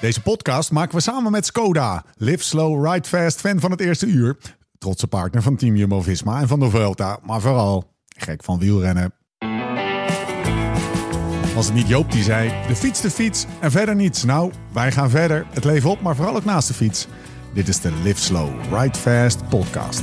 Deze 0.00 0.20
podcast 0.20 0.70
maken 0.70 0.94
we 0.94 1.00
samen 1.00 1.32
met 1.32 1.46
Skoda. 1.46 2.04
Live 2.16 2.44
slow, 2.44 2.86
ride 2.86 3.08
fast, 3.08 3.40
fan 3.40 3.60
van 3.60 3.70
het 3.70 3.80
eerste 3.80 4.06
uur. 4.06 4.36
Trotse 4.78 5.06
partner 5.06 5.42
van 5.42 5.56
Team 5.56 5.76
Jumbo-Visma 5.76 6.40
en 6.40 6.48
van 6.48 6.60
de 6.60 6.70
Vuelta. 6.70 7.18
Maar 7.22 7.40
vooral 7.40 7.92
gek 8.08 8.44
van 8.44 8.58
wielrennen. 8.58 9.12
Was 11.54 11.66
het 11.66 11.74
niet 11.74 11.88
Joop 11.88 12.12
die 12.12 12.22
zei, 12.22 12.52
de 12.68 12.76
fiets 12.76 13.00
de 13.00 13.10
fiets 13.10 13.46
en 13.60 13.70
verder 13.70 13.94
niets. 13.94 14.24
Nou, 14.24 14.52
wij 14.72 14.92
gaan 14.92 15.10
verder. 15.10 15.46
Het 15.50 15.64
leven 15.64 15.90
op, 15.90 16.00
maar 16.00 16.16
vooral 16.16 16.36
ook 16.36 16.44
naast 16.44 16.68
de 16.68 16.74
fiets. 16.74 17.06
Dit 17.54 17.68
is 17.68 17.80
de 17.80 17.92
Live 18.02 18.20
Slow, 18.20 18.48
Ride 18.72 18.98
Fast 18.98 19.48
podcast. 19.48 20.02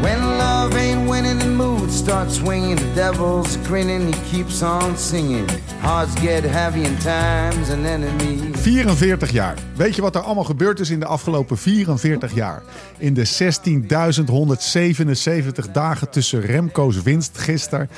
When 0.00 0.18
love 0.18 0.76
ain't 0.76 1.10
winning, 1.10 1.40
the 1.40 1.48
mood 1.48 1.92
starts 1.92 2.34
swinging. 2.36 2.78
The 2.78 2.92
devil's 2.94 3.56
grinning, 3.64 4.14
he 4.14 4.20
keeps 4.30 4.62
on 4.62 4.98
singing. 4.98 5.50
Hearts 5.80 6.20
get 6.20 6.44
heavy 6.44 6.84
in 6.84 6.96
times 6.98 7.70
and 7.70 7.86
enemies. 7.86 8.53
44 8.64 9.30
jaar. 9.30 9.54
Weet 9.76 9.96
je 9.96 10.02
wat 10.02 10.14
er 10.14 10.20
allemaal 10.20 10.44
gebeurd 10.44 10.80
is 10.80 10.90
in 10.90 11.00
de 11.00 11.06
afgelopen 11.06 11.58
44 11.58 12.34
jaar? 12.34 12.62
In 12.98 13.14
de 13.14 13.26
16.177 15.66 15.70
dagen 15.72 16.10
tussen 16.10 16.40
Remco's 16.40 17.02
winst 17.02 17.38
gisteren 17.38 17.90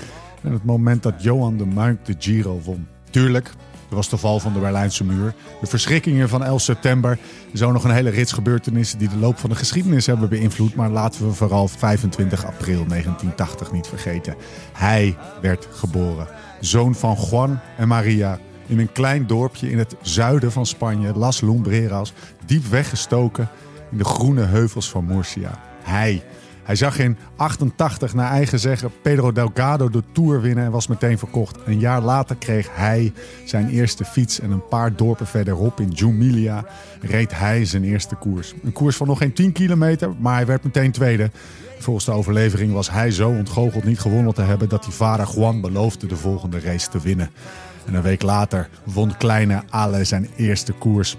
en 0.43 0.53
het 0.53 0.65
moment 0.65 1.03
dat 1.03 1.23
Johan 1.23 1.57
de 1.57 1.67
Muink 1.67 2.05
de 2.05 2.15
Giro 2.19 2.61
won. 2.65 2.87
Tuurlijk, 3.11 3.47
er 3.91 3.97
was 3.97 4.09
de 4.09 4.17
val 4.17 4.41
van 4.41 4.53
de 4.53 4.59
Berlijnse 4.59 5.05
muur, 5.05 5.35
de 5.61 5.67
verschrikkingen 5.67 6.29
van 6.29 6.45
11 6.45 6.61
september, 6.61 7.19
zo 7.55 7.73
nog 7.73 7.85
een 7.85 7.91
hele 7.91 8.11
rits 8.11 8.33
gebeurtenissen 8.33 8.99
die 8.99 9.09
de 9.09 9.17
loop 9.17 9.39
van 9.39 9.51
de 9.51 9.57
geschiedenis 9.57 10.07
hebben 10.07 10.29
beïnvloed. 10.29 10.75
Maar 10.75 10.91
laten 10.91 11.27
we 11.27 11.33
vooral 11.33 11.69
25 11.69 12.45
april 12.47 12.87
1980 12.87 13.73
niet 13.73 13.87
vergeten. 13.87 14.35
Hij 14.73 15.17
werd 15.41 15.69
geboren, 15.71 16.29
zoon 16.61 16.95
van 16.95 17.17
Juan 17.31 17.61
en 17.77 17.89
Maria, 17.89 18.39
in 18.67 18.79
een 18.79 18.93
klein 18.93 19.27
dorpje 19.27 19.71
in 19.71 19.79
het 19.79 19.97
zuiden 20.01 20.53
van 20.53 20.67
Spanje, 20.67 21.19
Las 21.19 21.41
Lumbreras, 21.41 22.13
diep 22.47 22.65
weggestoken 22.65 23.49
in 23.91 23.99
de 23.99 24.05
groene 24.05 24.43
heuvels 24.43 24.91
van 24.91 25.05
Murcia. 25.05 25.61
Hij. 25.83 26.23
Hij 26.63 26.77
zag 26.77 26.99
in 26.99 27.17
88 27.37 28.15
naar 28.15 28.31
eigen 28.31 28.61
zeggen 28.61 28.91
Pedro 29.03 29.33
Delgado 29.33 29.91
de 29.91 30.03
Tour 30.13 30.41
winnen 30.41 30.65
en 30.65 30.71
was 30.71 30.87
meteen 30.87 31.19
verkocht. 31.19 31.59
Een 31.67 31.79
jaar 31.79 32.01
later 32.01 32.37
kreeg 32.37 32.69
hij 32.73 33.13
zijn 33.45 33.69
eerste 33.69 34.05
fiets 34.05 34.41
en 34.41 34.51
een 34.51 34.67
paar 34.69 34.97
dorpen 34.97 35.27
verderop 35.27 35.81
in 35.81 35.91
Jumilia 35.91 36.65
reed 37.01 37.39
hij 37.39 37.65
zijn 37.65 37.85
eerste 37.85 38.15
koers. 38.15 38.55
Een 38.63 38.73
koers 38.73 38.97
van 38.97 39.07
nog 39.07 39.19
geen 39.19 39.33
10 39.33 39.53
kilometer, 39.53 40.11
maar 40.19 40.35
hij 40.35 40.47
werd 40.47 40.65
meteen 40.65 40.93
tweede. 40.93 41.31
Volgens 41.79 42.05
de 42.05 42.13
overlevering 42.13 42.73
was 42.73 42.91
hij 42.91 43.11
zo 43.11 43.29
ontgoocheld 43.29 43.85
niet 43.85 44.01
gewonnen 44.01 44.35
te 44.35 44.43
hebben 44.43 44.69
dat 44.69 44.85
die 44.85 44.93
vader 44.93 45.29
Juan 45.35 45.61
beloofde 45.61 46.07
de 46.07 46.17
volgende 46.17 46.61
race 46.61 46.89
te 46.89 47.01
winnen. 47.01 47.31
En 47.87 47.95
een 47.95 48.03
week 48.03 48.23
later 48.23 48.69
won 48.85 49.17
kleine 49.17 49.63
Ale 49.71 50.05
zijn 50.05 50.29
eerste 50.37 50.73
koers. 50.73 51.17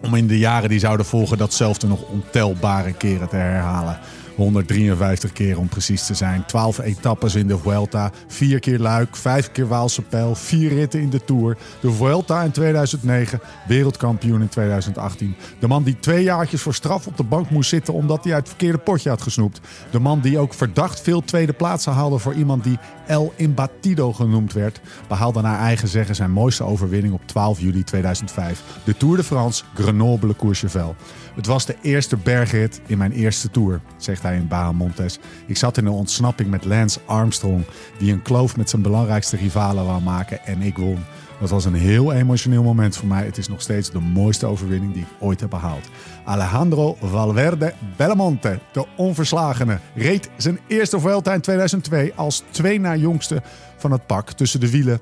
Om 0.00 0.14
in 0.14 0.26
de 0.26 0.38
jaren 0.38 0.68
die 0.68 0.78
zouden 0.78 1.06
volgen 1.06 1.38
datzelfde 1.38 1.86
nog 1.86 2.02
ontelbare 2.02 2.92
keren 2.92 3.28
te 3.28 3.36
herhalen. 3.36 3.98
153 4.40 5.32
keer 5.32 5.58
om 5.58 5.68
precies 5.68 6.06
te 6.06 6.14
zijn. 6.14 6.44
12 6.46 6.78
etappes 6.78 7.34
in 7.34 7.46
de 7.46 7.58
Vuelta. 7.58 8.10
4 8.26 8.60
keer 8.60 8.78
Luik, 8.78 9.16
5 9.16 9.52
keer 9.52 9.68
Waalse 9.68 10.02
Pijl. 10.02 10.34
4 10.34 10.68
ritten 10.68 11.00
in 11.00 11.10
de 11.10 11.24
Tour. 11.24 11.56
De 11.80 11.92
Vuelta 11.92 12.42
in 12.42 12.50
2009. 12.50 13.40
Wereldkampioen 13.66 14.40
in 14.40 14.48
2018. 14.48 15.36
De 15.58 15.68
man 15.68 15.82
die 15.82 15.98
twee 15.98 16.22
jaartjes 16.22 16.62
voor 16.62 16.74
straf 16.74 17.06
op 17.06 17.16
de 17.16 17.22
bank 17.22 17.50
moest 17.50 17.68
zitten 17.68 17.94
omdat 17.94 18.24
hij 18.24 18.32
uit 18.32 18.42
het 18.42 18.48
verkeerde 18.48 18.78
potje 18.78 19.08
had 19.08 19.22
gesnoept. 19.22 19.60
De 19.90 19.98
man 19.98 20.20
die 20.20 20.38
ook 20.38 20.54
verdacht 20.54 21.00
veel 21.00 21.20
tweede 21.20 21.52
plaatsen 21.52 21.92
haalde 21.92 22.18
voor 22.18 22.34
iemand 22.34 22.64
die 22.64 22.78
El 23.06 23.32
Imbatido 23.36 24.12
genoemd 24.12 24.52
werd. 24.52 24.80
Behaalde 25.08 25.40
naar 25.40 25.58
eigen 25.58 25.88
zeggen 25.88 26.14
zijn 26.14 26.30
mooiste 26.30 26.64
overwinning 26.64 27.14
op 27.14 27.26
12 27.26 27.60
juli 27.60 27.84
2005. 27.84 28.62
De 28.84 28.96
Tour 28.96 29.16
de 29.16 29.24
France 29.24 29.64
Grenoble-Courchevel. 29.74 30.96
Het 31.34 31.46
was 31.46 31.66
de 31.66 31.76
eerste 31.82 32.16
bergrit 32.16 32.80
in 32.86 32.98
mijn 32.98 33.12
eerste 33.12 33.50
Tour, 33.50 33.80
zegt 33.96 34.22
hij 34.22 34.36
in 34.36 34.48
Bahamontes. 34.48 35.18
Ik 35.46 35.56
zat 35.56 35.76
in 35.76 35.86
een 35.86 35.92
ontsnapping 35.92 36.50
met 36.50 36.64
Lance 36.64 37.00
Armstrong, 37.06 37.64
die 37.98 38.12
een 38.12 38.22
kloof 38.22 38.56
met 38.56 38.70
zijn 38.70 38.82
belangrijkste 38.82 39.36
rivalen 39.36 39.84
wou 39.84 40.02
maken 40.02 40.44
en 40.44 40.62
ik 40.62 40.76
won. 40.76 40.98
Dat 41.40 41.50
was 41.50 41.64
een 41.64 41.74
heel 41.74 42.12
emotioneel 42.12 42.62
moment 42.62 42.96
voor 42.96 43.08
mij. 43.08 43.24
Het 43.24 43.38
is 43.38 43.48
nog 43.48 43.60
steeds 43.60 43.90
de 43.90 44.00
mooiste 44.00 44.46
overwinning 44.46 44.92
die 44.92 45.02
ik 45.02 45.08
ooit 45.18 45.40
heb 45.40 45.50
behaald. 45.50 45.88
Alejandro 46.24 46.96
Valverde 47.00 47.74
Belmonte, 47.96 48.58
de 48.72 48.86
onverslagene, 48.96 49.78
reed 49.94 50.30
zijn 50.36 50.58
eerste 50.66 51.00
Vuelta 51.00 51.32
in 51.34 51.40
2002 51.40 52.12
als 52.14 52.42
twee 52.50 52.80
na 52.80 52.96
jongste 52.96 53.42
van 53.76 53.92
het 53.92 54.06
pak 54.06 54.30
tussen 54.30 54.60
de 54.60 54.70
wielen 54.70 55.00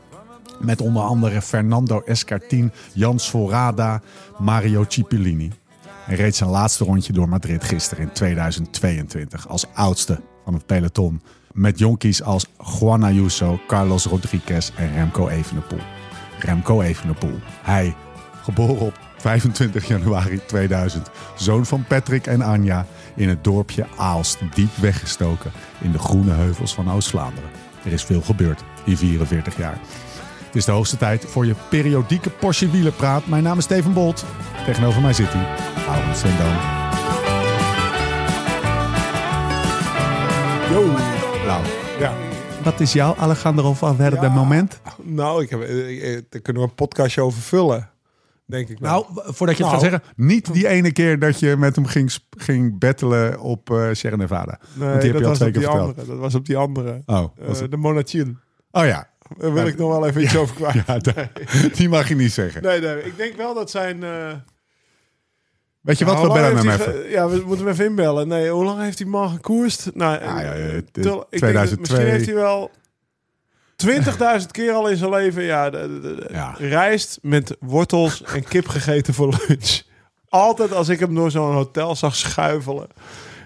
met 0.60 0.80
onder 0.80 1.03
andere 1.03 1.42
Fernando 1.42 2.03
Escartin, 2.04 2.72
Jan 2.92 3.19
Sforada, 3.19 4.00
Mario 4.38 4.84
Cipollini. 4.88 5.50
Hij 6.08 6.16
reed 6.16 6.36
zijn 6.36 6.50
laatste 6.50 6.84
rondje 6.84 7.12
door 7.12 7.28
Madrid 7.28 7.64
gisteren 7.64 8.04
in 8.04 8.12
2022 8.12 9.48
als 9.48 9.66
oudste 9.74 10.20
van 10.44 10.54
het 10.54 10.66
peloton. 10.66 11.22
Met 11.52 11.78
jonkies 11.78 12.22
als 12.22 12.46
Juan 12.78 13.04
Ayuso, 13.04 13.60
Carlos 13.66 14.04
Rodriguez 14.04 14.70
en 14.76 14.92
Remco 14.92 15.28
Evenepoel. 15.28 15.80
Remco 16.38 16.80
Evenepoel. 16.80 17.38
Hij, 17.62 17.94
geboren 18.42 18.78
op 18.78 18.98
25 19.16 19.88
januari 19.88 20.41
2000, 20.47 21.10
zoon 21.36 21.66
van 21.66 21.84
Patrick 21.84 22.26
en 22.26 22.42
Anja, 22.42 22.86
in 23.16 23.28
het 23.28 23.44
dorpje 23.44 23.86
Aalst, 23.97 24.38
diep 24.54 24.76
weggestoken 24.76 25.52
in 25.80 25.92
de 25.92 25.98
groene 25.98 26.32
heuvels 26.32 26.74
van 26.74 26.91
Oost-Vlaanderen. 26.91 27.50
Er 27.84 27.92
is 27.92 28.04
veel 28.04 28.22
gebeurd 28.22 28.64
in 28.84 28.97
44 28.97 29.56
jaar. 29.56 29.78
Het 30.48 30.56
is 30.56 30.64
de 30.64 30.72
hoogste 30.72 30.97
tijd 30.97 31.25
voor 31.25 31.47
je 31.47 31.54
periodieke 31.70 32.31
Porsche 32.31 32.70
wielerpraat. 32.70 33.26
Mijn 33.26 33.42
naam 33.42 33.59
is 33.59 33.64
Steven 33.64 33.92
Bolt. 33.92 34.25
Tegenover 34.66 35.00
mij 35.03 35.12
zit 35.12 35.26
hij, 35.31 35.47
Aaron 35.88 36.14
Sendam. 36.14 36.76
Yo. 40.70 40.86
Nou, 41.47 41.64
Ja. 41.98 42.12
wat 42.62 42.81
is 42.81 42.92
jouw 42.92 43.14
Alejandro 43.16 43.75
Valverde 43.75 44.16
Ja. 44.20 44.28
moment? 44.28 44.81
Nou, 45.03 45.42
ik 45.42 45.50
heb, 45.50 45.60
eh, 45.60 46.14
eh, 46.16 46.22
daar 46.28 46.41
kunnen 46.41 46.62
we 46.62 46.69
een 46.69 46.75
podcastje 46.75 47.22
over 47.22 47.41
vullen. 47.41 47.91
Denk 48.47 48.69
ik 48.69 48.80
Nou, 48.80 49.04
wel. 49.15 49.25
voordat 49.34 49.56
je 49.56 49.62
het 49.65 49.72
Nou. 49.72 49.84
gaat 49.84 49.91
zeggen, 50.00 50.03
niet 50.16 50.53
die 50.53 50.69
ene 50.69 50.92
keer 50.92 51.19
dat 51.19 51.38
je 51.41 51.56
met 51.56 51.76
hem 51.76 51.86
ging, 51.86 52.12
ging 52.30 52.78
battelen 52.78 53.41
op 53.41 53.70
eh 53.70 53.88
Sierra 53.92 54.16
Nevada. 54.16 54.59
nee, 54.75 54.88
Want 54.88 55.00
die 55.00 55.10
heb 55.12 55.12
dat 55.12 55.22
je 55.22 55.28
al 55.28 55.34
twee 55.34 55.50
keer 55.50 55.60
die 55.60 55.70
verteld. 55.70 55.88
andere. 55.88 56.06
Dat 56.06 56.19
was 56.19 56.34
op 56.34 56.47
die 56.47 56.56
andere. 56.56 57.03
Oh, 57.06 57.25
de 57.70 57.76
Monachil. 57.76 58.26
oh 58.70 58.84
ja. 58.84 59.09
Daar 59.39 59.53
wil 59.53 59.62
Ja. 59.62 59.69
ik 59.69 59.77
nog 59.78 59.89
wel 59.91 60.06
even 60.06 60.22
iets 60.22 60.37
over 60.37 60.55
kwijt. 60.55 60.87
ja 61.15 61.28
die 61.77 61.89
mag 61.89 62.09
je 62.09 62.15
niet 62.15 62.33
zeggen. 62.33 62.62
Nee, 62.62 62.81
nee, 62.81 63.03
ik 63.05 63.16
denk 63.16 63.37
wel 63.37 63.55
dat 63.55 63.71
zijn... 63.71 64.03
eh, 64.03 64.33
Weet 65.81 65.99
je 65.99 66.05
wat, 66.05 66.15
nou, 66.15 66.27
we 66.27 66.33
lang 66.33 66.47
bellen 66.55 66.66
hem 66.71 66.81
even. 66.81 66.93
ge- 67.03 67.09
Ja, 67.11 67.28
we 67.28 67.37
moeten 67.47 67.65
hem 67.65 67.69
even 67.75 67.84
inbellen. 67.84 68.28
Nee, 68.28 68.50
hoe 68.50 68.65
lang 68.65 68.81
heeft 68.83 68.97
die 68.99 69.06
man 69.06 69.28
gekoerst? 69.31 69.91
Nou, 69.94 70.25
Ja, 70.25 70.41
ja, 70.41 70.55
ja, 70.55 70.65
eh, 70.65 70.81
de- 70.93 71.00
tel- 71.00 71.27
ik 71.31 71.41
denk 71.41 71.55
dat 71.55 71.66
2002. 71.66 71.78
misschien 71.78 72.06
heeft 72.06 72.27
hij 72.27 72.34
wel 72.34 72.71
20.000 73.77 74.50
keer 74.50 74.72
al 74.72 74.89
in 74.89 74.97
zijn 74.97 75.11
leven 75.11 75.43
ja, 75.43 75.71
de, 75.71 76.00
de- 76.03 76.15
de- 76.15 76.28
Ja. 76.33 76.55
rijst 76.59 77.19
met 77.22 77.56
wortels 77.60 78.22
en 78.22 78.45
kip 78.45 78.69
gegeten 78.69 79.15
voor 79.15 79.39
lunch. 79.47 79.83
Altijd 80.28 80.72
als 80.72 80.89
ik 80.89 81.00
hem 81.00 81.15
door 81.15 81.31
zo'n 81.31 81.53
hotel 81.53 81.97
zag 81.97 82.16
schuifelen, 82.16 82.87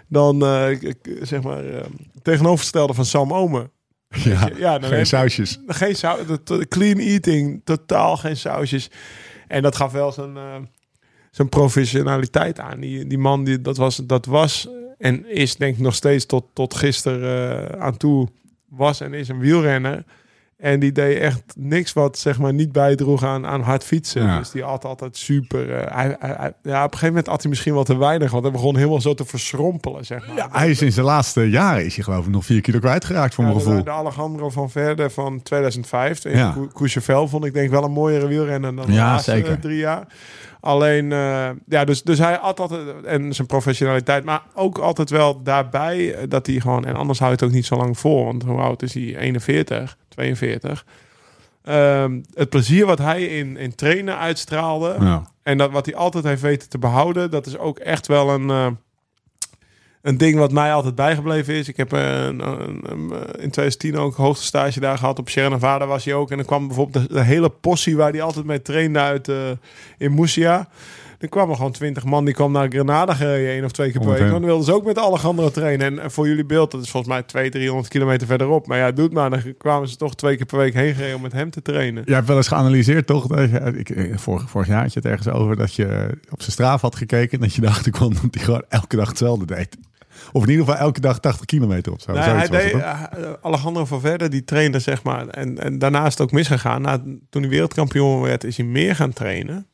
dan 0.09 0.43
eh, 0.45 0.71
ik- 0.71 1.17
zeg 1.23 1.43
maar 1.43 1.65
eh, 1.65 1.85
tegenovergestelde 2.23 2.95
van 2.95 3.05
Sam 3.05 3.33
Omen. 3.33 3.71
Ja, 4.59 4.79
geen 4.81 4.91
heb- 4.91 5.07
sausjes. 5.07 5.59
Geen 5.67 5.97
clean 6.69 6.99
eating, 6.99 7.61
totaal 7.65 8.17
geen 8.17 8.37
sausjes. 8.37 8.91
En 9.49 9.63
dat 9.63 9.77
gaf 9.77 9.93
wel 9.93 10.13
zijn, 10.13 10.37
eh, 10.37 10.57
zijn 11.31 11.49
professionaliteit 11.49 12.61
aan. 12.61 12.81
Die, 12.81 13.07
die 13.07 13.19
man, 13.19 13.45
die, 13.45 13.61
dat, 13.61 13.77
was, 13.77 13.97
dat 13.97 14.27
was 14.27 14.69
en 14.99 15.27
is 15.31 15.57
denk 15.57 15.75
ik 15.77 15.81
nog 15.83 15.95
steeds 15.95 16.27
tot, 16.27 16.45
tot 16.53 16.75
gisteren 16.75 17.71
eh, 17.73 17.81
aan 17.81 17.97
toe, 17.97 18.29
was 18.69 19.01
en 19.01 19.15
is 19.15 19.29
een 19.29 19.39
wielrenner. 19.39 20.05
En 20.63 20.81
die 20.81 20.93
deed 20.93 21.19
echt 21.19 21.43
niks 21.57 21.93
wat 21.93 22.19
zeg 22.19 22.39
maar 22.39 22.53
niet 22.53 22.73
bijdroeg 22.73 23.25
aan, 23.25 23.47
aan 23.47 23.61
hard 23.61 23.85
fietsen. 23.85 24.23
Ja. 24.23 24.39
Dus 24.39 24.51
die 24.51 24.63
had 24.63 24.85
altijd 24.85 25.17
super. 25.17 25.75
eh, 25.75 25.95
hij, 25.97 26.17
hij, 26.19 26.35
hij- 26.39 26.53
ja, 26.63 26.77
op 26.79 26.85
een 26.85 26.99
gegeven 26.99 27.07
moment 27.09 27.27
had 27.27 27.41
hij 27.41 27.51
misschien 27.51 27.75
wel 27.75 27.85
te 27.85 27.97
weinig, 27.99 28.31
want 28.31 28.43
hij 28.43 28.53
begon 28.53 28.77
helemaal 28.77 29.01
zo 29.01 29.15
te 29.15 29.25
verschrompelen, 29.25 30.05
zeg 30.07 30.27
maar. 30.27 30.37
Ja, 30.37 30.49
hij 30.53 30.71
is 30.71 30.83
in 30.83 30.93
zijn 30.93 31.07
laatste 31.07 31.51
jaren 31.51 31.85
is 31.85 31.95
hij 31.95 32.05
geloof 32.05 32.25
ik 32.27 32.31
nog 32.33 32.45
vier 32.45 32.61
kilo 32.61 32.79
kwijtgeraakt 32.79 33.35
voor 33.35 33.45
Ja, 33.45 33.51
mijn 33.51 33.63
de- 33.63 33.69
gevoel. 33.69 33.85
De, 33.85 33.91
Alejandro 33.91 34.51
van 34.51 34.71
Verde 34.71 35.11
van 35.11 35.43
2005. 35.43 36.25
In 36.25 36.37
Ja. 36.37 36.57
Courchevel 36.75 37.29
vond 37.29 37.45
ik 37.45 37.53
denk 37.55 37.71
wel 37.71 37.85
een 37.85 37.93
mooiere 37.93 38.27
wielrenner 38.27 38.75
dan 38.77 38.87
de 38.87 38.93
Ja, 38.93 39.05
laatste 39.05 39.31
zeker. 39.31 39.53
eh, 39.53 39.59
drie 39.59 39.79
jaar. 39.79 40.07
Alleen, 40.65 41.13
eh, 41.13 41.51
ja, 41.67 41.85
dus, 41.85 42.03
dus 42.03 42.19
hij 42.19 42.39
had 42.41 42.61
altijd, 42.61 43.05
en 43.05 43.33
zijn 43.35 43.47
professionaliteit, 43.47 44.25
maar 44.25 44.43
ook 44.55 44.79
altijd 44.79 45.11
wel 45.11 45.43
daarbij 45.43 46.15
eh, 46.15 46.25
dat 46.29 46.47
hij 46.47 46.61
gewoon, 46.61 46.85
en 46.85 46.95
anders 46.97 47.19
houdt 47.19 47.41
het 47.41 47.49
ook 47.49 47.55
niet 47.55 47.67
zo 47.67 47.77
lang 47.77 47.99
vol, 47.99 48.25
want 48.25 48.43
hoe 48.43 48.61
oud 48.61 48.83
is 48.83 48.95
hij? 48.95 49.17
41, 49.17 49.97
42. 50.09 50.85
Ehm, 51.63 52.21
het 52.35 52.49
plezier 52.49 52.87
wat 52.87 52.99
hij 52.99 53.23
in, 53.25 53.57
in 53.57 53.75
trainen 53.75 54.19
uitstraalde, 54.19 54.97
Ja. 55.01 55.23
en 55.43 55.59
dat 55.59 55.71
wat 55.71 55.87
hij 55.87 55.95
altijd 55.95 56.25
heeft 56.25 56.43
weten 56.43 56.69
te 56.69 56.79
behouden, 56.79 57.31
dat 57.31 57.47
is 57.47 57.59
ook 57.59 57.79
echt 57.79 58.07
wel 58.07 58.31
een. 58.31 58.51
eh, 58.51 58.67
een 60.03 60.19
ding 60.19 60.39
wat 60.39 60.53
mij 60.53 60.73
altijd 60.73 60.95
bijgebleven 60.95 61.55
is. 61.55 61.69
Ik 61.69 61.77
heb 61.77 61.93
eh, 61.93 62.01
een, 62.25 62.41
een- 62.47 62.83
een- 62.91 63.11
in 63.39 63.51
2010 63.51 63.97
ook 63.99 64.15
hoogste 64.15 64.47
stage 64.47 64.81
daar 64.81 64.99
gehad. 64.99 65.19
Op 65.19 65.29
Sierra 65.29 65.49
Nevada 65.49 65.87
was 65.87 66.05
hij 66.05 66.15
ook. 66.15 66.31
En 66.31 66.37
dan 66.37 66.47
kwam 66.47 66.67
bijvoorbeeld 66.67 67.09
de, 67.09 67.15
de 67.15 67.23
hele 67.23 67.49
possie 67.49 67.97
waar 67.97 68.11
hij 68.11 68.23
altijd 68.23 68.45
mee 68.47 68.63
trainde 68.63 68.99
uit 68.99 69.29
eh, 69.29 69.37
in 69.99 70.15
Murcia. 70.15 70.69
Er 71.19 71.29
kwamen 71.29 71.57
gewoon 71.57 71.73
twintig 71.73 72.05
man. 72.05 72.25
Die 72.25 72.35
kwam 72.35 72.53
naar 72.53 72.69
Grenada 72.69 73.15
gereden 73.15 73.51
één 73.53 73.65
of 73.65 73.71
twee 73.71 73.91
keer 73.91 74.01
per 74.01 74.11
week. 74.11 74.19
Dan 74.31 74.45
wilden 74.45 74.65
ze 74.65 74.73
ook 74.75 74.85
met 74.85 74.99
Alejandro 74.99 75.51
trainen. 75.51 75.87
En, 75.87 75.99
en 75.99 76.11
voor 76.11 76.27
jullie 76.29 76.45
beeld, 76.45 76.71
dat 76.71 76.83
is 76.83 76.91
volgens 76.91 77.13
mij 77.13 77.23
200, 77.23 77.53
300 77.63 77.89
kilometer 77.93 78.27
verderop. 78.27 78.67
Maar 78.67 78.79
ja, 78.79 78.91
doet 78.93 79.13
maar. 79.13 79.31
Dan 79.31 79.43
kwamen 79.59 79.89
ze 79.89 79.97
toch 79.97 80.15
twee 80.15 80.37
keer 80.37 80.47
per 80.47 80.59
week 80.59 80.75
heen 80.75 80.95
gereden 80.95 81.17
om 81.17 81.23
met 81.23 81.33
hem 81.33 81.51
te 81.51 81.63
trainen. 81.63 82.03
Jij 82.07 82.15
hebt 82.15 82.27
wel 82.29 82.37
eens 82.37 82.49
geanalyseerd, 82.49 83.07
toch? 83.07 83.37
Ik, 83.77 83.91
eh, 83.91 84.17
vorig, 84.17 84.51
vorig 84.51 84.67
jaar 84.69 84.83
had 84.83 84.93
je 84.93 84.99
het 85.01 85.09
ergens 85.09 85.29
over 85.29 85.57
dat 85.57 85.75
je 85.75 86.09
op 86.31 86.41
zijn 86.41 86.53
straaf 86.53 86.81
had 86.81 86.97
gekeken. 86.97 87.33
En 87.39 87.45
dat 87.45 87.55
je 87.55 87.61
daarachter 87.61 87.93
kwam 87.93 88.13
dat 88.13 88.23
hij 88.31 88.45
gewoon 88.45 88.65
elke 88.69 88.97
dag 88.97 89.09
hetzelfde 89.09 89.47
deed. 89.47 89.77
Of 90.33 90.43
in 90.43 90.51
ieder 90.51 90.65
geval 90.65 90.81
elke 90.81 91.01
dag 91.01 91.19
80 91.19 91.47
kilometer 91.47 91.93
of 91.93 92.01
zo. 92.01 92.13
Nee, 92.13 92.23
hij 92.23 92.49
deed, 92.49 92.73
eh, 92.73 93.03
Alejandro 93.43 93.85
Valverde, 93.85 94.29
die 94.29 94.45
trainde 94.45 94.79
zeg 94.79 95.03
maar. 95.03 95.29
En, 95.29 95.59
en 95.59 95.79
daarna 95.79 96.07
is 96.07 96.13
het 96.13 96.21
ook 96.21 96.33
misgegaan. 96.33 96.83
Na, 96.83 97.03
toen 97.31 97.43
hij 97.43 97.51
wereldkampioen 97.51 98.21
werd, 98.21 98.45
is 98.45 98.57
hij 98.57 98.67
meer 98.67 98.97
gaan 98.97 99.13
trainen. 99.13 99.67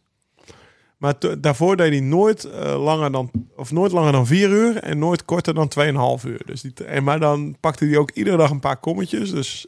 Maar 0.98 1.14
daarvoor 1.38 1.76
deed 1.76 1.90
hij 1.90 2.00
nooit, 2.00 2.44
eh, 2.44 2.82
langer 2.82 3.12
dan, 3.12 3.30
of 3.56 3.72
nooit 3.72 3.92
langer 3.92 4.12
dan 4.12 4.26
vier 4.26 4.50
uur 4.50 4.76
en 4.76 4.98
nooit 4.98 5.24
korter 5.24 5.54
dan 5.54 5.68
2,5 5.68 6.24
uur. 6.24 6.40
Dus 6.44 6.60
die, 6.60 6.72
en, 6.84 7.04
maar 7.04 7.20
dan 7.20 7.56
pakte 7.60 7.84
hij 7.84 7.96
ook 7.96 8.10
iedere 8.10 8.36
dag 8.36 8.50
een 8.50 8.60
paar 8.60 8.76
kommetjes. 8.76 9.30
Dus, 9.30 9.66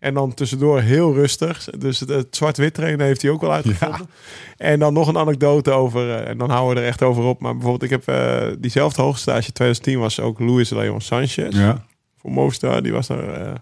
en 0.00 0.14
dan 0.14 0.34
tussendoor 0.34 0.80
heel 0.80 1.14
rustig. 1.14 1.64
Dus 1.78 2.00
het, 2.00 2.08
het 2.08 2.36
zwart-wit 2.36 2.74
trainen 2.74 3.06
heeft 3.06 3.22
hij 3.22 3.30
ook 3.30 3.40
wel 3.40 3.52
uitgevonden. 3.52 4.08
En 4.56 4.78
dan 4.78 4.92
nog 4.92 5.08
een 5.08 5.18
anekdote 5.18 5.70
over, 5.70 6.10
eh, 6.10 6.28
en 6.28 6.38
dan 6.38 6.50
houden 6.50 6.74
we 6.74 6.80
er 6.80 6.86
echt 6.86 7.02
over 7.02 7.24
op. 7.24 7.40
Maar 7.40 7.52
bijvoorbeeld, 7.52 7.82
ik 7.82 7.90
heb 7.90 8.08
eh, 8.08 8.46
diezelfde 8.58 9.02
hoogstage 9.02 9.52
2010 9.52 9.98
was 9.98 10.20
ook 10.20 10.38
Luis 10.38 10.70
Leon 10.70 11.00
Sanchez 11.00 11.56
Ja. 11.56 11.84
voor 12.18 12.30
Movistar. 12.30 12.82
Die 12.82 12.92
was 12.92 13.08
er. 13.08 13.32
eh, 13.32 13.52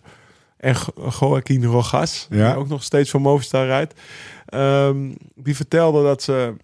en 0.56 0.74
Jo- 0.96 1.10
Joaquin 1.20 1.64
Rojas, 1.64 2.26
Ja. 2.30 2.50
die 2.50 2.60
ook 2.60 2.68
nog 2.68 2.82
steeds 2.82 3.10
voor 3.10 3.20
Movistar 3.20 3.66
rijdt. 3.66 3.94
Ehm, 4.46 4.96
die 5.34 5.56
vertelde 5.56 6.02
dat 6.02 6.22
ze... 6.22 6.54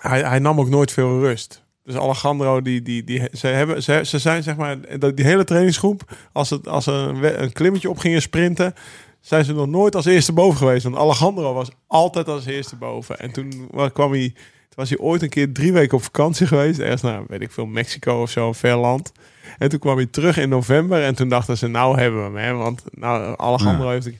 Hij, 0.00 0.22
hij 0.22 0.38
nam 0.38 0.60
ook 0.60 0.68
nooit 0.68 0.92
veel 0.92 1.20
rust. 1.20 1.62
Dus 1.86 1.94
Alejandro, 1.96 2.62
die, 2.62 2.82
die, 2.82 3.04
die, 3.04 3.22
ze, 3.32 3.46
hebben, 3.46 3.82
ze, 3.82 4.00
ze 4.04 4.18
zijn 4.18 4.42
zeg 4.42 4.56
maar... 4.56 4.76
Die 5.14 5.24
hele 5.24 5.44
trainingsgroep, 5.44 6.16
als, 6.32 6.50
het, 6.50 6.68
als 6.68 6.84
ze 6.84 6.92
een, 6.92 7.52
klimmetje 7.52 7.90
op 7.90 7.98
gingen 7.98 8.22
sprinten... 8.22 8.74
zijn 9.20 9.44
ze 9.44 9.52
nog 9.52 9.66
nooit 9.66 9.94
als 9.94 10.04
eerste 10.04 10.32
boven 10.32 10.58
geweest. 10.58 10.84
Want 10.84 10.96
Alejandro 10.96 11.54
was 11.54 11.68
altijd 11.86 12.28
als 12.28 12.46
eerste 12.46 12.76
boven. 12.76 13.18
En 13.18 13.32
toen 13.32 13.68
wa- 13.70 13.88
kwam 13.88 14.10
hij... 14.10 14.32
Toen 14.68 14.84
was 14.84 14.88
hij 14.88 14.98
ooit 14.98 15.22
een 15.22 15.28
keer 15.28 15.52
drie 15.52 15.72
weken 15.72 15.96
op 15.96 16.02
vakantie 16.02 16.46
geweest. 16.46 16.78
Ergens 16.78 17.02
naar, 17.02 17.22
weet 17.28 17.42
ik 17.42 17.52
veel, 17.52 17.66
Mexico 17.66 18.22
of 18.22 18.30
zo, 18.30 18.46
een 18.48 18.54
ver 18.54 18.76
land. 18.76 19.12
En 19.58 19.68
toen 19.68 19.78
kwam 19.78 19.96
hij 19.96 20.06
terug 20.06 20.36
in 20.38 20.48
november. 20.48 21.02
En 21.02 21.14
toen 21.14 21.28
dachten 21.28 21.58
ze, 21.58 21.66
nou 21.66 21.98
hebben 21.98 22.32
we 22.32 22.38
hem. 22.38 22.48
Hè? 22.48 22.62
Want 22.62 22.82
nou, 22.90 23.34
Alejandro 23.36 23.86
Ja. 23.86 23.90
heeft... 23.92 24.10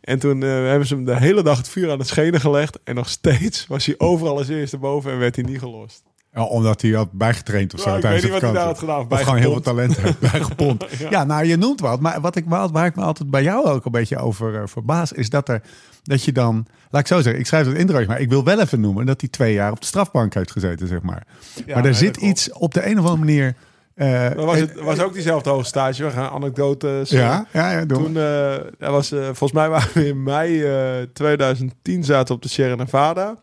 En 0.00 0.18
toen 0.18 0.42
eh, 0.42 0.48
hebben 0.48 0.86
ze 0.86 0.94
hem 0.94 1.04
de 1.04 1.16
hele 1.18 1.42
dag 1.42 1.56
het 1.56 1.68
vuur 1.68 1.90
aan 1.90 1.98
het 1.98 2.08
schenen 2.08 2.40
gelegd. 2.40 2.78
En 2.84 2.94
nog 2.94 3.08
steeds 3.08 3.66
was 3.66 3.86
hij 3.86 3.94
overal 3.98 4.36
als 4.38 4.48
eerste 4.48 4.78
boven 4.78 5.12
en 5.12 5.18
werd 5.18 5.36
hij 5.36 5.44
niet 5.44 5.58
gelost. 5.58 6.02
Ja, 6.34 6.42
omdat 6.42 6.82
hij 6.82 6.90
had 6.90 7.12
bijgetraind 7.12 7.74
of 7.74 7.80
zo 7.80 7.96
ik 7.96 8.02
weet 8.02 8.22
niet 8.22 8.32
wat 8.32 8.40
hij 8.40 8.52
daar 8.52 8.64
had 8.64 8.78
gedaan. 8.78 9.06
Of 9.10 9.20
gewoon 9.20 9.38
heel 9.38 9.50
veel 9.52 9.60
talent 9.60 9.96
heeft 9.96 10.18
bijgepompt. 10.32 10.96
ja. 10.98 11.10
Ja. 11.10 11.24
nou, 11.24 11.44
je 11.44 11.56
noemt 11.56 11.80
wat. 11.80 12.00
Maar 12.00 12.20
wat 12.20 12.36
ik, 12.36 12.44
waar 12.46 12.86
ik 12.86 12.96
me 12.96 13.02
altijd 13.02 13.30
bij 13.30 13.42
jou 13.42 13.64
ook 13.66 13.84
een 13.84 13.92
beetje 13.92 14.16
over 14.16 14.52
uh, 14.54 14.62
verbaas... 14.64 15.12
is 15.12 15.30
dat, 15.30 15.48
er, 15.48 15.62
dat 16.02 16.24
je 16.24 16.32
dan... 16.32 16.66
Laat 16.90 17.00
ik 17.00 17.06
zo 17.06 17.20
zeggen, 17.20 17.40
ik 17.40 17.46
schrijf 17.46 17.66
het 17.66 17.76
in 17.76 18.06
maar 18.06 18.20
ik 18.20 18.28
wil 18.28 18.44
wel 18.44 18.60
even 18.60 18.80
noemen... 18.80 19.06
dat 19.06 19.20
hij 19.20 19.30
twee 19.30 19.52
jaar 19.52 19.70
op 19.72 19.80
de 19.80 19.86
strafbank 19.86 20.34
heeft 20.34 20.50
gezeten, 20.50 20.86
zeg 20.86 21.02
maar. 21.02 21.26
Ja, 21.54 21.62
maar 21.66 21.76
er 21.76 21.82
nee, 21.82 21.92
zit 21.92 22.16
klopt. 22.16 22.30
iets 22.32 22.52
op 22.52 22.74
de 22.74 22.86
een 22.86 22.98
of 22.98 23.06
andere 23.06 23.18
manier... 23.18 23.54
eh, 23.94 24.44
was, 24.44 24.58
het 24.58 24.80
was 24.80 24.98
ook 25.00 25.12
diezelfde 25.12 25.50
hoogstage. 25.50 26.04
We 26.04 26.10
gaan 26.10 26.30
anekdotes. 26.30 27.10
eh, 27.10 27.18
ja, 27.18 27.46
ja, 27.52 27.70
ja, 27.70 27.86
Toen, 27.86 28.16
eh, 28.16 28.90
was, 28.90 29.12
eh, 29.12 29.20
volgens 29.24 29.52
mij 29.52 29.68
waren 29.68 29.90
we 29.94 30.06
in 30.08 30.22
mei 30.22 30.62
eh, 30.64 31.06
2010 31.12 32.04
zaten 32.04 32.34
op 32.34 32.42
de 32.42 32.48
Sierra 32.48 32.74
Nevada. 32.74 33.36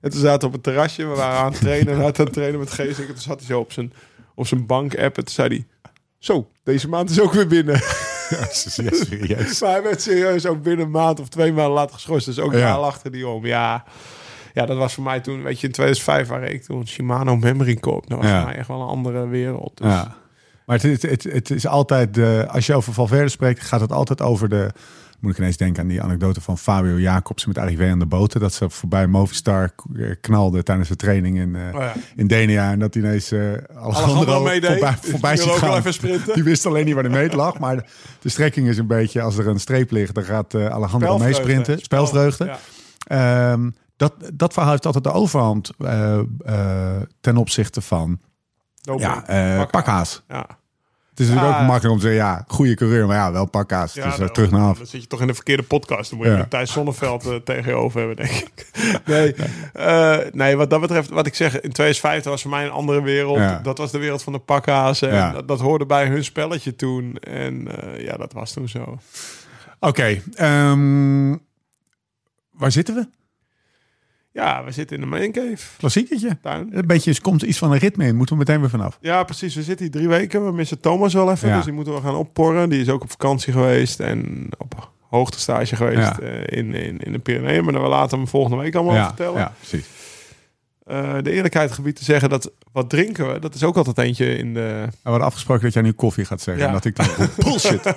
En 0.00 0.10
toen 0.10 0.20
zaten 0.20 0.40
we 0.40 0.46
op 0.46 0.52
het 0.52 0.62
terrasje. 0.62 1.06
We 1.06 1.14
waren 1.14 1.38
aan 1.38 1.50
het 1.52 1.60
trainen. 1.60 1.88
En 1.92 1.98
hij 1.98 2.06
aan 2.06 2.12
het 2.24 2.32
trainen 2.32 2.58
met 2.60 2.70
Geest. 2.70 2.98
En 2.98 3.06
toen 3.06 3.16
zat 3.16 3.38
hij 3.38 3.46
zo 3.46 3.58
op 3.60 3.72
zijn, 3.72 3.92
op 4.34 4.46
zijn 4.46 4.66
bank-app. 4.66 5.16
En 5.18 5.24
toen 5.24 5.34
zei 5.34 5.48
hij... 5.48 5.66
Zo, 6.18 6.50
deze 6.62 6.88
maand 6.88 7.10
is 7.10 7.20
ook 7.20 7.32
weer 7.32 7.46
binnen. 7.46 7.74
Ja, 8.30 8.46
serieus. 8.50 9.60
maar 9.60 9.70
hij 9.70 9.82
werd 9.82 10.02
serieus 10.02 10.46
ook 10.46 10.62
binnen 10.62 10.84
een 10.86 10.90
maand 10.92 11.20
of 11.20 11.28
twee 11.28 11.52
maanden 11.52 11.72
later 11.74 11.94
geschorst. 11.94 12.26
Dus 12.26 12.38
ook 12.38 12.52
Ja. 12.52 12.80
lachte 12.80 13.08
hij 13.08 13.22
om. 13.22 13.46
Ja, 13.46 13.84
ja, 14.54 14.66
dat 14.66 14.76
was 14.76 14.94
voor 14.94 15.04
mij 15.04 15.20
toen... 15.20 15.42
Weet 15.42 15.60
je, 15.60 15.66
in 15.66 15.72
2005 15.72 16.28
waar 16.28 16.42
ik 16.42 16.62
toen 16.62 16.86
Shimano 16.86 17.36
Memory 17.36 17.74
koop. 17.74 18.08
Dat 18.08 18.18
was 18.18 18.26
Ja. 18.26 18.36
voor 18.40 18.48
mij 18.48 18.56
echt 18.58 18.68
wel 18.68 18.80
een 18.80 18.88
andere 18.88 19.26
wereld. 19.28 19.76
Dus, 19.76 19.86
Ja. 19.86 20.16
Maar 20.66 20.78
het, 20.80 21.02
het, 21.02 21.10
het, 21.10 21.22
het 21.32 21.50
is 21.50 21.66
altijd, 21.66 22.14
de, 22.14 22.46
als 22.48 22.66
je 22.66 22.74
over 22.74 22.92
Valverde 22.92 23.28
spreekt, 23.28 23.60
gaat 23.60 23.80
het 23.80 23.92
altijd 23.92 24.20
over 24.22 24.48
de. 24.48 24.70
Moet 25.20 25.32
ik 25.32 25.38
ineens 25.38 25.56
denken 25.56 25.82
aan 25.82 25.88
die 25.88 26.02
anekdote 26.02 26.40
van 26.40 26.58
Fabio 26.58 26.98
Jacobsen 26.98 27.48
met 27.48 27.58
Arrivé 27.58 27.90
aan 27.90 27.98
de 27.98 28.06
boten. 28.06 28.40
Dat 28.40 28.52
ze 28.52 28.70
voorbij 28.70 29.06
Movistar 29.06 29.68
k- 29.68 30.16
knalde 30.20 30.62
tijdens 30.62 30.88
de 30.88 30.96
training 30.96 31.38
in, 31.38 31.56
eh, 31.56 31.74
Oh 31.74 31.80
ja. 31.80 31.92
in 32.16 32.26
Denia. 32.26 32.70
En 32.72 32.78
dat 32.78 32.94
hij 32.94 33.02
ineens 33.02 33.32
uh, 33.32 33.52
Alejandro 33.76 34.42
meedeed. 34.42 34.70
voorbij, 34.70 34.96
voorbij 35.00 35.34
die 35.34 35.50
ook 35.52 35.62
even 35.76 35.92
sprinten. 35.94 36.34
Die 36.34 36.44
wist 36.44 36.66
alleen 36.66 36.84
niet 36.84 36.94
waar 36.94 37.02
de 37.02 37.08
meet 37.08 37.32
lag. 37.34 37.58
Maar 37.58 37.76
de, 37.76 37.84
de 38.20 38.28
strekking 38.28 38.68
is 38.68 38.78
een 38.78 38.86
beetje, 38.86 39.20
als 39.22 39.38
er 39.38 39.46
een 39.46 39.60
streep 39.60 39.90
ligt, 39.90 40.14
dan 40.14 40.24
gaat 40.24 40.54
eh, 40.54 40.66
Alejandro 40.66 41.18
meesprinten. 41.18 41.78
Spelvreugde. 41.78 42.44
Ja. 42.44 42.58
Ehm, 43.52 43.70
dat, 43.96 44.14
dat 44.34 44.52
verhaal 44.52 44.70
heeft 44.70 44.86
altijd 44.86 45.04
de 45.04 45.12
overhand 45.12 45.70
eh, 45.78 46.18
eh, 46.44 46.96
ten 47.20 47.36
opzichte 47.36 47.80
van 47.80 48.20
ja, 48.80 49.26
eh, 49.26 49.36
Pakhaas. 49.36 49.70
pakhaas. 49.70 50.22
Ja. 50.28 50.58
Het 51.20 51.28
is 51.28 51.34
natuurlijk 51.34 51.58
Ah. 51.58 51.64
ook 51.64 51.70
makkelijk 51.72 51.94
om 51.94 52.00
te 52.00 52.14
zeggen, 52.14 52.26
ja, 52.26 52.44
goede 52.48 52.74
coureur, 52.74 53.06
maar 53.06 53.16
ja, 53.16 53.32
wel 53.32 53.46
pakkaas. 53.46 53.94
Ja, 53.94 54.04
dus 54.04 54.12
eh, 54.12 54.18
nou, 54.18 54.32
terug 54.32 54.50
naar 54.50 54.60
af. 54.68 54.76
Dan 54.76 54.86
zit 54.86 55.00
je 55.02 55.06
toch 55.06 55.20
in 55.20 55.26
de 55.26 55.34
verkeerde 55.34 55.62
podcast. 55.62 56.10
Dan 56.10 56.18
moet 56.18 56.28
je 56.28 56.32
Ja. 56.32 56.46
Thijs 56.48 56.72
Zonneveld 56.72 57.26
eh, 57.26 57.34
tegen 57.34 57.70
je 57.70 57.76
over 57.76 57.98
hebben, 57.98 58.16
denk 58.16 58.30
ik. 58.30 58.66
Nee, 59.04 59.34
eh, 59.72 60.18
nee, 60.32 60.56
wat 60.56 60.70
dat 60.70 60.80
betreft, 60.80 61.08
wat 61.08 61.26
ik 61.26 61.34
zeg, 61.34 61.52
in 61.52 61.72
2015 61.72 62.30
was 62.30 62.42
voor 62.42 62.50
mij 62.50 62.64
een 62.64 62.70
andere 62.70 63.02
wereld. 63.02 63.38
Ja. 63.38 63.60
Dat 63.62 63.78
was 63.78 63.90
de 63.90 63.98
wereld 63.98 64.22
van 64.22 64.32
de. 64.32 64.40
Ja. 65.06 65.28
En 65.28 65.32
dat, 65.34 65.48
dat 65.48 65.60
hoorde 65.60 65.86
bij 65.86 66.06
hun 66.06 66.24
spelletje 66.24 66.76
toen. 66.76 67.16
En 67.16 67.68
ja, 67.98 68.16
dat 68.16 68.32
was 68.32 68.52
toen 68.52 68.68
zo. 68.68 68.98
Oké, 69.80 70.22
ehm, 70.34 71.36
waar 72.50 72.72
zitten 72.72 72.94
we? 72.94 73.06
Ja, 74.32 74.64
we 74.64 74.70
zitten 74.70 74.96
in 74.96 75.02
de 75.02 75.08
main 75.08 75.32
cave. 75.32 75.56
Klassieketje. 75.78 76.38
Tuin. 76.42 76.68
Een 76.72 76.86
beetje, 76.86 77.10
er 77.10 77.20
komt 77.20 77.42
iets 77.42 77.58
van 77.58 77.72
een 77.72 77.78
ritme 77.78 78.04
in. 78.06 78.16
Moeten 78.16 78.34
we 78.36 78.40
meteen 78.44 78.60
weer 78.60 78.70
vanaf. 78.70 78.98
Ja, 79.00 79.22
precies. 79.24 79.54
We 79.54 79.62
zitten 79.62 79.84
hier 79.86 79.94
drie 79.94 80.08
weken. 80.08 80.44
We 80.44 80.52
missen 80.52 80.80
Thomas 80.80 81.14
wel 81.14 81.30
even. 81.30 81.48
Ja. 81.48 81.56
Dus 81.56 81.64
die 81.64 81.72
moeten 81.74 81.94
we 81.94 82.00
gaan 82.00 82.14
opporren. 82.14 82.68
Die 82.68 82.80
is 82.80 82.88
ook 82.88 83.02
op 83.02 83.10
vakantie 83.10 83.52
geweest. 83.52 84.00
En 84.00 84.48
op 84.58 84.90
hoogtestage 85.08 85.76
geweest 85.76 85.98
Ja. 85.98 86.18
eh, 86.20 86.58
in, 86.58 86.74
in, 86.74 86.98
in 86.98 87.12
de 87.12 87.18
Pyreneeën. 87.18 87.64
Maar 87.64 87.72
dan 87.72 87.82
we 87.82 87.88
laten 87.88 88.18
hem 88.18 88.28
volgende 88.28 88.56
week 88.56 88.74
allemaal 88.74 88.94
ja, 88.94 89.06
vertellen. 89.06 89.38
ja, 89.38 89.52
precies. 89.58 89.86
Eh, 90.86 91.14
de 91.22 91.30
eerlijkheid 91.30 91.72
gebied 91.72 91.96
te 91.96 92.04
zeggen 92.04 92.28
dat 92.28 92.52
wat 92.72 92.90
drinken 92.90 93.32
we, 93.32 93.38
dat 93.38 93.54
is 93.54 93.64
ook 93.64 93.76
altijd 93.76 93.98
eentje 93.98 94.36
in 94.36 94.54
de. 94.54 94.86
We 94.90 94.98
hadden 95.02 95.26
afgesproken 95.26 95.64
dat 95.64 95.72
jij 95.72 95.82
nu 95.82 95.92
koffie 95.92 96.24
gaat 96.24 96.40
zeggen. 96.40 96.62
Ja. 96.62 96.68
En 96.68 96.74
dat 96.74 96.84
ik 96.84 96.96
dan 96.96 97.06
bullshit. 97.44 97.94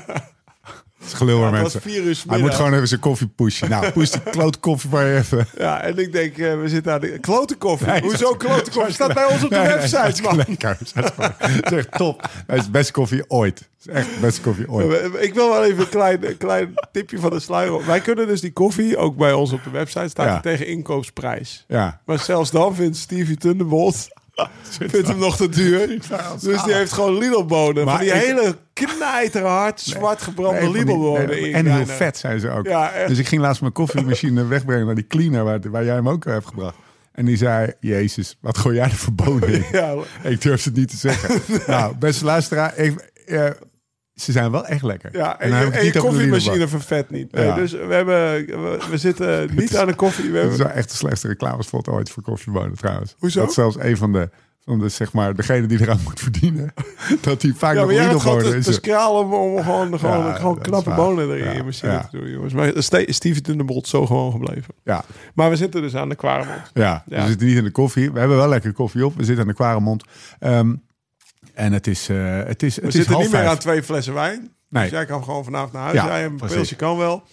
Dat 1.03 1.12
is 1.12 1.17
gelul 1.17 1.38
Ja, 1.39 1.43
het 1.51 1.51
mensen. 1.83 2.29
Hij 2.29 2.39
moet 2.39 2.53
gewoon 2.53 2.74
even 2.74 2.88
zijn 2.88 3.00
koffie 3.00 3.27
pushen. 3.27 3.69
Nou, 3.69 3.91
push 3.91 4.10
die 4.10 4.22
klote 4.38 4.60
koffie 4.60 4.89
je 4.98 5.15
even. 5.17 5.48
Ja, 5.57 5.81
en 5.81 5.98
ik 5.98 6.12
denk, 6.12 6.38
eh, 6.38 6.60
we 6.60 6.69
zitten 6.69 6.93
aan 6.93 7.00
de 7.00 7.19
klote 7.19 7.55
koffie. 7.55 7.88
Nee, 7.88 8.01
Hoezo 8.01 8.33
klote 8.36 8.72
koffie? 8.72 8.93
Staat 8.93 9.13
bij 9.13 9.25
ons 9.25 9.43
op 9.43 9.50
de 9.50 9.55
Nee, 9.55 9.67
nee, 9.67 9.75
website, 9.77 10.22
man. 10.22 10.36
lekker. 10.36 10.69
Het 10.79 10.81
is 10.81 10.93
echt 11.72 11.91
top. 11.98 12.29
Het 12.48 12.57
is 12.60 12.65
de 12.65 12.72
beste 12.72 12.91
koffie 12.91 13.29
ooit. 13.29 13.60
Het 13.60 13.88
is 13.88 13.93
echt 14.01 14.13
de 14.13 14.19
beste 14.22 14.41
koffie 14.41 14.69
ooit. 14.69 15.10
Ik 15.19 15.33
wil 15.33 15.50
wel 15.50 15.63
even 15.63 15.79
een 15.83 15.89
klein, 15.89 16.38
klein 16.38 16.74
tipje 16.91 17.19
van 17.19 17.29
de 17.29 17.39
sluier. 17.39 17.74
op. 17.74 17.83
Wij 17.83 18.00
kunnen 18.00 18.27
dus 18.27 18.41
die 18.41 18.53
koffie, 18.53 18.98
ook 18.98 19.17
bij 19.17 19.33
ons 19.33 19.51
op 19.51 19.63
de 19.63 19.69
website, 19.69 20.07
staat 20.07 20.25
Ja. 20.25 20.31
die 20.33 20.41
tegen 20.41 20.67
inkoopsprijs. 20.67 21.65
Ja. 21.67 22.01
Maar 22.05 22.19
zelfs 22.19 22.51
dan 22.51 22.75
vindt 22.75 22.98
Stevie 22.98 23.38
Thunderbolt 23.38 24.07
vindt 24.90 25.08
hem 25.08 25.18
nog 25.20 25.36
te 25.38 25.50
duur. 25.50 25.88
Dus 26.42 26.63
die 26.63 26.74
heeft 26.74 26.92
gewoon 26.94 27.18
Lidl-bonen. 27.18 27.86
Maar 27.86 28.00
die 28.00 28.08
ik- 28.13 28.13
hele 28.24 28.56
knijterhard, 28.74 29.82
zwart 29.82 30.22
gebrande 30.22 30.60
Nee, 30.62 30.72
Lidl-bonen. 30.72 31.28
nee, 31.28 31.40
in 31.50 31.54
En 31.54 31.66
heel 31.66 31.86
vet 31.86 32.18
zijn 32.18 32.40
ze 32.40 32.50
ook. 32.50 32.66
Ja. 32.66 32.92
Dus 33.08 33.18
ik 33.18 33.28
ging 33.28 33.42
laatst 33.42 33.62
mijn 33.62 33.74
koffiemachine 33.74 34.46
wegbrengen 34.56 34.86
naar 34.86 34.96
die 34.96 35.08
cleaner 35.08 35.44
waar, 35.44 35.60
waar 35.72 35.86
jij 35.86 35.96
hem 35.96 36.10
ook 36.10 36.25
hebt 36.25 36.46
gebracht. 36.48 36.75
En 37.12 37.25
die 37.25 37.38
zei, 37.38 37.72
jezus, 37.80 38.38
wat 38.42 38.58
gooi 38.58 38.75
jij 38.75 38.86
er 38.86 38.92
verboden 38.96 39.54
in? 39.54 39.63
Ja, 39.72 39.94
Ik 40.24 40.42
durf 40.42 40.63
het 40.63 40.75
niet 40.75 40.90
te 40.90 40.98
zeggen. 40.98 41.42
nou, 41.68 41.96
beste 41.96 42.25
luisteraar, 42.25 42.78
ik, 42.78 43.12
eh, 43.25 43.50
ze 44.15 44.32
zijn 44.32 44.51
wel 44.51 44.65
echt 44.65 44.82
lekker. 44.84 45.10
Ja, 45.17 45.39
en, 45.39 45.51
en 45.51 45.72
je 45.77 45.82
niet 45.84 45.93
de 45.93 46.00
koffiemachine 46.00 46.67
vervet 46.67 47.10
niet. 47.10 47.32
Nee, 47.32 47.46
Ja. 47.46 47.55
Dus 47.55 47.72
we, 47.72 47.93
hebben, 47.93 48.46
we, 48.46 48.79
we 48.89 48.98
zitten 48.98 49.50
niet 49.55 49.77
aan 49.77 49.88
de 49.88 49.96
koffie. 49.96 50.32
We 50.32 50.41
Dat 50.41 50.51
is 50.51 50.58
hebben, 50.58 50.75
echt 50.75 50.89
de 50.89 50.96
slechtste 50.96 51.27
reclamespot 51.27 51.88
ooit 51.88 52.10
voor 52.10 52.24
koffiebonen 52.24 52.77
trouwens. 52.77 53.15
Hoezo? 53.20 53.39
Dat 53.39 53.53
zelfs 53.53 53.75
een 53.79 53.98
van 53.98 54.12
de, 54.13 54.29
van 54.65 54.79
de, 54.79 54.89
zeg 54.89 55.13
maar, 55.13 55.36
degene 55.36 55.67
die 55.67 55.82
eraan 55.82 56.00
moet 56.03 56.20
verdienen. 56.20 56.74
dat 57.22 57.41
die 57.41 57.55
vaak 57.55 57.75
ja, 57.75 58.12
nog 58.12 58.24
bonen 58.24 58.62
te 58.62 58.70
is. 58.70 58.75
scralen 58.75 59.24
om, 59.25 59.34
om 59.34 59.63
gewoon, 59.63 60.00
gewoon, 60.00 60.25
Ja, 60.25 60.34
gewoon 60.34 60.60
knappe 60.62 60.93
bonen 60.93 61.29
erin 61.29 61.46
in 61.46 61.55
je 61.55 61.63
machine 61.63 62.05
te 62.12 62.17
doen, 62.17 62.29
jongens. 62.29 62.53
Maar 62.53 62.72
Ste- 62.75 63.05
Stevie 63.13 63.41
Thunderbolt 63.41 63.88
zo 63.88 64.05
gewoon 64.05 64.32
gebleven. 64.32 64.74
Ja, 64.84 65.03
Maar 65.34 65.50
we 65.50 65.55
zitten 65.55 65.82
dus 65.82 65.96
aan 65.96 66.10
de 66.10 66.15
Quaremont. 66.15 66.72
ja, 66.74 67.03
Ja. 67.08 67.22
we 67.22 67.27
zitten 67.27 67.48
niet 67.48 67.58
in 67.58 67.63
de 67.63 67.72
koffie. 67.72 68.12
We 68.12 68.20
hebben 68.20 68.38
wel 68.38 68.50
lekker 68.50 68.74
koffie 68.74 69.05
op. 69.05 69.15
We 69.17 69.24
zitten 69.24 69.41
aan 69.43 69.50
de 69.50 69.55
kware 69.55 69.79
mond. 69.79 70.03
Ehm, 70.39 70.74
En 71.53 71.74
het 71.74 71.88
is, 71.88 72.10
eh, 72.10 72.43
het 72.43 72.63
is, 72.63 72.75
We 72.75 72.81
het 72.81 72.89
is 72.89 72.95
zitten 72.95 73.12
niet 73.19 73.31
meer 73.31 73.39
vijf. 73.39 73.50
aan 73.51 73.57
twee 73.57 73.83
flessen 73.83 74.13
wijn. 74.13 74.51
Nee. 74.69 74.83
Dus 74.83 74.91
jij 74.91 75.05
kan 75.05 75.24
gewoon 75.24 75.43
vanavond 75.43 75.74
naar 75.74 75.81
huis 75.83 75.95
Ja, 75.95 76.05
rijden. 76.05 76.31
Een 76.31 76.48
pilsje 76.48 76.75
kan 76.75 76.98
wel. 76.98 77.24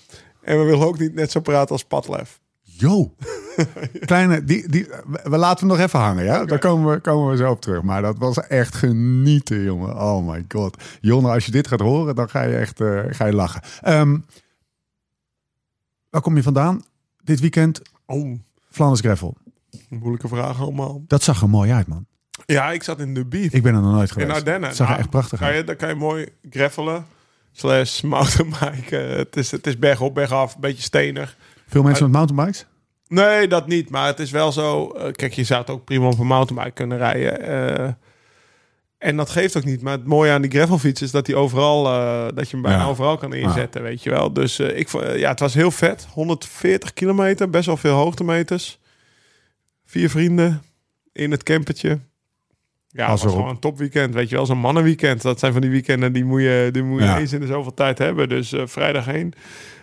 En 0.42 0.58
we 0.58 0.64
willen 0.64 0.86
ook 0.86 0.98
niet 0.98 1.14
net 1.14 1.30
zo 1.30 1.40
praten 1.40 1.70
als 1.70 1.84
Padlef. 1.84 2.40
Yo. 2.62 3.14
Kleine, 4.04 4.44
die, 4.44 4.68
die, 4.68 4.84
we 5.06 5.20
we 5.30 5.36
laten 5.36 5.68
hem 5.68 5.76
nog 5.76 5.86
even 5.86 5.98
hangen, 5.98 6.24
ja? 6.24 6.44
Daar 6.44 6.58
komen 6.58 6.94
we, 6.94 7.00
komen 7.00 7.30
we 7.30 7.36
zo 7.36 7.50
op 7.50 7.60
terug. 7.60 7.82
Maar 7.82 8.02
dat 8.02 8.18
was 8.18 8.38
echt 8.40 8.74
genieten, 8.74 9.62
jongen. 9.62 9.96
Oh 10.00 10.28
my 10.28 10.44
god. 10.48 10.82
Jonne, 11.00 11.28
als 11.32 11.44
je 11.46 11.50
dit 11.52 11.66
gaat 11.68 11.80
horen, 11.80 12.14
dan 12.14 12.28
ga 12.30 12.42
je 12.42 12.56
echt 12.56 12.80
eh, 12.80 13.00
ga 13.08 13.26
je 13.26 13.32
lachen. 13.32 13.62
Ehm, 13.80 14.18
waar 16.10 16.20
kom 16.20 16.36
je 16.36 16.42
vandaan? 16.42 16.84
Dit 17.24 17.40
weekend 17.40 17.82
Oh, 18.06 18.38
Flanders 18.70 19.00
Gravel. 19.00 19.36
moeilijke 19.88 20.28
vraag 20.28 20.60
allemaal. 20.60 21.04
Dat 21.06 21.22
zag 21.22 21.42
er 21.42 21.48
mooi 21.48 21.70
uit, 21.72 21.86
man. 21.86 22.06
Ja, 22.50 22.70
ik 22.72 22.82
zat 22.82 23.00
in 23.00 23.14
de 23.14 23.24
Bief. 23.24 23.52
Ik 23.52 23.62
ben 23.62 23.74
er 23.74 23.80
nog 23.80 23.92
nooit 23.92 24.08
In 24.08 24.14
geweest. 24.14 24.30
Ardennen. 24.38 24.68
Het 24.68 24.76
zag 24.76 24.86
er 24.86 24.90
Nou, 24.92 25.02
echt 25.02 25.10
prachtig 25.10 25.42
uit. 25.42 25.66
dan 25.66 25.76
kan 25.76 25.88
je 25.88 25.94
mooi 25.94 26.26
gravelen. 26.50 27.06
Slash 27.52 28.00
mountainbiken. 28.02 29.08
Het 29.10 29.36
is, 29.36 29.50
het 29.50 29.66
is 29.66 29.78
bergop, 29.78 30.14
bergaf. 30.14 30.54
Een 30.54 30.60
beetje 30.60 30.82
stenig. 30.82 31.36
Veel 31.66 31.82
mensen 31.82 32.04
met 32.04 32.12
mountainbikes? 32.12 32.66
Nee, 33.08 33.48
dat 33.48 33.66
niet. 33.66 33.90
Maar 33.90 34.06
het 34.06 34.18
is 34.18 34.30
wel 34.30 34.52
zo. 34.52 34.90
eh, 34.90 35.12
kijk, 35.12 35.32
je 35.32 35.44
zou 35.44 35.60
het 35.60 35.70
ook 35.70 35.84
prima 35.84 36.06
op 36.06 36.18
een 36.18 36.26
mountainbike 36.26 36.74
kunnen 36.74 36.98
rijden. 36.98 37.40
eh, 37.42 37.88
en 38.98 39.16
dat 39.16 39.30
geeft 39.30 39.56
ook 39.56 39.64
niet. 39.64 39.82
Maar 39.82 39.92
het 39.92 40.06
mooie 40.06 40.32
aan 40.32 40.42
die 40.42 40.50
gravelfiets 40.50 41.02
is 41.02 41.10
dat 41.10 41.26
hij 41.26 41.36
overal, 41.36 41.86
eh, 41.86 42.36
dat 42.36 42.44
je 42.50 42.52
hem 42.56 42.62
bijna 42.62 42.78
Ja. 42.82 42.88
overal 42.88 43.16
kan 43.16 43.32
inzetten, 43.34 43.82
weet 43.82 44.02
je 44.02 44.10
wel. 44.10 44.32
Dus 44.32 44.58
ik, 44.60 44.88
ja, 45.16 45.28
het 45.30 45.40
was 45.40 45.54
heel 45.54 45.70
vet. 45.70 46.06
140 46.12 46.92
kilometer, 46.92 47.50
best 47.50 47.66
wel 47.66 47.76
veel 47.76 47.94
hoogtemeters. 47.94 48.78
Vier 49.86 50.10
vrienden 50.10 50.62
in 51.12 51.30
het 51.30 51.42
campertje. 51.42 51.98
Ja, 52.92 53.10
het 53.10 53.22
was 53.22 53.32
gewoon 53.32 53.48
een 53.48 53.58
topweekend, 53.58 54.14
weet 54.14 54.28
je 54.28 54.36
wel. 54.36 54.46
Zo'n 54.46 54.58
mannenweekend. 54.58 55.22
Dat 55.22 55.38
zijn 55.38 55.52
van 55.52 55.60
die 55.60 55.70
weekenden 55.70 56.12
die 56.12 56.24
moet 56.24 56.40
je, 56.40 56.68
die 56.72 56.82
moet 56.82 56.98
je 57.00 57.04
Ja. 57.06 57.18
eens 57.18 57.32
in 57.32 57.40
de 57.40 57.46
zoveel 57.46 57.74
tijd 57.74 57.98
hebben. 57.98 58.28
Dus 58.28 58.52
eh, 58.52 58.62
vrijdag 58.66 59.04
heen. 59.04 59.32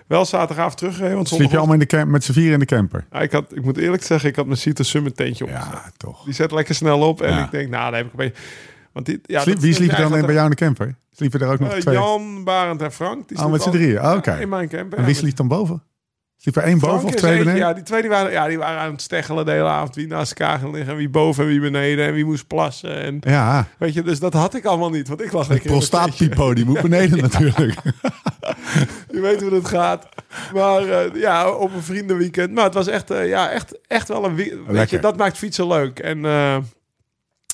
Wel 0.07 0.25
zaterdagavond 0.25 0.77
teruggereden. 0.77 1.15
Want 1.15 1.27
Sliep 1.27 1.51
je 1.51 1.57
allemaal 1.57 1.73
in 1.73 1.79
de 1.79 1.85
camp, 1.85 2.11
met 2.11 2.23
z'n 2.23 2.31
vier 2.31 2.51
in 2.51 2.59
de 2.59 2.65
camper? 2.65 3.05
ja, 3.11 3.19
ik, 3.21 3.31
had, 3.31 3.55
ik 3.55 3.63
moet 3.63 3.77
eerlijk 3.77 4.03
zeggen, 4.03 4.29
ik 4.29 4.35
had 4.35 4.45
mijn 4.45 4.57
Cito 4.57 4.83
Summit 4.83 5.15
tentje 5.15 5.43
op. 5.43 5.49
Ja, 5.49 5.91
toch. 5.97 6.23
Die 6.23 6.33
zet 6.33 6.51
lekker 6.51 6.75
snel 6.75 6.99
op. 6.99 7.21
En 7.21 7.43
ik 7.43 7.51
denk, 7.51 7.69
nou, 7.69 7.83
daar 7.91 7.99
heb 7.99 8.05
ik 8.05 8.11
een 8.11 8.17
beetje... 8.17 8.41
Want 8.91 9.05
die, 9.05 9.19
ja, 9.23 9.41
Sliep- 9.41 9.59
wie 9.59 9.73
sliep 9.73 9.89
er 9.89 9.95
dan 9.97 10.11
eigenlijk 10.13 10.25
bij 10.25 10.35
jou 10.35 10.45
in 10.49 10.55
de 10.55 10.63
camper? 10.63 10.95
Sliepen 11.11 11.39
er 11.39 11.47
ook 11.47 11.59
nog 11.59 11.71
eh, 11.73 11.77
twee? 11.79 11.93
Jan, 11.95 12.43
Barend 12.43 12.81
en 12.81 12.91
Frank. 12.91 13.27
Die 13.27 13.37
Oh, 13.37 13.51
met 13.51 13.61
z'n 13.61 13.69
drieën. 13.69 14.01
Oh, 14.01 14.13
oké. 14.17 14.37
In 14.41 14.49
mijn 14.49 14.67
camper. 14.69 14.97
En 14.97 15.05
wie 15.05 15.15
sliep 15.15 15.35
dan 15.35 15.47
boven? 15.47 15.83
Sliep 16.39 16.55
er 16.55 16.63
één 16.63 16.79
Frank 16.79 16.93
boven 16.93 17.07
of 17.07 17.15
twee 17.15 17.31
eentje, 17.31 17.45
beneden? 17.45 17.67
Ja, 17.67 17.73
die 17.73 17.83
twee 17.83 18.01
die 18.01 18.09
waren, 18.09 18.31
ja, 18.31 18.47
die 18.47 18.57
waren 18.57 18.79
aan 18.79 18.91
het 18.91 19.01
steggelen 19.01 19.45
de 19.45 19.51
hele 19.51 19.67
avond. 19.67 19.95
Wie 19.95 20.07
naast 20.07 20.31
elkaar 20.31 20.59
ging 20.59 20.73
liggen. 20.73 20.95
Wie 20.95 21.09
boven 21.09 21.43
en 21.43 21.49
wie 21.49 21.59
beneden. 21.59 22.05
En 22.05 22.13
wie 22.13 22.25
moest 22.25 22.47
plassen. 22.47 23.01
En, 23.01 23.17
Ja, 23.19 23.67
weet 23.77 23.93
je, 23.93 24.03
dus 24.03 24.19
dat 24.19 24.33
had 24.33 24.55
ik 24.55 24.65
allemaal 24.65 24.89
niet. 24.89 25.07
Want 25.07 25.21
ik 25.21 25.31
lag 25.31 25.47
lekker 25.47 25.71
prostaatpipo, 25.71 26.53
die 26.53 26.65
moet 26.65 26.81
beneden 26.81 27.17
natuurlijk. 27.29 27.79
Je 29.11 29.19
weet 29.19 29.41
hoe 29.41 29.53
het 29.53 29.67
gaat. 29.67 30.07
Maar 30.53 30.89
eh, 30.89 31.21
ja, 31.21 31.49
op 31.51 31.73
een 31.73 31.83
vriendenweekend. 31.83 32.51
Maar 32.51 32.63
het 32.63 32.73
was 32.73 32.87
echt, 32.87 33.11
eh, 33.11 33.27
ja, 33.27 33.49
echt, 33.49 33.79
echt 33.87 34.07
wel 34.07 34.25
een... 34.25 34.35
Weet 34.35 34.57
Lekker. 34.67 34.95
je, 34.95 35.01
dat 35.01 35.17
maakt 35.17 35.37
fietsen 35.37 35.67
leuk. 35.67 35.99
En 35.99 36.25
eh, 36.25 36.57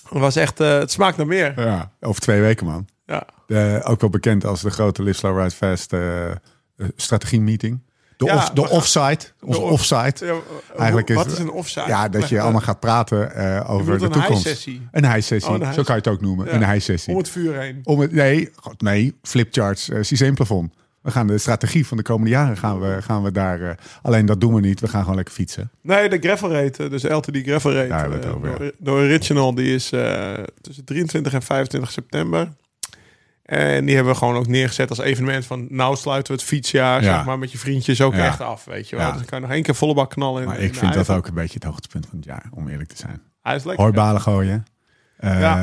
het 0.10 0.20
was 0.20 0.36
echt... 0.36 0.58
het 0.58 0.92
smaakt 0.92 1.18
naar 1.18 1.28
meer. 1.28 1.54
Ja, 1.62 1.92
over 2.00 2.22
twee 2.22 2.42
weken, 2.42 2.66
man. 2.66 2.88
Ja. 3.06 3.28
Ook 3.84 4.02
wel 4.02 4.10
bekend 4.10 4.46
als 4.46 4.62
de 4.62 4.70
grote 4.70 5.04
Live 5.04 5.18
Slow 5.18 5.38
Ride 5.38 5.52
Fast 5.52 5.94
strategie 6.96 7.42
meeting. 7.42 7.82
De, 8.18 8.26
Ja, 8.26 8.36
off, 8.36 8.50
de 8.50 8.70
offside. 8.70 9.20
Onze 9.42 9.60
off- 9.60 9.72
offside. 9.72 10.14
Ja, 10.26 10.32
eh, 10.32 10.80
Eigenlijk 10.80 11.10
is 11.10 11.16
wat 11.16 11.26
is 11.32 11.38
een 11.38 11.52
offside? 11.52 11.88
Ja, 11.88 12.10
dat 12.10 12.30
je 12.30 12.40
allemaal 12.42 12.62
gaat 12.62 12.80
praten 12.80 13.36
eh, 13.36 13.70
over 13.72 13.98
de 14.00 14.06
een 14.06 14.12
toekomst. 14.12 14.46
Een 14.92 15.12
high-sessie. 15.12 15.52
Oh, 15.52 15.56
een 15.60 15.62
Zo 15.62 15.66
high- 15.72 15.76
kan 15.84 15.96
je 15.96 16.02
het 16.02 16.08
ook 16.08 16.22
noemen. 16.22 16.46
Ja. 16.46 16.52
Een 16.54 16.70
high-sessie. 16.72 17.12
Om 17.14 17.20
het 17.20 17.30
vuur 17.30 17.60
heen. 17.60 17.80
Om 17.84 18.00
het, 18.00 18.12
nee, 18.12 18.50
god, 18.56 18.82
nee, 18.82 19.16
flipcharts, 19.22 19.90
uh, 19.90 19.98
systeemplafond. 20.02 20.74
We 21.02 21.12
gaan 21.12 21.28
de 21.28 21.38
strategie 21.38 21.88
van 21.88 21.98
de 21.98 22.04
komende 22.04 22.30
jaren 22.30 22.58
gaan 22.58 22.80
we, 22.80 22.98
gaan 23.02 23.24
we 23.24 23.32
daar. 23.32 23.62
eh, 23.62 23.70
alleen 24.02 24.26
dat 24.26 24.42
doen 24.42 24.54
we 24.54 24.60
niet. 24.62 24.80
We 24.80 24.88
gaan 24.88 25.02
gewoon 25.02 25.16
lekker 25.16 25.34
fietsen. 25.34 25.72
Nee, 25.82 26.10
de 26.10 26.18
gravel 26.20 26.52
rate, 26.52 26.90
dus 26.90 27.04
LTD 27.04 27.38
gravel 27.44 27.74
rate. 27.74 27.88
Daar 27.88 28.00
hebben 28.00 28.20
we 28.20 28.26
het 28.26 28.34
eh, 28.36 28.36
over, 28.40 28.50
ja. 28.52 28.58
de, 28.58 28.76
de 28.78 28.92
original, 28.92 29.56
die 29.56 29.74
is 29.76 29.92
eh, 29.92 30.34
tussen 30.62 30.84
23 30.86 31.34
en 31.34 31.42
25 31.42 31.92
september. 31.92 32.48
En 33.44 33.86
die 33.86 33.96
hebben 33.96 34.14
we 34.14 34.20
gewoon 34.20 34.36
ook 34.36 34.48
neergezet 34.48 34.90
als 34.90 35.00
evenement 35.00 35.46
van... 35.46 35.66
nou 35.70 35.96
sluiten 35.96 36.34
we 36.34 36.40
het 36.40 36.50
fietsjaar, 36.50 37.04
Ja. 37.04 37.16
zeg 37.16 37.26
maar, 37.26 37.40
met 37.40 37.52
je 37.52 37.58
vriendjes 37.58 38.02
ook 38.02 38.14
Ja. 38.16 38.26
echt 38.26 38.42
af, 38.42 38.66
weet 38.66 38.90
je 38.90 38.96
wel. 38.96 39.06
Ja. 39.06 39.12
Dus 39.12 39.20
dan 39.20 39.30
kan 39.30 39.40
je 39.40 39.46
nog 39.46 39.54
één 39.56 39.64
keer 39.64 39.76
volle 39.76 39.94
bak 39.94 40.10
knallen. 40.10 40.42
In, 40.42 40.48
Maar 40.48 40.60
ik 40.60 40.76
vind 40.76 40.94
dat 40.94 41.10
ook 41.10 41.28
een 41.28 41.34
beetje 41.34 41.54
het 41.54 41.64
hoogtepunt 41.64 42.06
van 42.10 42.16
het 42.18 42.26
jaar, 42.26 42.46
om 42.52 42.68
eerlijk 42.68 42.90
te 42.90 42.98
zijn. 42.98 43.22
Hij 43.42 43.56
is 43.56 43.64
lekker. 43.64 43.84
Hooibalen 43.84 44.22
gooien. 44.22 44.64
Eh, 45.18 45.56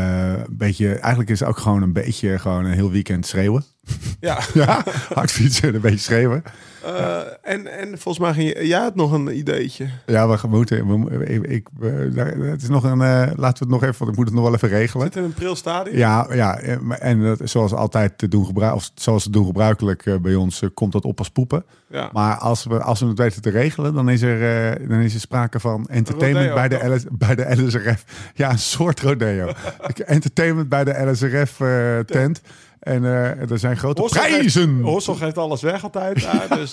een 0.46 0.56
beetje, 0.56 0.94
eigenlijk 0.98 1.30
is 1.30 1.40
het 1.40 1.48
ook 1.48 1.58
gewoon 1.58 1.82
een 1.82 1.92
beetje 1.92 2.38
gewoon 2.38 2.64
een 2.64 2.72
heel 2.72 2.90
weekend 2.90 3.26
schreeuwen. 3.26 3.64
Ja. 4.20 4.38
Ja, 4.54 4.84
hard 5.14 5.30
fietsen 5.30 5.68
en 5.68 5.74
een 5.74 5.80
beetje 5.80 5.98
schreeuwen. 5.98 6.42
Eh, 6.84 7.18
en, 7.42 7.66
en 7.78 7.88
volgens 7.98 8.18
mij 8.18 8.32
ging 8.32 8.48
je... 8.58 8.66
Jij 8.66 8.80
had 8.80 8.94
nog 8.94 9.12
een 9.12 9.36
ideetje. 9.38 9.88
Ja, 10.06 10.28
we 10.28 10.48
moeten. 10.48 10.86
We, 10.86 10.96
mo- 10.98 11.08
ik, 11.42 11.68
daar- 12.14 12.36
het 12.36 12.62
is 12.62 12.68
nog 12.68 12.84
een. 12.84 13.00
eh, 13.00 13.30
laten 13.36 13.36
we 13.36 13.44
het 13.58 13.68
nog 13.68 13.82
even, 13.82 13.98
want 13.98 14.10
ik 14.10 14.16
moet 14.16 14.26
het 14.26 14.34
nog 14.34 14.44
wel 14.44 14.54
even 14.54 14.68
regelen. 14.68 15.06
Zit 15.06 15.16
in 15.16 15.22
een 15.24 15.34
pril 15.34 15.56
stadium? 15.56 15.96
Ja, 15.96 16.26
ja, 16.32 16.58
eh, 16.58 16.76
en 16.98 17.22
dat, 17.22 17.40
zoals 17.44 17.72
altijd 17.72 18.18
te 18.18 18.28
doen 18.28 18.46
gebruik, 18.46 18.74
of 18.74 18.90
zoals 18.94 19.24
het 19.24 19.32
doen 19.32 19.46
gebruikelijk 19.46 20.06
eh, 20.06 20.16
bij 20.16 20.34
ons, 20.34 20.62
eh, 20.62 20.68
komt 20.74 20.92
dat 20.92 21.04
op 21.04 21.18
als 21.18 21.30
poepen. 21.30 21.64
Ja. 21.88 22.10
Maar 22.12 22.36
als 22.36 22.64
we, 22.64 22.82
als 22.82 23.00
we 23.00 23.06
het 23.06 23.18
weten 23.18 23.42
te 23.42 23.50
regelen, 23.50 23.94
dan 23.94 24.08
is 24.08 24.22
er, 24.22 24.70
eh, 24.72 24.88
dan 24.88 24.98
is 25.00 25.14
er 25.14 25.20
sprake 25.20 25.60
van 25.60 25.86
entertainment 25.86 26.48
Rodeo, 26.48 26.68
bij, 26.68 26.78
de? 26.78 26.94
LS, 26.94 27.04
bij 27.10 27.34
de 27.34 27.62
LSRF. 27.64 28.04
Ja, 28.34 28.50
een 28.50 28.58
soort 28.58 29.00
rodeo. 29.00 29.52
Entertainment 30.06 30.68
bij 30.68 30.84
de 30.84 31.10
LSRF-tent. 31.10 32.40
En 32.80 33.04
eh, 33.04 33.50
er 33.50 33.58
zijn 33.58 33.76
grote 33.76 34.00
Hossel 34.00 34.20
prijzen. 34.20 34.80
Hossel 34.80 35.14
geeft 35.14 35.38
alles 35.38 35.62
weg 35.62 35.82
altijd. 35.82 36.20
Ja, 36.20 36.46
dus, 36.56 36.72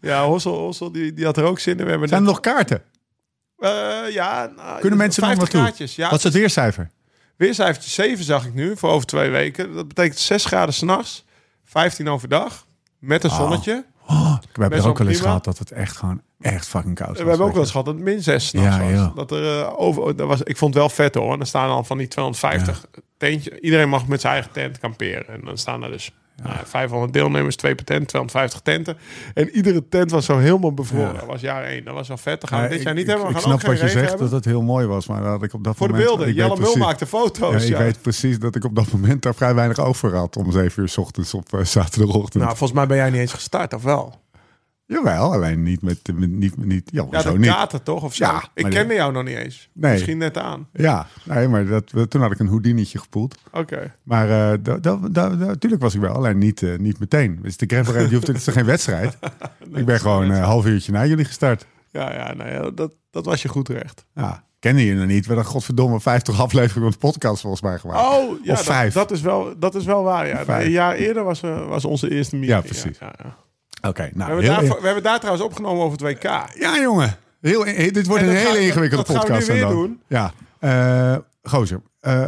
ja 0.00 0.24
Hossel, 0.24 0.58
Hossel 0.58 0.92
die, 0.92 1.12
die 1.12 1.24
had 1.24 1.36
er 1.36 1.44
ook 1.44 1.58
zin 1.58 1.78
in. 1.78 1.84
We 1.84 1.90
hebben 1.90 2.08
zijn 2.08 2.20
er 2.20 2.26
nog 2.26 2.40
kaarten? 2.40 2.82
Eh, 3.58 3.70
ja, 4.10 4.52
nou, 4.56 4.80
Kunnen 4.80 4.98
mensen 4.98 5.22
nog 5.22 5.30
50 5.30 5.36
naartoe? 5.36 5.60
kaartjes. 5.60 5.96
Ja, 5.96 6.10
Wat 6.10 6.18
is 6.18 6.24
het 6.24 6.32
weercijfer? 6.32 6.90
Weercijfertje 7.36 7.90
7 7.90 8.24
zag 8.24 8.46
ik 8.46 8.54
nu 8.54 8.76
voor 8.76 8.90
over 8.90 9.06
twee 9.06 9.30
weken. 9.30 9.74
Dat 9.74 9.88
betekent 9.88 10.18
6 10.18 10.44
graden 10.44 10.74
s'nachts, 10.74 11.24
15 11.64 12.08
overdag, 12.08 12.66
met 12.98 13.24
een 13.24 13.30
zonnetje. 13.30 13.84
Oh, 14.06 14.36
we 14.52 14.60
hebben 14.60 14.78
er 14.78 14.88
ook 14.88 14.98
wel 14.98 15.08
eens 15.08 15.20
gehad 15.20 15.44
dat 15.44 15.58
het 15.58 15.70
echt 15.72 15.96
gewoon 15.96 16.20
echt 16.40 16.68
fucking 16.68 16.94
koud 16.94 17.08
was. 17.08 17.18
we 17.22 17.28
hebben 17.28 17.46
ook 17.46 17.52
wel 17.52 17.62
eens 17.62 17.70
gehad 17.70 17.86
dat 17.86 17.94
het 17.94 18.04
min 18.04 18.22
6 18.22 18.46
s'nachts 18.46 18.76
Ja, 18.76 19.04
was. 19.04 19.14
Dat 19.14 19.30
er, 19.30 19.60
eh, 19.60 19.72
over, 19.80 20.16
dat 20.16 20.26
was, 20.28 20.42
ik 20.42 20.56
vond 20.56 20.74
het 20.74 20.82
wel 20.82 20.92
vet 20.92 21.14
hoor. 21.14 21.32
En 21.32 21.38
dan 21.38 21.46
staan 21.46 21.68
dan 21.68 21.86
van 21.86 21.98
die 21.98 22.08
250 22.08 22.84
Iedereen 23.60 23.88
mag 23.88 24.06
met 24.06 24.20
zijn 24.20 24.32
eigen 24.32 24.52
tent 24.52 24.78
kamperen. 24.78 25.28
En 25.28 25.40
dan 25.44 25.58
staan 25.58 25.82
er 25.82 25.90
dus 25.90 26.10
nou, 26.42 26.56
500 26.64 27.12
deelnemers, 27.12 27.56
twee 27.56 27.74
per 27.74 27.84
tent, 27.84 28.08
250 28.08 28.60
tenten. 28.60 28.96
En 29.34 29.48
iedere 29.50 29.88
tent 29.88 30.10
was 30.10 30.24
zo 30.24 30.38
helemaal 30.38 30.72
bevroren. 30.74 31.12
Ja. 31.12 31.18
Dat 31.18 31.26
was 31.26 31.40
jaar 31.40 31.64
1. 31.64 31.84
Dat 31.84 31.94
was 31.94 32.08
wel 32.08 32.16
vet. 32.16 32.40
Dat 32.40 32.50
gaan 32.50 32.62
Ja, 32.62 32.68
dit 32.68 32.78
ik- 32.78 32.84
jaar 32.84 32.94
niet 32.94 33.02
ik, 33.02 33.08
hebben. 33.08 33.26
We 33.26 33.32
Ik 33.34 33.38
gaan 33.40 33.48
snap 33.58 33.62
wat 33.72 33.80
je 33.80 33.88
zegt, 33.88 34.08
hebben. 34.08 34.18
dat 34.26 34.30
het 34.30 34.44
heel 34.44 34.62
mooi 34.62 34.86
was. 34.86 35.06
Maar 35.06 35.22
dat 35.22 35.42
ik 35.42 35.54
op 35.54 35.64
dat 35.64 35.76
Voor 35.76 35.86
de 35.86 35.92
moment... 35.92 36.10
beelden. 36.10 36.28
ik 36.28 36.34
weet 36.36 36.44
Jelle 36.48 36.60
Mul 36.60 36.76
maakte 36.76 37.06
foto's. 37.06 37.62
Ja, 37.62 37.68
Ja, 37.68 37.78
ik 37.78 37.84
weet 37.84 38.02
precies 38.02 38.38
dat 38.38 38.54
ik 38.56 38.64
op 38.64 38.74
dat 38.76 38.92
moment 38.92 39.22
daar 39.22 39.34
vrij 39.34 39.54
weinig 39.54 39.78
over 39.78 40.16
had. 40.16 40.36
Om 40.36 40.52
7 40.52 40.82
uur 40.82 40.88
's 40.88 40.96
ochtends 40.96 41.34
op 41.34 41.52
eh, 41.54 41.64
zaterdagochtend. 41.64 42.42
Nou, 42.44 42.56
volgens 42.56 42.72
mij 42.78 42.86
ben 42.86 42.96
jij 42.96 43.10
niet 43.10 43.20
eens 43.20 43.32
gestart, 43.32 43.74
of 43.74 43.82
wel? 43.82 44.20
Jawel, 44.92 45.32
alleen 45.32 45.62
niet 45.62 45.82
met... 45.82 46.00
met 46.14 46.30
niet, 46.30 46.64
niet, 46.64 46.90
ja, 46.92 47.06
Ja, 47.10 47.20
zo 47.20 47.32
de 47.32 47.38
niet. 47.38 47.48
kater 47.50 47.82
toch? 47.82 48.02
Of 48.02 48.14
zo? 48.14 48.24
Ja, 48.24 48.44
ik 48.54 48.64
kende 48.70 48.94
jou 48.94 49.12
nog 49.12 49.24
niet 49.24 49.36
eens. 49.36 49.68
Nee. 49.72 49.92
Misschien 49.92 50.18
net 50.18 50.38
aan. 50.38 50.68
Ja, 50.72 51.06
nee, 51.24 51.48
maar 51.48 51.66
dat, 51.66 52.10
toen 52.10 52.20
had 52.20 52.32
ik 52.32 52.38
een 52.38 52.48
houdinietje 52.48 52.98
gepoeld. 52.98 53.38
Oké. 53.52 53.94
Maar 54.02 54.30
eh 54.30 54.58
dat, 54.62 54.82
dat, 54.82 55.14
dat, 55.14 55.38
natuurlijk 55.38 55.82
was 55.82 55.94
ik 55.94 56.00
wel, 56.00 56.14
alleen 56.14 56.38
niet, 56.38 56.62
eh, 56.62 56.78
niet 56.78 56.98
meteen. 56.98 57.38
Dus 57.42 57.56
de 57.56 57.66
ride, 57.66 57.92
die 57.92 58.14
hoeft, 58.14 58.26
het 58.26 58.36
is 58.36 58.44
toch 58.44 58.54
geen 58.54 58.64
wedstrijd? 58.64 59.18
ik 59.74 59.84
ben 59.84 60.00
gewoon 60.00 60.30
een 60.30 60.42
half 60.42 60.66
uurtje 60.66 60.92
na 60.92 61.06
jullie 61.06 61.24
gestart. 61.24 61.66
Ja, 61.90 62.12
ja, 62.12 62.34
nee, 62.34 62.74
dat, 62.74 62.92
dat 63.10 63.24
was 63.24 63.42
je 63.42 63.48
goed 63.48 63.68
recht. 63.68 64.04
Ja, 64.14 64.44
kende 64.58 64.84
je 64.84 64.94
nog 64.94 65.06
niet? 65.06 65.26
We 65.26 65.32
hebben 65.32 65.50
godverdomme 65.50 66.00
50 66.00 66.40
afleveringen 66.40 66.82
van 66.82 66.90
de 66.90 67.06
podcast 67.06 67.40
volgens 67.40 67.62
mij 67.62 67.78
gemaakt. 67.78 68.00
Oh, 68.00 68.44
ja, 68.44 68.52
Of 68.52 68.62
vijf. 68.62 68.94
Dat, 68.94 69.10
is 69.10 69.20
wel, 69.20 69.58
dat 69.58 69.74
is 69.74 69.84
wel 69.84 70.02
waar. 70.02 70.26
Ja. 70.26 70.44
Vijf. 70.44 70.64
Een 70.64 70.70
jaar 70.70 70.94
eerder 70.94 71.24
was, 71.24 71.42
eh, 71.42 71.68
was 71.68 71.84
onze 71.84 72.10
eerste 72.10 72.36
meeting. 72.36 72.58
Ja, 72.58 72.66
precies. 72.66 72.98
Ja, 72.98 73.12
ja. 73.22 73.36
Oké, 73.82 74.02
We, 74.02 74.10
nou, 74.14 74.30
hebben 74.30 74.50
heel, 74.54 74.68
daar, 74.68 74.80
we 74.80 74.84
hebben 74.86 75.02
daar 75.02 75.18
trouwens 75.18 75.44
opgenomen 75.46 75.84
over 75.84 76.06
het 76.06 76.16
WK. 76.16 76.22
Ja, 76.58 76.80
jongen. 76.80 77.16
Heel, 77.40 77.64
dit 77.64 78.06
wordt 78.06 78.22
En 78.22 78.28
een 78.28 78.36
hele 78.36 78.60
ingewikkelde 78.60 79.04
dat 79.04 79.16
gaan 79.16 79.24
we 79.26 79.32
podcast. 79.32 79.48
nu 79.48 79.54
weer 79.54 79.62
dan. 79.62 79.72
doen. 79.74 80.00
Ja. 80.08 80.32
eh 80.58 81.16
gozer. 81.42 81.80
eh 82.00 82.26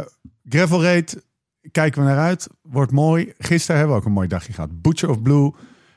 gravel 0.49 0.83
Raid, 0.83 1.23
kijken 1.71 2.01
we 2.01 2.07
naar 2.07 2.19
uit. 2.19 2.47
Wordt 2.61 2.91
mooi. 2.91 3.33
Gisteren 3.37 3.77
hebben 3.77 3.95
we 3.95 4.01
ook 4.01 4.07
een 4.07 4.13
mooi 4.13 4.27
dagje 4.27 4.53
gehad. 4.53 4.81
Butcher 4.81 5.09
of 5.09 5.21
Blue, 5.21 5.51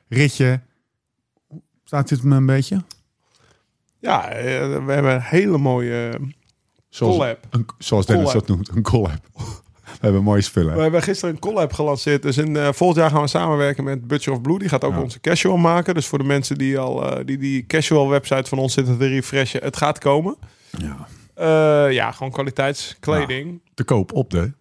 ritje. 0.09 0.61
Staat 1.85 2.09
dit 2.09 2.23
me 2.23 2.37
een 2.37 2.47
beetje? 2.47 2.85
Ja, 3.99 4.29
eh, 4.29 4.45
we 4.85 4.93
hebben 4.93 5.15
een 5.15 5.21
hele 5.21 5.59
mooie 5.59 6.21
Zoals, 6.88 7.17
collab. 7.17 7.47
Een, 7.50 7.67
zoals 7.79 8.07
Dennis 8.07 8.25
Collab. 8.27 8.47
dat 8.47 8.57
noemt, 8.57 8.69
een 8.69 8.83
collab. 8.83 9.21
We 10.00 10.05
hebben 10.07 10.23
mooie 10.23 10.40
spullen. 10.40 10.75
We 10.76 10.83
hebben 10.83 11.02
gisteren 11.02 11.35
een 11.35 11.40
collab 11.40 11.73
gelanceerd. 11.73 12.23
Dus 12.23 12.37
in, 12.37 12.57
eh, 12.57 12.69
volgend 12.73 12.99
jaar 13.00 13.11
gaan 13.11 13.23
we 13.23 13.28
samenwerken 13.28 13.85
met 13.85 14.07
Butcher 14.07 14.33
of 14.33 14.40
Blue. 14.40 14.59
Die 14.59 14.69
gaat 14.69 14.85
ook 14.85 14.93
Ja. 14.93 15.00
onze 15.02 15.21
casual 15.21 15.57
maken. 15.57 15.95
Dus 15.95 16.07
voor 16.07 16.19
de 16.19 16.25
mensen 16.25 16.59
die 16.59 16.78
al 16.78 17.11
eh, 17.17 17.25
die, 17.25 17.38
die 17.38 17.67
casual 17.67 18.09
website 18.09 18.49
van 18.49 18.59
ons 18.59 18.73
zitten 18.73 18.99
te 18.99 19.07
refreshen. 19.07 19.62
Het 19.62 19.76
gaat 19.76 19.99
komen. 19.99 20.37
Ja. 20.78 21.07
Eh, 21.35 21.93
ja, 21.93 22.12
gewoon 22.12 22.33
kwaliteitskleding. 22.33 23.61
Te 23.75 23.85
koop 23.85 24.12
op 24.12 24.31
de 24.31 24.52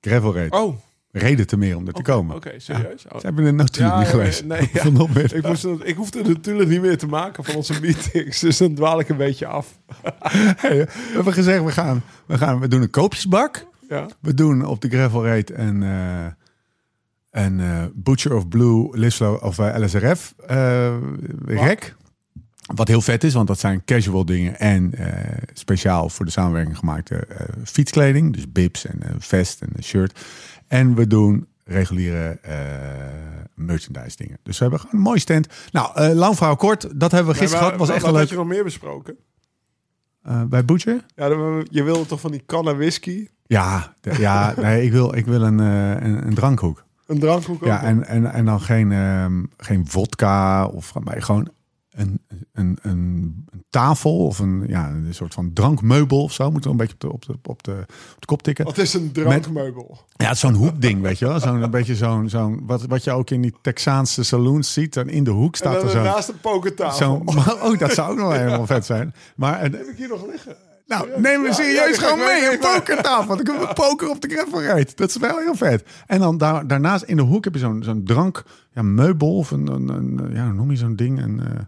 Gravel 0.00 0.34
Raid. 0.34 0.52
Oh, 0.52 0.76
Reden 1.12 1.46
te 1.46 1.56
meer 1.56 1.76
om 1.76 1.86
er 1.86 1.92
te 1.92 2.00
oké, 2.00 2.12
komen. 2.12 2.36
Oké, 2.36 2.52
serieus? 2.56 3.04
Oh. 3.08 3.20
Ze 3.20 3.26
hebben 3.26 3.54
notulen 3.56 3.88
Ja, 3.90 3.96
niet 3.98 4.06
ja, 4.06 4.12
gelezen. 4.12 4.46
nee, 4.46 4.68
ja. 4.72 4.82
Van 4.90 5.00
opmerking. 5.00 5.42
Ik, 5.42 5.48
moest, 5.48 5.62
het- 5.62 5.80
ik 5.88 5.96
hoefde 5.96 6.22
natuurlijk 6.22 6.68
niet 6.68 6.80
meer 6.80 6.98
te 6.98 7.06
maken 7.06 7.44
van 7.44 7.54
onze 7.54 7.80
meetings, 7.80 8.38
dus 8.46 8.56
dan 8.56 8.74
dwaal 8.74 9.00
ik 9.00 9.08
een 9.08 9.16
beetje 9.16 9.46
af. 9.46 9.78
Hey, 10.56 10.76
we 10.78 11.10
hebben 11.12 11.32
gezegd, 11.32 11.64
we 11.64 11.70
gaan, 11.70 12.02
we 12.26 12.38
gaan, 12.38 12.60
we 12.60 12.68
doen 12.68 12.82
een 12.82 12.90
koopjesbak. 12.90 13.66
Ja. 13.90 14.06
We 14.20 14.34
doen 14.34 14.64
op 14.64 14.80
de 14.80 14.88
Gravel 14.88 15.24
Raid 15.24 15.50
een, 15.50 15.82
eh 15.82 16.26
een 17.30 17.60
eh, 17.60 17.84
Butcher 17.94 18.34
of 18.36 18.48
Blue 18.48 18.98
Lislo 18.98 19.34
of 19.34 19.58
eh, 19.58 19.78
LSRF 19.78 20.34
rek. 21.44 21.94
Wat 22.74 22.88
heel 22.88 23.00
vet 23.00 23.24
is, 23.24 23.34
want 23.34 23.46
dat 23.46 23.58
zijn 23.58 23.84
casual 23.84 24.24
dingen 24.24 24.58
en 24.58 24.92
speciaal 25.52 26.08
voor 26.08 26.24
de 26.24 26.30
samenwerking 26.30 26.78
gemaakte 26.78 27.26
fietskleding. 27.64 28.32
Dus 28.32 28.52
bibs 28.52 28.86
en 28.86 29.00
vest 29.18 29.60
en 29.62 29.68
een 29.76 29.82
shirt. 29.84 30.20
En 30.66 30.94
we 30.94 31.06
doen 31.06 31.46
reguliere 31.64 32.38
merchandise 33.54 34.16
dingen. 34.16 34.38
Dus 34.42 34.56
we 34.58 34.62
hebben 34.62 34.80
gewoon 34.80 34.94
een 34.96 35.02
mooi 35.06 35.18
stand. 35.18 35.46
Nou, 35.72 35.94
eh 35.94 36.14
lang 36.14 36.36
verhaal 36.36 36.56
kort. 36.56 37.00
Dat 37.00 37.10
hebben 37.12 37.32
we 37.32 37.38
gisteren 37.38 37.64
gehad. 37.64 37.78
Was 37.78 37.88
echt 37.88 38.02
wel 38.02 38.10
Wat 38.12 38.20
leuk. 38.20 38.28
had 38.28 38.38
je 38.38 38.44
nog 38.44 38.54
meer 38.54 38.64
besproken? 38.64 39.16
Bij 40.48 40.64
Butcher? 40.64 41.04
Ja, 41.16 41.28
dan- 41.28 41.66
je 41.70 41.82
wilde 41.82 42.06
toch 42.06 42.20
van 42.20 42.30
die 42.30 42.42
kannen 42.46 42.76
whisky? 42.76 43.28
Ja, 43.50 43.94
de- 44.00 44.18
ja 44.18 44.54
nee, 44.56 44.84
ik 44.84 44.92
wil, 44.92 45.14
ik 45.16 45.26
wil 45.26 45.42
een, 45.42 45.60
eh, 45.60 45.90
een, 45.90 46.26
een 46.26 46.34
drankhoek. 46.34 46.84
Een 47.06 47.18
drankhoek 47.18 47.62
ook? 47.62 47.68
Ja, 47.68 47.82
en, 47.82 48.06
en, 48.06 48.32
en 48.32 48.44
dan 48.44 48.60
geen, 48.60 48.92
ehm, 48.92 49.44
geen 49.56 49.86
vodka 49.88 50.66
of 50.66 50.94
maar 51.04 51.22
gewoon 51.22 51.48
een, 51.90 52.20
een, 52.28 52.46
een, 52.52 52.78
een 52.82 53.44
tafel 53.70 54.18
of 54.26 54.38
een, 54.38 54.64
ja, 54.66 54.88
een 54.88 55.14
soort 55.14 55.34
van 55.34 55.52
drankmeubel 55.52 56.22
of 56.22 56.32
zo. 56.32 56.50
Moet 56.50 56.64
er 56.64 56.70
een 56.70 56.76
beetje 56.76 56.94
op 56.94 57.00
de, 57.00 57.08
op 57.12 57.24
de, 57.24 57.50
op 57.50 57.62
de, 57.62 57.72
op 58.14 58.20
de 58.20 58.26
kop 58.26 58.42
tikken. 58.42 58.64
Wat 58.64 58.78
is 58.78 58.94
een 58.94 59.12
drankmeubel? 59.12 59.98
Ja, 60.16 60.24
het 60.26 60.34
is 60.34 60.40
zo'n 60.40 60.54
hoekding, 60.54 61.00
weet 61.02 61.18
je 61.18 61.26
wel. 61.26 61.40
Zo'n 61.40 61.62
een 61.62 61.70
beetje 61.70 61.94
zo'n, 61.96 62.28
zo'n 62.28 62.60
wat, 62.66 62.82
wat 62.86 63.04
je 63.04 63.10
ook 63.12 63.30
in 63.30 63.40
die 63.40 63.54
Texaanse 63.62 64.22
saloons 64.24 64.72
ziet. 64.72 64.94
Dan 64.94 65.08
in 65.08 65.24
de 65.24 65.30
hoek 65.30 65.52
En 65.52 65.58
staat 65.58 65.74
dan 65.74 65.84
er 65.84 65.90
zo'n... 65.90 66.02
naast 66.02 66.28
een 66.28 66.40
pokertafel. 66.40 66.96
zo'n 66.96 67.28
oh, 67.68 67.78
dat 67.78 67.92
zou 67.92 68.10
ook 68.10 68.18
nog 68.18 68.32
helemaal 68.32 68.66
vet 68.66 68.84
zijn. 68.86 69.14
Maar 69.36 69.64
een, 69.64 69.72
Heb 69.72 69.86
ik 69.86 69.96
hier 69.96 70.08
nog 70.08 70.26
liggen? 70.26 70.56
Nou, 70.90 71.20
neem 71.20 71.40
me 71.40 71.46
Ja, 71.46 71.52
serieus 71.52 71.76
ja, 71.76 71.86
die 71.86 71.94
gewoon 71.94 72.18
mee. 72.18 72.52
Een 72.52 72.58
pokertafel. 72.58 73.36
Dan 73.36 73.44
kunnen 73.44 73.68
we 73.68 73.72
poker 73.74 74.08
op 74.08 74.20
de 74.20 74.28
gravel 74.28 74.60
rijden. 74.60 74.92
Dat 74.96 75.08
is 75.08 75.16
wel 75.16 75.38
heel 75.38 75.54
vet. 75.54 75.84
En 76.06 76.20
dan 76.20 76.38
daar, 76.38 76.66
daarnaast 76.66 77.02
in 77.02 77.16
de 77.16 77.22
hoek 77.22 77.44
heb 77.44 77.54
je 77.54 77.60
zo'n 77.60 77.82
zo'n 77.82 78.04
drank, 78.04 78.44
ja, 78.72 78.82
meubel 78.82 79.36
of 79.36 79.50
een, 79.50 79.66
een, 79.66 79.88
een 79.88 80.30
ja, 80.32 80.44
hoe 80.44 80.52
noem 80.52 80.70
je 80.70 80.76
zo'n 80.76 80.96
ding? 80.96 81.22
Een, 81.22 81.40
eh, 81.40 81.60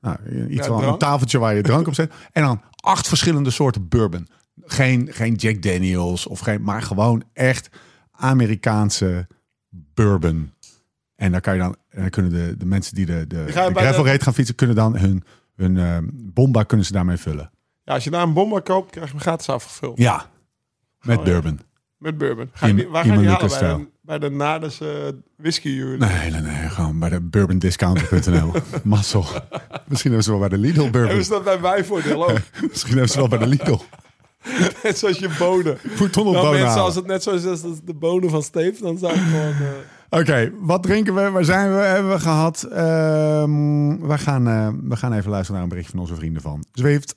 nou, 0.00 0.48
iets 0.48 0.66
van 0.66 0.84
een 0.84 0.98
tafeltje 0.98 1.38
waar 1.38 1.54
je 1.54 1.62
drank 1.70 1.86
op 1.86 1.94
zet. 1.94 2.12
En 2.32 2.42
dan 2.42 2.60
acht 2.76 3.08
verschillende 3.08 3.50
soorten 3.50 3.88
bourbon. 3.88 4.28
Geen, 4.64 5.08
geen 5.10 5.34
Jack 5.34 5.62
Daniels 5.62 6.26
of 6.26 6.40
geen, 6.40 6.62
maar 6.62 6.82
gewoon 6.82 7.22
echt 7.32 7.68
Amerikaanse 8.10 9.26
bourbon. 9.94 10.52
En 11.16 11.32
dan 11.32 11.40
kan 11.40 11.54
je 11.54 11.60
dan, 11.60 11.76
en 11.88 12.00
dan 12.00 12.10
kunnen 12.10 12.32
de, 12.32 12.56
de 12.56 12.66
mensen 12.66 12.94
die 12.94 13.06
de, 13.06 13.26
de, 13.26 13.44
raid 14.02 14.22
gaan 14.22 14.34
fietsen, 14.34 14.54
kunnen 14.54 14.76
dan 14.76 14.96
hun, 14.96 15.24
hun 15.56 15.78
eh, 15.78 15.98
bomba 16.12 16.62
kunnen 16.62 16.86
ze 16.86 16.92
daarmee 16.92 17.16
vullen. 17.16 17.50
Ja, 17.84 17.94
als 17.94 18.04
je 18.04 18.10
daar 18.10 18.22
een 18.22 18.32
bomba 18.32 18.60
koopt, 18.60 18.90
krijg 18.90 19.06
je 19.06 19.12
hem 19.12 19.20
gratis 19.22 19.48
afgevuld. 19.48 19.98
Ja, 19.98 20.26
met 21.00 21.18
Oh, 21.18 21.24
ja. 21.24 21.30
bourbon. 21.30 21.60
Met 21.98 22.18
bourbon. 22.18 22.50
Ga 22.52 22.66
je, 22.66 22.88
waar 22.88 23.04
ga 23.04 23.12
je 23.20 23.28
halen? 23.28 23.48
Bij 23.48 23.58
de, 23.78 23.86
bij 24.00 24.18
de 24.18 24.30
Nadense 24.30 25.16
whisky. 25.36 25.68
Nee, 25.68 26.30
nee, 26.30 26.40
nee. 26.40 26.68
Gewoon 26.68 26.98
bij 26.98 27.08
de 27.08 27.20
bourbondiscounter.nl. 27.20 28.52
Mazzel. 28.84 29.24
Misschien 29.88 30.10
hebben 30.10 30.22
ze 30.22 30.30
wel 30.30 30.38
bij 30.40 30.48
de 30.48 30.58
Lidl 30.58 30.80
bourbon. 30.80 31.00
Hebben 31.06 31.24
ze 31.24 31.30
dat 31.30 31.44
bij 31.44 31.58
mij 31.58 31.84
voordeel 31.84 32.28
ook? 32.30 32.38
Misschien 32.70 32.90
hebben 32.92 33.08
ze 33.10 33.18
wel 33.18 33.28
bij 33.28 33.38
de 33.38 33.46
Lidl. 33.46 33.76
net 34.82 34.98
zoals 34.98 35.18
je 35.18 35.36
bonen. 35.38 35.78
Voor 35.78 36.08
Nou, 36.14 36.24
bonen 36.24 36.50
mensen, 36.50 36.66
halen. 36.68 36.84
als 36.84 36.94
het 36.94 37.06
net 37.06 37.22
zoals 37.22 37.46
als 37.46 37.60
de 37.84 37.94
bonen 37.94 38.30
van 38.30 38.42
Steve, 38.42 38.82
dan 38.82 38.98
zou 38.98 39.12
ik 39.14 39.20
gewoon... 39.20 39.52
eh, 40.10 40.18
Oké, 40.20 40.52
wat 40.60 40.82
drinken 40.82 41.14
we? 41.14 41.30
Waar 41.30 41.44
zijn 41.44 41.70
we? 41.74 41.80
Hebben 41.80 42.12
we 42.12 42.18
gehad? 42.20 42.62
Ehm, 42.62 43.96
we, 44.06 44.18
gaan, 44.18 44.48
eh, 44.48 44.68
we 44.82 44.96
gaan 44.96 45.12
even 45.12 45.30
luisteren 45.30 45.52
naar 45.54 45.62
een 45.62 45.68
bericht 45.68 45.90
van 45.90 45.98
onze 45.98 46.14
vrienden 46.14 46.42
van 46.42 46.64
Zwift. 46.72 47.16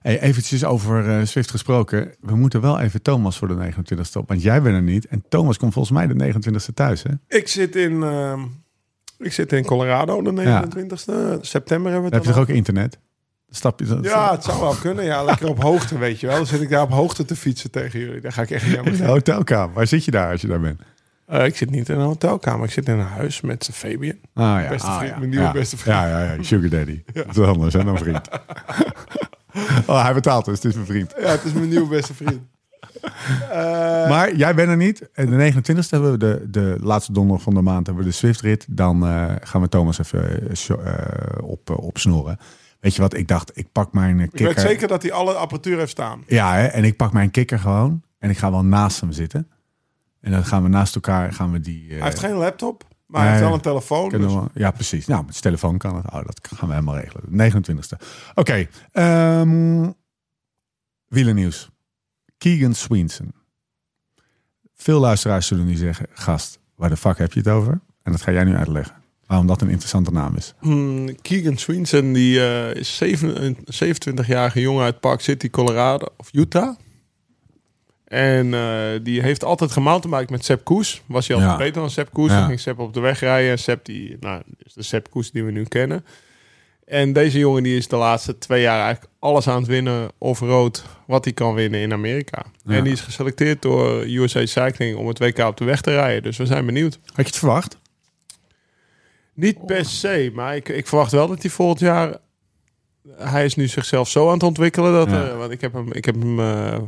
Hey, 0.00 0.20
eventjes 0.20 0.64
over 0.64 1.08
eh, 1.08 1.26
Zwift 1.26 1.50
gesproken. 1.50 2.14
We 2.20 2.36
moeten 2.36 2.60
wel 2.60 2.80
even 2.80 3.02
Thomas 3.02 3.38
voor 3.38 3.48
de 3.48 3.72
29ste 3.72 4.12
op, 4.12 4.28
want 4.28 4.42
jij 4.42 4.62
bent 4.62 4.74
er 4.74 4.82
niet. 4.82 5.06
En 5.06 5.24
Thomas 5.28 5.56
komt 5.56 5.72
volgens 5.72 5.94
mij 5.94 6.06
de 6.06 6.32
29ste 6.32 6.74
thuis, 6.74 7.02
hè? 7.02 7.10
ik, 7.36 7.48
zit 7.48 7.76
in, 7.76 8.02
ehm, 8.02 8.40
ik 9.18 9.32
zit 9.32 9.52
in 9.52 9.64
Colorado 9.64 10.22
de 10.22 10.32
29e. 10.32 11.40
September 11.40 11.92
hebben 11.92 12.10
we 12.10 12.16
heb 12.16 12.24
je 12.24 12.32
toch 12.32 12.40
ook 12.40 12.48
internet? 12.48 12.98
Stap 13.50 13.80
je, 13.80 13.98
Ja, 14.02 14.30
het 14.30 14.44
zou 14.44 14.60
wel 14.60 14.74
kunnen. 14.74 15.04
Ja, 15.04 15.24
lekker 15.24 15.48
op 15.48 15.62
hoogte, 15.62 15.98
weet 15.98 16.20
je 16.20 16.26
wel. 16.26 16.36
Dan 16.36 16.46
zit 16.46 16.60
ik 16.60 16.68
daar 16.68 16.82
op 16.82 16.90
hoogte 16.90 17.24
te 17.24 17.36
fietsen 17.36 17.70
tegen 17.70 18.00
jullie. 18.00 18.20
Daar 18.20 18.32
ga 18.32 18.42
ik 18.42 18.50
echt 18.50 18.66
niet 18.66 18.78
aan 18.78 18.86
in 18.86 18.96
de 18.96 19.04
hotelkamer. 19.04 19.74
Waar 19.74 19.86
zit 19.86 20.04
je 20.04 20.10
daar 20.10 20.30
als 20.30 20.40
je 20.40 20.46
daar 20.46 20.60
bent? 20.60 20.80
Eh, 21.26 21.44
ik 21.44 21.56
zit 21.56 21.70
niet 21.70 21.88
in 21.88 21.94
een 21.94 22.06
hotelkamer. 22.06 22.66
Ik 22.66 22.72
zit 22.72 22.88
in 22.88 22.98
een 22.98 23.06
huis 23.06 23.40
met 23.40 23.68
Fabian. 23.72 24.16
Ah 24.34 24.62
ja, 24.62 24.68
Beste 24.68 24.86
ah, 24.86 24.98
vriend, 24.98 25.12
ja. 25.12 25.18
mijn 25.18 25.30
nieuwe 25.30 25.44
ja. 25.44 25.52
beste 25.52 25.76
vriend. 25.76 25.96
Ja, 25.96 26.08
ja, 26.08 26.32
ja. 26.32 26.42
Sugar 26.42 26.68
daddy. 26.68 27.02
Dat 27.12 27.36
is 27.36 27.38
anders 27.38 27.74
hè, 27.74 27.84
dan 27.84 27.98
vriend. 27.98 28.28
oh, 29.86 30.02
hij 30.02 30.14
betaalt 30.14 30.44
dus, 30.44 30.54
het 30.54 30.64
is 30.64 30.74
mijn 30.74 30.86
vriend. 30.86 31.14
Ja, 31.20 31.28
het 31.28 31.44
is 31.44 31.52
mijn 31.52 31.68
nieuwe 31.68 31.88
beste 31.88 32.14
vriend. 32.14 32.40
Maar 34.08 34.36
jij 34.36 34.54
bent 34.54 34.68
er 34.68 34.76
niet. 34.76 35.10
En 35.12 35.26
de 35.30 35.52
29e 35.52 35.88
hebben 35.88 36.10
we 36.10 36.18
de, 36.18 36.46
de 36.50 36.76
laatste 36.80 37.12
donderdag 37.12 37.42
van 37.42 37.54
de 37.54 37.60
maand 37.60 37.86
hebben 37.86 38.04
we 38.04 38.10
de 38.10 38.16
Swift-rit. 38.16 38.66
Dan 38.68 39.06
eh, 39.06 39.34
gaan 39.40 39.60
we 39.60 39.68
Thomas 39.68 39.98
even 39.98 40.50
eh, 40.84 41.44
op, 41.44 41.70
opsnoren. 41.70 42.38
Weet 42.80 42.94
je 42.94 43.02
wat, 43.02 43.14
ik 43.14 43.28
dacht, 43.28 43.58
ik 43.58 43.72
pak 43.72 43.92
mijn 43.92 44.18
eh, 44.18 44.24
ik 44.24 44.30
kikker. 44.30 44.54
weet 44.54 44.64
zeker 44.64 44.88
dat 44.88 45.02
hij 45.02 45.12
alle 45.12 45.32
apparatuur 45.32 45.78
heeft 45.78 45.90
staan. 45.90 46.22
Ja, 46.26 46.54
hè, 46.54 46.66
en 46.66 46.84
ik 46.84 46.96
pak 46.96 47.12
mijn 47.12 47.30
kikker 47.30 47.58
gewoon. 47.58 48.02
En 48.18 48.30
ik 48.30 48.38
ga 48.38 48.50
wel 48.50 48.64
naast 48.64 49.00
hem 49.00 49.12
zitten. 49.12 49.48
En 50.20 50.30
dan 50.30 50.44
gaan 50.44 50.62
we 50.62 50.68
naast 50.68 50.94
elkaar, 50.94 51.32
gaan 51.32 51.52
we 51.52 51.60
die... 51.60 51.92
Hij 51.92 52.02
heeft 52.02 52.18
geen 52.18 52.34
laptop, 52.34 52.84
maar 53.10 53.20
hij 53.22 53.30
heeft 53.30 53.42
wel 53.44 53.54
een 53.54 53.60
telefoon. 53.60 54.08
Dus 54.08 54.32
we- 54.34 54.42
ja, 54.54 54.70
precies. 54.70 55.06
Nou, 55.06 55.20
met 55.24 55.30
zijn 55.32 55.42
telefoon 55.44 55.78
kan 55.78 55.96
het. 55.96 56.04
Oh, 56.06 56.12
dat 56.24 56.40
gaan 56.54 56.68
we 56.68 56.74
helemaal 56.74 56.96
regelen. 56.98 57.22
29e. 57.30 57.96
Oké. 58.34 58.66
ehm 58.92 59.90
wielernieuws. 61.08 61.68
Keegan 62.38 62.74
Sweenson. 62.74 63.32
Veel 64.74 65.00
luisteraars 65.00 65.46
zullen 65.46 65.66
nu 65.66 65.74
zeggen... 65.74 66.06
Gast, 66.12 66.58
waar 66.74 66.88
de 66.88 66.96
fuck 66.96 67.18
heb 67.18 67.32
je 67.32 67.38
het 67.40 67.48
over? 67.48 67.80
En 68.02 68.12
dat 68.12 68.22
ga 68.22 68.32
jij 68.32 68.44
nu 68.44 68.54
uitleggen. 68.56 68.94
Waarom 69.26 69.46
dat 69.46 69.60
een 69.62 69.68
interessante 69.68 70.10
naam 70.12 70.36
is. 70.36 70.54
Hmm, 70.58 71.20
Keegan 71.22 71.56
Sweenson 71.56 72.12
die, 72.12 72.40
eh, 72.46 72.74
is 72.74 72.96
zeven- 72.96 73.44
een 73.44 73.56
27-jarige 73.64 74.60
jongen 74.60 74.84
uit 74.84 75.00
Park 75.00 75.20
City, 75.20 75.50
Colorado 75.50 76.06
of 76.16 76.28
Utah. 76.32 76.76
En 78.10 78.54
eh, 78.54 79.00
die 79.02 79.22
heeft 79.22 79.44
altijd 79.44 79.70
gemountainbiked 79.70 80.30
met 80.30 80.44
Sepp 80.44 80.64
Koes. 80.64 81.02
Was 81.06 81.26
hij 81.28 81.36
altijd 81.36 81.52
Ja. 81.58 81.64
beter 81.64 81.80
dan 81.80 81.90
Sepp 81.90 82.12
Koes. 82.12 82.30
Ja. 82.30 82.38
Dan 82.38 82.46
ging 82.46 82.60
Sepp 82.60 82.78
op 82.78 82.94
de 82.94 83.00
weg 83.00 83.20
rijden. 83.20 83.50
En 83.50 83.58
Sepp 83.58 83.84
die, 83.84 84.16
nou, 84.20 84.42
is 84.62 84.72
de 84.72 84.82
Sepp 84.82 85.10
Koes 85.10 85.30
die 85.30 85.44
we 85.44 85.50
nu 85.50 85.64
kennen. 85.64 86.04
En 86.86 87.12
deze 87.12 87.38
jongen 87.38 87.62
die 87.62 87.76
is 87.76 87.88
de 87.88 87.96
laatste 87.96 88.38
twee 88.38 88.62
jaar 88.62 88.82
eigenlijk 88.84 89.12
alles 89.18 89.48
aan 89.48 89.56
het 89.56 89.66
winnen 89.66 90.10
of 90.18 90.40
rood 90.40 90.84
wat 91.06 91.24
hij 91.24 91.32
kan 91.34 91.54
winnen 91.54 91.80
in 91.80 91.92
Amerika. 91.92 92.44
Ja. 92.64 92.74
En 92.74 92.84
die 92.84 92.92
is 92.92 93.00
geselecteerd 93.00 93.62
door 93.62 94.02
USA 94.04 94.46
Cycling 94.46 94.96
om 94.96 95.06
het 95.08 95.18
WK 95.18 95.38
op 95.38 95.56
de 95.56 95.64
weg 95.64 95.80
te 95.80 95.90
rijden. 95.90 96.22
Dus 96.22 96.36
we 96.36 96.46
zijn 96.46 96.66
benieuwd. 96.66 96.98
Had 97.04 97.16
je 97.16 97.22
het 97.22 97.36
verwacht? 97.36 97.78
Niet 99.34 99.66
per 99.66 99.84
se, 99.84 100.30
maar 100.34 100.56
ik, 100.56 100.68
ik 100.68 100.86
verwacht 100.86 101.12
wel 101.12 101.28
dat 101.28 101.42
hij 101.42 101.50
volgend 101.50 101.80
jaar. 101.80 102.16
Hij 103.16 103.44
is 103.44 103.54
nu 103.54 103.68
zichzelf 103.68 104.08
zo 104.08 104.26
aan 104.26 104.32
het 104.34 104.42
ontwikkelen. 104.42 104.92
Dat, 104.92 105.10
Ja. 105.10 105.28
eh, 105.28 105.36
want 105.36 105.50
ik 105.52 105.60
heb 105.60 105.72
hem, 105.72 105.92
ik 105.92 106.04
heb 106.04 106.14
hem 106.14 106.40
eh, 106.40 106.78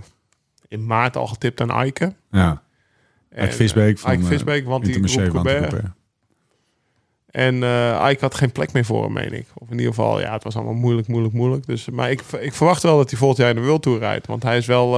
in 0.72 0.86
maart 0.86 1.16
al 1.16 1.26
getipt 1.26 1.60
aan 1.60 1.70
Eike. 1.70 2.12
Ja. 2.30 2.62
Ike 3.36 3.52
Visbeek 3.52 3.96
eh, 3.96 4.02
van, 4.02 4.12
Ike 4.12 4.22
eh, 4.22 4.28
Visbeek, 4.28 4.66
want 4.66 4.84
die 4.84 5.08
groep. 5.08 5.46
En 7.30 7.62
eh 7.62 8.06
Ike 8.10 8.20
had 8.20 8.34
geen 8.34 8.52
plek 8.52 8.72
meer 8.72 8.84
voor 8.84 9.02
hem, 9.02 9.12
meen 9.12 9.32
ik. 9.32 9.46
Of 9.54 9.66
in 9.70 9.76
ieder 9.78 9.94
geval, 9.94 10.20
ja, 10.20 10.32
het 10.32 10.42
was 10.44 10.54
allemaal 10.56 10.74
moeilijk, 10.74 11.08
moeilijk, 11.08 11.34
moeilijk. 11.34 11.66
Dus, 11.66 11.88
maar 11.90 12.10
ik, 12.10 12.22
ik 12.40 12.52
verwacht 12.52 12.82
wel 12.82 12.96
dat 12.96 13.10
hij 13.10 13.18
volgend 13.18 13.38
jaar 13.40 13.50
in 13.50 13.56
de 13.56 13.62
World 13.62 13.82
Tour 13.82 13.98
rijdt. 13.98 14.26
Want 14.26 14.42
hij 14.42 14.56
is 14.56 14.66
wel, 14.66 14.94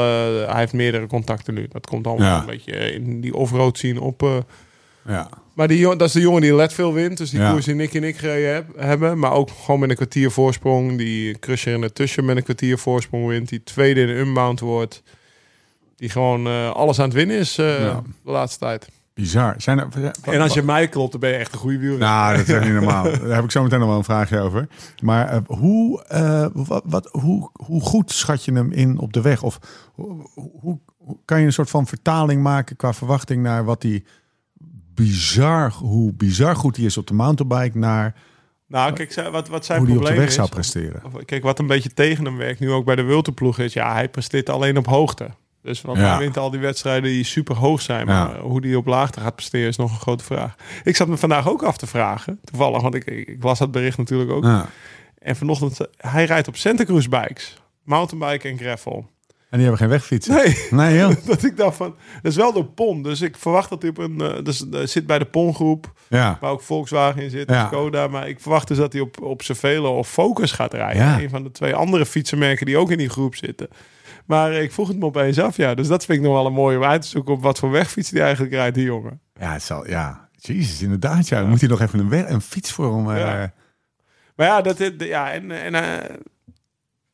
hij 0.49 0.59
heeft 0.59 0.73
meerdere 0.73 1.07
contacten 1.07 1.55
nu. 1.55 1.67
Dat 1.69 1.87
komt 1.87 2.07
allemaal 2.07 2.27
Ja. 2.27 2.41
een 2.41 2.47
beetje 2.47 2.93
in 2.93 3.21
die 3.21 3.35
off-road 3.35 3.79
zien 3.79 4.01
op... 4.01 4.45
Ja. 5.07 5.29
Maar 5.55 5.69
die, 5.69 5.83
dat 5.97 6.03
is 6.03 6.13
de 6.13 6.21
jongen 6.21 6.41
die 6.41 6.55
Leadville 6.55 6.93
wint. 6.93 7.19
Dus 7.19 7.31
die 7.31 7.41
Ja. 7.41 7.51
koers 7.51 7.65
die 7.65 7.75
Nick 7.75 7.95
en 7.95 8.05
ik 8.05 8.17
gereden 8.17 8.55
heb- 8.55 8.77
hebben. 8.77 9.19
Maar 9.19 9.33
ook 9.33 9.51
gewoon 9.65 9.81
met 9.81 9.91
een 9.91 9.97
kwartier 9.97 10.31
voorsprong. 10.31 10.99
Die 10.99 11.39
Crusher 11.39 11.75
in 11.75 11.81
de 11.81 11.93
tussen 11.93 12.25
met 12.25 12.37
een 12.37 12.43
kwartier 12.43 12.79
voorsprong 12.79 13.27
wint. 13.27 13.49
Die 13.49 13.63
tweede 13.65 14.01
in 14.01 14.07
de 14.07 14.13
unbound 14.13 14.61
wordt. 14.61 15.03
Die 16.05 16.13
gewoon 16.13 16.47
eh, 16.47 16.71
alles 16.71 16.99
aan 16.99 17.05
het 17.05 17.15
winnen 17.15 17.37
is 17.37 17.59
eh, 17.59 17.81
Ja. 17.81 18.03
de 18.25 18.31
laatste 18.31 18.59
tijd. 18.59 18.89
Bizar. 19.15 19.55
Zijn 19.59 19.79
er, 19.79 20.13
En 20.23 20.41
als 20.41 20.55
je 20.55 20.63
mij 20.63 20.89
klopt, 20.89 21.11
dan 21.11 21.21
ben 21.21 21.31
je 21.31 21.37
echt 21.37 21.53
een 21.53 21.59
goede 21.59 21.79
wielrenner. 21.79 22.09
Nou, 22.09 22.37
dat 22.37 22.49
is 22.49 22.65
niet 22.65 22.73
normaal. 22.73 23.03
Daar 23.27 23.35
heb 23.35 23.45
ik 23.45 23.51
zo 23.51 23.63
meteen 23.63 23.79
nog 23.79 23.89
wel 23.89 23.97
een 23.99 24.05
vraagje 24.05 24.41
over. 24.41 24.69
Maar 25.03 25.29
eh, 25.29 25.41
hoe, 25.47 26.05
eh, 26.05 26.47
wat, 26.53 26.83
wat, 26.87 27.09
hoe, 27.11 27.51
hoe 27.53 27.81
goed 27.81 28.13
schat 28.13 28.45
je 28.45 28.53
hem 28.53 28.73
in 28.73 28.99
op 28.99 29.13
de 29.13 29.21
weg? 29.21 29.43
Of 29.43 29.59
hoe, 29.95 30.79
kan 31.25 31.41
je 31.41 31.47
een 31.47 31.53
soort 31.53 31.71
van 31.71 31.87
vertaling 31.87 32.43
maken 32.43 32.77
qua 32.77 32.93
verwachting 32.93 33.43
naar 33.43 33.65
wat 33.65 33.81
die 33.81 34.05
bizar, 34.95 35.73
hoe 35.73 36.13
bizar 36.13 36.57
goed 36.57 36.77
hij 36.77 36.85
is 36.85 36.97
op 36.97 37.07
de 37.07 37.15
mountainbike 37.15 37.79
naar 37.79 38.15
Nou, 38.67 38.93
kijk, 38.93 39.15
wat, 39.31 39.49
wat 39.49 39.65
zijn 39.65 39.79
hoe 39.79 39.89
hij 39.89 39.97
op 39.97 40.03
de 40.03 40.07
probleem 40.09 40.17
weg 40.17 40.33
zou 40.33 40.49
presteren? 40.49 41.03
Kijk, 41.25 41.43
wat 41.43 41.59
een 41.59 41.67
beetje 41.67 41.95
tegen 41.95 42.25
hem 42.25 42.37
werkt, 42.37 42.61
nu 42.61 42.71
ook 42.71 42.85
bij 42.85 42.97
de 42.97 43.03
Wilterploeg, 43.03 43.59
is 43.59 43.73
ja, 43.73 43.93
hij 43.93 44.09
presteert 44.09 44.49
alleen 44.49 44.77
op 44.77 44.87
hoogte. 44.87 45.31
Dus 45.65 45.81
want 45.83 45.99
Ja. 45.99 46.09
hij 46.09 46.19
wint 46.19 46.37
al 46.37 46.51
die 46.51 46.61
wedstrijden 46.61 47.11
die 47.11 47.25
super 47.25 47.57
hoog 47.57 47.81
zijn. 47.81 48.07
Maar 48.07 48.35
Ja. 48.37 48.41
hoe 48.41 48.61
die 48.61 48.77
op 48.77 48.87
laagte 48.87 49.21
gaat 49.21 49.35
presteren 49.35 49.69
is 49.69 49.77
nog 49.77 49.91
een 49.93 50.01
grote 50.01 50.25
vraag. 50.25 50.55
Ik 50.85 50.97
zat 50.97 51.09
me 51.09 51.17
vandaag 51.17 51.49
ook 51.49 51.63
af 51.63 51.77
te 51.77 51.87
vragen. 51.87 52.41
Toevallig, 52.45 52.83
want 52.83 52.95
ik, 52.95 53.05
ik, 53.05 53.37
las 53.43 53.59
dat 53.59 53.71
bericht 53.71 53.99
natuurlijk 53.99 54.31
ook. 54.31 54.45
Ja. 54.45 54.69
En 55.19 55.37
vanochtend, 55.37 55.79
hij 55.97 56.25
rijdt 56.25 56.49
op 56.49 56.57
Santa 56.57 56.85
Cruz 56.85 57.07
bikes. 57.07 57.59
Mountainbike 57.85 58.49
en 58.49 58.59
gravel. 58.59 59.13
En 59.51 59.61
die 59.61 59.69
hebben 59.69 59.79
geen 59.79 59.89
wegfietsen. 59.89 60.35
Nee, 60.35 60.67
Nee, 60.71 60.99
joh. 60.99 61.13
dat 61.27 61.45
ik 61.45 61.57
dacht 61.57 61.77
van, 61.77 61.95
dat 62.23 62.31
is 62.33 62.37
wel 62.37 62.53
door 62.53 62.65
PON. 62.67 63.03
Dus 63.03 63.21
ik 63.21 63.37
verwacht 63.37 63.69
dat 63.71 63.83
hij 63.83 63.91
op 63.91 63.99
een, 63.99 64.21
eh, 64.21 64.43
dus 64.43 64.69
eh, 64.69 64.81
zit 64.85 65.07
bij 65.07 65.19
de 65.19 65.25
PON-groep. 65.25 65.93
Ja. 66.09 66.39
Waar 66.41 66.51
ook 66.51 66.63
Volkswagen 66.63 67.23
in 67.23 67.31
zit, 67.31 67.49
Ja. 67.51 67.67
Skoda. 67.67 68.09
Maar 68.09 68.29
ik 68.29 68.41
verwacht 68.41 68.69
dus 68.69 68.77
dat 68.77 68.93
hij 68.93 69.03
op, 69.03 69.23
op 69.23 69.43
Cervelo 69.43 69.99
of 69.99 70.09
Focus 70.09 70.53
gaat 70.53 70.75
rijden. 70.75 71.03
Ja. 71.03 71.21
Een 71.21 71.31
van 71.31 71.43
de 71.43 71.51
twee 71.51 71.75
andere 71.75 72.07
fietsenmerken 72.07 72.67
die 72.67 72.77
ook 72.77 72.91
in 72.91 72.99
die 72.99 73.09
groep 73.09 73.35
zitten. 73.35 73.69
Maar 74.25 74.53
ik 74.53 74.73
vroeg 74.73 74.89
het 74.89 74.99
me 74.99 75.05
opeens 75.05 75.39
af, 75.39 75.57
ja. 75.57 75.75
Dus 75.75 75.89
dat 75.89 76.05
vind 76.05 76.19
ik 76.19 76.25
nog 76.25 76.35
wel 76.35 76.47
een 76.47 76.53
mooie 76.53 76.77
om 76.77 76.85
uit 76.85 77.03
te 77.03 77.09
zoeken 77.09 77.33
op 77.35 77.43
wat 77.43 77.59
voor 77.59 77.71
wegfiets 77.71 78.11
die 78.11 78.21
eigenlijk 78.23 78.53
rijdt, 78.53 78.75
die 78.75 78.85
jongen. 78.85 79.21
Ja, 79.41 79.53
het 79.53 79.63
zal, 79.63 79.89
ja. 79.89 80.29
Jezus, 80.33 80.83
inderdaad. 80.83 81.29
Ja. 81.29 81.41
Dan 81.41 81.49
Moet 81.49 81.61
hij 81.61 81.69
nog 81.69 81.81
even 81.81 81.99
een, 81.99 82.09
weg, 82.09 82.29
een 82.29 82.41
fiets 82.41 82.73
voor 82.73 82.97
hem. 82.97 83.11
eh, 83.11 83.19
Ja. 83.19 83.53
Maar 84.37 84.47
ja, 84.47 84.61
dat, 84.63 84.79
ja 84.99 85.33
en, 85.33 85.51
en 85.51 85.75
eh, 85.75 86.17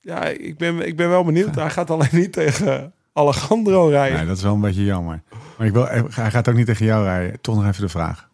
ja, 0.01 0.25
ik, 0.25 0.59
ben, 0.59 0.87
ik 0.87 0.97
ben 0.97 1.09
wel 1.09 1.25
benieuwd. 1.25 1.55
Hij 1.55 1.71
gaat 1.71 1.91
alleen 1.91 2.09
niet 2.13 2.33
tegen 2.33 2.93
Alejandro 3.13 3.89
rijden. 3.89 4.17
Nee, 4.19 4.27
dat 4.27 4.37
is 4.37 4.43
wel 4.43 4.55
een 4.55 4.61
beetje 4.61 4.85
jammer. 4.85 5.23
Maar 5.59 5.67
ik 5.67 5.73
wil, 5.73 5.87
hij 5.89 6.31
gaat 6.31 6.49
ook 6.49 6.55
niet 6.55 6.67
tegen 6.67 6.87
jou 6.87 7.05
rijden. 7.05 7.41
Toch 7.41 7.55
nog 7.57 7.67
even 7.67 7.83
de 7.83 7.89
vraag. 7.89 8.29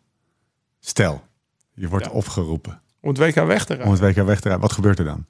Stel, 0.81 1.23
je 1.75 1.89
wordt 1.89 2.05
Ja. 2.05 2.11
opgeroepen 2.11 2.81
Om 3.01 3.09
het 3.09 3.19
WK 3.19 3.35
weg 3.47 3.65
te 3.65 3.75
rijden. 3.75 3.87
om 3.95 4.01
het 4.01 4.17
WK 4.17 4.25
weg 4.27 4.37
te 4.37 4.43
rijden. 4.49 4.61
Wat 4.61 4.73
gebeurt 4.73 4.99
er 4.99 5.05
dan? 5.05 5.27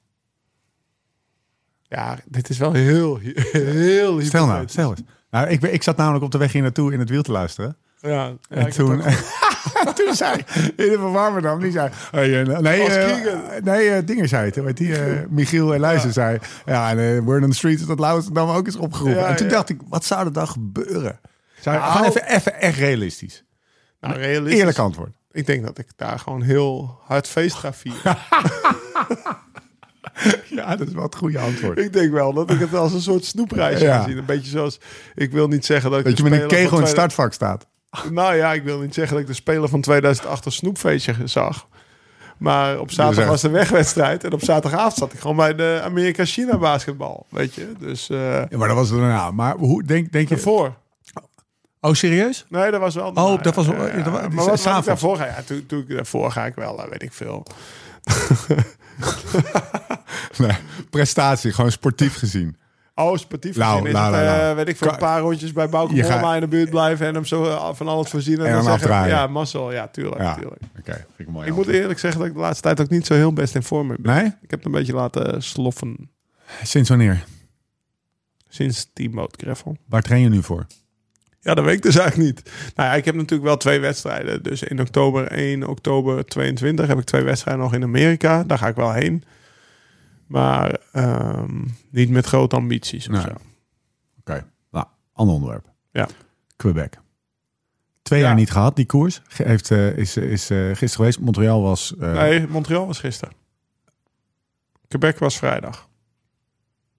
Ja, 1.89 2.17
dit 2.25 2.49
is 2.49 2.57
wel 2.57 2.73
heel, 2.73 3.19
heel 3.51 4.21
Stel 4.21 4.45
nou, 4.45 4.67
stel 4.67 4.89
eens. 4.89 5.01
Nou, 5.29 5.47
ik, 5.47 5.61
ik 5.61 5.83
zat 5.83 5.97
namelijk 5.97 6.23
op 6.23 6.31
de 6.31 6.37
weg 6.37 6.51
hier 6.51 6.61
naartoe 6.61 6.93
in 6.93 6.99
het 6.99 7.09
wiel 7.09 7.21
te 7.21 7.31
luisteren. 7.31 7.77
Ja, 8.01 8.09
ja, 8.09 8.35
en 8.49 8.69
toen, 8.69 9.01
toen 9.95 10.13
zei 10.13 10.43
in 10.75 10.89
de 10.89 10.97
Warmerdam, 10.97 11.59
die 11.59 11.71
zei... 11.71 11.89
Hey, 12.11 12.41
eh, 12.41 12.59
nee, 12.59 12.81
eh, 12.81 13.63
nee 13.63 13.89
eh, 13.89 14.05
dingen 14.05 14.27
zei 14.27 14.45
het. 14.45 14.55
Weet 14.55 14.77
die, 14.77 14.95
Michiel 15.29 15.73
en 15.73 15.79
Luister 15.79 16.13
zei... 16.13 16.39
Ja, 16.65 16.89
en 16.89 16.97
uh, 16.97 17.19
Word 17.19 17.43
on 17.43 17.49
the 17.49 17.55
Streets 17.55 17.85
dat 17.85 17.99
Lauwers 17.99 18.25
dan 18.25 18.49
ook 18.49 18.67
is 18.67 18.75
opgeroepen. 18.75 19.19
Ja, 19.19 19.27
en 19.27 19.35
toen 19.35 19.47
dacht 19.47 19.69
ik, 19.69 19.79
wat 19.89 20.05
zou 20.05 20.25
er 20.25 20.33
dan 20.33 20.47
gebeuren? 20.47 21.19
Zou, 21.59 21.77
Nou, 21.77 21.91
gewoon 21.91 22.07
even, 22.07 22.27
even 22.27 22.61
echt 22.61 22.77
realistisch. 22.77 23.43
nou, 23.99 24.15
realistisch. 24.15 24.59
Eerlijk 24.59 24.77
antwoord. 24.77 25.15
Ik 25.31 25.45
denk 25.45 25.65
dat 25.65 25.77
ik 25.77 25.87
daar 25.95 26.19
gewoon 26.19 26.41
heel 26.41 26.99
hard 27.03 27.27
feest 27.27 27.55
ga 27.55 27.73
vieren. 27.73 28.17
Ja, 30.49 30.75
dat 30.75 30.87
is 30.87 30.93
wel 30.93 31.03
het 31.03 31.15
goede 31.15 31.39
antwoord. 31.39 31.77
ik 31.79 31.93
denk 31.93 32.11
wel 32.11 32.33
dat 32.33 32.51
ik 32.51 32.59
het 32.59 32.73
als 32.73 32.93
een 32.93 33.01
soort 33.01 33.25
snoepreisje 33.25 33.83
Ja. 33.83 33.99
ga 33.99 34.07
zien. 34.07 34.17
Een 34.17 34.25
beetje 34.25 34.49
zoals, 34.49 34.79
ik 35.15 35.31
wil 35.31 35.47
niet 35.47 35.65
zeggen 35.65 35.89
dat 35.91 35.99
ik 35.99 36.05
Dat 36.05 36.17
je 36.17 36.23
met 36.23 36.41
een 36.41 36.47
kegel 36.47 36.75
in 36.77 36.81
het 36.83 36.91
startvak 36.91 37.33
staat. 37.33 37.65
2000 37.89 38.15
Nou 38.23 38.35
ja, 38.35 38.53
ik 38.53 38.63
wil 38.63 38.79
niet 38.79 38.93
zeggen 38.93 39.13
dat 39.13 39.21
ik 39.21 39.27
de 39.29 39.35
speler 39.35 39.69
van 39.69 39.81
2008 39.81 40.45
een 40.45 40.51
snoepfeestje 40.51 41.13
zag. 41.23 41.67
Maar 42.37 42.79
op 42.79 42.91
zaterdag 42.91 43.27
was 43.29 43.41
de 43.41 43.49
wegwedstrijd. 43.49 44.23
En 44.23 44.33
op 44.33 44.43
zaterdagavond 44.43 44.93
zat 44.93 45.13
ik 45.13 45.19
gewoon 45.19 45.35
bij 45.35 45.55
de 45.55 45.81
Amerika-China 45.83 46.57
basketbal. 46.57 47.25
Weet 47.29 47.53
je? 47.53 47.71
Dus 47.79 48.09
eh 48.09 48.17
Ja, 48.49 48.57
maar 48.57 48.67
dat 48.67 48.77
was 48.77 48.89
er 48.89 48.97
daarna. 48.97 49.31
Maar 49.31 49.55
hoe 49.57 49.83
denk, 49.83 50.11
denk 50.11 50.29
je... 50.29 50.35
ervoor. 50.35 50.73
Oh, 51.81 51.93
serieus? 51.93 52.45
Nee, 52.49 52.71
dat 52.71 52.79
was 52.79 52.95
wel. 52.95 53.11
Oh, 53.13 53.41
dat 53.43 53.55
was- 53.55 53.65
Ja, 53.65 53.73
ja, 53.97 54.09
maar 54.09 54.31
wat, 54.31 54.63
wat 54.63 54.77
ik 54.77 54.85
daarvoor 54.85 55.17
ga, 55.17 55.25
ja, 55.25 55.41
toen, 55.45 55.65
toen 55.65 55.79
ik 55.79 55.95
daarvoor 55.95 56.31
ga 56.31 56.45
ik 56.45 56.55
wel, 56.55 56.83
eh, 56.83 56.89
weet 56.89 57.03
ik 57.03 57.13
veel. 57.13 57.45
Nee, 60.37 60.57
prestatie, 60.89 61.51
gewoon 61.51 61.71
sportief 61.71 62.15
gezien. 62.17 62.57
Oh, 62.95 63.17
sportief 63.17 63.55
Nou, 63.57 63.71
gezien 63.71 63.87
is 63.87 63.93
nou, 63.93 64.15
het, 64.15 64.41
eh, 64.41 64.55
weet 64.55 64.67
ik 64.67 64.77
veel, 64.77 64.91
een 64.91 64.97
paar 64.97 65.19
rondjes 65.21 65.51
bij 65.53 65.69
Bauke 65.69 65.95
Je 65.95 66.03
gaat- 66.03 66.33
in 66.35 66.41
de 66.41 66.47
buurt 66.47 66.69
blijven 66.69 67.07
en 67.07 67.13
hem 67.13 67.25
zo 67.25 67.43
eh, 67.45 67.69
van 67.73 67.87
alles 67.87 68.09
voorzien. 68.09 68.39
En, 68.39 68.45
En 68.45 68.51
dan 68.51 68.65
hem 68.67 68.79
zeggen, 68.79 69.07
ja, 69.07 69.27
mazzel, 69.27 69.71
ja, 69.71 69.87
tuurlijk, 69.87 70.21
Ja, 70.21 70.33
tuurlijk. 70.35 70.61
oké. 70.79 70.93
vind 70.93 71.27
ik 71.27 71.27
mooi. 71.29 71.47
Ik 71.47 71.55
moet 71.55 71.67
eerlijk 71.67 71.99
zeggen 71.99 72.19
dat 72.19 72.29
ik 72.29 72.35
de 72.35 72.39
laatste 72.41 72.61
tijd 72.61 72.81
ook 72.81 72.89
niet 72.89 73.05
zo 73.05 73.13
heel 73.13 73.33
best 73.33 73.55
in 73.55 73.63
vorm 73.63 73.87
ben. 73.87 73.97
Nee? 74.01 74.25
Ik 74.25 74.49
heb 74.49 74.51
het 74.59 74.65
een 74.65 74.71
beetje 74.71 74.93
laten 74.93 75.43
sloffen 75.43 76.09
Sinds 76.63 76.89
wanneer? 76.89 77.23
sinds 78.49 78.89
Teamboat 78.93 79.33
Greffel. 79.37 79.77
Waar 79.89 80.01
train 80.01 80.21
je 80.21 80.29
nu 80.29 80.43
voor? 80.43 80.65
Ja, 81.47 81.53
dat 81.53 81.65
weet 81.65 81.75
ik 81.75 81.81
dus 81.81 81.95
eigenlijk 81.97 82.35
niet. 82.35 82.51
Nou 82.75 82.89
ja, 82.89 82.95
ik 82.95 83.05
heb 83.05 83.15
natuurlijk 83.15 83.43
wel 83.47 83.57
twee 83.57 83.79
wedstrijden. 83.79 84.43
Dus 84.43 84.63
in 84.63 84.79
oktober 84.81 85.27
1, 85.27 85.67
oktober 85.67 86.25
22 86.25 86.87
heb 86.87 86.97
ik 86.97 87.03
twee 87.03 87.23
wedstrijden 87.23 87.63
nog 87.63 87.73
in 87.73 87.83
Amerika. 87.83 88.43
Daar 88.43 88.57
ga 88.57 88.67
ik 88.67 88.75
wel 88.75 88.91
heen. 88.91 89.23
Maar 90.25 90.77
ehm, 90.91 91.63
niet 91.91 92.09
met 92.09 92.25
grote 92.25 92.55
ambities 92.55 93.07
of 93.07 93.13
Nee. 93.13 93.21
zo. 93.21 93.29
Oké, 94.19 94.45
nou, 94.71 94.85
ander 95.13 95.35
onderwerp. 95.35 95.65
Ja. 95.91 96.07
Quebec. 96.55 96.99
Twee 98.01 98.19
Ja. 98.19 98.25
jaar 98.25 98.35
niet 98.35 98.51
gehad, 98.51 98.75
die 98.75 98.85
koers. 98.85 99.21
Heeft, 99.27 99.71
eh, 99.71 99.97
is 99.97 100.17
is 100.17 100.49
eh, 100.49 100.57
gisteren 100.67 100.89
geweest. 100.89 101.19
Montreal 101.19 101.61
was... 101.61 101.95
eh, 101.99 102.11
Nee, 102.13 102.47
Montreal 102.47 102.87
was 102.87 102.99
gisteren. 102.99 103.33
Quebec 104.87 105.17
was 105.19 105.37
vrijdag. 105.37 105.89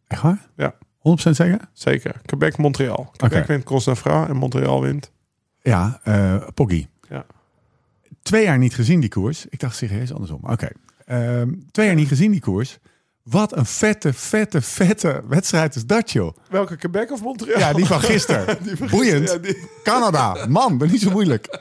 Echt 0.06 0.22
waar? 0.22 0.48
Ja. 0.56 0.74
100% 1.16 1.30
zeker? 1.30 1.60
Zeker. 1.72 2.20
Quebec, 2.26 2.56
Montreal. 2.56 3.12
Quebec 3.16 3.38
Oké. 3.38 3.46
wint 3.46 3.64
Cross 3.64 3.86
en 4.04 4.36
Montreal 4.36 4.82
wint. 4.82 5.10
Ja, 5.62 6.00
eh 6.04 6.36
Poggy. 6.54 6.86
Ja. 7.08 7.26
Twee 8.22 8.44
jaar 8.44 8.58
niet 8.58 8.74
gezien, 8.74 9.00
die 9.00 9.08
koers. 9.08 9.46
Ik 9.48 9.60
dacht 9.60 9.76
serieus 9.76 10.12
andersom. 10.12 10.40
Oké. 10.42 10.68
Ehm, 11.04 11.52
twee 11.70 11.86
jaar 11.86 11.94
niet 11.94 12.08
gezien, 12.08 12.30
die 12.30 12.40
koers. 12.40 12.78
Wat 13.22 13.56
een 13.56 13.66
vette, 13.66 14.12
vette, 14.12 14.62
vette 14.62 15.22
wedstrijd 15.28 15.74
is 15.74 15.86
dat, 15.86 16.10
joh. 16.10 16.36
Welke 16.50 16.76
Quebec 16.76 17.10
of 17.12 17.22
Montreal? 17.22 17.58
Ja, 17.58 17.72
die 17.72 17.84
van 17.84 18.00
gisteren. 18.00 18.58
Die 18.64 18.76
van 18.76 18.88
Boeiend. 18.88 19.30
ja, 19.30 19.38
die- 19.38 19.68
Canada. 19.82 20.46
Man, 20.48 20.78
dat 20.78 20.86
is 20.86 20.92
niet 20.92 21.02
zo 21.02 21.10
moeilijk. 21.10 21.60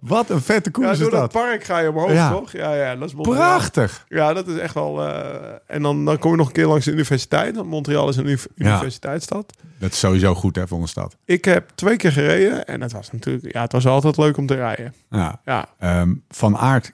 Wat 0.00 0.30
een 0.30 0.40
vette 0.40 0.70
koers 0.70 0.86
Ja, 0.86 0.92
is 0.92 0.98
door 0.98 1.10
dat 1.10 1.20
dat. 1.20 1.32
park 1.42 1.64
ga 1.64 1.78
je 1.78 1.88
omhoog, 1.90 2.12
Ja. 2.12 2.30
toch? 2.30 2.52
Ja, 2.52 2.74
ja, 2.74 2.96
dat 2.96 3.08
is 3.08 3.14
Montreal. 3.14 3.38
Prachtig. 3.38 4.04
Ja, 4.08 4.32
dat 4.32 4.48
is 4.48 4.58
echt 4.58 4.74
wel... 4.74 5.02
eh, 5.08 5.52
en 5.66 5.82
dan, 5.82 6.04
dan 6.04 6.18
kom 6.18 6.30
je 6.30 6.36
nog 6.36 6.46
een 6.46 6.52
keer 6.52 6.66
langs 6.66 6.84
de 6.84 6.90
universiteit. 6.92 7.56
Want 7.56 7.68
Montreal 7.68 8.08
is 8.08 8.16
een 8.16 8.26
Ja. 8.28 8.36
universiteitsstad. 8.74 9.52
Dat 9.78 9.90
is 9.92 9.98
sowieso 9.98 10.34
goed 10.34 10.56
hè, 10.56 10.66
voor 10.68 10.80
een 10.80 10.88
stad. 10.88 11.16
Ik 11.24 11.44
heb 11.44 11.70
twee 11.74 11.96
keer 11.96 12.12
gereden. 12.12 12.66
En 12.66 12.80
het 12.80 12.92
was 12.92 13.12
natuurlijk... 13.12 13.52
Ja, 13.52 13.60
het 13.62 13.72
was 13.72 13.86
altijd 13.86 14.16
leuk 14.16 14.36
om 14.36 14.46
te 14.46 14.54
rijden. 14.54 14.94
Ja. 15.10 15.40
Ja, 15.44 15.66
Ehm, 15.78 16.14
van 16.28 16.56
Aert 16.56 16.92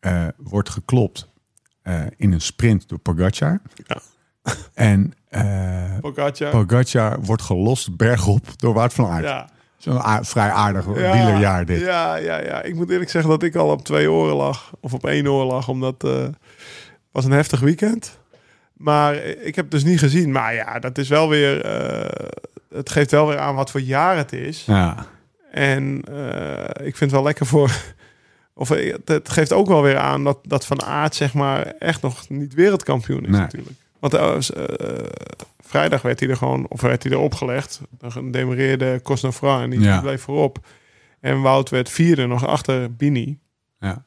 eh, 0.00 0.26
wordt 0.36 0.68
geklopt 0.68 1.28
eh, 1.82 2.00
in 2.16 2.32
een 2.32 2.40
sprint 2.40 2.88
door 2.88 2.98
Pogacar. 2.98 3.60
Ja. 3.86 3.96
En 4.74 5.12
Pogacar. 6.00 6.50
Pogacar 6.50 7.20
wordt 7.20 7.42
gelost 7.42 7.96
bergop 7.96 8.46
door 8.56 8.74
Wout 8.74 8.92
van 8.92 9.06
Aert. 9.10 9.24
Ja. 9.24 9.48
Zo'n 9.80 10.24
vrij 10.24 10.50
aardig 10.50 10.84
Ja, 10.86 10.92
wielerjaar 11.12 11.64
dit. 11.66 11.80
Ja, 11.80 12.16
ja, 12.16 12.40
ja. 12.42 12.62
Ik 12.62 12.74
moet 12.74 12.90
eerlijk 12.90 13.10
zeggen 13.10 13.30
dat 13.30 13.42
ik 13.42 13.54
al 13.56 13.70
op 13.70 13.84
twee 13.84 14.10
oren 14.10 14.34
lag. 14.36 14.70
Of 14.80 14.92
op 14.92 15.06
één 15.06 15.28
oor 15.28 15.44
lag. 15.44 15.68
Omdat 15.68 16.04
eh, 16.04 16.12
het 16.22 16.36
was 17.12 17.24
een 17.24 17.30
heftig 17.30 17.60
weekend. 17.60 18.18
Maar 18.72 19.14
ik 19.24 19.54
heb 19.54 19.64
het 19.64 19.70
dus 19.70 19.84
niet 19.84 19.98
gezien. 19.98 20.32
Maar 20.32 20.54
ja, 20.54 20.78
dat 20.78 20.98
is 20.98 21.08
wel 21.08 21.28
weer... 21.28 21.64
eh, 21.64 22.28
het 22.74 22.90
geeft 22.90 23.10
wel 23.10 23.26
weer 23.26 23.38
aan 23.38 23.54
wat 23.54 23.70
voor 23.70 23.80
jaar 23.80 24.16
het 24.16 24.32
is. 24.32 24.64
Ja. 24.66 25.06
En 25.50 26.02
eh, 26.12 26.86
ik 26.86 26.96
vind 26.96 26.98
het 27.00 27.10
wel 27.10 27.22
lekker 27.22 27.46
voor... 27.46 27.70
Of 28.54 28.68
het, 29.04 29.28
geeft 29.28 29.52
ook 29.52 29.68
wel 29.68 29.82
weer 29.82 29.98
aan 29.98 30.24
dat, 30.24 30.38
dat 30.42 30.66
Van 30.66 30.82
Aert 30.82 31.14
zeg 31.14 31.34
maar 31.34 31.66
echt 31.66 32.02
nog 32.02 32.28
niet 32.28 32.54
wereldkampioen 32.54 33.22
is 33.22 33.28
Nee. 33.30 33.40
natuurlijk. 33.40 33.76
Want 33.98 34.12
vrijdag 35.70 36.02
werd 36.02 36.20
hij 36.20 36.28
er 36.28 36.36
gewoon, 36.36 36.66
of 36.68 36.80
werd 36.80 37.02
hij 37.02 37.12
er 37.12 37.18
opgelegd. 37.18 37.80
Dan 37.98 38.30
demereerde 38.30 39.00
Cosnefra 39.02 39.62
en 39.62 39.70
die 39.70 39.80
Ja. 39.80 40.00
bleef 40.00 40.22
voorop. 40.22 40.58
En 41.20 41.40
Wout 41.42 41.70
werd 41.70 41.88
vierde 41.90 42.26
nog 42.26 42.46
achter 42.46 42.94
Bini. 42.96 43.38
Ja. 43.80 44.04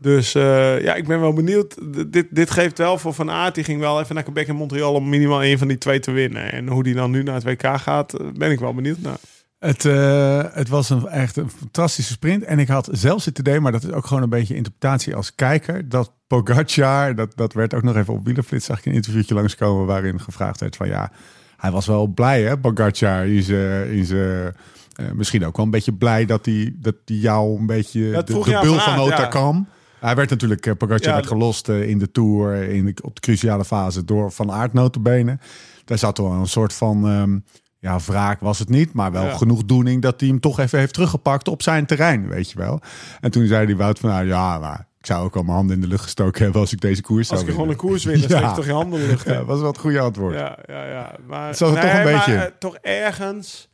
Dus 0.00 0.34
eh, 0.34 0.80
ja, 0.82 0.94
ik 0.94 1.06
ben 1.06 1.20
wel 1.20 1.32
benieuwd. 1.32 1.70
D- 1.70 2.12
dit, 2.12 2.26
dit 2.30 2.50
geeft 2.50 2.78
wel 2.78 2.98
voor 2.98 3.12
Van 3.14 3.30
Aert. 3.30 3.54
Die 3.54 3.64
ging 3.64 3.80
wel 3.80 4.00
even 4.00 4.14
naar 4.14 4.24
Quebec 4.24 4.48
en 4.48 4.54
Montreal 4.56 4.94
om 4.94 5.08
minimaal 5.08 5.42
één 5.42 5.58
van 5.58 5.68
die 5.68 5.78
twee 5.78 6.00
te 6.00 6.10
winnen. 6.10 6.52
En 6.52 6.68
hoe 6.68 6.82
die 6.82 6.94
dan 6.94 7.10
nu 7.10 7.22
naar 7.22 7.34
het 7.34 7.44
WK 7.44 7.66
gaat, 7.78 8.14
eh, 8.14 8.26
ben 8.34 8.50
ik 8.50 8.60
wel 8.60 8.74
benieuwd 8.74 8.98
naar. 9.00 9.18
Het, 9.58 9.84
eh, 9.84 10.44
het 10.52 10.68
was 10.68 10.90
een, 10.90 11.06
echt 11.06 11.36
een 11.36 11.50
fantastische 11.50 12.12
sprint. 12.12 12.44
En 12.44 12.58
ik 12.58 12.68
had 12.68 12.88
zelfs 12.92 13.24
het 13.24 13.38
idee, 13.38 13.60
maar 13.60 13.72
dat 13.72 13.84
is 13.84 13.92
ook 13.92 14.06
gewoon 14.06 14.22
een 14.22 14.28
beetje 14.28 14.54
interpretatie 14.54 15.14
als 15.14 15.34
kijker, 15.34 15.88
dat 15.88 16.12
Pogacar, 16.26 17.14
dat, 17.14 17.32
dat 17.36 17.52
werd 17.52 17.74
ook 17.74 17.82
nog 17.82 17.96
even 17.96 18.14
op 18.14 18.24
Wielerflits, 18.24 18.66
zag 18.66 18.78
ik 18.78 18.86
een 18.86 18.92
interviewtje 18.92 19.34
langskomen 19.34 19.86
waarin 19.86 20.20
gevraagd 20.20 20.60
werd 20.60 20.76
van 20.76 20.88
ja, 20.88 21.12
hij 21.56 21.70
was 21.70 21.86
wel 21.86 22.06
blij 22.06 22.42
hè, 22.42 22.58
Pogacar, 22.58 23.26
in 23.26 23.42
zijn, 23.42 23.90
in 23.90 24.04
zijn 24.04 24.54
Eh, 24.98 25.10
misschien 25.12 25.46
ook 25.46 25.56
wel 25.56 25.64
een 25.64 25.70
beetje 25.70 25.92
blij 25.92 26.24
dat 26.24 26.44
hij 26.46 26.74
dat 26.76 26.94
die 27.04 27.20
jou 27.20 27.58
een 27.58 27.66
beetje 27.66 28.10
Dat 28.10 28.26
de, 28.26 28.32
de 28.32 28.40
bul 28.40 28.74
Van 28.74 28.80
van 28.80 28.92
Aert, 28.92 29.00
Ota 29.00 29.22
ja. 29.22 29.26
kwam. 29.26 29.68
Hij 30.00 30.14
werd 30.14 30.30
natuurlijk, 30.30 30.66
eh, 30.66 30.74
Pogacar 30.74 31.08
Ja, 31.08 31.14
werd 31.14 31.26
gelost 31.26 31.68
in 31.68 31.98
de 31.98 32.10
Tour, 32.10 32.62
in 32.62 32.84
de, 32.84 32.94
op 33.02 33.14
de 33.14 33.20
cruciale 33.20 33.64
fase 33.64 34.04
door 34.04 34.32
Van 34.32 34.50
Aert 34.50 34.72
notabene. 34.72 35.38
Daar 35.84 35.98
zat 35.98 36.18
wel 36.18 36.32
een 36.32 36.46
soort 36.46 36.72
van, 36.72 37.08
ehm, 37.08 37.38
ja, 37.78 37.98
wraak 38.06 38.40
was 38.40 38.58
het 38.58 38.68
niet, 38.68 38.92
maar 38.92 39.12
wel 39.12 39.24
Ja. 39.24 39.36
genoegdoening 39.36 40.02
dat 40.02 40.20
hij 40.20 40.28
hem 40.28 40.40
toch 40.40 40.58
even 40.58 40.78
heeft 40.78 40.94
teruggepakt 40.94 41.48
op 41.48 41.62
zijn 41.62 41.86
terrein, 41.86 42.28
weet 42.28 42.50
je 42.50 42.58
wel. 42.58 42.80
En 43.20 43.30
toen 43.30 43.46
zei 43.46 43.66
die 43.66 43.76
Wout 43.76 43.98
van, 43.98 44.10
nou 44.10 44.26
ja, 44.26 44.58
maar 44.58 44.86
ik 44.98 45.06
zou 45.06 45.24
ook 45.24 45.36
al 45.36 45.42
mijn 45.42 45.56
handen 45.56 45.74
in 45.76 45.82
de 45.82 45.88
lucht 45.88 46.02
gestoken 46.02 46.42
hebben 46.42 46.60
als 46.60 46.72
ik 46.72 46.80
deze 46.80 47.02
koers 47.02 47.30
Als 47.30 47.38
zou 47.38 47.50
ik 47.50 47.56
gewoon 47.56 47.70
een 47.70 47.76
koers 47.76 48.04
win, 48.04 48.20
dan 48.20 48.28
Ja. 48.38 48.38
steek 48.38 48.54
toch 48.54 48.64
je 48.66 48.72
handen 48.72 48.98
in 49.00 49.04
de 49.04 49.10
lucht. 49.10 49.26
Ja, 49.26 49.34
dat 49.34 49.46
was 49.46 49.58
wel 49.58 49.68
het 49.68 49.78
goede 49.78 50.00
antwoord. 50.00 50.34
Ja, 50.34 50.58
ja, 50.66 50.84
ja. 50.84 51.14
Maar, 51.26 51.54
toch 51.56 51.68
een 51.68 51.74
maar, 51.74 52.04
beetje. 52.04 52.34
eh, 52.34 52.52
toch 52.58 52.76
ergens, 52.82 53.68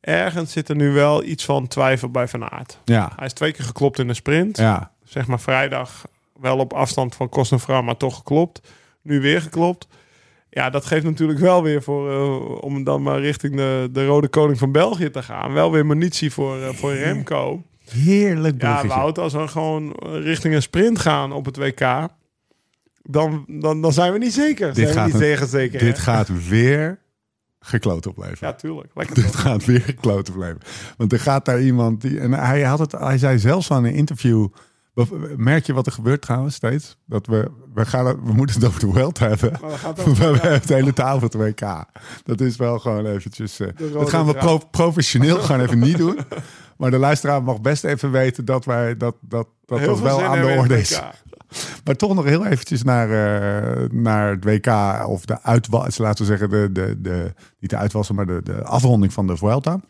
ergens 0.00 0.52
zit 0.52 0.68
er 0.68 0.76
nu 0.76 0.90
wel 0.92 1.24
iets 1.24 1.44
van 1.44 1.66
twijfel 1.68 2.08
bij 2.10 2.28
Van 2.28 2.50
Aert. 2.50 2.78
Ja, 2.84 3.12
Hij 3.16 3.26
is 3.26 3.32
twee 3.32 3.52
keer 3.52 3.64
geklopt 3.64 3.98
in 3.98 4.06
de 4.06 4.14
sprint. 4.14 4.56
ja. 4.58 4.92
Zeg 5.04 5.26
maar 5.26 5.40
vrijdag 5.40 6.04
wel 6.40 6.58
op 6.58 6.72
afstand 6.72 7.14
van 7.14 7.28
Cosnefra, 7.28 7.80
maar 7.80 7.96
toch 7.96 8.16
geklopt. 8.16 8.60
Nu 9.02 9.20
weer 9.20 9.40
geklopt. 9.42 9.86
Ja, 10.54 10.70
dat 10.70 10.84
geeft 10.84 11.04
natuurlijk 11.04 11.38
wel 11.38 11.62
weer 11.62 11.82
voor, 11.82 12.10
eh, 12.12 12.62
om 12.62 12.84
dan 12.84 13.02
maar 13.02 13.20
richting 13.20 13.56
de, 13.56 13.88
de 13.92 14.06
rode 14.06 14.28
koning 14.28 14.58
van 14.58 14.72
België 14.72 15.10
te 15.10 15.22
gaan. 15.22 15.52
Wel 15.52 15.72
weer 15.72 15.86
munitie 15.86 16.30
voor, 16.32 16.60
eh, 16.62 16.68
voor 16.68 16.94
Remco. 16.94 17.62
Heerlijk 17.90 18.62
Ja, 18.62 18.68
bruggetje. 18.72 18.98
Wout, 19.00 19.18
als 19.18 19.32
we 19.32 19.48
gewoon 19.48 19.92
richting 20.02 20.54
een 20.54 20.62
sprint 20.62 20.98
gaan 20.98 21.32
op 21.32 21.44
het 21.44 21.56
WK, 21.56 22.08
dan, 23.02 23.44
dan, 23.48 23.80
dan 23.82 23.92
zijn 23.92 24.12
we 24.12 24.18
niet 24.18 24.32
zeker. 24.32 24.74
Zijn 24.74 24.86
we 24.86 24.92
gaat 24.92 25.04
niet 25.04 25.14
een- 25.14 25.20
zeker, 25.20 25.46
zeker. 25.46 25.78
Dit 25.78 25.96
hè? 25.96 26.02
gaat 26.02 26.48
weer 26.48 26.98
gekloot 27.60 28.06
opleveren. 28.06 28.38
Ja, 28.48 28.52
tuurlijk. 28.54 28.90
Lekker 28.94 29.14
Dit 29.14 29.24
toch? 29.24 29.40
gaat 29.40 29.64
weer 29.64 29.80
gekloot 29.80 30.28
opleveren. 30.30 30.62
Want 30.96 31.12
er 31.12 31.20
gaat 31.20 31.44
daar 31.44 31.60
iemand 31.62 32.00
die. 32.00 32.20
En 32.20 32.32
hij 32.32 32.62
had 32.62 32.78
het. 32.78 32.92
Hij 32.92 33.18
zei 33.18 33.38
zelfs 33.38 33.70
aan 33.70 33.84
een 33.84 33.94
interview. 33.94 34.46
Merk 35.36 35.66
je 35.66 35.72
wat 35.72 35.86
er 35.86 35.92
gebeurt 35.92 36.22
trouwens 36.22 36.54
steeds? 36.54 36.96
Dat 37.06 37.26
we. 37.26 37.50
We, 37.74 37.86
gaan, 37.86 38.04
we 38.24 38.32
moeten 38.32 38.56
het 38.56 38.64
over 38.68 38.80
de 38.80 38.86
world 38.86 39.18
hebben. 39.18 39.52
Maar 39.60 39.70
We 39.94 40.24
het 40.24 40.42
ja. 40.42 40.48
het 40.48 40.68
hele 40.68 40.92
tafel 40.92 41.20
het 41.20 41.34
WK. 41.34 41.84
Dat 42.24 42.40
is 42.40 42.56
wel 42.56 42.78
gewoon 42.78 43.06
eventjes. 43.06 43.60
eh, 43.60 43.68
dat 43.92 44.08
gaan 44.10 44.26
we 44.26 44.34
pro- 44.34 44.58
professioneel 44.70 45.38
gewoon 45.40 45.60
even 45.60 45.78
niet 45.78 45.96
doen. 45.96 46.18
Maar 46.76 46.90
de 46.90 46.98
luisteraar 46.98 47.42
mag 47.42 47.60
best 47.60 47.84
even 47.84 48.10
weten 48.10 48.44
dat 48.44 48.64
wij 48.64 48.96
dat 48.96 49.16
dat 49.20 49.46
dat, 49.66 49.80
dat 49.84 50.00
wel 50.00 50.22
aan 50.22 50.40
de 50.40 50.54
orde 50.58 50.78
is. 50.80 51.00
Maar 51.84 51.96
toch 51.96 52.14
nog 52.14 52.24
heel 52.24 52.46
eventjes 52.46 52.82
naar, 52.82 53.10
eh, 53.10 53.88
naar 53.90 54.30
het 54.30 54.44
WK 54.44 54.66
of 55.08 55.24
de 55.24 55.42
uitwas, 55.42 55.98
laten 55.98 56.24
we 56.24 56.30
zeggen, 56.30 56.50
de, 56.50 56.68
de, 56.72 57.00
de, 57.00 57.34
niet 57.60 57.70
de 57.70 57.76
uitwassen, 57.76 58.14
maar 58.14 58.26
de, 58.26 58.40
de 58.44 58.62
afronding 58.64 59.12
van 59.12 59.26
de 59.26 59.36
Vuelta. 59.36 59.80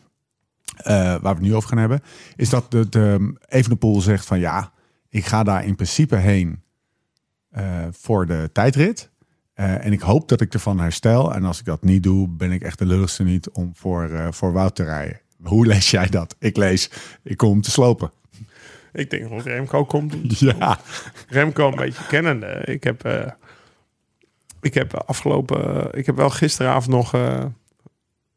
eh, 0.77 0.93
waar 0.95 1.21
we 1.21 1.27
het 1.27 1.39
nu 1.39 1.55
over 1.55 1.69
gaan 1.69 1.77
hebben. 1.77 2.01
Is 2.35 2.49
dat 2.49 2.71
de, 2.71 2.89
de 2.89 3.33
Evenepoel 3.47 4.01
zegt 4.01 4.25
van 4.25 4.39
ja, 4.39 4.71
ik 5.15 5.25
ga 5.25 5.43
daar 5.43 5.65
in 5.65 5.75
principe 5.75 6.15
heen 6.15 6.63
eh, 7.49 7.87
voor 7.91 8.25
de 8.25 8.49
tijdrit. 8.53 9.09
Eh, 9.53 9.85
en 9.85 9.91
ik 9.91 9.99
hoop 9.99 10.29
dat 10.29 10.41
ik 10.41 10.53
ervan 10.53 10.79
herstel. 10.79 11.33
En 11.33 11.43
als 11.43 11.59
ik 11.59 11.65
dat 11.65 11.83
niet 11.83 12.03
doe, 12.03 12.29
ben 12.29 12.51
ik 12.51 12.61
echt 12.61 12.79
de 12.79 12.85
lulligste 12.85 13.23
niet 13.23 13.49
om 13.49 13.71
voor, 13.75 14.09
eh, 14.09 14.27
voor 14.31 14.53
Wout 14.53 14.75
te 14.75 14.83
rijden. 14.83 15.19
Hoe 15.43 15.65
lees 15.65 15.91
jij 15.91 16.07
dat? 16.07 16.35
Ik 16.39 16.57
lees, 16.57 16.89
ik 17.23 17.37
kom 17.37 17.61
te 17.61 17.71
slopen. 17.71 18.11
Ik 18.93 19.09
denk 19.09 19.29
dat 19.29 19.45
Remco 19.45 19.85
komt. 19.85 20.15
Ja, 20.39 20.79
Remco 21.27 21.67
een 21.67 21.75
beetje 21.75 22.07
kennende. 22.07 22.61
Ik 22.65 22.83
heb, 22.83 23.33
ik 24.61 24.73
heb 24.73 24.93
afgelopen... 24.93 25.89
ik 25.91 26.05
heb 26.05 26.15
wel 26.15 26.29
gisteravond 26.29 26.95
nog 26.95 27.13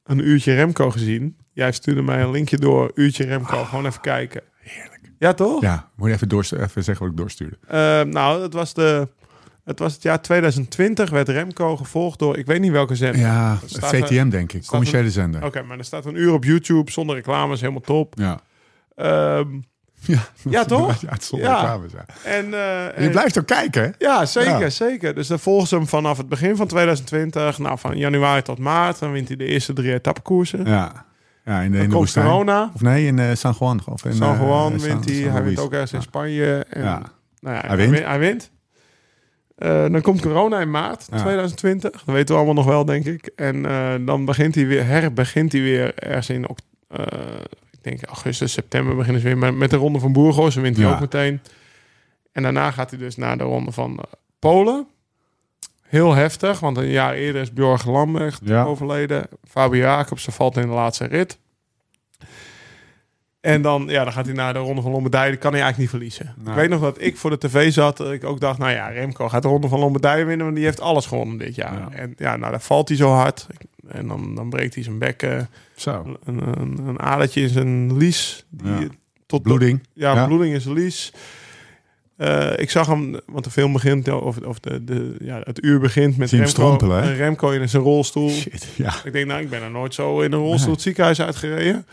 een 0.05 0.29
uurtje 0.29 0.55
Remco 0.55 0.91
gezien. 0.91 1.37
Jij 1.53 1.73
stuurde 1.73 2.03
mij 2.03 2.23
een 2.23 2.31
linkje 2.31 2.57
door. 2.59 2.91
Uurtje 2.95 3.25
Remco. 3.25 3.65
Gewoon 3.65 3.87
even 3.87 4.01
kijken. 4.01 4.43
Ja, 5.19 5.35
toch? 5.35 5.61
Ja, 5.63 5.89
moet 5.95 6.09
je 6.09 6.15
even, 6.15 6.61
even 6.63 6.85
zeggen 6.85 7.05
wat 7.05 7.13
ik 7.13 7.17
doorstuurde. 7.21 7.57
Eh, 7.67 8.01
nou, 8.13 8.43
het 8.43 8.53
was, 8.53 8.75
de, 8.75 9.09
het 9.65 9.79
was 9.79 9.93
het 9.93 10.03
jaar 10.03 10.23
2020. 10.23 11.11
Werd 11.11 11.29
Remco 11.29 11.77
gevolgd 11.77 12.19
door... 12.19 12.37
Ik 12.39 12.47
weet 12.47 12.61
niet 12.61 12.71
welke 12.73 12.95
zender. 12.95 13.21
Ja, 13.21 13.59
VTM 13.67 14.29
denk 14.29 14.53
ik. 14.53 14.67
Commerciële 14.67 15.11
zender. 15.11 15.45
Oké, 15.45 15.63
maar 15.63 15.79
er 15.79 15.85
staat 15.85 16.05
een 16.07 16.17
uur 16.21 16.33
op 16.33 16.45
YouTube 16.45 16.91
zonder 16.91 17.17
reclames. 17.17 17.61
Helemaal 17.61 17.81
top. 17.81 18.15
Ja. 18.17 18.41
Ehm, 18.95 19.47
Ja, 20.01 20.19
Ja, 20.51 20.65
toch? 20.75 21.01
Ja, 21.01 21.09
Ja. 21.31 21.55
reclames, 21.61 21.93
ja. 21.93 22.05
en, 22.25 22.45
eh, 22.45 23.05
je 23.05 23.11
blijft 23.11 23.39
ook 23.39 23.47
kijken, 23.47 23.83
hè? 23.83 23.89
Ja, 23.99 24.27
zeker, 24.27 24.59
Ja. 24.61 24.71
zeker. 24.71 25.15
Dus 25.15 25.27
dan 25.27 25.39
volgen 25.39 25.69
ze 25.69 25.75
hem 25.75 25.87
vanaf 25.87 26.17
het 26.17 26.29
begin 26.29 26.57
van 26.57 26.67
2020. 26.67 27.59
Nou, 27.59 27.79
van 27.79 27.97
januari 27.99 28.43
tot 28.43 28.59
maart. 28.59 28.99
Dan 28.99 29.13
wint 29.13 29.29
hij 29.29 29.37
de 29.37 29.45
eerste 29.45 29.73
drie 29.73 29.93
etappekoersen. 29.93 30.65
Ja. 30.65 31.07
Ja, 31.49 31.61
in 31.61 31.73
de, 31.73 31.79
dan 31.79 31.89
komt 31.89 32.13
corona. 32.13 32.71
Of 32.75 32.81
nee, 32.81 33.07
in 33.07 33.19
eh, 33.19 33.35
San 33.35 33.55
Juan. 33.59 33.81
Of 33.87 34.05
in, 34.05 34.13
San 34.13 34.35
eh, 34.35 34.41
Juan 34.41 34.79
wint 34.79 35.05
hij. 35.05 35.15
Hij 35.15 35.43
wint 35.43 35.59
ook 35.59 35.73
ergens 35.73 35.93
in. 35.93 36.03
Spanje. 36.03 36.67
En, 36.69 36.83
Ja. 36.83 37.03
Nou 37.41 37.57
ja, 37.57 37.63
Hij 37.67 37.77
wint. 37.77 38.05
Hij 38.05 38.19
wint. 38.19 38.51
Eh, 39.57 39.69
dan 39.69 40.01
komt 40.01 40.21
corona 40.21 40.61
in 40.61 40.71
maart 40.71 41.07
Ja. 41.11 41.19
2020. 41.19 41.91
Dat 41.91 42.15
weten 42.15 42.27
we 42.29 42.35
allemaal 42.35 42.55
nog 42.55 42.67
wel, 42.67 42.85
denk 42.85 43.05
ik. 43.05 43.31
En 43.37 43.63
dan 44.05 44.25
begint 44.25 44.55
hij 44.55 44.67
weer, 44.67 44.87
herbegint 44.87 45.53
hij 45.53 45.61
weer 45.61 45.95
ergens 45.95 46.31
in 46.31 46.47
ik 47.71 47.85
denk 47.85 48.03
augustus, 48.03 48.53
september 48.53 48.97
beginnen 48.97 49.21
ze 49.23 49.27
weer 49.29 49.39
met, 49.39 49.55
met 49.57 49.71
de 49.71 49.77
ronde 49.77 49.99
van 49.99 50.13
Burgos. 50.13 50.55
Dan 50.55 50.63
wint 50.63 50.77
hij 50.77 50.87
Ja. 50.87 50.93
ook 50.93 51.01
meteen. 51.01 51.41
En 52.33 52.43
daarna 52.43 52.71
gaat 52.71 52.91
hij 52.91 52.99
dus 52.99 53.17
naar 53.17 53.39
de 53.39 53.45
ronde 53.45 53.73
van 53.73 54.05
Polen. 54.39 54.87
Heel 55.89 56.15
heftig, 56.15 56.61
want 56.61 56.77
een 56.77 56.89
jaar 56.91 57.15
eerder 57.15 57.41
is 57.43 57.53
Bjorg 57.53 57.87
Lambrecht 57.87 58.41
Ja. 58.45 58.65
overleden. 58.65 59.27
Fabio 59.49 59.81
Jacobsen 59.81 60.33
valt 60.33 60.57
in 60.57 60.63
de 60.63 60.69
laatste 60.75 61.05
rit. 61.07 61.39
En 63.41 63.63
dan, 63.63 63.85
ja, 63.89 64.05
dan 64.05 64.13
gaat 64.13 64.27
hij 64.27 64.35
naar 64.35 64.53
de 64.53 64.59
Ronde 64.59 64.83
van 64.83 64.91
Lombardije. 64.91 65.31
Die 65.31 65.39
kan 65.39 65.53
hij 65.53 65.63
eigenlijk 65.63 65.93
niet 65.93 66.01
verliezen. 66.01 66.35
Ik 66.49 66.55
weet 66.55 66.69
nog 66.69 66.81
dat 66.81 67.01
ik 67.01 67.17
voor 67.17 67.31
de 67.31 67.39
tv 67.39 67.73
zat. 67.73 67.97
dat 67.97 68.13
Ik 68.13 68.25
ook 68.25 68.41
dacht, 68.41 68.59
nou 68.59 68.73
ja, 68.73 68.89
Remco 68.89 69.29
gaat 69.29 69.43
de 69.43 69.49
Ronde 69.49 69.69
van 69.69 69.79
Lombardije 69.79 70.25
winnen. 70.25 70.45
Want 70.47 70.57
die 70.57 70.65
heeft 70.65 70.81
alles 70.81 71.07
gewonnen 71.07 71.39
dit 71.39 71.55
jaar. 71.55 71.79
Ja. 71.79 71.89
En 71.91 72.15
ja, 72.17 72.37
nou, 72.37 72.51
dan 72.51 72.61
valt 72.61 72.89
hij 72.89 72.97
zo 72.97 73.11
hard. 73.11 73.47
En 73.89 74.07
dan, 74.09 74.35
dan 74.35 74.51
breekt 74.51 74.75
hij 74.75 74.83
zijn 74.85 74.99
bek. 74.99 75.23
eh, 75.23 75.41
Zo. 75.77 76.17
een, 76.25 76.61
een, 76.61 76.79
een 76.87 77.01
adertje 77.01 77.41
in 77.41 77.49
zijn 77.49 77.97
lies. 77.97 78.45
Die 78.51 78.71
Ja. 78.81 78.87
tot 79.27 79.43
Bloeding. 79.43 79.87
ja, 79.93 80.15
Ja. 80.15 80.27
bloeding 80.27 80.55
in 80.55 80.61
zijn 80.61 80.75
lies. 80.75 81.13
Eh, 82.19 82.59
ik 82.59 82.71
zag 82.71 82.87
hem, 82.87 83.21
want 83.27 83.45
de 83.45 83.51
film 83.51 83.73
begint, 83.73 84.09
of, 84.09 84.39
of 84.39 84.59
de, 84.59 84.85
de, 84.85 85.17
ja, 85.21 85.41
het 85.45 85.65
uur 85.65 85.81
begint 85.81 86.17
met 86.17 86.31
Remco, 86.31 86.91
hè? 86.91 87.13
Remco 87.15 87.51
in 87.51 87.69
zijn 87.69 87.83
rolstoel. 87.83 88.31
Shit, 88.31 88.69
ja. 88.77 88.93
Ik 89.05 89.13
denk, 89.13 89.27
nou, 89.27 89.41
ik 89.41 89.51
ben 89.51 89.63
er 89.63 89.71
nooit 89.71 89.95
zo 89.95 90.21
in 90.21 90.33
een 90.33 90.39
rolstoel 90.39 90.65
Nee. 90.67 90.75
het 90.75 90.83
ziekenhuis 90.83 91.21
uitgereden. 91.21 91.87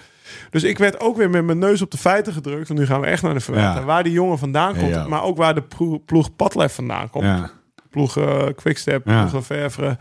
Dus 0.50 0.64
ik 0.64 0.78
werd 0.78 1.00
ook 1.00 1.18
weer 1.18 1.30
met 1.30 1.46
mijn 1.46 1.58
neus 1.60 1.82
op 1.82 1.92
de 1.92 1.98
feiten 1.98 2.34
gedrukt. 2.34 2.68
Want 2.68 2.80
nu 2.80 2.86
gaan 2.86 3.02
we 3.02 3.08
echt 3.08 3.22
naar 3.22 3.34
de. 3.34 3.42
Ja. 3.54 3.84
Waar 3.84 4.04
die 4.04 4.12
jongen 4.14 4.38
vandaan 4.38 4.76
komt. 4.76 4.90
Ja. 4.90 5.08
Maar 5.08 5.24
ook 5.24 5.38
waar 5.38 5.56
de 5.56 5.64
ploeg, 6.06 6.36
Padlef 6.36 6.74
vandaan 6.74 7.10
komt. 7.10 7.54
Ploeg 7.90 8.18
eh, 8.18 8.44
Quickstep, 8.56 9.04
ploeg 9.04 9.34
Lefevre. 9.34 9.98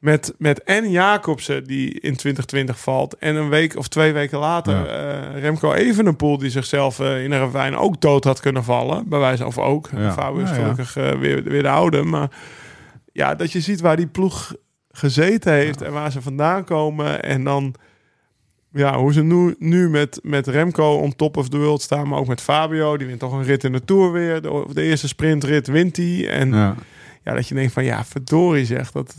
Met, 0.00 0.34
met 0.38 0.62
en 0.62 0.90
Jacobsen 0.90 1.64
die 1.64 1.90
in 1.90 2.16
2020 2.16 2.80
valt. 2.80 3.16
En 3.18 3.36
een 3.36 3.48
week 3.48 3.76
of 3.76 3.88
twee 3.88 4.12
weken 4.12 4.38
later 4.38 4.74
Ja. 4.76 4.86
eh, 5.34 5.40
Remco 5.40 5.72
Evenepoel 5.72 6.38
die 6.38 6.50
zichzelf 6.50 7.00
eh, 7.00 7.24
in 7.24 7.32
een 7.32 7.38
ravijn 7.38 7.76
ook 7.76 8.00
dood 8.00 8.24
had 8.24 8.40
kunnen 8.40 8.64
vallen. 8.64 9.08
Bij 9.08 9.18
wijze 9.18 9.46
of 9.46 9.58
ook. 9.58 9.88
Ja. 9.96 10.12
Fabio 10.12 10.42
is 10.42 10.50
gelukkig 10.50 10.96
eh, 10.96 11.10
weer, 11.10 11.42
weer 11.42 11.62
de 11.62 11.68
oude. 11.68 12.02
Maar 12.02 12.30
ja, 13.12 13.34
dat 13.34 13.52
je 13.52 13.60
ziet 13.60 13.80
waar 13.80 13.96
die 13.96 14.06
ploeg 14.06 14.54
gezeten 14.90 15.52
heeft 15.52 15.82
en 15.82 15.92
waar 15.92 16.12
ze 16.12 16.22
vandaan 16.22 16.64
komen. 16.64 17.22
En 17.22 17.44
dan 17.44 17.74
ja, 18.72 18.98
hoe 18.98 19.12
ze 19.12 19.22
nu, 19.22 19.54
nu 19.58 19.88
met, 19.90 20.20
met 20.22 20.46
Remco 20.46 20.94
on 20.94 21.16
top 21.16 21.36
of 21.36 21.48
the 21.48 21.58
world 21.58 21.82
staan. 21.82 22.08
Maar 22.08 22.18
ook 22.18 22.26
met 22.26 22.40
Fabio. 22.40 22.96
Die 22.96 23.06
wint 23.06 23.20
toch 23.20 23.32
een 23.32 23.44
rit 23.44 23.64
in 23.64 23.72
de 23.72 23.84
Tour 23.84 24.12
weer. 24.12 24.42
De, 24.42 24.64
de 24.72 24.82
eerste 24.82 25.08
sprintrit 25.08 25.66
wint 25.66 25.96
hij. 25.96 26.28
En 26.28 26.48
Ja. 26.52 26.74
ja, 27.24 27.34
dat 27.34 27.48
je 27.48 27.54
denkt 27.54 27.72
van 27.72 27.84
ja, 27.84 28.04
verdorie 28.04 28.64
zeg. 28.64 28.90
Dat, 28.92 29.14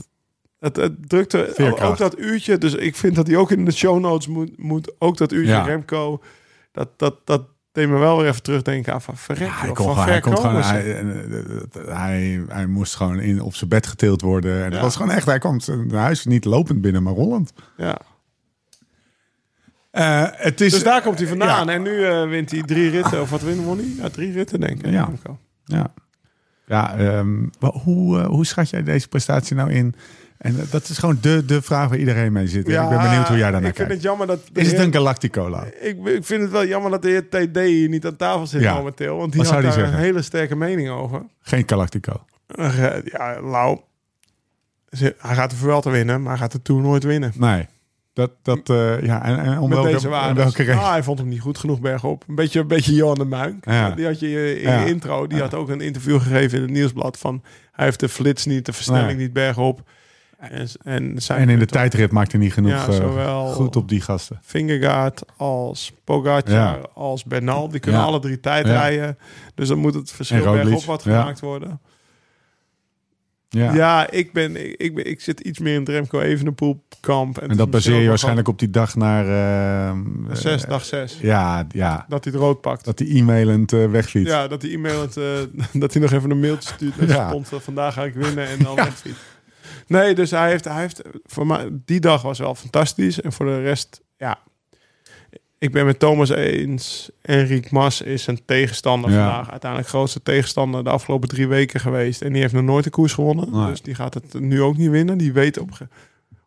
het, 0.62 0.76
het 0.76 1.10
drukte 1.10 1.52
Veerkracht. 1.54 1.92
ook 1.92 1.98
dat 1.98 2.20
uurtje. 2.20 2.58
Dus 2.58 2.74
ik 2.74 2.96
vind 2.96 3.16
dat 3.16 3.28
hij 3.28 3.36
ook 3.36 3.52
in 3.52 3.66
de 3.66 3.72
show 3.72 4.00
notes 4.00 4.28
moet, 4.28 4.58
moet 4.58 4.92
ook 5.00 5.18
dat 5.18 5.32
uurtje 5.32 5.52
Ja. 5.52 5.64
Remco. 5.64 6.22
Dat, 6.72 6.88
dat, 6.98 7.16
dat 7.26 7.42
deed 7.72 7.88
me 7.90 7.98
wel 7.98 8.18
weer 8.18 8.28
even 8.28 8.44
terugdenken 8.44 8.94
aan 8.94 9.02
van 9.02 9.18
verrek. 9.18 9.48
Ja, 9.48 9.54
hij, 9.54 9.72
kon 9.72 9.86
van 9.86 9.94
gewoon, 9.94 10.10
hij, 10.10 10.20
kon 10.20 10.38
gewoon, 10.38 10.62
hij, 10.62 10.96
eh, 10.96 11.00
eh, 11.00 11.98
hij, 11.98 12.44
hij 12.48 12.66
moest 12.66 12.96
gewoon 12.96 13.20
in, 13.20 13.42
op 13.42 13.56
zijn 13.56 13.70
bed 13.70 13.88
getild 13.88 14.22
worden. 14.22 14.64
En 14.64 14.72
Ja. 14.72 14.82
was 14.82 14.96
gewoon 14.96 15.12
echt, 15.12 15.26
hij 15.26 15.40
kwam 15.40 15.60
naar 15.88 16.02
huis 16.02 16.26
niet 16.26 16.46
lopend 16.46 16.82
binnen, 16.82 17.04
maar 17.04 17.14
rollend. 17.14 17.54
ja. 17.78 17.98
Eh, 19.92 20.24
het 20.32 20.62
is, 20.62 20.72
Dus 20.72 20.84
daar 20.84 21.02
komt 21.02 21.20
hij 21.20 21.28
vandaan. 21.28 21.66
Ja. 21.66 21.74
En 21.74 21.82
nu 21.82 22.06
eh, 22.06 22.28
wint 22.28 22.52
hij 22.52 22.62
drie 22.64 22.90
ritten. 22.90 23.22
Of 23.22 23.30
wat 23.30 23.42
wint 23.42 23.64
won 23.64 23.78
hij? 23.78 23.88
Ja, 23.98 24.10
drie 24.10 24.32
ritten 24.32 24.60
denk 24.60 24.86
ik. 24.86 24.92
Ja. 24.92 25.04
Remco. 25.04 25.38
Ja, 25.66 25.94
ja 26.66 26.96
ehm, 26.98 27.46
hoe, 27.60 28.20
eh, 28.20 28.26
hoe 28.26 28.46
schat 28.46 28.70
jij 28.70 28.84
deze 28.84 29.08
prestatie 29.08 29.56
nou 29.56 29.72
in? 29.72 29.96
En 30.42 30.60
eh, 30.60 30.64
dat 30.72 30.90
is 30.90 30.98
gewoon 30.98 31.18
de, 31.22 31.46
de 31.46 31.62
vraag 31.62 31.90
waar 31.90 31.98
iedereen 31.98 32.32
mee 32.32 32.48
zit. 32.48 32.68
ik 32.68 32.74
ben 32.90 32.90
benieuwd 33.02 33.28
hoe 33.28 33.38
jij 33.38 33.52
daarnaar 33.52 33.70
Ik 33.70 33.76
vind 33.76 33.76
kijkt. 33.76 33.92
het 33.92 34.02
jammer 34.02 34.28
dat... 34.28 34.40
Is 34.54 34.72
het 34.72 34.80
een 34.80 34.94
Galacticola? 34.94 35.66
Ik, 35.82 36.06
ik 36.06 36.26
vind 36.26 36.42
het 36.42 36.52
wel 36.52 36.66
jammer 36.66 36.92
dat 36.92 37.02
de 37.02 37.08
heer 37.10 37.30
TD 37.30 37.58
hier 37.60 37.90
niet 37.90 38.06
aan 38.06 38.16
tafel 38.16 38.48
zit 38.48 38.62
Ja. 38.62 38.74
momenteel. 38.74 39.18
Want 39.18 39.32
die 39.32 39.42
Wat 39.42 39.52
had 39.52 39.62
daar 39.62 39.74
die 39.76 39.84
een 39.84 39.94
hele 39.94 40.22
sterke 40.22 40.56
mening 40.56 40.90
over. 40.90 41.22
Geen 41.42 41.64
Galactico. 41.66 42.24
Ja, 43.04 43.42
Lau. 43.42 43.80
Hij 44.98 45.14
gaat 45.36 45.50
de 45.50 45.56
Vuelta 45.56 45.90
winnen, 45.90 46.22
maar 46.22 46.32
hij 46.32 46.42
gaat 46.42 46.52
de 46.52 46.62
Tour 46.62 46.82
nooit 46.82 47.04
winnen. 47.04 47.34
Nee. 47.36 47.68
Dat, 48.14 48.32
dat, 48.42 48.70
eh, 48.70 49.02
ja, 49.04 49.24
en, 49.26 49.40
en 49.40 49.60
om 49.60 49.70
met 49.70 49.78
welke, 49.78 49.94
deze 49.94 50.06
om 50.08 50.12
waarden. 50.14 50.36
welke? 50.36 50.74
Ah, 50.74 50.92
hij 50.92 51.04
vond 51.04 51.20
hem 51.20 51.28
niet 51.28 51.42
goed 51.42 51.58
genoeg 51.58 51.80
bergop. 51.80 52.24
Een 52.28 52.36
beetje, 52.36 52.60
een 52.60 52.68
beetje 52.68 52.94
Johan 52.94 53.16
de 53.18 53.26
Muink. 53.26 53.66
Ja. 53.66 53.90
Die 53.92 54.06
had 54.06 54.20
je 54.20 54.56
in 54.62 54.70
Ja. 54.72 54.80
je 54.80 54.88
intro. 54.88 55.28
Die 55.28 55.40
had 55.40 55.54
ook 55.54 55.70
een 55.70 55.82
interview 55.82 56.22
gegeven 56.22 56.58
in 56.58 56.64
het 56.64 56.72
nieuwsblad 56.72 57.18
van... 57.18 57.44
hij 57.72 57.86
heeft 57.86 58.00
de 58.00 58.10
flits 58.10 58.46
niet, 58.46 58.66
de 58.66 58.74
versnelling 58.74 59.18
niet 59.20 59.34
bergop. 59.34 59.82
En, 60.50 60.68
en, 60.84 61.22
zijn 61.22 61.40
En 61.42 61.50
in 61.50 61.60
de 61.60 61.66
tijdrit 61.66 62.12
maakte 62.12 62.36
hij 62.36 62.46
niet 62.46 62.54
genoeg 62.54 62.72
Ja, 62.72 62.88
eh, 62.88 63.52
goed 63.52 63.76
op 63.76 63.90
die 63.90 64.02
gasten. 64.02 64.40
Fingergaard 64.44 65.24
als 65.38 65.94
Pogacar 66.04 66.54
Ja. 66.54 66.80
als 66.94 67.24
Bernal. 67.24 67.70
Die 67.70 67.80
kunnen 67.80 68.00
Ja. 68.02 68.06
alle 68.08 68.20
drie 68.20 68.40
tijd 68.40 68.66
Ja. 68.68 68.72
rijden. 68.74 69.18
Dus 69.56 69.68
dan 69.68 69.78
moet 69.78 69.94
het 69.94 70.12
verschil 70.12 70.46
En 70.46 70.64
bergop 70.64 70.84
wat 70.84 71.04
Ja. 71.04 71.20
gemaakt 71.20 71.40
worden. 71.40 71.80
Ja. 73.50 73.74
Ja, 73.74 74.10
ik, 74.10 74.34
ben, 74.34 74.66
ik, 74.66 74.76
ik, 74.82 74.96
ben, 74.96 75.06
ik 75.10 75.22
zit 75.22 75.40
iets 75.40 75.60
meer 75.60 75.74
in 75.74 75.80
het 75.80 75.90
Remco 75.90 76.20
Evenepoel 76.20 76.84
kamp. 77.00 77.38
En 77.38 77.58
dat 77.58 77.70
baseer 77.70 78.02
je 78.02 78.08
waarschijnlijk 78.08 78.48
op 78.48 78.60
die 78.60 78.70
dag 78.70 78.96
naar... 78.96 79.26
Zes, 80.32 80.64
eh, 80.64 80.70
dag 80.70 80.86
zes. 80.86 81.18
Ja, 81.22 81.66
ja, 81.72 82.06
Dat 82.10 82.24
hij 82.24 82.34
het 82.34 82.42
rood 82.42 82.62
pakt. 82.62 82.86
dat 82.86 83.00
hij 83.00 83.08
e-mailend 83.08 83.72
wegfietst. 83.72 84.34
Ja, 84.34 84.48
dat 84.48 84.62
hij 84.62 84.72
e-mail 84.72 85.02
het, 85.02 85.18
eh, 85.18 85.24
dat 85.82 85.94
hij 85.94 86.02
nog 86.02 86.12
even 86.12 86.32
een 86.32 86.40
mailtje 86.40 86.70
stuurt 86.74 86.96
met 86.98 87.10
Ja. 87.10 87.30
sponsor. 87.30 87.62
Vandaag 87.62 87.94
ga 87.94 88.04
ik 88.04 88.14
winnen 88.14 88.48
en 88.48 88.60
dan 88.64 88.76
wegfiets. 88.76 89.20
Nee, 89.92 90.16
dus 90.16 90.32
hij 90.32 90.50
heeft, 90.50 90.64
hij 90.66 90.80
heeft 90.82 91.02
voor 91.24 91.48
mij 91.48 91.70
die 91.86 92.00
dag 92.00 92.22
was 92.22 92.40
wel 92.40 92.56
fantastisch 92.56 93.22
en 93.22 93.32
voor 93.34 93.46
de 93.46 93.62
rest, 93.62 94.02
ja. 94.18 94.40
Ik 95.58 95.72
ben 95.72 95.86
met 95.86 96.00
Thomas 96.00 96.30
eens. 96.30 97.10
Enric 97.22 97.72
Mas 97.72 98.02
is 98.02 98.28
een 98.28 98.46
tegenstander 98.46 99.12
Ja. 99.12 99.18
vandaag. 99.26 99.50
Uiteindelijk 99.52 99.90
grootste 99.90 100.22
tegenstander 100.24 100.84
de 100.84 100.90
afgelopen 100.90 101.30
drie 101.30 101.48
weken 101.48 101.80
geweest. 101.80 102.22
En 102.22 102.34
die 102.34 102.42
heeft 102.42 102.54
nog 102.54 102.64
nooit 102.64 102.86
een 102.86 102.92
koers 102.92 103.14
gewonnen. 103.14 103.52
Nee. 103.52 103.68
Dus 103.68 103.82
die 103.82 103.96
gaat 103.96 104.14
het 104.14 104.40
nu 104.40 104.62
ook 104.62 104.78
niet 104.78 104.90
winnen. 104.90 105.18
Die 105.18 105.34
weet 105.34 105.58
op, 105.58 105.70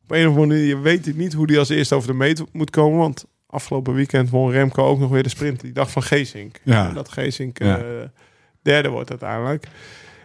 op 0.02 0.10
een 0.10 0.26
of 0.28 0.34
andere 0.36 0.46
manier 0.46 0.82
weet 0.82 1.04
hij 1.04 1.14
niet 1.16 1.32
hoe 1.32 1.46
die 1.46 1.58
als 1.58 1.68
eerste 1.68 1.94
over 1.94 2.08
de 2.08 2.14
meet 2.14 2.42
moet 2.52 2.70
komen. 2.70 2.98
Want 2.98 3.24
afgelopen 3.46 3.94
weekend 3.94 4.30
won 4.30 4.50
Remco 4.50 4.84
ook 4.84 4.98
nog 4.98 5.10
weer 5.10 5.22
de 5.22 5.28
sprint. 5.28 5.60
Die 5.60 5.72
dag 5.72 5.90
van 5.90 6.02
Geesink. 6.02 6.60
Ja. 6.62 6.90
Dat 6.92 7.08
Geesink 7.08 7.58
Ja. 7.58 7.78
eh, 7.78 7.84
derde 8.62 8.88
wordt 8.88 9.10
uiteindelijk. 9.10 9.66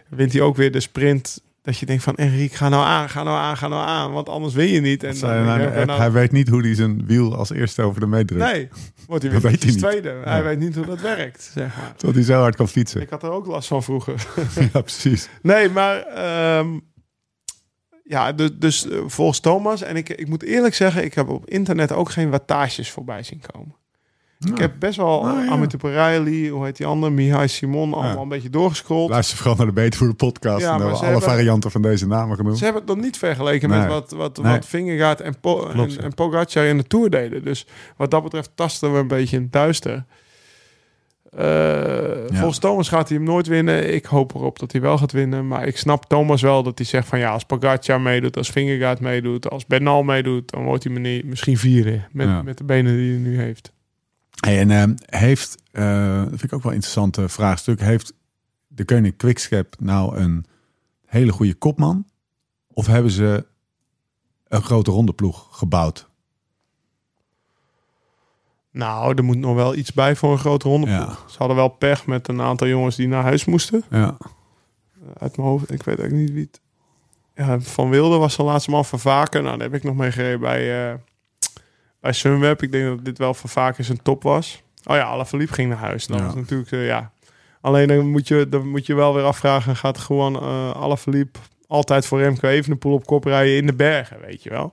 Wint 0.08 0.32
hij 0.32 0.40
ook 0.42 0.56
weer 0.56 0.72
de 0.72 0.80
sprint. 0.80 1.42
Dat 1.62 1.78
je 1.78 1.86
denkt 1.86 2.02
van 2.02 2.16
Enrique, 2.16 2.56
ga 2.56 2.68
nou 2.68 2.84
aan, 2.84 3.08
ga 3.08 3.22
nou 3.22 3.38
aan, 3.38 3.56
ga 3.56 3.68
nou 3.68 3.86
aan. 3.86 4.12
Want 4.12 4.28
anders 4.28 4.54
win 4.54 4.68
je 4.68 4.80
niet. 4.80 5.02
En 5.02 5.16
nou 5.20 5.62
app, 5.62 5.86
nou, 5.86 6.00
hij 6.00 6.12
weet 6.12 6.32
niet 6.32 6.48
hoe 6.48 6.60
hij 6.60 6.74
zijn 6.74 7.06
wiel 7.06 7.36
als 7.36 7.50
eerste 7.50 7.82
over 7.82 8.00
de 8.00 8.06
meet 8.06 8.28
drukt. 8.28 8.52
Nee, 8.52 8.68
wordt 9.06 9.22
hij 9.24 9.40
weer 9.40 9.50
niet. 9.50 9.78
tweede. 9.78 10.14
Hij 10.24 10.42
weet 10.42 10.58
niet 10.58 10.74
hoe 10.74 10.86
dat 10.86 11.00
werkt, 11.00 11.50
zeg 11.54 11.76
maar. 11.76 11.92
Terwijl 11.96 12.14
hij 12.18 12.22
zo 12.34 12.40
hard 12.40 12.56
kan 12.56 12.68
fietsen. 12.68 13.00
Ik 13.00 13.10
had 13.10 13.22
er 13.22 13.30
ook 13.30 13.46
last 13.46 13.68
van 13.68 13.82
vroeger. 13.82 14.26
ja, 14.72 14.80
precies. 14.80 15.28
Nee, 15.42 15.68
maar 15.68 16.02
ehm, 16.02 16.78
ja, 18.04 18.32
dus, 18.32 18.50
dus 18.58 18.88
eh, 18.88 18.98
volgens 19.06 19.40
Thomas 19.40 19.82
en 19.82 19.96
ik, 19.96 20.08
ik 20.08 20.28
moet 20.28 20.42
eerlijk 20.42 20.74
zeggen, 20.74 21.04
ik 21.04 21.14
heb 21.14 21.28
op 21.28 21.48
internet 21.48 21.92
ook 21.92 22.10
geen 22.10 22.30
wattages 22.30 22.90
voorbij 22.90 23.22
zien 23.22 23.42
komen. 23.52 23.74
Ik 24.48 24.58
heb 24.58 24.72
best 24.78 24.96
wel 24.96 25.22
Nou, 25.22 25.44
ja. 25.44 25.50
Amit 25.50 25.72
hoe 26.50 26.64
heet 26.64 26.76
die 26.76 26.86
andere, 26.86 27.12
Mihai 27.12 27.48
Simon, 27.48 27.92
allemaal 27.94 28.14
Ja. 28.14 28.20
een 28.20 28.28
beetje 28.28 28.50
doorgescrolld. 28.50 29.10
Luister 29.10 29.36
vooral 29.36 29.56
naar 29.56 29.66
de 29.66 29.72
Beter 29.72 30.14
podcast. 30.14 30.60
Ja, 30.60 30.78
dan 30.78 30.92
alle 30.92 31.04
hebben- 31.04 31.22
varianten 31.22 31.70
van 31.70 31.82
deze 31.82 32.06
namen 32.06 32.36
genoemd. 32.36 32.58
Ze 32.58 32.64
hebben 32.64 32.82
het 32.82 32.94
nog 32.94 33.04
niet 33.04 33.18
vergeleken 33.18 33.68
Nee. 33.68 33.78
met 33.78 33.88
wat, 33.88 34.10
wat, 34.10 34.42
Nee. 34.42 34.52
wat 34.52 34.66
Vingegaard 34.66 35.20
en, 35.20 35.40
po 35.40 35.56
Klopt, 35.56 35.96
en, 35.96 36.14
Pogacar 36.14 36.64
in 36.64 36.76
de 36.76 36.82
Tour 36.84 37.10
deden. 37.10 37.44
Dus 37.44 37.66
wat 37.96 38.10
dat 38.10 38.22
betreft 38.22 38.50
tasten 38.54 38.92
we 38.92 38.98
een 38.98 39.08
beetje 39.08 39.36
in 39.36 39.42
het 39.42 39.52
duister. 39.52 40.04
Eh, 41.36 42.36
Volgens 42.38 42.58
Thomas 42.58 42.88
gaat 42.88 43.08
hij 43.08 43.16
hem 43.16 43.26
nooit 43.26 43.46
winnen. 43.46 43.94
Ik 43.94 44.04
hoop 44.04 44.34
erop 44.34 44.58
dat 44.58 44.72
hij 44.72 44.80
wel 44.80 44.98
gaat 44.98 45.12
winnen. 45.12 45.48
Maar 45.48 45.66
ik 45.66 45.76
snap 45.76 46.04
Thomas 46.06 46.42
wel 46.42 46.62
dat 46.62 46.78
hij 46.78 46.86
zegt 46.86 47.08
van 47.08 47.18
ja, 47.18 47.30
als 47.32 47.44
Pogacar 47.44 48.00
meedoet, 48.00 48.36
als 48.36 48.50
Vingegaard 48.50 49.00
meedoet, 49.00 49.50
als 49.50 49.66
Bernal 49.66 50.02
meedoet, 50.02 50.50
dan 50.50 50.64
wordt 50.64 50.84
hij 50.84 51.22
misschien 51.24 51.56
vierde 51.58 52.00
met, 52.12 52.44
met 52.44 52.58
de 52.58 52.64
benen 52.64 52.96
die 52.96 53.10
hij 53.12 53.20
nu 53.20 53.40
heeft. 53.40 53.72
En 54.40 54.70
ehm, 54.70 54.94
heeft, 55.06 55.56
eh, 55.72 56.18
dat 56.18 56.28
vind 56.28 56.42
ik 56.42 56.52
ook 56.52 56.62
wel 56.62 56.70
een 56.70 56.78
interessante 56.78 57.28
vraagstuk, 57.28 57.80
heeft 57.80 58.12
de 58.66 58.84
Koning 58.84 59.16
Quickstep 59.16 59.76
nou 59.78 60.16
een 60.16 60.44
hele 61.06 61.32
goede 61.32 61.54
kopman? 61.54 62.06
Of 62.72 62.86
hebben 62.86 63.10
ze 63.10 63.46
een 64.48 64.62
grote 64.62 64.90
rondeploeg 64.90 65.46
gebouwd? 65.50 66.08
Nou, 68.70 69.14
er 69.14 69.24
moet 69.24 69.38
nog 69.38 69.54
wel 69.54 69.74
iets 69.74 69.92
bij 69.92 70.16
voor 70.16 70.32
een 70.32 70.38
grote 70.38 70.68
ronde. 70.68 70.90
Ja. 70.90 71.16
Ze 71.26 71.38
hadden 71.38 71.56
wel 71.56 71.68
pech 71.68 72.06
met 72.06 72.28
een 72.28 72.40
aantal 72.40 72.66
jongens 72.66 72.96
die 72.96 73.08
naar 73.08 73.22
huis 73.22 73.44
moesten. 73.44 73.84
Ja, 73.90 74.16
uit 75.18 75.36
mijn 75.36 75.48
hoofd. 75.48 75.72
Ik 75.72 75.82
weet 75.82 75.98
eigenlijk 75.98 76.12
niet 76.12 76.32
wie 76.32 76.48
het... 76.52 76.60
Ja, 77.34 77.60
Van 77.60 77.90
Wilde 77.90 78.16
was 78.16 78.36
de 78.36 78.42
laatste 78.42 78.70
man 78.70 78.84
van 78.84 79.00
Vaken. 79.00 79.42
Nou, 79.42 79.58
daar 79.58 79.66
heb 79.66 79.76
ik 79.76 79.84
nog 79.84 79.96
mee 79.96 80.12
gereden 80.12 80.40
bij, 80.40 80.90
eh 80.90 80.94
bij 82.00 82.12
Sunweb. 82.12 82.62
Ik 82.62 82.72
denk 82.72 82.86
dat 82.96 83.04
dit 83.04 83.18
wel 83.18 83.34
van 83.34 83.48
Vaken 83.50 83.84
zijn 83.84 84.02
top 84.02 84.22
was. 84.22 84.62
Oh 84.84 84.96
ja, 84.96 85.02
Alaphilippe 85.02 85.52
ging 85.54 85.68
naar 85.68 85.78
huis. 85.78 86.06
Dat 86.06 86.18
Ja. 86.18 86.24
was 86.24 86.34
natuurlijk, 86.34 86.72
eh, 86.72 86.86
ja. 86.86 87.12
Alleen 87.60 87.88
dan 87.88 88.10
moet, 88.10 88.28
je, 88.28 88.48
dan 88.48 88.68
moet 88.68 88.86
je 88.86 88.94
wel 88.94 89.14
weer 89.14 89.24
afvragen... 89.24 89.76
gaat 89.76 89.98
gewoon 89.98 90.34
eh 90.36 90.70
Alaphilippe 90.70 91.38
altijd 91.66 92.06
voor 92.06 92.18
Remco 92.20 92.48
Evenepoel 92.48 92.92
op 92.92 93.06
kop 93.06 93.24
rijden 93.24 93.56
in 93.56 93.66
de 93.66 93.74
bergen, 93.74 94.16
weet 94.26 94.42
je 94.42 94.50
wel. 94.50 94.72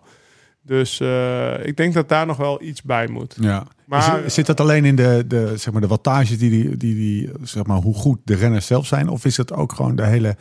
Dus 0.62 1.00
eh, 1.00 1.66
ik 1.66 1.78
denk 1.78 1.94
dat 1.94 2.10
daar 2.10 2.26
nog 2.26 2.38
wel 2.38 2.62
iets 2.64 2.82
bij 2.82 3.08
moet. 3.08 3.36
ja. 3.40 3.66
Maar- 3.86 4.22
zit 4.26 4.46
dat 4.46 4.60
alleen 4.60 4.86
in 4.86 4.96
de, 4.96 5.24
de, 5.28 5.54
zeg 5.58 5.74
maar 5.74 5.82
de 5.82 5.88
wattages 5.88 6.38
die, 6.38 6.50
die, 6.50 6.78
die, 6.78 6.96
die, 6.96 7.30
zeg 7.44 7.66
maar, 7.66 7.78
hoe 7.78 7.94
goed 7.96 8.20
de 8.24 8.36
renners 8.36 8.66
zelf 8.66 8.86
zijn? 8.86 9.10
Of 9.10 9.26
is 9.26 9.38
het 9.38 9.54
ook 9.54 9.74
gewoon 9.74 9.96
de 9.96 10.06
hele, 10.06 10.36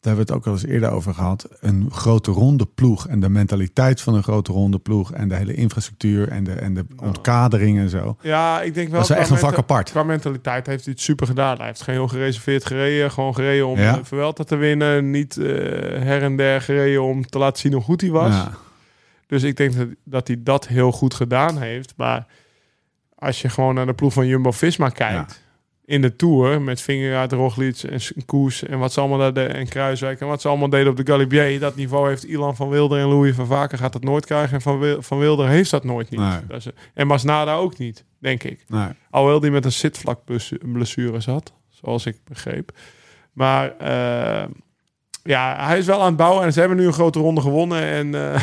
daar 0.00 0.16
hebben 0.16 0.26
we 0.26 0.32
het 0.32 0.42
ook 0.42 0.46
al 0.46 0.60
eens 0.60 0.72
eerder 0.72 0.90
over 0.90 1.14
gehad, 1.14 1.48
een 1.60 1.90
grote 1.90 2.30
ronde 2.30 2.66
ploeg 2.66 3.06
en 3.06 3.20
de 3.20 3.28
mentaliteit 3.28 4.00
van 4.00 4.14
een 4.14 4.22
grote 4.22 4.52
ronde 4.52 4.78
ploeg 4.78 5.12
en 5.12 5.28
de 5.28 5.34
hele 5.34 5.54
infrastructuur 5.54 6.28
en 6.28 6.44
de, 6.44 6.52
en 6.52 6.74
de 6.74 6.86
ontkadering 6.96 7.78
en 7.78 7.88
zo. 7.88 8.16
Ja, 8.22 8.62
ik 8.62 8.74
denk 8.74 8.88
wel... 8.88 9.00
Dat 9.00 9.10
is 9.10 9.16
echt 9.16 9.30
een 9.30 9.38
vak 9.38 9.56
apart. 9.56 9.90
Qua 9.90 10.02
mentaliteit 10.02 10.66
heeft 10.66 10.84
hij 10.84 10.92
het 10.92 11.02
super 11.02 11.26
gedaan. 11.26 11.56
Hij 11.56 11.66
heeft 11.66 11.82
geen 11.82 11.94
heel 11.94 12.08
gereserveerd 12.08 12.66
gereden. 12.66 13.10
Gewoon 13.10 13.34
gereden 13.34 13.66
om 13.66 13.78
Ja. 13.78 13.94
ja. 13.94 14.04
Vuelta 14.04 14.44
te 14.44 14.56
winnen. 14.56 15.10
Niet 15.10 15.36
eh, 15.36 15.44
her 16.02 16.22
en 16.22 16.36
der 16.36 16.60
gereden 16.60 17.02
om 17.02 17.26
te 17.26 17.38
laten 17.38 17.60
zien 17.60 17.72
hoe 17.72 17.82
goed 17.82 18.00
hij 18.00 18.10
was. 18.10 18.34
Ja. 18.34 18.52
Dus 19.26 19.42
ik 19.42 19.56
denk 19.56 19.76
dat, 19.76 19.88
dat 20.04 20.26
hij 20.26 20.36
dat 20.42 20.66
heel 20.66 20.92
goed 20.92 21.14
gedaan 21.14 21.58
heeft. 21.58 21.92
Maar 21.96 22.26
als 23.14 23.42
je 23.42 23.48
gewoon 23.48 23.74
naar 23.74 23.86
de 23.86 23.94
ploeg 23.94 24.12
van 24.12 24.26
Jumbo-Visma 24.26 24.88
kijkt... 24.88 25.42
in 25.90 26.02
de 26.02 26.16
Tour 26.16 26.62
met 26.62 26.80
Vingegaard, 26.80 27.32
Roglic 27.32 27.82
en 27.82 28.00
Koes... 28.26 28.62
en 28.62 28.78
wat 28.78 28.92
ze 28.92 29.00
allemaal 29.00 29.18
daar 29.18 29.32
deden, 29.32 29.54
en 29.54 29.68
Kruiswijk... 29.68 30.20
en 30.20 30.26
wat 30.26 30.40
ze 30.40 30.48
allemaal 30.48 30.68
deden 30.68 30.90
op 30.90 30.96
de 30.96 31.06
Galibier... 31.06 31.60
dat 31.60 31.76
niveau 31.76 32.08
heeft 32.08 32.24
Ilan 32.24 32.56
van 32.56 32.68
Wilder 32.68 32.98
en 32.98 33.06
Louis 33.06 33.34
van 33.34 33.46
Vaken 33.46 33.78
gaat 33.78 33.92
dat 33.92 34.02
nooit 34.02 34.26
krijgen... 34.26 34.54
en 34.54 34.60
Van, 34.60 34.78
Wil- 34.78 35.02
van 35.02 35.18
Wilder 35.18 35.48
heeft 35.48 35.70
dat 35.70 35.84
nooit 35.84 36.10
niet. 36.10 36.20
Nee. 36.20 36.46
Dat 36.48 36.56
is, 36.56 36.66
en 36.94 37.06
Masnada 37.06 37.54
ook 37.54 37.78
niet, 37.78 38.04
denk 38.18 38.42
ik. 38.42 38.64
Nee. 38.66 38.88
Alhoewel 39.10 39.40
die 39.40 39.50
met 39.50 39.64
een 39.64 39.72
zitvlakblessure 39.72 41.20
zat, 41.20 41.52
zoals 41.68 42.06
ik 42.06 42.16
begreep. 42.24 42.72
Maar 43.32 43.76
eh, 43.76 44.48
ja, 45.22 45.66
hij 45.66 45.78
is 45.78 45.86
wel 45.86 46.00
aan 46.00 46.06
het 46.06 46.16
bouwen 46.16 46.44
en 46.44 46.52
ze 46.52 46.60
hebben 46.60 46.78
nu 46.78 46.86
een 46.86 46.92
grote 46.92 47.18
ronde 47.18 47.40
gewonnen. 47.40 47.82
En, 47.82 48.14
eh, 48.14 48.34
en 48.34 48.40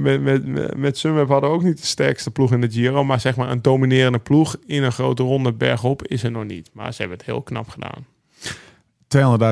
met, 0.00 0.22
met, 0.22 0.76
met, 0.76 0.98
Sunweb 0.98 1.28
hadden 1.28 1.50
ook 1.50 1.62
niet 1.62 1.80
de 1.80 1.86
sterkste 1.86 2.30
ploeg 2.30 2.52
in 2.52 2.60
de 2.60 2.70
Giro. 2.70 3.04
Maar 3.04 3.20
zeg 3.20 3.36
maar 3.36 3.50
een 3.50 3.62
dominerende 3.62 4.18
ploeg 4.18 4.56
in 4.66 4.82
een 4.82 4.92
grote 4.92 5.22
ronde 5.22 5.52
bergop 5.52 6.06
is 6.06 6.22
er 6.22 6.30
nog 6.30 6.44
niet. 6.44 6.70
Maar 6.72 6.92
ze 6.92 7.00
hebben 7.00 7.16
het 7.18 7.26
heel 7.26 7.42
knap 7.42 7.68
gedaan. 7.68 8.06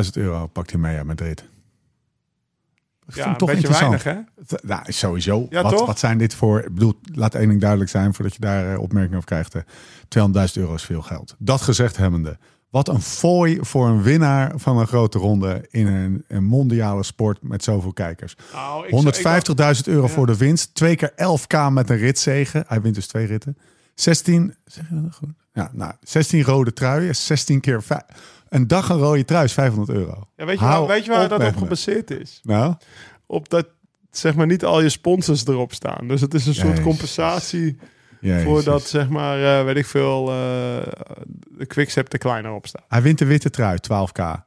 200.000 0.05 0.11
euro 0.12 0.46
pakt 0.46 0.70
hij 0.70 0.81
mee 0.81 0.96
uit 0.96 1.07
Madrid. 1.07 1.44
Dat 3.07 3.14
Ja, 3.14 3.22
vind 3.22 3.26
ik 3.26 3.33
een 3.33 3.38
toch 3.38 3.48
beetje 3.48 3.66
interessant. 3.68 4.02
weinig 4.02 4.26
hè? 4.59 4.68
Nou, 4.68 4.92
sowieso. 4.92 5.46
Ja, 5.50 5.62
wat, 5.62 5.72
toch? 5.76 5.87
wat 5.87 5.98
zijn 5.98 6.18
dit 6.18 6.35
voor... 6.35 6.59
Ik 6.61 6.74
bedoel, 6.74 6.94
laat 7.14 7.35
één 7.35 7.48
ding 7.48 7.61
duidelijk 7.61 7.90
zijn 7.90 8.14
voordat 8.14 8.35
je 8.35 8.40
daar 8.40 8.72
eh, 8.72 8.81
opmerkingen 8.81 9.16
over 9.16 9.28
krijgt. 9.28 9.55
eh. 9.55 9.62
200.000 10.48 10.52
euro 10.55 10.74
is 10.74 10.83
veel 10.83 11.02
geld. 11.02 11.35
Dat 11.38 11.61
gezegd 11.61 11.96
hebbende. 11.96 12.38
Wat 12.72 12.88
een 12.88 13.00
fooi 13.02 13.58
voor 13.61 13.88
een 13.88 14.02
winnaar 14.02 14.52
van 14.56 14.78
een 14.78 14.87
grote 14.87 15.18
ronde 15.18 15.66
in 15.70 15.87
een, 15.87 16.24
een 16.28 16.44
mondiale 16.44 17.02
sport 17.02 17.38
met 17.42 17.64
zoveel 17.64 17.92
kijkers. 17.92 18.37
Nou, 18.52 18.87
ik- 18.87 18.90
150.000 18.92 19.87
euro 19.87 20.02
Ja. 20.06 20.08
voor 20.12 20.26
de 20.26 20.37
winst. 20.37 20.74
Twee 20.74 20.96
keer 20.96 21.12
11k 21.16 21.70
met 21.70 21.90
een 21.90 21.96
ritzegen. 21.96 22.64
Hij 22.66 22.80
wint 22.80 22.94
dus 22.94 23.06
twee 23.06 23.26
ritten. 23.26 23.58
16, 23.94 24.54
zeg 24.64 24.88
je 24.88 24.94
dat 24.94 25.02
nog 25.04 25.14
goed? 25.14 25.28
Ja, 25.52 25.70
nou, 25.72 25.92
16 26.00 26.42
rode 26.42 26.72
truien. 26.72 27.16
16 27.16 27.61
keer 27.61 27.82
een 28.48 28.66
dag 28.66 28.88
een 28.88 28.98
rode 28.98 29.24
trui 29.24 29.44
is 29.44 29.52
500 29.52 29.98
euro. 29.98 30.29
Ja, 30.37 30.44
weet, 30.44 30.58
je 30.58 30.64
Hou 30.64 30.87
waar, 30.87 30.94
weet 30.96 31.04
je 31.04 31.10
waar 31.10 31.23
op 31.23 31.29
dat 31.29 31.46
op 31.46 31.56
gebaseerd 31.56 32.10
is? 32.10 32.40
Nou, 32.42 32.75
Op 33.27 33.48
dat 33.48 33.66
zeg 34.10 34.35
maar 34.35 34.46
niet 34.46 34.64
al 34.64 34.83
je 34.83 34.88
sponsors 34.88 35.46
erop 35.46 35.73
staan. 35.73 36.08
Dus 36.08 36.20
het 36.20 36.35
is 36.35 36.46
een 36.46 36.54
soort 36.54 36.66
Jezus. 36.68 36.85
compensatie 36.85 37.79
jezus. 38.23 38.44
voordat 38.44 38.83
zeg 38.83 39.08
maar, 39.08 39.58
eh, 39.58 39.64
weet 39.64 39.77
ik 39.77 39.87
veel, 39.87 40.29
eh, 40.29 40.35
de 41.50 41.66
Quickstep 41.66 42.12
er 42.12 42.18
kleiner 42.18 42.52
op 42.52 42.66
staat. 42.66 42.85
Hij 42.88 43.02
wint 43.02 43.18
de 43.18 43.25
witte 43.25 43.50
trui, 43.50 43.79
12k. 43.79 44.44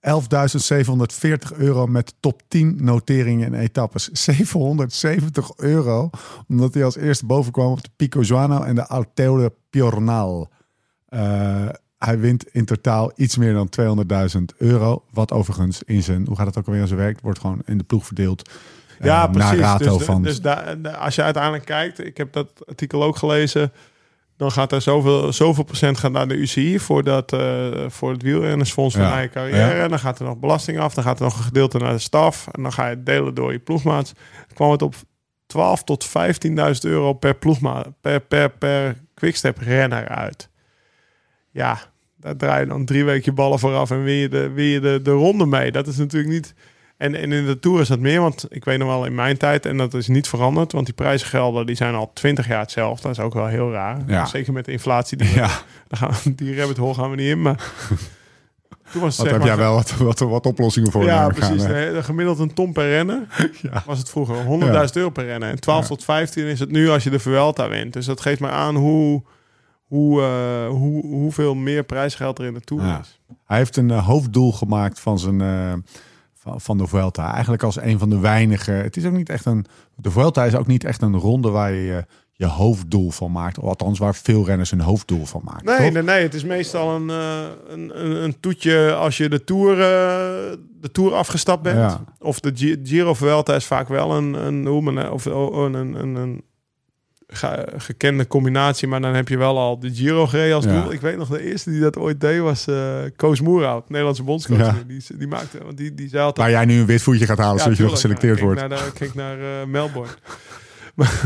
11.740 0.00 1.52
euro 1.52 1.86
met 1.86 2.14
top 2.20 2.42
10 2.48 2.76
noteringen 2.80 3.54
en 3.54 3.60
etappes. 3.60 4.08
770 4.26 5.50
euro, 5.56 6.10
omdat 6.48 6.74
hij 6.74 6.84
als 6.84 6.96
eerste 6.96 7.26
boven 7.26 7.52
kwam 7.52 7.72
op 7.72 7.82
de 7.82 7.90
Pico 7.96 8.20
Juano 8.20 8.62
en 8.62 8.74
de 8.74 8.86
Alteo 8.86 9.36
de 9.36 9.52
Piornal. 9.70 10.50
Eh, 11.08 11.68
hij 11.98 12.18
wint 12.18 12.44
in 12.52 12.64
totaal 12.64 13.12
iets 13.16 13.36
meer 13.36 13.52
dan 13.52 13.68
200.000 13.68 14.54
euro. 14.58 15.04
Wat 15.12 15.32
overigens 15.32 15.82
in 15.82 16.02
zijn, 16.02 16.26
hoe 16.26 16.36
gaat 16.36 16.46
het 16.46 16.58
ook 16.58 16.66
alweer 16.66 16.82
aan 16.82 16.88
zijn 16.88 17.00
werk? 17.00 17.20
Wordt 17.20 17.38
gewoon 17.38 17.62
in 17.64 17.78
de 17.78 17.84
ploeg 17.84 18.06
verdeeld. 18.06 18.50
Ja, 19.02 19.24
eh, 19.24 19.30
precies. 19.32 19.50
narrato 19.50 19.96
dus 19.96 20.06
van. 20.06 20.22
dus 20.22 20.40
daar- 20.40 20.82
daar- 20.82 20.96
als 20.96 21.14
je 21.14 21.22
uiteindelijk 21.22 21.64
kijkt, 21.64 22.04
ik 22.06 22.16
heb 22.16 22.32
dat 22.32 22.52
artikel 22.68 23.02
ook 23.02 23.16
gelezen, 23.16 23.72
dan 24.36 24.52
gaat 24.52 24.72
er 24.72 24.82
zoveel, 24.82 25.32
zoveel 25.32 25.64
procent 25.64 25.98
gaat 25.98 26.12
naar 26.12 26.28
de 26.28 26.34
UCI 26.34 26.78
voor, 26.78 27.04
dat, 27.04 27.32
eh, 27.32 27.68
voor 27.88 28.10
het 28.10 28.22
wielrennersfonds 28.22 28.94
van 28.94 29.04
Ja. 29.04 29.28
carrière. 29.28 29.74
Ja. 29.74 29.82
En 29.82 29.88
dan 29.88 29.98
gaat 29.98 30.18
er 30.18 30.24
nog 30.24 30.38
belasting 30.38 30.78
af, 30.78 30.94
dan 30.94 31.04
gaat 31.04 31.18
er 31.18 31.24
nog 31.24 31.36
een 31.38 31.44
gedeelte 31.44 31.78
naar 31.78 31.92
de 31.92 31.98
staf 31.98 32.48
en 32.52 32.62
dan 32.62 32.72
ga 32.72 32.84
je 32.88 32.94
het 32.94 33.06
delen 33.06 33.34
door 33.34 33.52
je 33.52 33.58
ploegmaats. 33.58 34.12
Dan 34.12 34.54
kwam 34.54 34.70
het 34.70 34.82
op 34.82 34.94
12 35.46 35.84
tot 35.84 36.06
15.000 36.06 36.84
euro 36.92 37.12
per 37.12 37.34
ploegmaat, 37.34 37.88
per, 38.00 38.20
per, 38.20 38.50
per 38.50 38.96
quickstep 39.14 39.58
renner 39.58 40.08
uit. 40.08 40.48
Ja, 41.50 41.78
daar 42.16 42.36
draai 42.36 42.60
je 42.60 42.66
dan 42.66 42.84
drie 42.84 43.04
weken 43.04 43.22
je 43.24 43.32
ballen 43.32 43.58
vooraf 43.58 43.90
en 43.90 44.02
win 44.02 44.14
je 44.14 44.28
de, 44.28 44.48
win 44.50 44.64
je 44.66 44.80
de, 44.80 45.00
de 45.02 45.10
ronde 45.10 45.46
mee. 45.46 45.72
Dat 45.72 45.86
is 45.86 45.96
natuurlijk 45.96 46.32
niet... 46.32 46.54
En, 47.00 47.14
en 47.14 47.32
in 47.32 47.46
de 47.46 47.58
Tour 47.58 47.80
is 47.80 47.88
dat 47.88 47.98
meer, 47.98 48.20
want 48.20 48.46
ik 48.48 48.64
weet 48.64 48.78
nog 48.78 48.88
wel 48.88 49.04
in 49.04 49.14
mijn 49.14 49.36
tijd, 49.36 49.66
en 49.66 49.76
dat 49.76 49.94
is 49.94 50.08
niet 50.08 50.28
veranderd, 50.28 50.72
want 50.72 50.84
die 50.86 50.94
prijzengelden 50.94 51.66
die 51.66 51.76
zijn 51.76 51.94
al 51.94 52.10
20 52.14 52.48
jaar 52.48 52.60
hetzelfde. 52.60 53.02
Dat 53.02 53.18
is 53.18 53.24
ook 53.24 53.34
wel 53.34 53.46
heel 53.46 53.72
raar. 53.72 53.98
Ja. 54.06 54.24
Zeker 54.26 54.52
met 54.52 54.64
de 54.64 54.72
inflatie. 54.72 55.16
Die, 55.16 55.34
ja, 55.34 55.48
gaan, 55.90 56.14
die 56.36 56.56
rabbit 56.56 56.76
hole 56.76 56.94
gaan 56.94 57.10
we 57.10 57.16
niet 57.16 57.28
in, 57.28 57.42
maar... 57.42 57.56
Toen 58.92 59.00
was 59.00 59.16
het 59.16 59.22
wat 59.22 59.30
heb 59.30 59.38
maar- 59.38 59.48
jij 59.48 59.56
wel 59.56 59.74
wat, 59.74 59.96
wat, 59.96 60.18
wat 60.18 60.46
oplossingen 60.46 60.90
voor? 60.92 61.04
ja, 61.04 61.28
precies. 61.28 61.62
hè? 61.62 61.86
De, 61.86 61.92
de 61.92 62.02
gemiddeld 62.02 62.38
een 62.38 62.54
ton 62.54 62.72
per 62.72 62.88
rennen 62.88 63.28
Ja. 63.70 63.82
was 63.86 63.98
het 63.98 64.10
vroeger 64.10 64.36
100.000 64.86 64.92
euro 64.92 65.10
per 65.10 65.24
rennen. 65.24 65.48
En 65.50 65.60
12 65.60 65.82
Ja. 65.82 65.88
tot 65.88 66.04
15 66.04 66.44
is 66.44 66.60
het 66.60 66.70
nu 66.70 66.88
als 66.90 67.04
je 67.04 67.10
de 67.10 67.18
Vuelta 67.18 67.68
wint. 67.68 67.92
Dus 67.92 68.06
dat 68.06 68.20
geeft 68.20 68.40
mij 68.40 68.50
aan 68.50 68.76
hoe, 68.76 69.22
hoe, 69.86 70.22
eh, 70.22 70.68
hoe, 70.68 71.06
hoeveel 71.06 71.54
meer 71.54 71.84
prijsgeld 71.84 72.38
er 72.38 72.44
in 72.44 72.54
de 72.54 72.60
Tour 72.60 72.98
is. 73.00 73.20
Hij 73.46 73.56
heeft 73.58 73.76
een 73.76 73.90
eh, 73.90 74.06
hoofddoel 74.06 74.52
gemaakt 74.52 75.00
van 75.00 75.18
zijn 75.18 75.40
eh, 75.40 75.72
van, 76.42 76.60
van 76.60 76.78
de 76.78 76.86
Vuelta. 76.86 77.32
Eigenlijk 77.32 77.62
als 77.62 77.80
een 77.80 77.98
van 77.98 78.10
de 78.10 78.18
weinige. 78.18 78.70
Het 78.70 78.96
is 78.96 79.04
ook 79.04 79.12
niet 79.12 79.28
echt 79.28 79.44
een. 79.44 79.64
De 79.96 80.10
Vuelta 80.10 80.44
is 80.44 80.54
ook 80.54 80.66
niet 80.66 80.84
echt 80.84 81.02
een 81.02 81.16
ronde 81.16 81.50
waar 81.50 81.72
je 81.72 82.04
je, 82.32 82.46
hoofddoel 82.46 83.10
van 83.10 83.32
maakt. 83.32 83.58
Of 83.58 83.64
althans, 83.68 83.98
waar 83.98 84.14
veel 84.14 84.44
renners 84.44 84.70
hun 84.70 84.80
hoofddoel 84.80 85.24
van 85.24 85.40
maken. 85.44 85.64
Nee, 85.66 85.76
toch? 85.76 85.92
nee, 85.92 86.02
nee, 86.02 86.22
het 86.22 86.34
is 86.34 86.44
meestal 86.44 86.94
een, 86.94 87.10
eh, 87.10 87.40
een, 87.68 88.04
een, 88.04 88.22
een 88.24 88.40
toetje 88.40 88.94
als 88.94 89.16
je 89.16 89.28
de 89.28 89.44
Tour, 89.44 89.72
eh, 89.72 90.56
de 90.80 90.90
tour 90.92 91.14
afgestapt 91.14 91.62
bent. 91.62 91.76
Ja. 91.76 92.04
Of 92.18 92.40
de 92.40 92.52
Gi- 92.54 92.80
Giro 92.82 93.14
Vuelta 93.14 93.54
is 93.54 93.64
vaak 93.64 93.88
wel 93.88 94.16
een, 94.16 94.34
een, 94.34 94.68
of, 95.10 95.26
oh, 95.26 95.64
een, 95.64 95.74
een, 95.74 96.14
een, 96.14 96.42
gekende 97.76 98.26
combinatie. 98.26 98.88
Maar 98.88 99.00
dan 99.00 99.14
heb 99.14 99.28
je 99.28 99.36
wel 99.36 99.58
al 99.58 99.78
de 99.78 99.94
Giro 99.94 100.26
gereden 100.26 100.54
als 100.54 100.64
Ja. 100.64 100.82
doel. 100.82 100.92
Ik 100.92 101.00
weet 101.00 101.16
nog, 101.16 101.28
de 101.28 101.42
eerste 101.42 101.70
die 101.70 101.80
dat 101.80 101.96
ooit 101.98 102.20
deed 102.20 102.40
was 102.40 102.66
eh 102.66 102.98
Koos 103.16 103.40
Moerhout, 103.40 103.88
Nederlandse 103.88 104.22
bondscoach. 104.22 104.58
Ja. 104.58 104.76
Die, 104.86 105.02
die 105.18 105.26
maakte, 105.28 105.58
want 105.64 105.76
die, 105.76 105.94
die 105.94 106.08
zei 106.08 106.22
altijd... 106.22 106.46
Waar 106.46 106.56
jij 106.56 106.64
nu 106.74 106.80
een 106.80 106.86
wit 106.86 107.02
voetje 107.02 107.26
gaat 107.26 107.38
halen, 107.38 107.60
zodat 107.60 107.76
je 107.76 107.82
nog 107.82 107.92
geselecteerd 107.92 108.38
Ja, 108.38 108.44
wordt. 108.44 108.60
Naar, 108.60 108.68
de- 108.68 108.90
kijk 108.94 109.14
naar 109.14 109.38
eh, 109.40 109.66
Melbourne. 109.66 110.12
maar, 110.96 111.20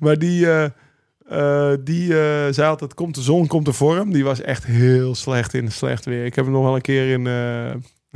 maar 0.00 0.18
die, 0.18 0.46
eh, 0.50 0.64
eh, 1.72 1.78
die 1.84 2.04
eh, 2.18 2.52
zei 2.52 2.68
altijd, 2.68 2.94
komt 2.94 3.14
de 3.14 3.22
zon, 3.22 3.46
komt 3.46 3.64
de 3.64 3.72
vorm. 3.72 4.12
Die 4.12 4.24
was 4.24 4.40
echt 4.40 4.64
heel 4.64 5.14
slecht 5.14 5.54
in 5.54 5.72
slecht 5.72 6.04
weer. 6.04 6.24
Ik 6.24 6.34
heb 6.34 6.44
hem 6.44 6.54
nog 6.54 6.62
wel 6.64 6.74
een 6.74 6.80
keer 6.80 7.10
in, 7.12 7.26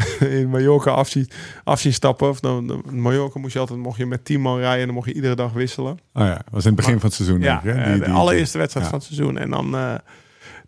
in 0.40 0.48
Mallorca 0.48 0.90
afzien, 0.90 1.28
afzien 1.64 1.92
stappen. 1.92 2.28
Of 2.28 2.40
dan, 2.40 2.82
in 2.90 3.01
Mallorca 3.01 3.38
moest 3.38 3.53
je 3.53 3.59
altijd, 3.59 3.78
mocht 3.78 3.98
je 3.98 4.07
met 4.07 4.24
10 4.24 4.40
man 4.40 4.59
rijden 4.59 4.80
en 4.80 4.86
dan 4.86 4.94
mocht 4.94 5.09
je 5.09 5.14
iedere 5.14 5.34
dag 5.34 5.53
wisselen. 5.53 5.92
Oh 5.92 6.22
ja, 6.24 6.34
dat 6.34 6.44
was 6.51 6.62
in 6.64 6.72
het 6.72 6.80
begin 6.80 7.01
van 7.01 7.09
het 7.09 7.14
seizoen. 7.14 7.40
Ja, 7.40 7.61
denk 7.64 7.76
ik, 7.76 7.82
hè? 7.84 7.86
eh, 7.90 7.92
Die- 7.92 8.05
de 8.05 8.11
allereerste 8.11 8.59
wedstrijd 8.59 8.86
ja. 8.86 8.90
van 8.92 9.01
het 9.01 9.09
seizoen. 9.14 9.38
En 9.38 9.51
dan, 9.51 9.74
eh, 9.76 9.94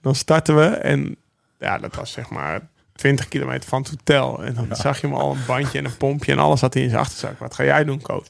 dan 0.01 0.15
starten 0.15 0.57
we 0.57 0.65
en 0.65 1.17
ja, 1.59 1.79
dat 1.79 1.95
was 1.95 2.13
zeg 2.13 2.31
maar 2.31 2.61
20 2.93 3.29
kilometer 3.29 3.69
van 3.69 3.81
het 3.81 3.91
hotel. 3.91 4.45
En 4.45 4.55
dan 4.55 4.67
zag 4.77 5.01
je 5.01 5.07
hem 5.07 5.17
al 5.17 5.33
een 5.33 5.45
bandje 5.47 5.79
en 5.79 5.85
een 5.85 5.97
pompje 5.97 6.33
en 6.33 6.39
alles 6.39 6.61
had 6.61 6.75
hij 6.75 6.83
in 6.83 6.89
zijn 6.89 7.01
achterzak. 7.01 7.39
Wat 7.39 7.55
ga 7.55 7.65
jij 7.65 7.85
doen, 7.85 8.03
coach? 8.03 8.27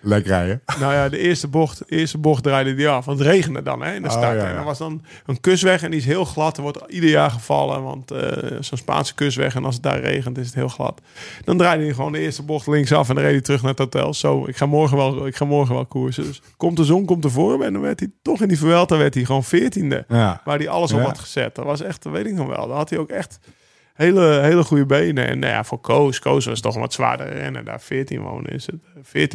Lekker 0.00 0.30
rijden. 0.30 0.60
Nou 0.80 0.92
ja, 0.92 1.08
de 1.08 1.18
eerste 1.18 1.48
bocht, 1.48 1.78
de 1.78 1.84
eerste 1.96 2.18
bocht 2.18 2.42
draaide 2.42 2.74
die 2.74 2.88
af. 2.88 3.04
Want 3.04 3.18
het 3.18 3.28
regende 3.28 3.62
dan 3.62 3.82
hè, 3.82 3.94
in 3.94 4.02
de 4.02 4.08
Oh, 4.08 4.14
start. 4.14 4.36
ja, 4.36 4.42
ja. 4.42 4.48
En 4.48 4.54
dan 4.56 4.64
was 4.64 4.78
dan 4.78 5.02
een 5.26 5.40
kusweg 5.40 5.82
en 5.82 5.90
die 5.90 6.00
is 6.00 6.06
heel 6.06 6.24
glad. 6.24 6.56
Er 6.56 6.62
wordt 6.62 6.78
ieder 6.88 7.10
jaar 7.10 7.30
gevallen, 7.30 7.82
want 7.82 8.10
eh, 8.10 8.56
zo'n 8.60 8.78
Spaanse 8.78 9.14
kusweg. 9.14 9.54
En 9.54 9.64
als 9.64 9.74
het 9.74 9.82
daar 9.82 10.00
regent, 10.00 10.38
is 10.38 10.46
het 10.46 10.54
heel 10.54 10.68
glad. 10.68 11.00
Dan 11.44 11.56
draaide 11.58 11.84
hij 11.84 11.94
gewoon 11.94 12.12
de 12.12 12.18
eerste 12.18 12.42
bocht 12.42 12.66
linksaf 12.66 13.08
en 13.08 13.14
dan 13.14 13.24
reed 13.24 13.32
hij 13.32 13.42
terug 13.42 13.60
naar 13.62 13.70
het 13.70 13.78
hotel. 13.78 14.14
Zo, 14.14 14.46
ik 14.46 14.56
ga 14.56 14.66
morgen 14.66 14.96
wel, 14.96 15.26
ik 15.26 15.36
ga 15.36 15.44
morgen 15.44 15.74
wel 15.74 15.86
koersen. 15.86 16.24
Dus 16.24 16.42
komt 16.56 16.76
de 16.76 16.84
zon, 16.84 17.04
komt 17.04 17.22
de 17.22 17.30
vorm. 17.30 17.62
En 17.62 17.72
dan 17.72 17.82
werd 17.82 18.00
hij 18.00 18.10
toch 18.22 18.40
in 18.42 18.48
die 18.48 18.58
Vuelta 18.58 18.96
werd 18.96 19.14
hij 19.14 19.24
gewoon 19.24 19.44
veertiende. 19.44 20.04
Ja. 20.08 20.40
Waar 20.44 20.58
hij 20.58 20.68
alles 20.68 20.92
op 20.92 21.00
had 21.00 21.18
gezet. 21.18 21.54
Dat 21.54 21.64
was 21.64 21.80
echt, 21.80 22.02
dat 22.02 22.12
weet 22.12 22.26
ik 22.26 22.32
nog 22.34 22.46
wel. 22.46 22.68
Daar 22.68 22.76
had 22.76 22.90
hij 22.90 22.98
ook 22.98 23.10
echt 23.10 23.38
hele, 23.98 24.40
hele 24.42 24.64
goede 24.64 24.86
benen. 24.86 25.26
En 25.28 25.38
nou 25.38 25.52
ja, 25.52 25.64
voor 25.64 25.80
Koos, 25.80 26.18
Koos 26.18 26.46
was 26.46 26.60
toch 26.60 26.74
een 26.74 26.80
wat 26.80 26.92
zwaarder 26.92 27.32
rennen. 27.32 27.64
Daar 27.64 27.80
14 27.80 28.20
wonen 28.20 28.52
is 28.52 28.66
het. 28.66 28.76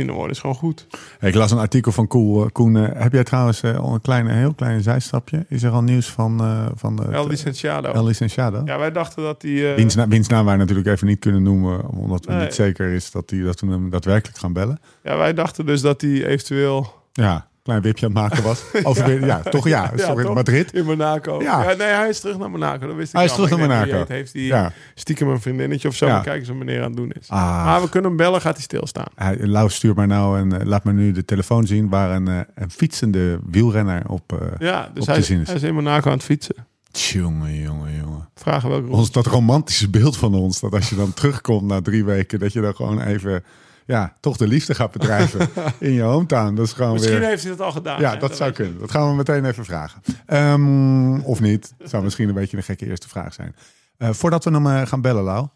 14e 0.01 0.05
worden 0.05 0.29
is 0.31 0.39
gewoon 0.39 0.55
goed. 0.55 0.87
Ik 1.19 1.35
las 1.35 1.51
een 1.51 1.57
artikel 1.57 1.91
van 1.91 2.07
Koen. 2.07 2.51
Koen 2.51 2.77
eh, 2.77 3.01
heb 3.01 3.13
jij 3.13 3.23
trouwens 3.23 3.61
eh, 3.63 3.77
al 3.79 3.93
een 3.93 4.01
kleine, 4.01 4.33
heel 4.33 4.53
klein 4.53 4.81
zijstapje? 4.81 5.45
Is 5.49 5.63
er 5.63 5.71
al 5.71 5.83
nieuws 5.83 6.09
van, 6.09 6.39
eh 6.41 6.65
van 6.75 6.95
de, 6.95 7.03
El 7.11 7.27
Licenciado. 7.27 7.91
El 7.91 8.05
Licenciado? 8.05 8.61
Ja, 8.65 8.77
wij 8.79 8.91
dachten 8.91 9.23
dat 9.23 9.41
die... 9.41 9.69
eh, 9.69 9.75
Wiens, 9.75 9.95
wiens 10.07 10.27
naam 10.27 10.45
wij 10.45 10.55
natuurlijk 10.57 10.87
even 10.87 11.07
niet 11.07 11.19
kunnen 11.19 11.43
noemen, 11.43 11.87
omdat 11.89 12.25
we 12.25 12.31
Nee. 12.33 12.41
niet 12.43 12.53
zeker 12.53 12.91
is 12.91 13.11
dat, 13.11 13.29
die, 13.29 13.43
dat 13.43 13.59
we 13.59 13.67
hem 13.67 13.89
daadwerkelijk 13.89 14.37
gaan 14.39 14.53
bellen. 14.53 14.79
ja, 15.03 15.17
wij 15.17 15.33
dachten 15.33 15.65
dus 15.65 15.81
dat 15.81 15.99
die 15.99 16.27
eventueel 16.27 16.93
Ja, 17.13 17.47
klein 17.63 17.81
wipje 17.81 18.05
aan 18.05 18.11
het 18.11 18.21
maken 18.21 18.43
was. 18.43 18.63
Over, 18.83 19.25
ja. 19.25 19.39
toch 19.39 19.67
ja. 19.67 19.91
Ja, 19.95 20.05
toch 20.07 20.19
in 20.19 20.25
toch? 20.25 20.33
Madrid? 20.35 20.73
in 20.73 20.85
Monaco... 20.85 21.41
Ja. 21.41 21.69
Ja. 21.69 21.75
nee, 21.75 21.87
hij 21.87 22.09
is 22.09 22.19
terug 22.19 22.37
naar 22.37 22.49
Monaco. 22.51 22.87
Dat 22.87 22.95
wist 22.95 23.09
ik 23.09 23.15
Hij 23.15 23.25
is 23.25 23.33
terug 23.33 23.49
naar 23.49 23.59
Monaco. 23.59 24.05
heeft 24.07 24.33
hij 24.33 24.41
Ja. 24.41 24.71
stiekem 24.95 25.29
een 25.29 25.41
vriendinnetje 25.41 25.87
of 25.87 25.95
zo. 25.95 26.05
Ja. 26.05 26.13
Maar 26.13 26.23
kijk 26.23 26.39
eens 26.39 26.47
wat 26.47 26.57
meneer 26.57 26.79
aan 26.79 26.87
het 26.87 26.95
doen 26.95 27.11
is. 27.19 27.29
Ah, 27.29 27.65
Maar 27.65 27.81
we 27.81 27.89
kunnen 27.89 28.09
hem 28.09 28.17
bellen, 28.17 28.41
gaat 28.41 28.53
hij 28.53 28.63
stilstaan. 28.63 29.05
hij, 29.15 29.37
Lau 29.39 29.69
stuurt 29.69 29.95
mij 29.95 30.05
nou 30.05 30.39
en 30.39 30.59
eh, 30.59 30.65
laat 30.67 30.83
me 30.83 30.93
nu 30.93 31.11
de 31.11 31.25
telefoon 31.25 31.67
zien 31.67 31.89
waar 31.89 32.11
een, 32.15 32.27
eh, 32.27 32.39
een 32.55 32.71
fietsende 32.71 33.39
wielrenner 33.49 34.01
op... 34.09 34.33
eh 34.41 34.47
Ja, 34.67 34.89
dus 34.93 35.01
Op 35.01 35.07
hij, 35.07 35.15
te 35.17 35.23
zien 35.23 35.41
is. 35.41 35.47
hij 35.47 35.55
is 35.55 35.63
in 35.63 35.73
Monaco 35.73 36.07
aan 36.09 36.15
het 36.15 36.23
fietsen. 36.25 36.55
Jongen, 36.91 37.55
jongen, 37.61 37.95
jongen. 37.95 38.29
Vragen 38.35 38.69
welke. 38.69 38.89
Ons, 38.89 39.11
dat 39.11 39.25
romantische 39.25 39.89
beeld 39.89 40.17
van 40.17 40.33
ons, 40.35 40.59
dat 40.59 40.73
als 40.73 40.89
je 40.89 40.95
dan 40.95 41.13
terugkomt 41.13 41.67
na 41.67 41.81
drie 41.81 42.03
weken, 42.05 42.39
dat 42.39 42.53
je 42.53 42.61
dan 42.61 42.75
gewoon 42.75 43.01
even, 43.01 43.43
ja, 43.85 44.15
toch 44.19 44.37
de 44.37 44.47
liefde 44.47 44.75
gaat 44.75 44.91
bedrijven 44.91 45.49
in 45.79 45.91
je 45.91 46.01
hometown. 46.01 46.55
Dat 46.55 46.65
is 46.65 46.73
gewoon 46.73 46.93
Misschien 46.93 47.19
weer... 47.19 47.27
heeft 47.27 47.43
hij 47.43 47.51
dat 47.51 47.61
al 47.61 47.71
gedaan. 47.71 47.99
Ja, 47.99 48.11
hè? 48.11 48.17
dat 48.19 48.35
zou 48.35 48.51
kunnen. 48.51 48.79
Dat 48.79 48.91
gaan 48.91 49.09
we 49.09 49.15
meteen 49.15 49.45
even 49.45 49.65
vragen. 49.65 50.01
Ehm, 50.25 51.19
of 51.19 51.39
niet. 51.39 51.73
Zou 51.79 52.03
misschien 52.03 52.27
een 52.27 52.33
beetje 52.33 52.57
een 52.57 52.63
gekke 52.63 52.85
eerste 52.85 53.09
vraag 53.09 53.33
zijn. 53.33 53.55
Eh, 53.97 54.09
voordat 54.09 54.43
we 54.43 54.51
hem 54.51 54.67
eh, 54.67 54.81
gaan 54.87 55.01
bellen, 55.01 55.23
Lau. 55.23 55.47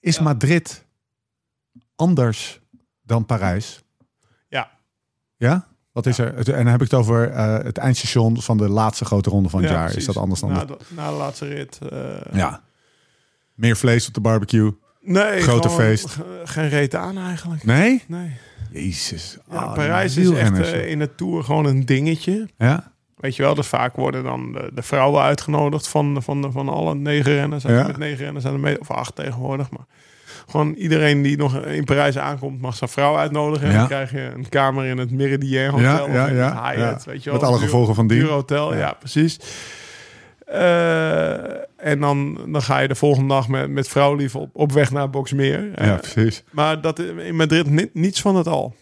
Is 0.00 0.16
Ja. 0.16 0.22
Madrid 0.22 0.84
anders 1.96 2.60
dan 3.02 3.26
Parijs? 3.26 3.82
Ja. 4.48 4.70
Ja? 5.36 5.68
Wat 5.92 6.06
is 6.06 6.18
er? 6.18 6.34
En 6.36 6.44
dan 6.44 6.66
heb 6.66 6.82
ik 6.82 6.90
het 6.90 7.00
over 7.00 7.30
eh, 7.30 7.52
het 7.64 7.78
eindstation 7.78 8.40
van 8.42 8.56
de 8.56 8.68
laatste 8.68 9.04
grote 9.04 9.30
ronde 9.30 9.48
van 9.48 9.60
het 9.60 9.70
Ja, 9.70 9.76
jaar. 9.76 9.96
Is 9.96 10.04
dat 10.04 10.16
anders 10.16 10.40
dan... 10.40 10.52
Na 10.52 10.64
de- 10.64 10.76
na 10.88 11.10
de 11.10 11.16
laatste 11.16 11.46
rit. 11.46 11.78
ja. 12.32 12.62
Meer 13.54 13.76
vlees 13.76 14.08
op 14.08 14.14
de 14.14 14.20
barbecue? 14.20 14.72
Nee, 15.02 15.40
Grote 15.40 15.68
gewoon 15.68 15.84
feest. 15.86 16.10
ge- 16.10 16.40
Geen 16.44 16.68
reet 16.68 16.94
aan 16.94 17.18
eigenlijk. 17.18 17.64
Nee? 17.64 18.02
Nee. 18.06 18.30
Jezus. 18.72 19.38
Ja, 19.50 19.56
Ah, 19.56 19.74
Parijs 19.74 20.14
die 20.14 20.32
is 20.32 20.38
echt 20.38 20.58
eh, 20.60 20.90
in 20.90 20.98
de 20.98 21.14
Tour 21.14 21.44
gewoon 21.44 21.64
een 21.66 21.84
dingetje. 21.86 22.48
Ja? 22.58 22.92
Weet 23.16 23.36
je 23.36 23.42
wel, 23.42 23.54
dus 23.54 23.66
vaak 23.66 23.96
worden 23.96 24.24
dan 24.24 24.52
de, 24.52 24.70
de 24.74 24.82
vrouwen 24.82 25.22
uitgenodigd 25.22 25.88
van, 25.88 26.22
van, 26.22 26.52
van 26.52 26.68
alle 26.68 26.94
negen 26.94 27.32
renners. 27.34 27.62
Ja. 27.62 27.86
Met 27.86 27.96
negen 27.96 28.24
renners 28.24 28.44
aan 28.46 28.52
de 28.52 28.58
mee, 28.58 28.80
of 28.80 28.90
acht 28.90 29.14
tegenwoordig. 29.16 29.70
Maar 29.70 29.86
gewoon 30.48 30.72
iedereen 30.72 31.22
die 31.22 31.36
nog 31.36 31.64
in 31.64 31.84
Parijs 31.84 32.18
aankomt, 32.18 32.60
mag 32.60 32.76
zijn 32.76 32.90
vrouw 32.90 33.16
uitnodigen. 33.16 33.66
En 33.66 33.72
Ja. 33.72 33.78
dan 33.78 33.86
krijg 33.88 34.10
je 34.10 34.30
een 34.34 34.48
kamer 34.48 34.84
in 34.84 34.98
het 34.98 35.10
Meridian 35.10 35.70
Hotel. 35.70 36.06
Ja, 36.08 36.14
ja, 36.14 36.26
in 36.26 36.34
ja, 36.36 36.44
het 36.66 36.76
Hyatt, 36.76 37.04
ja. 37.04 37.10
Weet 37.10 37.22
je 37.24 37.30
wel, 37.30 37.38
Met 37.38 37.48
alle 37.48 37.58
duur- 37.58 37.66
gevolgen 37.68 37.94
van 37.94 38.06
dien. 38.06 38.18
duur 38.18 38.28
hotel, 38.28 38.72
ja, 38.72 38.78
Ja. 38.78 38.92
precies. 38.92 39.38
Eh, 40.50 41.34
en 41.76 42.00
dan, 42.00 42.40
dan 42.48 42.62
ga 42.62 42.78
je 42.78 42.88
de 42.88 42.94
volgende 42.94 43.28
dag 43.28 43.48
met, 43.48 43.70
met 43.70 43.88
vrouwlief 43.88 44.34
op, 44.36 44.50
op 44.52 44.72
weg 44.72 44.90
naar 44.90 45.10
Boxmeer. 45.10 45.70
Eh, 45.74 45.86
Ja, 45.86 45.96
precies. 45.96 46.42
maar 46.50 46.80
dat 46.80 46.98
in 46.98 47.36
Madrid 47.36 47.70
ni- 47.70 47.90
niets 47.92 48.20
van 48.20 48.36
het 48.36 48.46
al. 48.46 48.74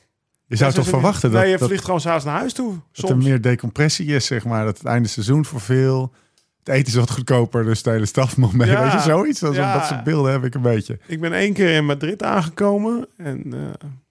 Je 0.46 0.56
zou 0.56 0.72
toch 0.72 0.86
verwachten 0.88 1.30
dat, 1.30 1.40
Nee, 1.42 1.50
je 1.50 1.58
dat, 1.58 1.68
vliegt 1.68 1.84
gewoon 1.84 2.00
s'avonds 2.00 2.24
naar 2.24 2.38
huis 2.38 2.52
toe. 2.52 2.68
dat 2.70 3.02
er 3.02 3.08
Soms. 3.08 3.24
meer 3.24 3.40
decompressie 3.40 4.06
is, 4.06 4.26
zeg 4.26 4.44
maar. 4.44 4.64
Dat 4.64 4.78
het 4.78 4.86
einde 4.86 5.08
seizoen 5.08 5.44
voor 5.44 5.60
veel... 5.60 6.12
Het 6.58 6.76
eten 6.76 6.86
is 6.86 6.94
wat 6.94 7.10
goedkoper, 7.10 7.64
dus 7.64 7.82
de 7.82 7.90
hele 7.90 8.06
staf 8.06 8.36
mag 8.36 8.52
mee. 8.52 8.70
Ja. 8.70 8.82
Weet 8.82 8.92
je, 8.92 8.98
zoiets. 9.00 9.40
Dat, 9.40 9.54
Ja. 9.54 9.72
dat 9.78 9.86
soort 9.86 10.04
beelden 10.04 10.32
heb 10.32 10.44
ik 10.44 10.54
een 10.54 10.62
beetje. 10.62 10.98
Ik 11.06 11.20
ben 11.20 11.32
één 11.32 11.52
keer 11.52 11.74
in 11.74 11.86
Madrid 11.86 12.22
aangekomen. 12.22 13.06
En 13.16 13.42
uh, 13.46 13.60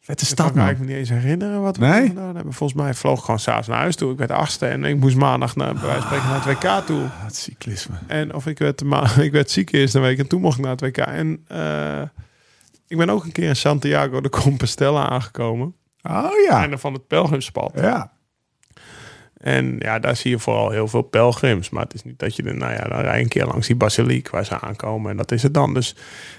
Vette 0.08 0.24
ik 0.24 0.30
stad, 0.30 0.54
man. 0.54 0.66
me 0.66 0.86
niet 0.86 0.96
eens 0.96 1.10
herinneren 1.10 1.62
wat 1.62 1.78
we 1.78 1.86
Nee? 1.86 2.08
gedaan 2.08 2.36
hebben. 2.36 2.54
Volgens 2.54 2.80
mij 2.80 2.94
vloog 2.94 3.18
ik 3.18 3.24
gewoon 3.24 3.40
s'avonds 3.40 3.68
naar 3.68 3.78
huis 3.78 3.96
toe. 3.96 4.12
Ik 4.12 4.18
werd 4.18 4.32
achtste 4.32 4.66
en 4.66 4.84
ik 4.84 4.98
moest 4.98 5.16
maandag 5.16 5.56
naar, 5.56 5.74
bij 5.74 5.84
wijze 5.84 6.08
van 6.08 6.18
naar 6.18 6.46
het 6.46 6.64
WK 6.64 6.86
toe. 6.86 7.04
Ah, 7.04 7.24
het 7.24 7.36
cyclisme. 7.36 7.96
En 8.08 8.34
of 8.34 8.46
ik 8.46 8.58
werd, 8.58 8.84
ma 8.84 9.12
ik 9.20 9.32
werd 9.32 9.52
ziek 9.52 9.72
eerst 9.72 9.96
een 9.96 10.02
week 10.02 10.18
en 10.20 10.28
toen 10.28 10.42
mocht 10.42 10.58
ik 10.58 10.64
naar 10.64 10.72
het 10.72 10.82
WK. 10.82 10.98
En 10.98 11.44
eh, 11.48 12.02
ik 12.88 12.98
ben 12.98 13.10
ook 13.10 13.24
een 13.24 13.32
keer 13.32 13.48
in 13.48 13.56
Santiago 13.56 14.22
de 14.22 14.30
Compostela 14.30 15.10
aangekomen. 15.10 15.76
Oh 16.02 16.30
ja. 16.48 16.60
Einde 16.60 16.78
van 16.78 16.94
het 16.94 17.08
pelgrimspad. 17.08 17.72
Ja. 17.76 18.12
En 19.38 19.76
ja, 19.80 20.00
daar 20.00 20.16
zie 20.16 20.32
je 20.32 20.40
vooral 20.40 20.70
heel 20.70 20.88
veel 20.88 21.02
pelgrims. 21.02 21.70
Maar 21.70 21.84
het 21.84 21.94
is 21.94 22.04
niet 22.04 22.20
dat 22.20 22.36
je, 22.36 22.44
er, 22.44 22.56
nou 22.56 22.74
ja, 22.74 22.84
dan 22.84 23.00
rij 23.00 23.22
een 23.22 23.28
keer 23.28 23.46
langs 23.46 23.68
die 23.68 23.76
basiliek 23.76 24.30
waar 24.30 24.46
ze 24.46 24.60
aankomen. 24.60 25.12
En 25.12 25.18
dat 25.18 25.32
is 25.32 25.44
het 25.44 25.54
dan. 25.54 25.74
Dus 25.74 25.96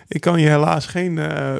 ik 0.06 0.20
kan 0.20 0.40
je 0.40 0.48
helaas 0.48 0.86
geen 0.86 1.18
eh, 1.18 1.54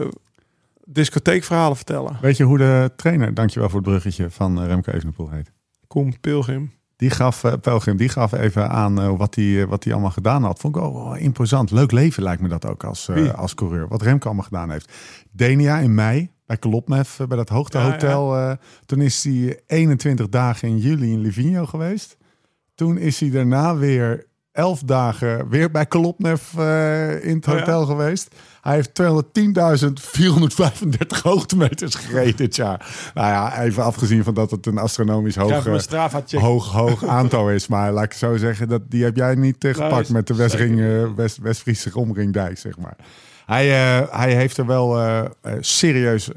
discotheekverhalen 0.93 1.77
vertellen. 1.77 2.19
Weet 2.21 2.37
je 2.37 2.45
hoe 2.45 2.59
de 2.59 2.93
trainer, 2.97 3.35
dankjewel 3.35 3.69
voor 3.69 3.81
het 3.81 3.89
bruggetje, 3.89 4.31
van 4.31 4.61
eh, 4.61 4.67
Remco 4.67 4.93
Evenepoel 4.93 5.31
heet? 5.31 5.53
Koen 5.87 6.21
Pilgrim. 6.21 6.73
Die 6.97 7.11
gaf, 7.11 7.45
eh, 7.45 7.53
Pelgrim, 7.61 7.97
die 7.97 8.09
gaf 8.09 8.33
even 8.33 8.71
aan 8.71 9.01
eh, 9.01 9.17
wat 9.17 9.35
hij 9.35 9.67
wat 9.67 9.85
hij 9.85 9.93
allemaal 9.93 10.11
gedaan 10.11 10.43
had. 10.43 10.59
Vond 10.59 10.77
ik 10.77 10.83
wel 10.83 11.17
imposant. 11.17 11.71
Leuk 11.71 11.93
leven 11.93 12.23
lijkt 12.23 12.43
me 12.43 12.49
dat 12.49 12.67
ook 12.67 12.85
als, 12.85 13.11
als 13.35 13.55
coureur. 13.55 13.89
Wat 13.89 14.03
Remco 14.03 14.27
allemaal 14.27 14.45
gedaan 14.45 14.71
heeft. 14.71 14.93
Denia 15.31 15.79
in 15.79 15.95
mei 15.95 16.31
bij 16.49 16.57
Kolopnev, 16.57 17.21
eh, 17.21 17.27
bij 17.27 17.37
dat 17.37 17.49
hoogtehotel. 17.49 18.37
eh, 18.37 18.53
toen 18.87 19.01
is 19.01 19.25
hij 19.25 19.61
21 19.67 20.29
dagen 20.29 20.69
in 20.69 20.79
juli 20.79 21.13
in 21.13 21.21
Livigno 21.21 21.67
geweest. 21.67 22.17
Toen 22.75 22.99
is 22.99 23.21
hij 23.21 23.31
daarna 23.31 23.77
weer 23.77 24.27
11 24.59 24.83
dagen 24.83 25.49
weer 25.49 25.71
bij 25.71 25.87
Kolopnev 25.87 26.43
eh, 26.57 27.25
in 27.25 27.37
het 27.37 27.49
Oh 27.49 27.55
ja? 27.55 27.59
hotel 27.59 27.87
geweest. 27.87 28.35
Hij 28.61 28.75
heeft 28.75 29.03
210.435 29.03 29.07
hoogtemeters 31.23 31.95
gereden 31.95 32.37
dit 32.37 32.57
jaar. 32.57 33.11
Nou 33.15 33.29
ja, 33.29 33.63
even 33.63 33.85
afgezien 33.85 34.25
van 34.25 34.35
dat 34.35 34.51
het 34.51 34.67
een 34.67 34.79
astronomisch 34.79 35.37
hoog... 35.37 35.63
Check. 36.29 36.41
hoog, 36.41 36.73
hoog 36.73 37.05
aantal 37.05 37.51
is. 37.51 37.67
Maar 37.67 37.93
laat 37.93 38.05
ik 38.05 38.13
zo 38.13 38.37
zeggen, 38.37 38.69
dat, 38.69 38.83
die 38.89 39.05
heb 39.05 39.17
jij 39.17 39.35
niet 39.35 39.65
eh, 39.65 39.75
gepakt 39.75 40.09
met 40.09 40.27
de 40.27 40.35
Westring, 40.35 40.81
eh, 40.81 41.15
West, 41.17 41.39
West-Friese 41.39 41.91
omringdijk, 41.95 42.59
zeg 42.59 42.79
maar. 42.79 42.97
Hij, 43.47 43.69
hij 44.11 44.35
heeft 44.35 44.57
er 44.57 44.67
wel 44.67 44.99
serieus 45.61 46.29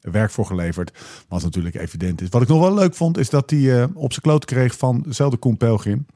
werk 0.00 0.30
voor 0.30 0.46
geleverd. 0.46 0.92
Wat 1.28 1.42
natuurlijk 1.42 1.74
evident 1.74 2.20
is. 2.20 2.28
Wat 2.28 2.42
ik 2.42 2.48
nog 2.48 2.60
wel 2.60 2.74
leuk 2.74 2.94
vond, 2.94 3.18
is 3.18 3.30
dat 3.30 3.50
hij 3.50 3.84
op 3.84 4.12
zijn 4.12 4.22
kloot 4.22 4.44
kreeg 4.44 4.76
van 4.76 5.02
dezelfde 5.06 5.36
Koen 5.36 5.56
Pelgrim. 5.56 6.06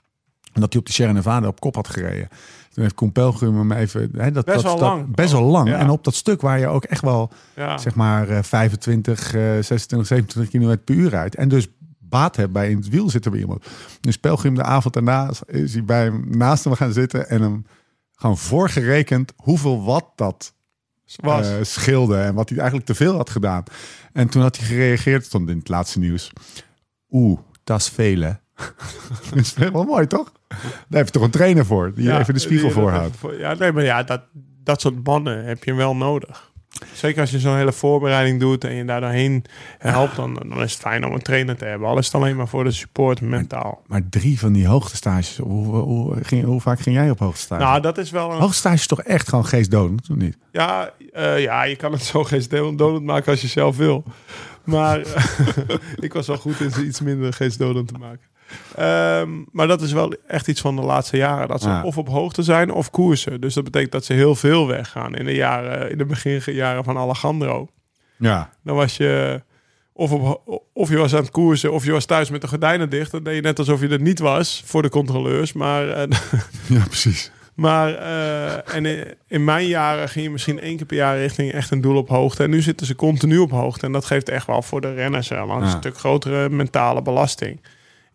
En 0.53 0.61
dat 0.61 0.73
hij 0.73 0.81
op 0.81 0.87
de 0.87 0.93
Sierra 0.93 1.13
Nevada 1.13 1.47
op 1.47 1.61
kop 1.61 1.75
had 1.75 1.89
gereden. 1.89 2.29
Toen 2.73 2.83
heeft 2.83 2.95
Koen 2.95 3.13
Pelgrim 3.13 3.57
hem 3.57 3.73
even... 3.73 4.11
Hè, 4.17 4.31
dat, 4.31 4.45
Best 4.45 4.57
dat, 4.57 4.65
wel 4.65 4.79
dat- 4.79 4.89
lang. 4.89 5.15
Best 5.15 5.33
wel 5.33 5.43
lang. 5.43 5.69
Ja. 5.69 5.79
En 5.79 5.91
op 5.91 6.05
dat 6.05 6.15
stuk 6.15 6.41
waar 6.41 6.59
je 6.59 6.67
ook 6.67 6.85
echt 6.85 7.03
wel 7.03 7.31
Ja. 7.57 7.79
zeg 7.79 7.95
maar 7.95 8.29
eh, 8.29 8.43
25, 8.43 9.35
eh 9.35 9.41
26, 9.61 10.07
27 10.07 10.49
km 10.61 10.77
per 10.85 10.95
uur 10.95 11.09
rijdt. 11.11 11.35
En 11.35 11.49
dus 11.49 11.69
baat 11.99 12.37
hebt 12.37 12.53
bij 12.53 12.71
in 12.71 12.77
het 12.77 12.89
wiel 12.89 13.11
zitten 13.11 13.31
bij 13.31 13.41
iemand. 13.41 13.67
Dus 14.01 14.17
Pelgrim 14.19 14.55
de 14.55 14.63
avond 14.63 14.95
daarna 14.95 15.31
is 15.47 15.73
hij 15.73 15.85
bij 15.85 16.03
hem 16.05 16.25
naast 16.29 16.65
hem 16.65 16.75
gaan 16.75 16.93
zitten 16.93 17.29
en 17.29 17.43
hem 17.43 17.67
gewoon 18.15 18.39
voorgerekend 18.39 19.33
hoeveel 19.37 19.85
watt 19.85 20.07
dat 20.17 20.55
Was. 21.17 21.47
eh, 21.49 21.55
scheelde 21.63 22.17
en 22.17 22.35
wat 22.35 22.49
hij 22.49 22.59
eigenlijk 22.59 22.87
te 22.89 22.95
veel 22.95 23.17
had 23.17 23.31
gedaan. 23.31 23.63
En 24.13 24.29
toen 24.29 24.43
had 24.43 24.57
hij 24.57 24.67
gereageerd, 24.67 25.25
stond 25.25 25.49
in 25.49 25.59
het 25.59 25.69
laatste 25.69 25.99
nieuws. 25.99 26.33
Oeh, 27.11 27.39
dat 27.65 27.81
is 27.81 27.89
veel 27.89 28.21
hè. 28.21 28.31
Dat 29.31 29.39
is 29.45 29.55
wel 29.55 29.85
mooi 29.85 30.07
toch? 30.07 30.33
Daar 30.49 30.59
heb 30.89 31.07
je 31.07 31.13
toch 31.13 31.23
een 31.23 31.31
trainer 31.31 31.67
voor, 31.67 31.93
die 31.95 32.05
Ja, 32.05 32.21
even 32.21 32.35
de 32.35 32.41
spiegel 32.41 32.71
voorhoudt. 32.71 33.17
voor- 33.17 33.39
Ja, 33.39 33.55
nee, 33.55 33.73
maar 33.73 33.85
ja, 33.85 34.03
dat, 34.03 34.21
dat 34.65 34.81
soort 34.81 35.05
mannen 35.05 35.45
heb 35.45 35.65
je 35.65 35.75
wel 35.75 35.97
nodig. 35.97 36.51
Zeker 36.95 37.21
als 37.21 37.31
je 37.31 37.39
zo'n 37.39 37.57
hele 37.57 37.73
voorbereiding 37.73 38.41
doet 38.41 38.65
en 38.65 38.75
je 38.75 38.85
daar 38.85 39.01
doorheen 39.01 39.45
helpt, 39.79 40.17
dan, 40.17 40.35
dan 40.35 40.63
is 40.63 40.73
het 40.73 40.81
fijn 40.81 41.07
om 41.07 41.13
een 41.13 41.23
trainer 41.23 41.57
te 41.57 41.65
hebben. 41.65 41.89
Al 41.89 41.99
is 41.99 42.07
het 42.07 42.15
alleen 42.15 42.37
maar 42.37 42.49
voor 42.49 42.65
de 42.65 42.71
support 42.71 43.21
mentaal. 43.21 43.83
Maar 43.87 44.09
drie 44.11 44.39
van 44.39 44.53
die 44.53 44.67
hoogtestages, 44.67 45.37
hoe, 45.37 45.67
hoe, 45.77 46.17
ging, 46.23 46.45
hoe 46.45 46.61
vaak 46.61 46.81
ging 46.81 46.97
jij 46.97 47.11
op 47.11 47.19
hoogtestage? 47.19 47.63
Nou, 47.63 47.81
dat 47.81 47.99
is 47.99 48.11
wel 48.11 48.33
een 48.33 48.39
Hoogstage 48.41 48.75
is 48.75 48.87
toch 48.87 49.03
echt 49.03 49.29
gewoon 49.29 49.47
geestdodend, 49.47 50.11
of 50.11 50.17
niet? 50.17 50.37
Ja, 50.53 50.91
eh, 51.13 51.41
ja, 51.41 51.63
je 51.63 51.77
kan 51.77 51.93
het 51.93 52.03
zo 52.03 52.25
geestdodend 52.25 53.05
maken 53.05 53.31
als 53.33 53.41
je 53.41 53.49
zelf 53.49 53.77
wil. 53.77 54.05
Maar 54.65 55.01
ik 56.01 56.13
was 56.13 56.27
wel 56.27 56.37
goed 56.39 56.61
in 56.61 56.71
ze 56.71 56.85
iets 56.85 57.01
minder 57.01 57.33
geestdodend 57.33 57.89
te 57.89 57.99
maken. 57.99 58.27
Ehm, 58.77 59.29
maar 59.51 59.67
dat 59.67 59.83
is 59.83 59.93
wel 59.93 60.15
echt 60.27 60.49
iets 60.49 60.61
van 60.61 60.77
de 60.77 60.83
laatste 60.83 61.17
jaren. 61.17 61.49
Dat 61.49 61.63
ze 61.63 61.69
Ja. 61.69 61.83
of 61.85 61.99
op 61.99 62.09
hoogte 62.09 62.43
zijn 62.43 62.73
of 62.73 62.91
koersen. 62.91 63.41
Dus 63.41 63.55
dat 63.55 63.65
betekent 63.65 63.93
dat 63.93 64.05
ze 64.05 64.13
heel 64.13 64.35
veel 64.35 64.67
weggaan. 64.67 65.15
In 65.15 65.25
de, 65.25 65.35
jaren, 65.35 65.91
in 65.91 65.99
de 65.99 66.05
beginjaren 66.07 66.85
van 66.85 66.99
Alejandro. 66.99 67.69
Ja. 68.17 68.51
Dan 68.65 68.77
was 68.77 68.97
je 68.97 69.43
of, 69.93 70.13
op, 70.13 70.63
of 70.73 70.89
je 70.89 70.97
was 70.97 71.15
aan 71.15 71.21
het 71.21 71.31
koersen 71.31 71.73
of 71.73 71.85
je 71.85 71.93
was 71.93 72.05
thuis 72.05 72.31
met 72.31 72.41
de 72.41 72.49
gordijnen 72.49 72.91
dicht. 72.91 73.11
Dan 73.11 73.23
deed 73.23 73.35
je 73.35 73.41
net 73.41 73.59
alsof 73.59 73.81
je 73.81 73.89
er 73.89 74.01
niet 74.01 74.19
was 74.19 74.63
voor 74.65 74.83
de 74.83 74.89
controleurs. 74.89 75.53
Maar 75.53 75.89
eh, 75.89 76.09
Ja, 76.77 76.85
precies. 76.87 77.31
maar 77.55 77.95
eh, 77.95 78.75
en 78.77 78.87
in- 78.87 79.15
in 79.29 79.45
mijn 79.45 79.67
jaren 79.67 80.09
ging 80.09 80.25
je 80.25 80.31
misschien 80.31 80.61
één 80.61 80.77
keer 80.77 80.87
per 80.87 80.97
jaar 80.97 81.17
richting 81.19 81.53
echt 81.53 81.71
een 81.71 81.81
doel 81.81 81.97
op 81.97 82.09
hoogte. 82.09 82.43
En 82.43 82.51
nu 82.51 82.63
zitten 82.63 82.87
ze 82.87 82.95
continu 82.95 83.39
op 83.39 83.51
hoogte. 83.51 83.87
En 83.87 83.93
dat 83.93 84.05
geeft 84.05 84.29
echt 84.29 84.47
wel 84.47 84.63
voor 84.63 84.81
de 84.81 84.95
renners 84.95 85.29
wel 85.29 85.51
een 85.51 85.61
Ja. 85.65 85.69
stuk 85.79 85.99
grotere 85.99 86.49
mentale 86.49 87.03
belasting. 87.03 87.61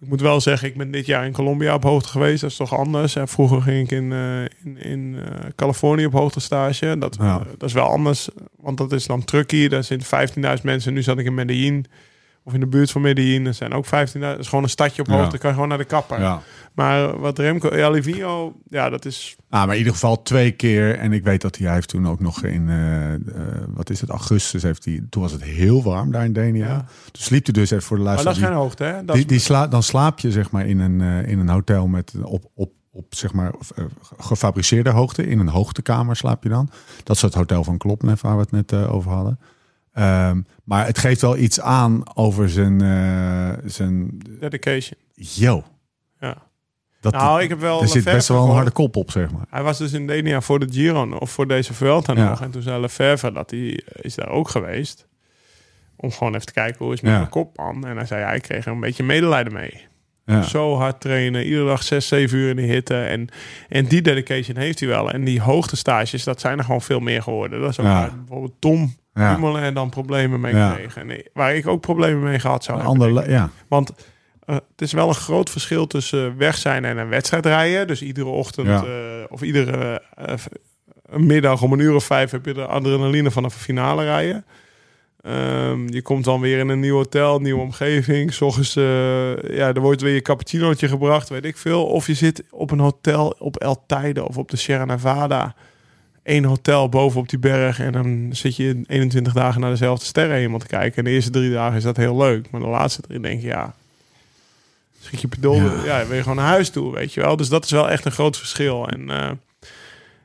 Ik 0.02 0.08
moet 0.08 0.22
wel 0.22 0.41
zeggen, 0.41 0.68
ik 0.68 0.78
ben 0.78 0.91
dit 0.91 1.06
jaar 1.06 1.26
in 1.26 1.32
Colombia 1.32 1.74
op 1.74 1.84
hoogte 1.84 2.10
geweest. 2.10 2.41
Dat 2.41 2.50
is 2.52 2.56
toch 2.58 2.78
anders. 2.78 3.16
En 3.16 3.28
vroeger 3.28 3.62
ging 3.62 3.84
ik 3.84 3.91
in, 3.91 4.12
eh, 4.12 4.41
in, 4.41 4.78
in 4.78 5.16
eh, 5.26 5.50
Californië 5.56 6.06
op 6.06 6.14
hoogte 6.14 6.39
stage. 6.39 6.98
Dat, 6.98 7.16
Ja. 7.20 7.39
eh, 7.39 7.45
dat 7.58 7.70
is 7.70 7.74
wel 7.74 7.88
anders, 7.88 8.30
want 8.62 8.78
dat 8.78 8.91
is 8.91 9.06
dan 9.06 9.24
Truckee. 9.24 9.70
Daar 9.70 9.84
zitten 9.84 10.08
15.000 10.08 10.64
mensen. 10.64 10.93
Nu 10.93 11.02
zat 11.04 11.18
ik 11.18 11.26
in 11.26 11.34
Medellin. 11.34 11.86
Of 12.48 12.54
in 12.54 12.60
de 12.60 12.68
buurt 12.68 12.91
van 12.91 13.02
Medellin. 13.02 13.45
Er 13.45 13.54
zijn 13.54 13.74
ook 13.74 13.86
15.000. 13.86 13.91
Het 13.91 14.39
is 14.39 14.48
gewoon 14.48 14.64
een 14.64 14.70
stadje 14.70 15.02
op 15.02 15.08
Ja. 15.08 15.18
hoogte. 15.18 15.38
kan 15.38 15.50
je 15.50 15.54
gewoon 15.54 15.70
naar 15.70 15.78
de 15.78 15.86
kapper. 15.86 16.20
Ja. 16.20 16.41
Maar 16.74 17.20
wat 17.20 17.39
Remco... 17.39 17.76
Ja, 17.76 17.89
Livio, 17.89 18.56
ja, 18.70 18.89
dat 18.89 19.06
is... 19.06 19.36
Ah, 19.50 19.62
maar 19.66 19.72
in 19.72 19.78
ieder 19.78 19.93
geval 19.93 20.22
twee 20.22 20.52
keer. 20.52 20.98
En 20.98 21.14
ik 21.14 21.24
weet 21.24 21.41
dat 21.41 21.56
hij, 21.58 21.66
hij 21.66 21.76
heeft 21.76 21.89
toen 21.89 22.08
ook 22.08 22.20
nog 22.20 22.43
in, 22.43 22.70
eh, 22.70 23.14
eh, 23.14 23.20
wat 23.68 23.89
is 23.89 24.02
het, 24.02 24.10
augustus 24.10 24.64
heeft 24.64 24.86
hij, 24.86 25.02
toen 25.10 25.22
was 25.22 25.32
het 25.32 25.43
heel 25.43 25.84
warm 25.84 26.12
daar 26.12 26.26
in 26.26 26.34
Denia. 26.34 26.68
Ja. 26.68 26.86
Toen 27.12 27.24
sliep 27.24 27.45
hij 27.45 27.54
dus 27.54 27.72
even 27.72 27.84
voor 27.84 27.98
de 27.98 28.04
Maar 28.04 28.24
dat 28.24 28.36
is 28.36 28.43
geen 28.43 28.54
hoogte, 28.54 28.84
hè? 28.84 29.06
Dat 29.06 29.16
die, 29.16 29.26
die 29.26 29.39
sla, 29.39 29.68
dan 29.68 29.84
slaap 29.84 30.20
je 30.20 30.32
zeg 30.32 30.52
maar 30.52 30.66
in 30.66 30.80
een, 30.80 31.02
eh, 31.02 31.32
in 31.32 31.39
een 31.39 31.50
hotel 31.50 31.88
met 31.88 32.14
op, 32.24 32.45
op, 32.54 32.72
op 32.91 33.16
zeg 33.16 33.34
maar 33.34 33.54
gefabriceerde 34.18 34.89
hoogte. 34.89 35.28
In 35.28 35.39
een 35.39 35.48
hoogtekamer 35.48 36.16
slaap 36.16 36.43
je 36.43 36.50
dan. 36.50 36.70
Dat 37.04 37.16
is 37.16 37.22
het 37.22 37.34
hotel 37.34 37.64
van 37.64 37.78
Klopnev 37.78 38.22
waar 38.22 38.36
we 38.36 38.41
het 38.41 38.52
net 38.52 38.74
over 38.74 39.12
hadden. 39.12 39.39
Ehm, 39.98 40.41
maar 40.64 40.86
het 40.86 40.98
geeft 40.98 41.22
wel 41.22 41.38
iets 41.38 41.62
aan 41.62 42.02
over 42.18 42.50
zijn, 42.50 42.82
eh, 42.82 43.54
zijn 43.66 44.18
dedication. 44.39 45.00
yo. 45.14 45.64
Ja. 46.20 46.36
Dat, 47.02 47.14
Nou, 47.14 47.41
ik 47.41 47.50
heb 47.50 47.60
wel 47.60 47.82
er 47.82 47.88
zit 47.88 48.04
best 48.04 48.28
wel 48.28 48.43
een 48.45 48.52
harde 48.52 48.72
kop 48.72 48.95
op, 48.95 49.12
zeg 49.12 49.32
maar. 49.32 49.45
Hij 49.50 49.64
was 49.64 49.78
dus 49.78 49.93
in 49.93 50.08
Denia 50.08 50.41
voor 50.41 50.60
de 50.60 50.68
Giro 50.72 51.10
of 51.20 51.32
voor 51.32 51.48
deze 51.48 51.74
Vuelta 51.74 52.14
Ja. 52.14 52.30
nog. 52.30 52.41
En 52.41 52.52
toen 52.52 52.62
zei 52.62 52.82
Lefebvre 52.82 53.32
dat 53.32 53.50
hij 53.52 53.70
eh, 53.70 54.04
is 54.04 54.16
daar 54.16 54.30
ook 54.30 54.50
geweest. 54.50 55.08
Om 55.95 56.12
gewoon 56.12 56.34
even 56.34 56.45
te 56.45 56.54
kijken 56.54 56.86
hoe 56.86 56.93
is 56.93 57.00
het 57.02 57.04
met 57.04 57.12
Ja. 57.12 57.18
mijn 57.20 57.32
kop 57.32 57.58
man. 57.58 57.86
En 57.88 57.98
hij 57.98 58.06
zei, 58.06 58.22
ja, 58.22 58.32
ik 58.32 58.41
kreeg 58.41 58.66
er 58.66 58.72
een 58.72 58.80
beetje 58.80 59.04
medelijden 59.04 59.54
mee. 59.54 59.86
Ja. 60.26 60.41
Zo 60.41 60.76
hard 60.76 61.00
trainen, 61.02 61.45
iedere 61.45 61.66
dag 61.66 61.84
6, 61.84 62.08
7 62.08 62.38
uur 62.38 62.50
in 62.50 62.56
de 62.56 62.62
hitte. 62.62 63.02
En, 63.04 63.28
en 63.70 63.86
die 63.86 64.02
dedication 64.02 64.58
heeft 64.58 64.80
hij 64.80 64.89
wel. 64.89 65.12
En 65.12 65.24
die 65.24 65.41
hoogtestages, 65.41 66.24
dat 66.24 66.39
zijn 66.39 66.58
er 66.58 66.64
gewoon 66.64 66.82
veel 66.82 67.00
meer 67.00 67.22
geworden. 67.22 67.62
Dat 67.62 67.70
is 67.70 67.80
ook 67.80 67.86
waar 67.86 68.16
bijvoorbeeld 68.18 68.56
Tom 68.62 68.95
Ja. 69.18 69.34
Dumoulin 69.36 69.74
dan 69.74 69.89
problemen 69.89 70.39
mee 70.39 70.55
Ja. 70.55 70.78
En 70.95 71.24
waar 71.34 71.55
ik 71.55 71.68
ook 71.68 71.82
problemen 71.82 72.24
mee 72.24 72.39
gehad 72.39 72.63
zou 72.63 72.80
Een 72.80 72.86
hebben. 72.86 73.07
ander, 73.07 73.30
ja. 73.30 73.49
Want 73.68 73.91
eh, 74.45 74.55
het 74.55 74.82
is 74.82 74.91
wel 74.91 75.07
een 75.07 75.15
groot 75.15 75.49
verschil 75.49 75.88
tussen 75.88 76.38
weg 76.38 76.57
zijn 76.57 76.86
en 76.86 76.97
een 76.97 77.09
wedstrijd 77.09 77.45
rijden. 77.45 77.88
Dus 77.88 78.01
iedere 78.01 78.28
ochtend 78.30 78.68
Ja. 78.68 78.84
eh, 78.84 79.24
of 79.30 79.41
iedere 79.41 80.01
eh, 80.15 80.34
middag 81.09 81.61
om 81.61 81.74
een 81.74 81.80
uur 81.80 81.95
of 81.95 82.03
vijf 82.03 82.32
heb 82.32 82.45
je 82.45 82.53
de 82.53 82.65
adrenaline 82.65 83.32
van 83.32 83.43
een 83.43 83.51
finale 83.51 84.03
rijden. 84.03 84.45
Ehm, 85.22 85.88
je 85.88 86.01
komt 86.01 86.24
dan 86.24 86.39
weer 86.41 86.59
in 86.59 86.70
een 86.70 86.80
nieuw 86.80 86.95
hotel, 86.95 87.39
nieuwe 87.39 87.61
omgeving. 87.61 88.34
S 88.34 88.41
ochtends, 88.41 88.74
ja, 88.74 89.74
er 89.74 89.80
wordt 89.82 90.01
weer 90.01 90.13
je 90.13 90.22
cappuccinootje 90.22 90.88
gebracht, 90.88 91.30
weet 91.30 91.45
ik 91.45 91.57
veel. 91.57 91.86
Of 91.86 92.07
je 92.07 92.13
zit 92.13 92.43
op 92.51 92.72
een 92.72 92.80
hotel 92.80 93.36
op 93.39 93.55
El 93.57 93.84
Teide 93.88 94.28
of 94.28 94.38
op 94.38 94.49
de 94.49 94.57
Sierra 94.57 94.86
Nevada. 94.86 95.55
Eén 96.28 96.45
hotel 96.45 96.89
boven 96.89 97.19
op 97.19 97.30
die 97.30 97.39
berg. 97.39 97.80
En 97.80 97.91
dan 97.91 98.30
zit 98.32 98.55
je 98.55 98.82
21 98.88 99.34
dagen 99.34 99.61
naar 99.61 99.69
dezelfde 99.69 100.05
sterrenhemel 100.05 100.59
te 100.59 100.67
kijken. 100.67 100.97
En 100.97 101.03
de 101.03 101.09
eerste 101.09 101.30
drie 101.32 101.51
dagen 101.51 101.78
is 101.78 101.84
dat 101.84 101.97
heel 101.97 102.17
leuk. 102.17 102.51
Maar 102.51 102.61
de 102.61 102.67
laatste 102.67 103.01
drie 103.01 103.19
denk 103.19 103.41
je, 103.41 103.47
ja... 103.47 103.75
Schiet 104.99 105.21
je 105.21 105.28
pedol, 105.28 105.55
Ja. 105.55 105.84
ja. 105.86 106.05
wil 106.05 106.15
je 106.15 106.21
gewoon 106.21 106.38
naar 106.38 106.47
huis 106.47 106.69
toe, 106.69 106.93
weet 106.93 107.13
je 107.13 107.21
wel. 107.21 107.36
Dus 107.36 107.49
dat 107.49 107.63
is 107.63 107.71
wel 107.71 107.89
echt 107.89 108.05
een 108.05 108.11
groot 108.11 108.38
verschil. 108.38 108.88
En 108.88 109.09
eh, 109.09 109.32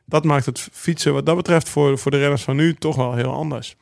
dat 0.04 0.24
maakt 0.24 0.46
het 0.46 0.68
fietsen 0.72 1.12
wat 1.12 1.26
dat 1.26 1.36
betreft 1.36 1.68
voor, 1.68 1.98
voor 1.98 2.10
de 2.10 2.18
renners 2.18 2.42
van 2.42 2.56
nu 2.56 2.74
toch 2.74 2.96
wel 2.96 3.14
heel 3.14 3.32
anders. 3.32 3.76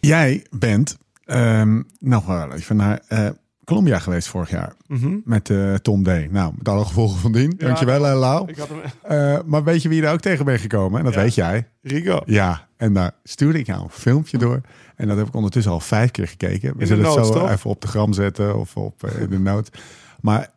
Jij 0.00 0.44
bent 0.50 0.96
ehm, 1.24 1.82
nog 1.98 2.26
wel 2.26 2.52
even 2.52 2.76
naar 2.76 3.00
eh, 3.08 3.28
Colombia 3.66 3.98
geweest 3.98 4.28
vorig 4.28 4.50
jaar. 4.50 4.72
Mhm. 4.86 5.16
Met 5.24 5.50
eh, 5.50 5.74
Tom 5.74 6.02
D. 6.02 6.30
Nou, 6.30 6.52
met 6.58 6.68
alle 6.68 6.84
gevolgen 6.84 7.18
van 7.20 7.32
dien. 7.32 7.54
Ja, 7.58 7.66
Dankjewel, 7.66 8.00
Lau. 8.18 8.48
Ik 8.48 8.56
had 8.56 8.68
hem... 8.68 8.78
Eh, 9.02 9.38
maar 9.46 9.64
weet 9.64 9.82
je 9.82 9.88
wie 9.88 9.96
je 9.96 10.02
daar 10.04 10.12
ook 10.12 10.20
tegen 10.20 10.44
bent 10.44 10.60
gekomen? 10.60 10.98
En 10.98 11.04
dat 11.04 11.14
Ja. 11.14 11.20
weet 11.20 11.34
jij. 11.34 11.68
Rigo. 11.82 12.22
Ja, 12.26 12.68
en 12.76 12.92
daar 12.92 13.12
stuurde 13.24 13.58
ik 13.58 13.66
jou 13.66 13.82
een 13.82 13.90
filmpje 13.90 14.38
door. 14.38 14.60
En 14.96 15.08
dat 15.08 15.16
heb 15.16 15.26
ik 15.26 15.34
ondertussen 15.34 15.72
al 15.72 15.80
vijf 15.80 16.10
keer 16.10 16.28
gekeken. 16.28 16.76
We 16.76 16.86
zullen 16.86 17.04
het 17.04 17.14
notes, 17.14 17.32
zo 17.32 17.40
toch? 17.40 17.50
even 17.50 17.70
op 17.70 17.80
de 17.80 17.86
gram 17.88 18.12
zetten 18.12 18.58
of 18.58 18.76
op 18.76 19.06
in 19.06 19.30
de 19.30 19.38
noot. 19.38 19.78
Maar 20.20 20.48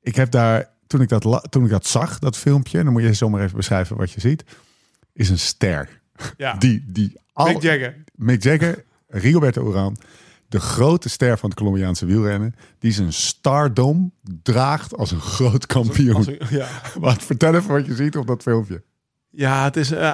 ik 0.00 0.14
heb 0.16 0.30
daar, 0.30 0.68
toen 0.86 1.00
ik, 1.00 1.08
dat, 1.08 1.46
toen 1.50 1.64
ik 1.64 1.70
dat 1.70 1.86
zag, 1.86 2.18
dat 2.18 2.36
filmpje, 2.36 2.84
dan 2.84 2.92
moet 2.92 3.02
je 3.02 3.12
zomaar 3.14 3.42
even 3.42 3.56
beschrijven 3.56 3.96
wat 3.96 4.10
je 4.10 4.20
ziet, 4.20 4.44
is 5.12 5.30
een 5.30 5.38
ster. 5.38 6.00
Ja, 6.36 6.54
Die, 6.54 6.84
die 6.86 7.16
al, 7.32 7.46
Mick 7.46 7.62
Jagger. 7.62 8.04
Mick 8.14 8.42
Jagger, 8.42 8.84
Rigoberto 9.08 9.70
Urán, 9.70 9.96
de 10.52 10.60
grote 10.60 11.08
ster 11.08 11.38
van 11.38 11.48
het 11.50 11.58
Colombiaanse 11.58 12.06
wielrennen, 12.06 12.54
die 12.78 12.92
zijn 12.92 13.12
stardom 13.12 14.12
draagt 14.42 14.96
als 14.96 15.10
een 15.10 15.20
groot 15.20 15.66
kampioen. 15.66 16.14
Als 16.14 16.26
een- 16.26 16.40
ja. 16.50 16.68
Wat 17.00 17.22
vertel 17.22 17.54
even 17.54 17.70
wat 17.70 17.86
je 17.86 17.94
ziet 17.94 18.16
op 18.16 18.26
dat 18.26 18.42
filmpje. 18.42 18.82
Ja, 19.34 19.64
het 19.64 19.76
is... 19.76 19.90
eh, 19.90 20.10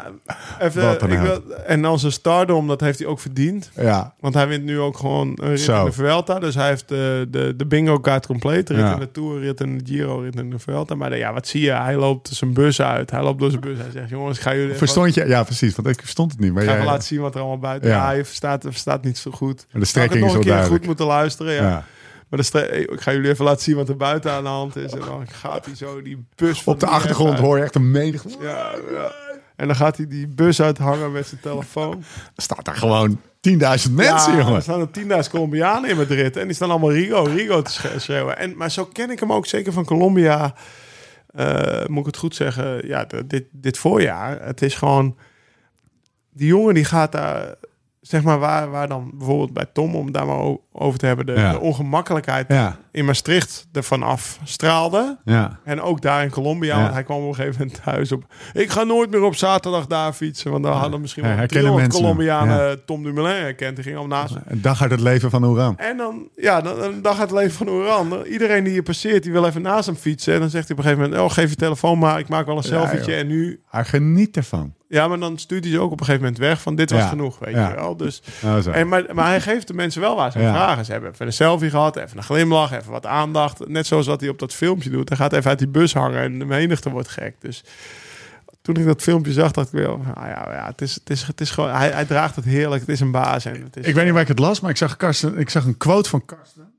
even, 0.60 1.10
ik 1.10 1.18
wil, 1.18 1.52
en 1.54 1.82
dan 1.82 1.98
zijn 1.98 2.12
stardom, 2.12 2.66
dat 2.66 2.80
heeft 2.80 2.98
hij 2.98 3.08
ook 3.08 3.20
verdiend. 3.20 3.70
Ja, 3.76 4.14
Want 4.20 4.34
hij 4.34 4.48
wint 4.48 4.64
nu 4.64 4.78
ook 4.80 4.96
gewoon 4.98 5.28
een 5.40 5.48
rit 5.48 5.60
Zo. 5.60 5.78
in 5.78 5.84
de 5.84 5.92
Vuelta. 5.92 6.38
Dus 6.38 6.54
hij 6.54 6.68
heeft 6.68 6.88
de, 6.88 7.26
de, 7.30 7.54
de 7.56 7.66
bingo 7.66 7.98
kaart 8.00 8.26
compleet. 8.26 8.68
Rit 8.70 8.78
Ja. 8.78 8.92
in 8.92 8.98
de 9.00 9.10
Tour, 9.10 9.40
rit 9.40 9.60
in 9.60 9.78
de 9.78 9.84
Giro, 9.92 10.18
rit 10.18 10.36
in 10.36 10.50
de 10.50 10.58
Vuelta. 10.58 10.94
Maar 10.94 11.16
ja, 11.16 11.32
wat 11.32 11.46
zie 11.46 11.60
je? 11.62 11.70
Hij 11.70 11.96
loopt 11.96 12.28
zijn 12.28 12.52
bus 12.52 12.80
uit. 12.82 13.10
Hij 13.10 13.22
loopt 13.22 13.40
door 13.40 13.50
zijn 13.50 13.60
bus. 13.62 13.78
Hij 13.78 13.90
zegt, 13.92 14.08
jongens, 14.08 14.38
ga 14.38 14.54
jullie 14.54 14.74
verstond 14.74 15.14
je? 15.14 15.26
Ja, 15.26 15.42
precies. 15.42 15.74
Want 15.76 15.88
ik 15.88 16.00
verstond 16.00 16.30
het 16.32 16.40
niet. 16.40 16.52
Maar 16.52 16.62
ik 16.62 16.68
ga 16.68 16.74
jij, 16.76 16.84
laten 16.84 17.02
zien 17.06 17.20
wat 17.20 17.34
er 17.34 17.40
allemaal 17.40 17.58
buiten... 17.58 17.90
Ja. 17.90 17.96
Ja, 17.96 18.04
hij 18.06 18.24
verstaat, 18.24 18.62
verstaat 18.62 19.04
niet 19.04 19.18
zo 19.18 19.30
goed. 19.30 19.66
de 19.72 19.84
strekking 19.84 20.14
is 20.14 20.20
nog 20.20 20.28
wel 20.30 20.36
een 20.38 20.42
keer 20.42 20.50
duidelijk. 20.52 20.78
goed 20.80 20.86
moeten 20.86 21.06
luisteren? 21.06 21.52
Ja. 21.52 21.62
Ja. 21.62 21.84
Maar 22.30 22.40
ik 22.40 23.00
ga 23.00 23.12
jullie 23.12 23.30
even 23.30 23.44
laten 23.44 23.62
zien 23.62 23.76
wat 23.76 23.88
er 23.88 23.96
buiten 23.96 24.30
aan 24.32 24.42
de 24.42 24.48
hand 24.48 24.76
is. 24.76 24.92
En 24.92 25.00
dan 25.00 25.28
gaat 25.28 25.64
hij 25.64 25.74
zo 25.74 26.02
die 26.02 26.24
bus 26.34 26.64
Op 26.64 26.80
de 26.80 26.86
achtergrond 26.86 27.30
uit- 27.30 27.38
hoor 27.40 27.56
je 27.56 27.62
echt 27.62 27.74
een 27.74 27.90
menigte. 27.90 28.28
Ja, 28.40 28.70
ja. 28.90 29.12
En 29.56 29.66
dan 29.66 29.76
gaat 29.76 29.96
hij 29.96 30.06
die 30.06 30.26
bus 30.26 30.62
uithangen 30.62 31.12
met 31.12 31.26
zijn 31.26 31.40
telefoon. 31.40 31.92
Er 32.36 32.42
staat 32.42 32.64
daar 32.64 32.76
gewoon 32.76 33.20
10.000 33.40 33.92
mensen, 33.94 34.32
ja, 34.32 34.38
jongen. 34.38 34.54
Er 34.54 34.62
staan 34.62 34.80
er 34.80 34.90
10.000 35.24 35.30
Colombianen 35.30 35.90
in 35.90 35.96
Madrid. 35.96 36.36
En 36.36 36.46
die 36.46 36.54
staan 36.54 36.70
allemaal 36.70 36.92
Rigo, 36.92 37.22
Rigo 37.22 37.62
te 37.62 37.70
sch- 37.72 37.86
schreeuwen. 37.96 38.38
En, 38.38 38.56
maar 38.56 38.70
zo 38.70 38.84
ken 38.84 39.10
ik 39.10 39.20
hem 39.20 39.32
ook 39.32 39.46
zeker 39.46 39.72
van 39.72 39.84
Colombia. 39.84 40.54
Eh, 41.34 41.86
moet 41.86 41.98
ik 42.00 42.06
het 42.06 42.16
goed 42.16 42.34
zeggen? 42.34 42.86
Ja, 42.86 43.06
dit, 43.26 43.44
dit 43.50 43.78
voorjaar. 43.78 44.42
Het 44.46 44.62
is 44.62 44.74
gewoon... 44.74 45.16
Die 46.32 46.46
jongen 46.48 46.74
die 46.74 46.84
gaat 46.84 47.12
daar... 47.12 47.54
Zeg 48.08 48.22
maar 48.22 48.38
waar, 48.38 48.70
waar 48.70 48.88
dan 48.88 49.10
bijvoorbeeld 49.14 49.52
bij 49.52 49.66
Tom, 49.72 49.94
om 49.94 50.12
daar 50.12 50.26
maar 50.26 50.56
over 50.72 50.98
te 50.98 51.06
hebben... 51.06 51.26
de, 51.26 51.32
Ja. 51.32 51.52
de 51.52 51.60
ongemakkelijkheid 51.60 52.48
Ja, 52.48 52.78
in 52.98 53.04
Maastricht 53.04 53.66
ervan 53.72 54.02
afstraalde. 54.02 55.18
ja. 55.24 55.58
En 55.64 55.80
ook 55.80 56.00
daar 56.02 56.22
in 56.22 56.30
Colombia, 56.30 56.78
Ja. 56.78 56.92
hij 56.92 57.02
kwam 57.02 57.22
op 57.22 57.28
een 57.28 57.34
gegeven 57.34 57.60
moment 57.60 57.80
thuis 57.84 58.12
op... 58.12 58.24
Ik 58.52 58.70
ga 58.70 58.82
nooit 58.82 59.10
meer 59.10 59.22
op 59.22 59.34
zaterdag 59.36 59.86
daar 59.86 60.12
fietsen, 60.12 60.50
want 60.50 60.62
dan 60.64 60.72
hadden 60.76 61.00
misschien 61.00 61.22
wel 61.22 61.32
herkennen 61.32 61.72
300 61.72 61.92
mensen 61.92 62.04
hem. 62.08 62.16
Colombianen 62.36 62.84
Tom 62.84 63.02
Dumoulin 63.02 63.40
herkend. 63.42 63.74
Die 63.76 63.84
ging 63.84 63.96
al 63.96 64.06
naast. 64.06 64.34
Een 64.46 64.62
dag 64.62 64.82
uit 64.82 64.90
het 64.90 65.00
leven 65.00 65.30
van 65.30 65.44
Oeran. 65.44 65.76
En 65.78 65.96
dan, 65.96 66.28
ja, 66.36 66.60
dan, 66.60 66.78
dan, 66.78 67.02
dan 67.02 67.12
gaat 67.14 67.30
het 67.30 67.38
leven 67.38 67.52
van 67.56 67.68
Oran. 67.70 68.22
Iedereen 68.24 68.64
die 68.64 68.74
je 68.74 68.82
passeert, 68.82 69.22
die 69.22 69.32
wil 69.32 69.46
even 69.46 69.62
naast 69.62 69.86
hem 69.86 69.96
fietsen. 69.96 70.34
En 70.34 70.40
dan 70.40 70.50
zegt 70.50 70.68
hij 70.68 70.76
op 70.76 70.84
een 70.84 70.90
gegeven 70.90 71.10
moment, 71.10 71.28
oh, 71.30 71.34
geef 71.36 71.50
je 71.50 71.56
telefoon 71.56 71.98
maar, 71.98 72.18
ik 72.18 72.28
maak 72.28 72.46
wel 72.46 72.56
een 72.56 72.62
selfietje. 72.62 73.14
en 73.14 73.26
nu, 73.26 73.60
Hij 73.68 73.84
geniet 73.84 74.36
ervan. 74.36 74.74
ja, 74.88 75.08
maar 75.08 75.18
dan 75.18 75.38
stuurt 75.38 75.64
hij 75.64 75.72
ze 75.72 75.80
ook 75.80 75.90
op 75.92 75.98
een 76.00 76.04
gegeven 76.06 76.22
moment 76.26 76.40
weg 76.42 76.60
van, 76.62 76.74
dit 76.74 76.90
was 76.90 77.00
Ja. 77.00 77.06
genoeg, 77.08 77.38
weet 77.38 77.54
Ja. 77.54 77.68
je 77.68 77.74
wel. 77.74 77.96
Dus, 77.96 78.22
Nou, 78.42 78.70
en, 78.70 78.88
maar, 78.88 79.04
maar 79.12 79.26
hij 79.26 79.40
geeft 79.40 79.66
de 79.66 79.74
mensen 79.74 80.00
wel 80.00 80.16
waar 80.16 80.32
ze 80.32 80.38
Ja. 80.40 80.52
vragen. 80.54 80.84
Ze 80.84 80.92
hebben 80.92 81.10
even 81.10 81.26
een 81.26 81.32
selfie 81.32 81.70
gehad, 81.70 81.96
even 81.96 82.16
een 82.16 82.22
glimlach, 82.22 82.72
even 82.72 82.87
wat 82.88 83.06
aandacht. 83.06 83.68
Net 83.68 83.86
zoals 83.86 84.06
wat 84.06 84.20
hij 84.20 84.28
op 84.28 84.38
dat 84.38 84.54
filmpje 84.54 84.90
doet. 84.90 85.08
Hij 85.08 85.18
gaat 85.18 85.32
even 85.32 85.50
uit 85.50 85.58
die 85.58 85.68
bus 85.68 85.94
hangen 85.94 86.22
en 86.22 86.38
de 86.38 86.44
menigte 86.44 86.90
wordt 86.90 87.08
gek. 87.08 87.34
Dus 87.40 87.64
toen 88.62 88.76
ik 88.76 88.84
dat 88.84 89.02
filmpje 89.02 89.32
zag, 89.32 89.52
dacht 89.52 89.66
ik 89.66 89.72
weer, 89.72 89.88
ah 89.88 90.00
ja, 90.14 90.52
ja 90.52 90.66
het, 90.66 90.80
is, 90.80 90.94
het, 90.94 91.10
is, 91.10 91.22
het 91.22 91.40
is 91.40 91.50
gewoon, 91.50 91.70
hij, 91.70 91.90
hij 91.90 92.04
draagt 92.04 92.36
het 92.36 92.44
heerlijk. 92.44 92.80
Het 92.80 92.90
is 92.90 93.00
een 93.00 93.10
baas. 93.10 93.44
En 93.44 93.62
het 93.62 93.76
is, 93.76 93.86
Ik 93.86 93.94
weet 93.94 94.04
niet 94.04 94.12
waar 94.12 94.22
ik 94.22 94.28
het 94.28 94.38
las, 94.38 94.60
maar 94.60 94.70
ik 94.70 94.76
zag, 94.76 94.96
Karsten, 94.96 95.38
ik 95.38 95.50
zag 95.50 95.64
een 95.64 95.76
quote 95.76 96.08
van 96.08 96.24
Karsten. 96.24 96.72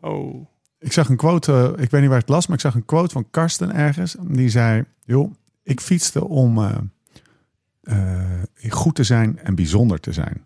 Oh, 0.00 0.46
Ik 0.78 0.92
zag 0.92 1.08
een 1.08 1.16
quote, 1.16 1.52
eh, 1.52 1.82
ik 1.82 1.90
weet 1.90 2.00
niet 2.00 2.10
waar 2.10 2.18
ik 2.18 2.26
het 2.26 2.34
las, 2.34 2.46
maar 2.46 2.56
ik 2.56 2.62
zag 2.62 2.74
een 2.74 2.84
quote 2.84 3.12
van 3.12 3.30
Karsten 3.30 3.74
ergens. 3.74 4.16
Die 4.20 4.48
zei, 4.48 4.84
joh, 5.04 5.32
ik 5.62 5.80
fietste 5.80 6.24
om 6.24 6.58
eh, 6.58 6.76
eh, 7.82 8.70
goed 8.70 8.94
te 8.94 9.04
zijn 9.04 9.38
en 9.38 9.54
bijzonder 9.54 10.00
te 10.00 10.12
zijn. 10.12 10.44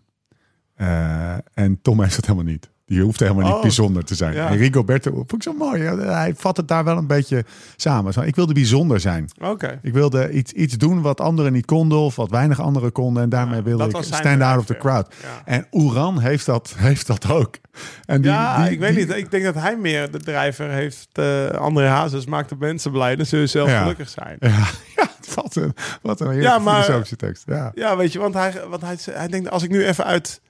Eh, 0.79 1.37
en 1.53 1.81
Tom 1.81 2.01
heeft 2.01 2.15
dat 2.15 2.25
helemaal 2.25 2.51
niet. 2.51 2.69
Die 2.89 3.01
hoeft 3.01 3.19
helemaal 3.19 3.43
niet 3.45 3.53
Oh. 3.53 3.61
bijzonder 3.61 4.03
te 4.03 4.15
zijn. 4.15 4.33
Ja. 4.33 4.47
En 4.49 4.57
Rigoberto, 4.57 5.11
vond 5.11 5.33
ik 5.33 5.43
zo 5.43 5.53
mooi. 5.53 5.81
Hij 6.01 6.33
vat 6.37 6.57
het 6.57 6.67
daar 6.67 6.83
wel 6.83 6.97
een 6.97 7.07
beetje 7.07 7.45
samen. 7.75 8.13
Zo, 8.13 8.21
ik 8.21 8.35
wilde 8.35 8.53
bijzonder 8.53 8.99
zijn. 8.99 9.29
oké. 9.41 9.79
Ik 9.81 9.93
wilde 9.93 10.31
iets, 10.31 10.51
iets 10.51 10.77
doen 10.77 11.01
wat 11.01 11.21
anderen 11.21 11.51
niet 11.53 11.65
konden 11.65 11.97
of 11.97 12.15
wat 12.15 12.29
weinig 12.29 12.59
anderen 12.61 12.91
konden. 12.91 13.23
En 13.23 13.29
daarmee 13.29 13.61
wilde 13.61 13.83
ik 13.85 13.97
stand 14.03 14.41
out 14.41 14.57
of 14.59 14.65
the 14.65 14.77
crowd. 14.77 15.13
Ja. 15.21 15.41
En 15.45 15.67
Oeran 15.71 16.19
heeft 16.19 16.45
dat, 16.45 16.73
heeft 16.77 17.07
dat 17.07 17.29
ook. 17.29 17.55
En 18.05 18.21
die, 18.21 18.31
ja, 18.31 18.63
die- 18.63 18.71
ik 18.71 18.79
weet 18.79 18.95
die- 18.95 19.05
niet. 19.05 19.15
Ik 19.15 19.31
denk 19.31 19.43
dat 19.43 19.55
hij 19.55 19.77
meer 19.77 20.11
de 20.11 20.19
drijver 20.19 20.69
heeft. 20.69 21.07
eh 21.11 21.47
André 21.49 21.85
Hazes 21.87 22.25
maakt 22.25 22.49
de 22.49 22.55
mensen 22.59 22.91
blij. 22.91 23.15
Dan 23.15 23.25
zullen 23.25 23.49
ze 23.49 23.57
zelf 23.57 23.77
gelukkig 23.77 24.09
zijn. 24.09 24.37
Ja, 24.39 24.49
ja 24.95 25.07
wat 25.35 25.55
een, 25.55 25.73
wat 26.01 26.19
een 26.21 26.41
Ja, 26.41 26.59
maar- 26.59 27.03
tekst. 27.17 27.43
Ja. 27.45 27.71
Ja, 27.75 27.97
weet 27.97 28.13
je, 28.13 28.19
want 28.19 28.33
hij, 28.33 28.53
want 28.69 28.81
hij, 28.81 28.97
hij 29.11 29.27
denkt... 29.27 29.49
als 29.49 29.63
ik 29.63 29.69
nu 29.69 29.85
even 29.85 30.05
uit, 30.05 30.41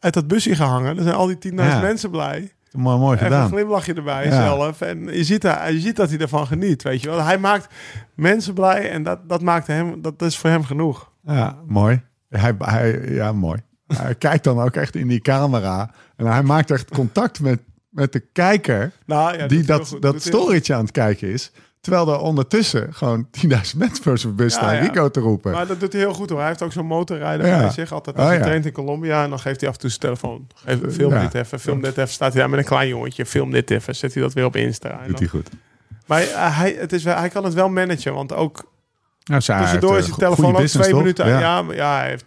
uit 0.00 0.14
dat 0.14 0.28
busje 0.28 0.54
ga 0.54 0.64
hangen... 0.66 0.94
dan 0.94 1.04
zijn 1.04 1.16
al 1.16 1.26
die 1.26 1.38
10.000 1.52 1.54
Ja. 1.54 1.80
mensen 1.80 2.10
blij. 2.10 2.52
Mooi, 2.72 2.98
mooi 2.98 3.14
Even 3.14 3.26
een 3.26 3.32
gedaan. 3.32 3.48
glimlachje 3.50 3.94
erbij 3.94 4.24
Ja. 4.24 4.30
zelf. 4.44 4.80
En 4.80 5.04
je 5.16 5.24
ziet, 5.24 5.42
hij- 5.42 5.72
je 5.72 5.80
ziet 5.80 5.96
dat 5.96 6.10
hij 6.10 6.18
ervan 6.18 6.46
geniet, 6.46 6.82
weet 6.82 7.00
je 7.02 7.08
wel. 7.08 7.22
Hij 7.22 7.38
maakt 7.38 7.74
mensen 8.14 8.54
blij 8.54 8.90
en 8.90 9.02
dat, 9.02 9.28
dat, 9.28 9.42
maakt 9.42 9.66
hem, 9.66 10.02
dat 10.02 10.22
is 10.22 10.38
voor 10.38 10.50
hem 10.50 10.64
genoeg. 10.64 11.10
Ja, 11.22 11.58
mooi. 11.66 12.02
Hij, 12.28 12.54
hij, 12.58 13.00
ja, 13.08 13.32
mooi. 13.32 13.60
Hij 13.86 14.14
kijkt 14.28 14.44
dan 14.44 14.60
ook 14.60 14.74
echt 14.74 14.94
in 14.96 15.08
die 15.08 15.20
camera. 15.20 15.90
En 16.16 16.26
hij 16.26 16.42
maakt 16.42 16.70
echt 16.70 16.90
contact 16.90 17.40
met, 17.40 17.60
met 17.88 18.12
de 18.12 18.20
kijker. 18.20 18.92
Nou, 19.06 19.36
ja, 19.38 19.46
die 19.46 19.64
dat, 19.64 19.96
dat 20.00 20.12
heel 20.12 20.20
storytje 20.20 20.74
aan 20.74 20.80
het 20.82 20.90
kijken 20.90 21.28
is. 21.28 21.52
Terwijl 21.84 22.08
er 22.12 22.18
ondertussen 22.18 22.94
gewoon 22.94 23.26
10.000 23.42 23.48
mensen 23.76 24.02
voor 24.02 24.18
zijn 24.18 24.34
bus 24.34 24.52
staan 24.54 24.74
ja. 24.74 24.80
Rico 24.80 25.10
te 25.10 25.20
roepen. 25.20 25.52
Maar 25.52 25.66
dat 25.66 25.80
doet 25.80 25.92
hij 25.92 26.02
heel 26.02 26.12
goed 26.14 26.30
hoor. 26.30 26.38
Hij 26.38 26.48
heeft 26.48 26.62
ook 26.62 26.72
zo'n 26.72 26.86
motorrijder 26.86 27.46
Ja. 27.46 27.58
bij 27.58 27.70
zich. 27.70 27.92
Altijd 27.92 28.16
als 28.16 28.24
Oh, 28.24 28.30
hij 28.30 28.40
traint 28.42 28.66
in 28.66 28.72
Colombia. 28.72 29.24
En 29.24 29.30
dan 29.30 29.38
geeft 29.40 29.60
hij 29.60 29.68
af 29.68 29.74
en 29.74 29.80
toe 29.80 29.88
zijn 29.90 30.00
telefoon. 30.02 30.46
Even, 30.66 30.92
film 30.92 31.12
Ja. 31.12 31.20
dit 31.20 31.34
even, 31.34 31.60
film 31.60 31.80
dit 31.82 31.96
even. 31.98 32.08
Staat 32.12 32.32
hij 32.32 32.40
daar 32.40 32.50
met 32.50 32.58
een 32.58 32.64
klein 32.64 32.88
jongetje. 32.88 33.26
Film 33.26 33.50
dit 33.50 33.70
even. 33.70 33.96
Zet 33.96 34.14
hij 34.14 34.22
dat 34.22 34.32
weer 34.32 34.44
op 34.44 34.56
Insta. 34.56 34.88
En 35.02 35.08
Doet 35.08 35.18
hij 35.18 35.28
goed. 35.28 35.48
Maar 36.06 36.20
eh, 36.22 36.58
hij, 36.58 36.76
het 36.78 36.92
is 36.92 37.04
hij 37.04 37.28
kan 37.28 37.44
het 37.44 37.54
wel 37.54 37.68
managen. 37.68 38.14
Want 38.14 38.32
ook 38.34 38.72
Nou, 39.24 39.40
tussendoor 39.42 39.94
heeft, 39.94 40.06
is 40.06 40.10
eh, 40.12 40.18
die 40.18 40.26
go- 40.26 40.34
telefoon 40.34 40.56
ook 40.62 40.66
twee 40.66 40.94
minuten. 40.94 41.28
Ja, 41.28 41.62
maar 41.62 41.76
ja 41.76 41.96
hij 41.98 42.08
heeft... 42.08 42.24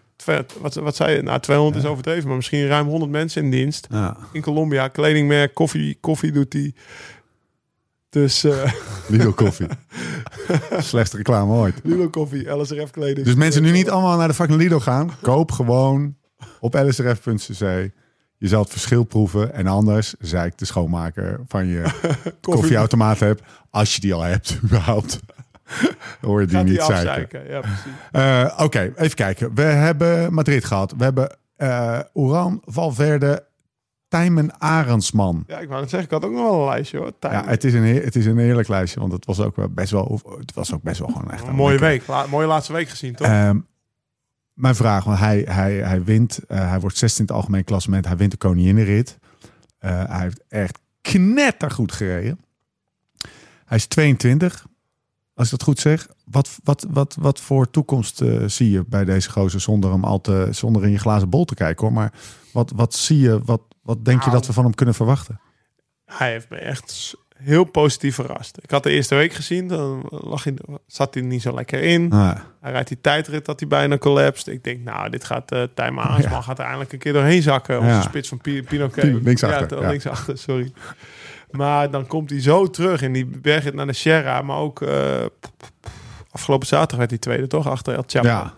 Wat, 0.61 0.73
wat 0.75 0.95
zei 0.95 1.15
je? 1.15 1.21
Nou, 1.21 1.39
200 1.39 1.83
is 1.83 1.89
overdreven. 1.89 2.27
Maar 2.27 2.35
misschien 2.35 2.67
ruim 2.67 2.87
100 2.87 3.11
mensen 3.11 3.43
in 3.43 3.51
dienst. 3.51 3.87
In 4.31 4.41
Colombia. 4.41 4.87
Kledingmerk, 4.87 5.53
koffie, 5.53 5.97
koffie 6.01 6.31
doet 6.31 6.53
hij. 6.53 6.73
Dus 8.09 8.43
eh 8.43 8.71
Lidl 9.07 9.29
koffie. 9.29 9.67
Slechtste 10.79 11.17
reclame 11.17 11.53
ooit. 11.53 11.75
Lidl 11.83 12.07
koffie, 12.07 12.49
LSRF 12.49 12.91
kleding. 12.91 13.25
Dus 13.25 13.35
mensen 13.35 13.61
nu 13.61 13.71
niet 13.71 13.89
allemaal 13.89 14.17
naar 14.17 14.27
de 14.27 14.33
fucking 14.33 14.59
Lidl 14.59 14.77
gaan. 14.77 15.11
Koop 15.21 15.51
gewoon 15.51 16.15
op 16.59 16.73
lsrf.cc. 16.73 17.91
Je 18.39 18.47
zal 18.47 18.61
het 18.61 18.69
verschil 18.71 19.03
proeven. 19.03 19.53
En 19.53 19.67
anders, 19.67 20.15
zei 20.19 20.45
ik 20.45 20.57
de 20.57 20.65
schoonmaker 20.65 21.39
van 21.47 21.67
je 21.67 21.83
koffieautomaat 22.41 23.19
hebt. 23.19 23.41
Als 23.69 23.95
je 23.95 24.01
die 24.01 24.13
al 24.13 24.21
hebt, 24.21 24.59
überhaupt. 24.63 25.19
Hoor 26.21 26.41
je 26.41 26.47
die 26.47 26.55
Gaat 26.57 26.65
niet 26.65 26.81
zeiken. 26.81 27.47
Ja, 27.47 27.59
precies. 27.59 27.91
Eh, 28.11 28.63
Oké, 28.65 28.93
even 28.95 29.15
kijken. 29.15 29.55
We 29.55 29.61
hebben 29.61 30.33
Madrid 30.33 30.65
gehad. 30.65 30.93
We 30.97 31.03
hebben 31.03 31.37
eh 31.55 31.99
Oran, 32.13 32.61
Valverde, 32.65 33.45
Tijmen 34.07 34.59
Arendsman. 34.59 35.43
Ja, 35.47 35.59
ik 35.59 35.67
wou 35.67 35.81
het 35.81 35.89
zeggen. 35.89 36.09
Ik 36.09 36.21
had 36.21 36.25
ook 36.31 36.35
nog 36.37 36.49
wel 36.49 36.59
een 36.61 36.65
lijstje 36.69 36.97
hoor. 36.97 37.11
Tijmen. 37.19 37.41
Ja, 37.43 37.47
het 37.49 37.63
is, 37.63 37.73
een, 37.73 37.83
heer- 37.83 38.03
het 38.03 38.15
is 38.15 38.25
een 38.25 38.37
heerlijk 38.37 38.67
lijstje, 38.67 38.99
want 38.99 39.11
het 39.11 39.25
was 39.25 39.39
ook 39.39 39.55
wel 39.55 39.69
best 39.69 39.91
wel, 39.91 40.21
het 40.39 40.53
was 40.53 40.73
ook 40.73 40.81
best 40.81 40.99
wel 40.99 41.07
gewoon 41.07 41.31
echt 41.31 41.47
een 41.47 41.55
mooie 41.55 41.79
week. 41.79 42.07
La- 42.07 42.27
mooie 42.27 42.47
laatste 42.47 42.73
week 42.73 42.89
gezien, 42.89 43.15
toch? 43.15 43.27
Ehm, 43.27 43.59
mijn 44.53 44.75
vraag, 44.75 45.03
want 45.03 45.19
hij, 45.19 45.45
hij, 45.49 45.73
hij 45.73 46.03
wint, 46.03 46.39
eh, 46.47 46.69
hij 46.69 46.79
wordt 46.79 46.97
16 46.97 47.19
in 47.19 47.25
het 47.27 47.35
algemeen 47.35 47.63
klassement, 47.63 48.05
hij 48.05 48.17
wint 48.17 48.31
de 48.31 48.37
koninginnenrit. 48.37 49.17
Eh, 49.77 50.03
hij 50.09 50.21
heeft 50.21 50.43
echt 50.47 50.79
knettergoed 51.01 51.91
gereden. 51.91 52.39
Hij 53.65 53.77
is 53.77 53.85
22, 53.85 54.65
als 55.33 55.45
ik 55.45 55.51
dat 55.51 55.63
goed 55.63 55.79
zeg. 55.79 56.07
Wat, 56.25 56.59
wat, 56.63 56.85
wat, 56.89 57.15
wat 57.19 57.39
voor 57.39 57.69
toekomst 57.69 58.21
eh, 58.21 58.43
zie 58.45 58.71
je 58.71 58.83
bij 58.87 59.05
deze 59.05 59.31
gozer 59.31 59.61
zonder 59.61 59.91
hem 59.91 60.03
al 60.03 60.21
te, 60.21 60.47
zonder 60.51 60.83
in 60.83 60.91
je 60.91 60.97
glazen 60.99 61.29
bol 61.29 61.45
te 61.45 61.55
kijken 61.55 61.85
hoor. 61.85 61.93
Maar 61.93 62.13
wat, 62.53 62.71
wat 62.75 62.93
zie 62.93 63.19
je, 63.19 63.41
wat, 63.45 63.61
wat 63.87 64.05
denk 64.05 64.19
je 64.19 64.27
Nou. 64.29 64.37
dat 64.37 64.47
we 64.47 64.53
van 64.53 64.63
hem 64.63 64.75
kunnen 64.75 64.95
verwachten? 64.95 65.39
Hij 66.05 66.31
heeft 66.31 66.49
me 66.49 66.57
echt 66.57 67.15
heel 67.37 67.63
positief 67.63 68.15
verrast. 68.15 68.57
Ik 68.61 68.71
had 68.71 68.83
de 68.83 68.89
eerste 68.91 69.15
week 69.15 69.33
gezien. 69.33 69.67
Dan 69.67 70.05
lag 70.09 70.43
hij, 70.43 70.53
zat 70.87 71.13
hij 71.13 71.23
niet 71.23 71.41
zo 71.41 71.53
lekker 71.53 71.81
in. 71.83 72.11
Ah, 72.11 72.35
Hij 72.61 72.71
rijdt 72.71 72.87
die 72.87 73.01
tijdrit 73.01 73.45
dat 73.45 73.59
hij 73.59 73.69
bijna 73.69 73.97
collapsed. 73.97 74.47
Ik 74.47 74.63
denk, 74.63 74.83
nou, 74.83 75.09
dit 75.09 75.23
gaat 75.23 75.53
uh, 75.53 75.63
Tijmen 75.75 76.03
Aansman 76.03 76.31
Ja. 76.31 76.41
gaat 76.41 76.57
er 76.57 76.63
eindelijk 76.63 76.93
een 76.93 76.99
keer 76.99 77.13
doorheen 77.13 77.41
zakken. 77.41 77.77
Onze 77.79 77.89
Ja. 77.89 78.01
spits 78.01 78.29
van 78.29 78.37
Pi- 78.37 78.63
Pinoquet. 78.63 79.03
Pino- 79.05 79.19
linksachter, 79.29 79.77
Ja, 79.77 79.83
ja. 79.83 79.89
linksachter, 79.89 80.37
sorry. 80.37 80.71
Maar 81.51 81.91
dan 81.91 82.07
komt 82.07 82.29
hij 82.29 82.41
zo 82.41 82.69
terug 82.69 83.01
in 83.01 83.13
die 83.13 83.25
bergrit 83.25 83.73
naar 83.73 83.87
de 83.87 83.93
Sierra. 83.93 84.41
Maar 84.41 84.57
ook 84.57 84.81
eh, 84.81 85.25
afgelopen 86.31 86.67
zaterdag 86.67 86.97
werd 86.97 87.09
hij 87.09 87.19
tweede, 87.19 87.47
toch? 87.47 87.67
Achter 87.67 87.93
El 87.93 88.03
Chapo. 88.07 88.27
ja, 88.27 88.53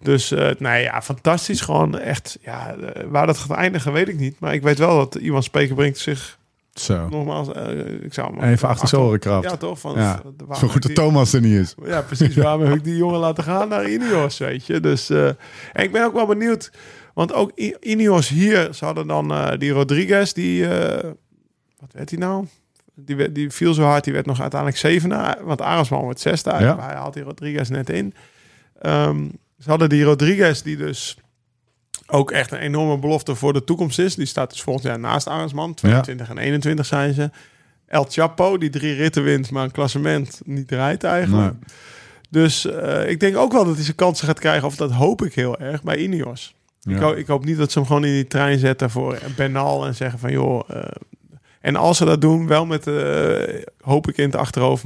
Dus 0.00 0.32
uh, 0.32 0.50
nee, 0.58 0.82
ja, 0.82 1.02
fantastisch. 1.02 1.60
Gewoon 1.60 1.98
echt, 1.98 2.38
ja, 2.42 2.74
uh, 2.76 2.88
waar 3.08 3.26
dat 3.26 3.38
gaat 3.38 3.56
eindigen 3.56 3.92
weet 3.92 4.08
ik 4.08 4.18
niet. 4.18 4.40
Maar 4.40 4.54
ik 4.54 4.62
weet 4.62 4.78
wel 4.78 4.96
dat 4.96 5.14
iemand 5.14 5.44
Speker 5.44 5.74
brengt 5.74 5.98
zich 5.98 6.38
zo. 6.74 7.08
nogmaals, 7.08 7.48
uh, 7.56 8.02
ik 8.02 8.14
zou 8.14 8.36
hem 8.36 8.50
Even 8.50 8.68
achter 8.68 8.88
zijn 8.88 9.02
oren. 9.02 9.42
Ja, 9.42 9.56
toch? 9.56 9.78
Van, 9.78 9.94
Ja. 9.96 10.22
Zo 10.52 10.68
goed 10.68 10.82
dat 10.82 10.94
Thomas 10.94 11.32
er 11.32 11.40
niet 11.40 11.58
is. 11.58 11.74
Ja, 11.84 12.00
precies. 12.02 12.36
Waarom 12.36 12.62
heb 12.62 12.74
ik 12.74 12.84
die 12.84 12.96
jongen 12.96 13.18
laten 13.18 13.44
gaan 13.44 13.68
naar 13.68 13.90
Ineos, 13.90 14.38
weet 14.38 14.66
je? 14.66 14.80
Dus, 14.80 15.10
uh, 15.10 15.26
en 15.72 15.82
ik 15.82 15.92
ben 15.92 16.04
ook 16.04 16.14
wel 16.14 16.26
benieuwd, 16.26 16.70
want 17.14 17.32
ook 17.32 17.52
Ineos 17.80 18.28
hier, 18.28 18.74
ze 18.74 18.84
hadden 18.84 19.06
dan 19.06 19.32
uh, 19.32 19.52
die 19.58 19.70
Rodriguez, 19.70 20.32
die, 20.32 20.66
wat 21.78 21.92
werd 21.92 22.10
hij 22.10 22.18
nou? 22.18 22.46
Die, 22.94 23.32
die 23.32 23.50
viel 23.50 23.74
zo 23.74 23.82
hard, 23.82 24.04
die 24.04 24.12
werd 24.12 24.26
nog 24.26 24.40
uiteindelijk 24.40 24.80
zevende, 24.80 25.38
want 25.42 25.60
Arendsman 25.60 26.06
werd 26.06 26.20
zesde. 26.20 26.50
Ja. 26.50 26.74
Maar 26.74 26.86
hij 26.86 26.96
haalt 26.96 27.14
die 27.14 27.22
Rodriguez 27.22 27.68
net 27.68 27.90
in. 27.90 28.14
Ehm, 28.80 29.26
ze 29.64 29.70
hadden 29.70 29.88
die 29.88 30.04
Rodriguez, 30.04 30.60
die 30.62 30.76
dus 30.76 31.16
ook 32.06 32.30
echt 32.30 32.52
een 32.52 32.58
enorme 32.58 32.98
belofte 32.98 33.34
voor 33.34 33.52
de 33.52 33.64
toekomst 33.64 33.98
is. 33.98 34.14
Die 34.14 34.26
staat 34.26 34.50
dus 34.50 34.62
volgend 34.62 34.84
jaar 34.86 34.98
naast 34.98 35.28
Arendsman. 35.28 35.74
22 35.74 36.28
en 36.28 36.38
21 36.38 36.86
zijn 36.86 37.14
ze. 37.14 37.30
El 37.86 38.04
Chapo, 38.08 38.58
die 38.58 38.70
drie 38.70 38.94
ritten 38.94 39.22
wint, 39.22 39.50
maar 39.50 39.64
een 39.64 39.70
klassement 39.70 40.40
niet 40.44 40.70
rijdt 40.70 41.04
eigenlijk. 41.04 41.52
Nee. 41.52 41.60
Dus 42.30 42.66
eh, 42.66 43.08
ik 43.08 43.20
denk 43.20 43.36
ook 43.36 43.52
wel 43.52 43.64
dat 43.64 43.74
hij 43.74 43.84
zijn 43.84 43.96
kansen 43.96 44.26
gaat 44.26 44.38
krijgen. 44.38 44.66
Of 44.66 44.76
dat 44.76 44.90
hoop 44.90 45.24
ik 45.24 45.34
heel 45.34 45.58
erg 45.58 45.82
bij 45.82 45.96
Ineos. 45.96 46.54
Ik, 46.82 47.16
ik 47.16 47.26
hoop 47.26 47.44
niet 47.44 47.56
dat 47.56 47.72
ze 47.72 47.78
hem 47.78 47.86
gewoon 47.86 48.04
in 48.04 48.12
die 48.12 48.26
trein 48.26 48.58
zetten 48.58 48.90
voor 48.90 49.18
Bernal 49.36 49.86
en 49.86 49.94
zeggen 49.94 50.18
van 50.18 50.30
joh. 50.32 50.68
eh, 50.68 50.82
en 51.60 51.76
als 51.76 51.96
ze 51.96 52.04
dat 52.04 52.20
doen, 52.20 52.46
wel 52.46 52.66
met 52.66 52.86
eh, 52.86 53.62
hoop 53.80 54.08
ik 54.08 54.16
in 54.16 54.24
het 54.24 54.36
achterhoofd. 54.36 54.84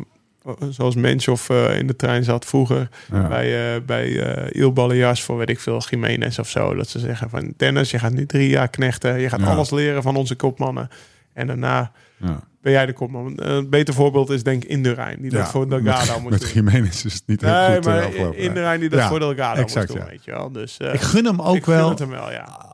Eh, 0.49 0.68
Zoals 0.70 0.94
Menschov 0.94 1.51
eh 1.51 1.78
in 1.78 1.86
de 1.86 1.96
trein 1.96 2.24
zat 2.24 2.44
vroeger 2.44 2.88
Ja. 3.12 3.28
bij, 3.28 3.74
eh 3.74 3.80
bij 3.86 4.09
Il 4.51 4.72
voor 5.14 5.36
weet 5.38 5.49
ik 5.51 5.61
veel, 5.61 5.82
Jiménez 5.90 6.38
of 6.38 6.49
zo. 6.49 6.74
Dat 6.74 6.88
ze 6.88 6.99
zeggen 6.99 7.30
van 7.30 7.53
Dennis, 7.57 7.90
je 7.90 7.99
gaat 7.99 8.12
nu 8.12 8.26
drie 8.26 8.49
jaar 8.49 8.68
knechten. 8.68 9.20
Je 9.20 9.28
gaat 9.28 9.40
Ja. 9.40 9.46
alles 9.46 9.70
leren 9.70 10.03
van 10.03 10.16
onze 10.16 10.34
kopmannen. 10.34 10.88
En 11.32 11.46
daarna 11.46 11.92
Ja. 12.16 12.40
ben 12.62 12.72
jij 12.72 12.86
de 12.86 12.92
kopman. 12.92 13.32
Een 13.36 13.68
beter 13.70 13.94
voorbeeld 13.94 14.30
is 14.30 14.42
denk 14.42 14.64
ik 14.64 14.70
Indurain, 14.70 15.20
die 15.20 15.30
dat 15.30 15.49
voor 15.49 15.68
Delgado 15.68 16.12
met, 16.12 16.22
moest 16.22 16.30
met 16.30 16.40
doen. 16.40 16.51
Jiménez 16.64 17.05
is 17.05 17.14
het 17.14 17.22
niet 17.26 17.40
heel 17.40 17.51
Nee, 17.51 17.74
goed 17.74 17.84
maar 17.84 18.05
afgelopen. 18.05 18.38
Indurain 18.38 18.80
die 18.80 18.88
dat 18.88 19.03
voor 19.03 19.18
Delgado 19.18 19.61
exact, 19.61 19.88
moest 19.88 20.01
doen, 20.01 20.11
weet 20.11 20.24
je 20.24 20.30
wel. 20.30 20.53
Dus 20.53 20.76
Ik 20.78 21.01
gun 21.01 21.24
hem 21.24 21.40
ook 21.40 21.57
ik 21.57 21.64
gun 21.64 21.74
wel. 21.74 21.88
het 21.88 21.99
hem 21.99 22.11
wel, 22.11 22.30
ja. 22.32 22.66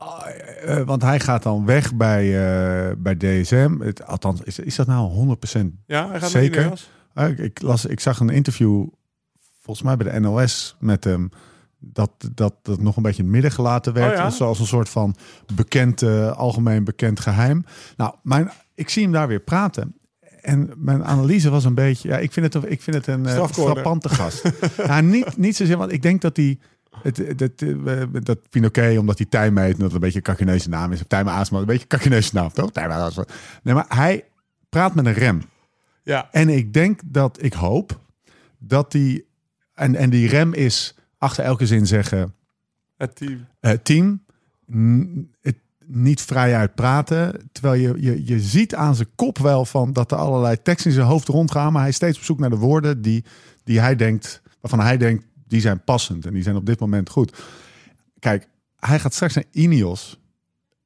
Eh, 0.65 0.81
want 0.81 1.01
hij 1.01 1.19
gaat 1.19 1.43
dan 1.43 1.65
weg 1.65 1.93
bij, 1.93 2.25
bij 2.97 3.15
DSM. 3.17 3.75
Het, 3.79 4.05
althans, 4.07 4.41
is, 4.43 4.59
is 4.59 4.75
dat 4.75 4.87
nou 4.87 5.09
100%? 5.09 5.59
Ja, 5.85 6.09
hij 6.09 6.19
gaat 6.19 6.29
Zeker. 6.29 6.71
Eh, 7.15 7.29
ik, 7.29 7.37
ik, 7.39 7.61
las, 7.61 7.85
ik 7.85 7.99
zag 7.99 8.19
een 8.19 8.29
interview, 8.29 8.87
volgens 9.61 9.85
mij 9.85 9.97
bij 9.97 10.11
de 10.11 10.19
NOS, 10.19 10.75
met 10.79 11.03
hem. 11.03 11.29
Dat, 11.79 12.11
dat 12.33 12.53
dat 12.61 12.81
nog 12.81 12.95
een 12.97 13.03
beetje 13.03 13.17
in 13.17 13.23
het 13.23 13.33
midden 13.33 13.51
gelaten 13.51 13.93
werd. 13.93 14.11
Oh 14.11 14.17
ja? 14.17 14.29
Zoals 14.29 14.59
een 14.59 14.65
soort 14.65 14.89
van 14.89 15.15
bekend, 15.55 16.01
eh, 16.01 16.31
algemeen 16.31 16.83
bekend 16.83 17.19
geheim. 17.19 17.65
Nou, 17.97 18.13
mijn, 18.23 18.51
ik 18.75 18.89
zie 18.89 19.03
hem 19.03 19.11
daar 19.11 19.27
weer 19.27 19.39
praten. 19.39 19.95
En 20.41 20.71
mijn 20.77 21.05
analyse 21.05 21.49
was 21.49 21.65
een 21.65 21.73
beetje... 21.73 22.09
Ja, 22.09 22.17
ik 22.17 22.31
vind 22.31 22.53
het, 22.53 22.63
een- 22.63 22.71
ik 22.71 22.81
vind 22.81 22.95
het 22.95 23.07
een 23.07 23.25
eh, 23.25 23.47
frappante 23.47 24.09
gast. 24.09 24.51
niet, 25.01 25.37
niet 25.37 25.55
zozeer, 25.55 25.77
want 25.77 25.91
ik 25.91 26.01
denk 26.01 26.21
dat 26.21 26.37
hij... 26.37 26.59
Het, 27.01 27.39
dat, 27.39 27.51
eh, 27.61 28.03
dat 28.11 28.49
Pinoquet, 28.49 28.97
omdat 28.97 29.17
hij 29.17 29.27
Tijm 29.29 29.57
heet... 29.57 29.71
en 29.73 29.77
dat 29.77 29.83
het 29.85 29.93
een 29.93 29.99
beetje 29.99 30.17
een 30.17 30.23
Kakkeneuze 30.23 30.69
naam 30.69 30.91
is. 30.91 31.01
Tijm 31.07 31.29
Aasma, 31.29 31.59
een 31.59 31.65
beetje 31.65 31.85
een 31.89 32.23
naam, 32.31 32.51
toch? 32.51 32.71
Tijm. 32.71 33.11
Nee, 33.63 33.73
maar 33.73 33.85
hij 33.87 34.23
praat 34.69 34.95
met 34.95 35.05
een 35.05 35.13
rem. 35.13 35.41
Ja, 36.05 36.27
En 36.31 36.49
ik 36.49 36.73
denk 36.73 36.99
dat, 37.05 37.43
ik 37.43 37.53
hoop 37.53 37.99
dat 38.57 38.91
die, 38.91 39.27
en, 39.73 39.95
en 39.95 40.09
die 40.09 40.27
rem 40.27 40.53
is 40.53 40.95
achter 41.17 41.43
elke 41.43 41.65
zin 41.67 41.87
zeggen, 41.87 42.33
het 42.97 43.15
team. 43.15 43.45
eh, 43.59 43.71
team, 43.71 44.23
het 45.41 45.55
niet 45.85 46.21
vrijuit 46.21 46.75
praten. 46.75 47.49
Terwijl 47.51 47.81
je, 47.81 48.01
je, 48.01 48.25
je 48.25 48.39
ziet 48.39 48.75
aan 48.75 48.95
zijn 48.95 49.07
kop 49.15 49.37
wel 49.37 49.65
van 49.65 49.93
dat 49.93 50.11
er 50.11 50.17
allerlei 50.17 50.61
teksten 50.61 50.89
in 50.89 50.95
zijn 50.95 51.07
hoofd 51.07 51.27
rondgaan, 51.27 51.71
maar 51.71 51.81
hij 51.81 51.89
is 51.89 51.95
steeds 51.95 52.17
op 52.17 52.23
zoek 52.23 52.39
naar 52.39 52.49
de 52.49 52.57
woorden 52.57 53.01
die, 53.01 53.25
die 53.63 53.79
hij 53.79 53.95
denkt, 53.95 54.41
waarvan 54.61 54.79
hij 54.79 54.97
denkt, 54.97 55.25
die 55.47 55.61
zijn 55.61 55.83
passend 55.83 56.25
en 56.25 56.33
die 56.33 56.43
zijn 56.43 56.55
op 56.55 56.65
dit 56.65 56.79
moment 56.79 57.09
goed. 57.09 57.43
Kijk, 58.19 58.47
hij 58.75 58.99
gaat 58.99 59.13
straks 59.13 59.33
naar 59.33 59.45
Ineos. 59.51 60.19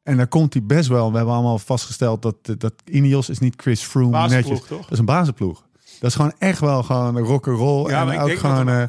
En 0.09 0.17
daar 0.17 0.27
komt 0.27 0.53
hij 0.53 0.63
best 0.63 0.89
wel. 0.89 1.11
We 1.11 1.17
hebben 1.17 1.35
allemaal 1.35 1.59
vastgesteld 1.59 2.21
dat, 2.21 2.35
dat 2.57 2.73
Ineos 2.85 3.29
is 3.29 3.39
niet 3.39 3.53
Chris 3.57 3.81
Froome 3.81 4.27
netjes. 4.27 4.59
toch? 4.67 4.81
Dat 4.81 4.91
is 4.91 4.99
een 4.99 5.05
bazenploeg. 5.05 5.63
Dat 5.99 6.09
is 6.09 6.15
gewoon 6.15 6.33
echt 6.37 6.59
wel 6.59 6.83
gewoon 6.83 7.15
een 7.15 7.23
rock'n'roll. 7.23 7.89
Ja, 7.89 7.99
en 8.01 8.07
maar 8.07 8.21
ook 8.21 8.29
dat 8.29 8.37
gewoon... 8.37 8.69
eh, 8.69 8.83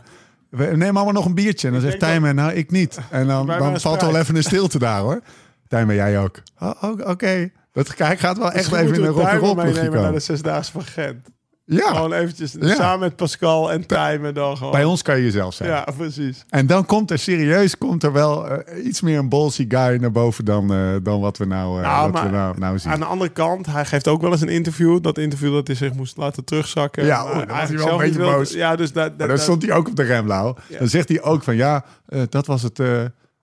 we 0.49 0.65
neem 0.65 0.97
allemaal 0.97 1.15
nog 1.15 1.25
een 1.25 1.35
biertje. 1.35 1.67
En 1.67 1.73
dan 1.73 1.83
Ik 1.83 1.89
zegt 1.89 2.01
Tijmen, 2.03 2.35
nou 2.35 2.53
ik 2.53 2.71
niet. 2.71 2.99
En 3.11 3.27
dan, 3.27 3.47
dan 3.59 3.81
valt 3.81 4.01
wel 4.01 4.17
even 4.17 4.37
een 4.37 4.43
stilte 4.43 4.79
daar 4.79 5.01
hoor. 5.01 5.21
Tijmen, 5.69 5.95
jij 5.95 6.19
ook. 6.19 6.43
Oh, 6.59 6.71
oh, 6.81 7.09
Oké. 7.09 7.51
Dat 7.73 7.95
Kijk 7.95 8.19
gaat 8.19 8.39
wel 8.39 8.47
echt 8.47 8.55
Misschien 8.55 8.77
even 8.77 8.95
in 8.95 9.05
een 9.05 9.15
Tijmen 9.15 9.33
rock'n'roll 9.33 9.55
ploegje 9.55 9.81
meenemen 9.81 10.03
naar 10.03 10.13
de 10.13 10.21
Zesdaagse 10.21 10.73
van 10.73 10.83
Gent. 10.83 11.29
Ja, 11.73 11.95
Gewoon 11.95 12.13
eventjes 12.13 12.57
Ja. 12.61 12.75
samen 12.75 12.99
met 13.01 13.17
Pascal 13.17 13.73
en 13.73 13.87
Tijmen 13.87 14.35
dan 14.35 14.57
gewoon. 14.57 14.73
bij 14.73 14.85
ons 14.85 15.03
kan 15.03 15.17
je 15.17 15.23
jezelf 15.23 15.55
zijn. 15.55 15.69
Ja, 15.69 15.87
precies. 15.97 16.45
En 16.49 16.67
dan 16.67 16.87
komt 16.87 17.11
er 17.11 17.19
serieus 17.19 17.79
komt 17.79 18.03
er 18.03 18.13
wel 18.13 18.49
eh, 18.49 18.85
iets 18.87 19.01
meer 19.01 19.19
een 19.19 19.29
ballsy 19.29 19.65
guy 19.69 19.97
naar 20.01 20.13
boven 20.13 20.45
dan, 20.45 20.73
eh, 20.73 20.95
dan 21.03 21.21
wat 21.21 21.37
we 21.39 21.45
nou, 21.45 21.77
eh, 21.83 21.87
Nou, 21.87 22.11
wat 22.13 22.23
we 22.23 22.29
nou, 22.29 22.59
nou 22.59 22.79
zien. 22.79 22.93
Aan 22.93 23.01
de 23.01 23.07
andere 23.07 23.31
kant, 23.31 23.67
hij 23.67 23.85
geeft 23.85 24.09
ook 24.09 24.21
wel 24.21 24.31
eens 24.33 24.41
een 24.41 24.49
interview. 24.49 25.03
Dat 25.03 25.19
interview 25.19 25.53
dat 25.55 25.67
hij 25.67 25.77
zich 25.77 25.93
moest 25.95 26.17
laten 26.17 26.45
terugzakken. 26.45 27.05
Ja, 27.05 27.23
dan 27.35 27.47
was 27.47 27.69
hij 27.69 27.77
wel 27.77 27.91
een 27.93 27.99
beetje 27.99 28.19
boos. 28.19 28.53
Ja, 28.53 28.77
dus 28.77 28.93
dat, 28.93 29.05
dat, 29.05 29.19
Maar 29.19 29.27
dan 29.27 29.37
dat- 29.37 29.41
stond 29.45 29.63
hij 29.63 29.73
ook 29.77 29.89
op 29.89 29.97
de 29.97 30.03
rem, 30.03 30.27
Lau. 30.27 30.57
Ja. 30.69 30.79
Dan 30.79 30.89
zegt 30.89 31.09
hij 31.09 31.23
ook 31.23 31.43
van 31.43 31.57
ja, 31.57 31.85
dat 32.29 32.47
was 32.47 32.63
het. 32.63 32.79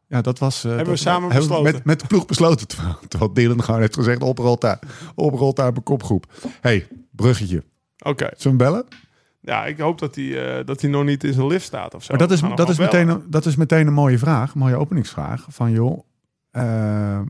ja, 0.07 0.21
dat 0.21 0.39
was. 0.39 0.63
eh, 0.63 0.75
we 0.75 0.83
dat, 0.83 0.97
samen 0.99 1.21
hebben 1.31 1.47
besloten. 1.47 1.73
Met, 1.73 1.83
met 1.85 1.99
de 1.99 2.07
ploeg 2.07 2.25
besloten. 2.25 2.67
Terwijl, 2.67 2.97
terwijl 3.07 3.33
Dylan 3.33 3.63
gewoon 3.63 3.79
heeft 3.79 3.95
gezegd: 3.95 4.21
oprolt 4.21 4.61
daar, 4.61 4.79
oprolt 5.15 5.55
daar 5.55 5.71
mijn 5.71 5.83
kopgroep. 5.83 6.25
hey, 6.61 6.87
bruggetje. 7.11 7.63
Oké. 8.03 8.29
Zullen 8.37 8.57
we 8.57 8.63
hem 8.63 8.71
bellen? 8.73 8.85
Ja, 9.39 9.65
ik 9.65 9.79
hoop 9.79 9.99
dat 9.99 10.15
hij, 10.15 10.57
eh, 10.59 10.65
dat 10.65 10.81
hij 10.81 10.89
nog 10.89 11.03
niet 11.03 11.23
in 11.23 11.33
zijn 11.33 11.47
lift 11.47 11.65
staat 11.65 11.93
of 11.93 12.03
zo. 12.03 12.09
Maar 12.09 12.27
dat 12.27 12.31
is, 12.31 12.41
dat, 12.55 12.69
is 12.69 12.77
meteen, 12.77 13.07
een- 13.07 13.23
dat 13.29 13.45
is 13.45 13.55
meteen 13.55 13.87
een 13.87 13.93
mooie 13.93 14.17
vraag, 14.17 14.53
een 14.53 14.59
mooie 14.59 14.75
openingsvraag. 14.75 15.45
Van 15.49 15.71
joh, 15.71 15.99
eh, 16.51 17.21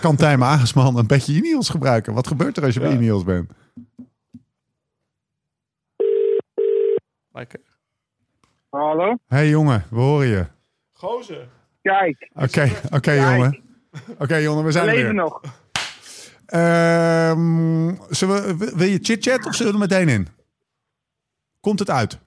kan 0.00 0.16
Tijmen 0.16 0.46
Agesman 0.54 0.96
een 0.96 1.06
beetje 1.06 1.34
Ineos 1.34 1.68
gebruiken? 1.68 2.14
Wat 2.14 2.26
gebeurt 2.26 2.56
er 2.56 2.64
als 2.64 2.74
je 2.74 2.80
Ja. 2.80 2.86
bij 2.86 2.96
Ineos 2.96 3.24
bent? 3.24 3.50
Lekker. 7.32 7.60
Hallo? 8.70 9.14
hey, 9.26 9.48
jongen, 9.48 9.84
we 9.90 9.96
horen 10.00 10.26
je. 10.26 10.46
Gozer. 10.92 11.48
Kijk, 11.82 12.30
Oké, 12.34 12.70
oké 12.90 13.12
jongen. 13.12 13.60
Oké 14.18 14.36
jongen, 14.36 14.58
we 14.60 14.64
we 14.66 14.72
zijn 14.72 14.88
er 14.88 14.94
leven 14.94 15.14
weer. 15.14 15.22
nog. 15.22 15.40
Ehm, 16.50 17.94
zullen 18.08 18.58
we, 18.58 18.72
wil 18.76 18.86
je 18.88 18.98
chit-chat 19.02 19.46
of 19.46 19.54
zullen 19.54 19.72
we 19.72 19.78
er 19.78 19.88
meteen 19.88 20.08
in? 20.08 20.28
Komt 21.60 21.78
het 21.78 21.90
uit? 21.90 22.18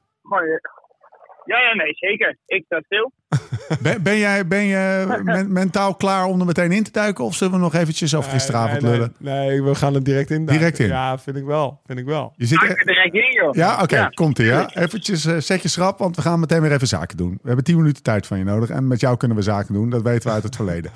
Ja, 1.46 1.60
ja, 1.60 1.74
nee, 1.76 1.94
zeker. 1.94 2.38
Ik 2.46 2.64
sta 2.66 2.82
stil. 2.86 3.12
Ben, 3.82 4.04
ben 4.04 4.18
jij 4.18 4.48
ben 4.48 4.64
je 4.64 5.06
men- 5.24 5.52
mentaal 5.52 5.96
klaar 5.96 6.26
om 6.26 6.40
er 6.40 6.46
meteen 6.46 6.72
in 6.72 6.84
te 6.84 6.92
duiken? 6.92 7.24
Of 7.24 7.36
zullen 7.36 7.54
we 7.54 7.60
nog 7.60 7.74
eventjes 7.74 8.16
over 8.16 8.32
gisteravond 8.32 8.82
nee, 8.82 8.92
nee, 8.92 9.00
lullen? 9.00 9.16
Nee, 9.18 9.64
we 9.64 9.76
gaan 9.76 9.96
er 9.96 10.04
direct 10.04 10.30
in. 10.30 10.46
Direct 10.46 10.80
in? 10.80 10.88
Ja, 10.88 11.18
vind 11.20 11.38
ik 11.38 11.44
wel. 11.46 11.82
Vind 11.86 12.00
ik 12.00 12.06
wel. 12.06 12.34
Je 12.36 12.46
zit 12.46 12.62
er- 12.62 12.84
direct 12.86 13.14
in, 13.14 13.32
joh. 13.32 13.54
ja, 13.54 13.82
oké, 13.82 13.96
Ja, 13.96 14.08
komt 14.08 14.40
ie. 14.40 14.46
Ja? 14.46 14.70
Eventjes 14.76 15.26
eh, 15.26 15.38
zet 15.38 15.62
je 15.62 15.68
schrap, 15.68 15.98
want 16.00 16.16
we 16.16 16.22
gaan 16.22 16.40
meteen 16.40 16.62
weer 16.62 16.72
even 16.72 16.88
zaken 16.88 17.18
doen. 17.18 17.32
We 17.42 17.48
hebben 17.48 17.64
10 17.66 17.78
minuten 17.78 18.04
tijd 18.04 18.28
van 18.28 18.38
je 18.38 18.44
nodig. 18.44 18.70
En 18.70 18.88
met 18.88 19.00
jou 19.00 19.18
kunnen 19.18 19.38
we 19.38 19.44
zaken 19.44 19.74
doen, 19.74 19.90
dat 19.90 20.02
weten 20.02 20.28
we 20.28 20.34
uit 20.34 20.44
het 20.44 20.56
verleden. 20.56 20.92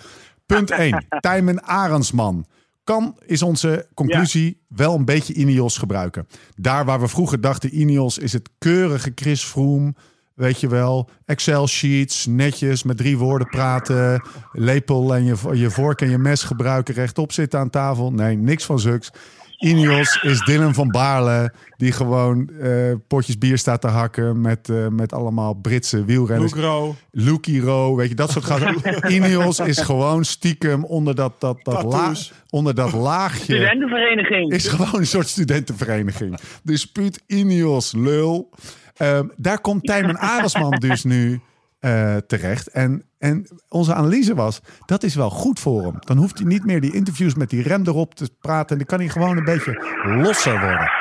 Punt 0.46 0.72
1. 0.90 1.06
Tijmen 1.20 1.64
Arendsman. 1.64 2.46
Kan, 2.88 3.16
is 3.26 3.42
onze 3.42 3.88
conclusie, 3.94 4.62
wel 4.68 4.96
een 4.96 5.06
beetje 5.06 5.34
Ineos 5.34 5.78
gebruiken. 5.78 6.28
Daar 6.56 6.86
waar 6.86 7.00
we 7.00 7.08
vroeger 7.08 7.42
dachten, 7.42 7.80
Ineos 7.80 8.18
is 8.18 8.34
het 8.34 8.50
keurige 8.58 9.12
Chris 9.16 9.44
Froome. 9.44 9.94
Weet 10.34 10.60
je 10.60 10.68
wel, 10.68 11.10
Excel-sheets, 11.26 12.26
netjes, 12.26 12.84
met 12.84 12.98
drie 12.98 13.18
woorden 13.18 13.48
praten. 13.48 14.22
Lepel 14.52 15.16
en 15.16 15.24
je, 15.24 15.36
je 15.54 15.70
vork 15.70 16.02
en 16.02 16.10
je 16.10 16.18
mes 16.18 16.44
gebruiken, 16.44 16.94
rechtop 16.94 17.32
zitten 17.32 17.60
aan 17.60 17.70
tafel. 17.70 18.12
Nee, 18.12 18.36
niks 18.36 18.66
van 18.66 18.80
zulks. 18.80 19.12
Ineos 19.58 20.20
is 20.22 20.40
Dylan 20.40 20.74
van 20.74 20.92
Baarle, 20.92 21.54
die 21.78 21.92
gewoon 21.92 22.50
eh, 22.50 22.94
potjes 23.08 23.38
bier 23.38 23.58
staat 23.58 23.82
te 23.82 23.88
hakken 23.88 24.42
met, 24.42 24.70
eh, 24.70 24.88
met 24.88 25.14
allemaal 25.14 25.54
Britse 25.54 26.06
wielrenners. 26.06 26.54
Lucro. 26.54 26.96
Lucky 27.12 27.60
Ro, 27.60 27.96
weet 27.96 28.10
je, 28.10 28.16
dat 28.16 28.32
soort 28.32 28.46
gasten. 28.46 28.76
Ineos 29.16 29.60
is 29.60 29.78
gewoon 29.78 30.26
stiekem 30.26 30.84
onder 30.84 31.16
dat, 31.16 31.40
dat, 31.40 31.60
dat, 31.64 31.84
la, 31.84 31.90
Tattoos. 31.90 32.34
onder 32.50 32.76
dat 32.76 32.94
laagje. 32.94 33.44
Studentenvereniging. 33.44 34.52
Is 34.52 34.68
gewoon 34.68 35.00
een 35.00 35.08
soort 35.08 35.28
studentenvereniging. 35.28 36.40
Dispuut 36.64 37.24
Ineos, 37.28 37.94
lul. 37.96 38.50
Ehm, 38.98 39.28
daar 39.36 39.62
komt 39.62 39.84
Tijmen 39.84 40.18
Aresman 40.18 40.80
dus 40.80 41.04
nu 41.04 41.42
eh, 41.80 42.18
terecht. 42.18 42.68
En, 42.72 43.10
en 43.20 43.48
onze 43.70 43.94
analyse 43.94 44.36
was, 44.36 44.62
dat 44.86 45.04
is 45.04 45.16
wel 45.16 45.30
goed 45.30 45.60
voor 45.60 45.82
hem. 45.82 45.96
Dan 46.00 46.18
hoeft 46.18 46.38
hij 46.38 46.48
niet 46.48 46.66
meer 46.66 46.82
die 46.82 46.94
interviews 46.94 47.36
met 47.36 47.50
die 47.50 47.62
rem 47.64 47.82
erop 47.88 48.14
te 48.16 48.30
praten. 48.40 48.70
En 48.72 48.78
dan 48.78 48.86
kan 48.86 49.00
hij 49.00 49.08
gewoon 49.10 49.38
een 49.38 49.44
beetje 49.54 49.74
losser 50.04 50.60
worden. 50.60 50.92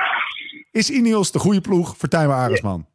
Is 0.71 0.91
Ineos 0.91 1.33
de 1.33 1.39
goede 1.39 1.61
ploeg 1.61 1.97
voor 1.97 2.09
Tijmen 2.09 2.37
Aresman? 2.37 2.87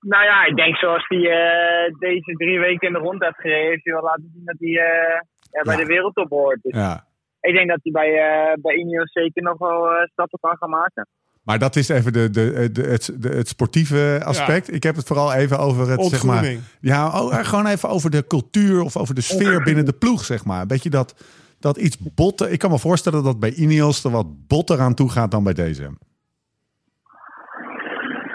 Nou 0.00 0.24
ja, 0.24 0.44
ik 0.44 0.56
denk 0.56 0.76
zoals 0.76 1.04
hij 1.08 1.18
eh, 1.18 1.92
deze 1.98 2.32
drie 2.36 2.58
weken 2.58 2.86
in 2.88 2.92
de 2.94 2.98
rond 2.98 3.22
heeft 3.22 3.40
gereden, 3.40 3.68
heeft 3.70 3.84
hij 3.84 3.94
wel 3.94 4.02
laten 4.02 4.30
zien 4.34 4.42
dat 4.44 4.56
hij 4.58 4.68
eh, 4.68 5.20
ja, 5.50 5.62
bij 5.62 5.74
Ja. 5.76 5.80
de 5.80 5.86
wereldtop 5.86 6.30
hoort. 6.30 6.58
Dus 6.62 6.74
Ja. 6.74 7.06
ik 7.40 7.54
denk 7.54 7.68
dat 7.68 7.78
hij 7.82 7.92
bij, 7.92 8.10
eh 8.18 8.52
bij 8.60 8.74
Ineos 8.74 9.12
zeker 9.12 9.42
nog 9.42 9.58
wel 9.58 10.06
stappen 10.12 10.38
kan 10.40 10.56
gaan 10.56 10.70
maken. 10.70 11.06
Maar 11.44 11.58
dat 11.58 11.76
is 11.76 11.88
even 11.88 12.12
de, 12.12 12.30
de, 12.30 12.70
de, 12.72 12.82
het, 12.82 13.14
de, 13.18 13.28
het 13.28 13.48
sportieve 13.48 14.20
aspect. 14.24 14.74
Ik 14.74 14.82
heb 14.82 14.96
het 14.96 15.06
vooral 15.06 15.32
even 15.32 15.58
over 15.58 15.90
het, 15.90 16.04
zeg 16.04 16.24
maar... 16.24 16.54
Ja, 16.80 17.20
oh, 17.22 17.38
eh, 17.38 17.44
gewoon 17.44 17.66
even 17.66 17.88
over 17.88 18.10
de 18.10 18.26
cultuur 18.26 18.80
of 18.82 18.96
over 18.96 19.14
de 19.14 19.20
sfeer 19.20 19.62
binnen 19.62 19.84
de 19.84 19.92
ploeg, 19.92 20.24
zeg 20.24 20.44
maar. 20.44 20.60
Een 20.60 20.66
beetje 20.66 20.90
dat, 20.90 21.24
dat 21.60 21.76
iets 21.76 21.98
botten... 22.14 22.52
Ik 22.52 22.58
kan 22.58 22.70
me 22.70 22.78
voorstellen 22.78 23.24
dat 23.24 23.40
bij 23.40 23.52
Ineos 23.52 24.04
er 24.04 24.10
wat 24.10 24.46
botter 24.46 24.80
aan 24.80 24.94
toe 24.94 25.10
gaat 25.10 25.30
dan 25.30 25.44
bij 25.44 25.52
deze. 25.52 25.90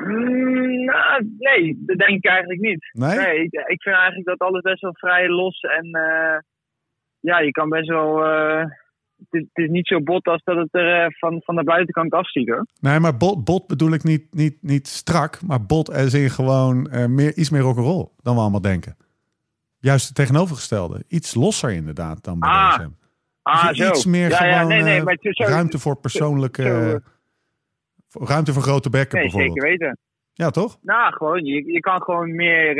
Mm, 0.03 0.85
nou, 0.85 1.35
nee, 1.37 1.83
dat 1.85 1.97
denk 1.97 2.17
ik 2.17 2.25
eigenlijk 2.25 2.59
niet. 2.59 2.89
Nee? 2.91 3.43
ik, 3.43 3.53
ik 3.53 3.81
vind 3.81 3.95
eigenlijk 3.95 4.25
dat 4.25 4.39
alles 4.39 4.61
best 4.61 4.81
wel 4.81 4.95
vrij 4.95 5.27
los 5.27 5.59
en 5.59 5.85
eh, 5.85 6.39
ja, 7.19 7.39
je 7.39 7.51
kan 7.51 7.69
best 7.69 7.87
wel. 7.87 8.25
eh, 8.25 8.65
het, 9.29 9.41
is, 9.41 9.47
het 9.53 9.65
is 9.65 9.69
niet 9.69 9.87
zo 9.87 10.01
bot 10.01 10.27
als 10.27 10.43
dat 10.43 10.57
het 10.57 10.67
er 10.71 11.03
eh, 11.03 11.09
van, 11.09 11.41
van 11.43 11.55
de 11.55 11.63
buitenkant 11.63 12.11
afziet 12.11 12.49
hoor. 12.49 12.65
Nee, 12.79 12.99
maar 12.99 13.17
bot, 13.17 13.43
bot 13.43 13.67
bedoel 13.67 13.93
ik 13.93 14.03
niet, 14.03 14.33
niet, 14.33 14.57
niet 14.61 14.87
strak, 14.87 15.41
maar 15.41 15.65
bot 15.65 15.93
als 15.93 16.13
in 16.13 16.29
gewoon 16.29 16.89
eh, 16.89 17.05
meer, 17.05 17.35
iets 17.35 17.49
meer 17.49 17.61
rock'n'roll 17.61 18.07
dan 18.21 18.35
we 18.35 18.41
allemaal 18.41 18.61
denken. 18.61 18.97
Juist 19.79 20.05
het 20.05 20.15
tegenovergestelde. 20.15 21.03
Iets 21.07 21.35
losser 21.35 21.71
inderdaad 21.71 22.23
dan 22.23 22.39
bij 22.39 22.49
Ah, 22.49 22.73
DSM. 22.73 22.89
Ah, 23.41 23.67
Dus. 23.67 23.89
Iets 23.89 24.05
meer 24.05 24.29
ja, 24.29 24.35
gewoon 24.35 24.51
ja, 24.51 24.63
nee, 24.63 24.81
nee, 24.81 24.97
eh, 24.97 25.03
maar 25.03 25.13
het 25.13 25.25
is 25.25 25.35
zo, 25.35 25.43
ruimte 25.43 25.79
voor 25.79 25.97
persoonlijke... 25.99 26.63
zo, 28.07 28.19
ruimte 28.25 28.53
voor 28.53 28.61
grote 28.61 28.89
bekken 28.89 29.17
Nee, 29.17 29.23
bijvoorbeeld. 29.29 29.61
zeker 29.61 29.77
weten. 29.77 29.97
Ja, 30.33 30.49
toch? 30.49 30.77
Nou, 30.81 31.13
gewoon, 31.13 31.45
je, 31.45 31.71
je 31.71 31.79
kan 31.79 32.01
gewoon 32.01 32.35
meer 32.35 32.75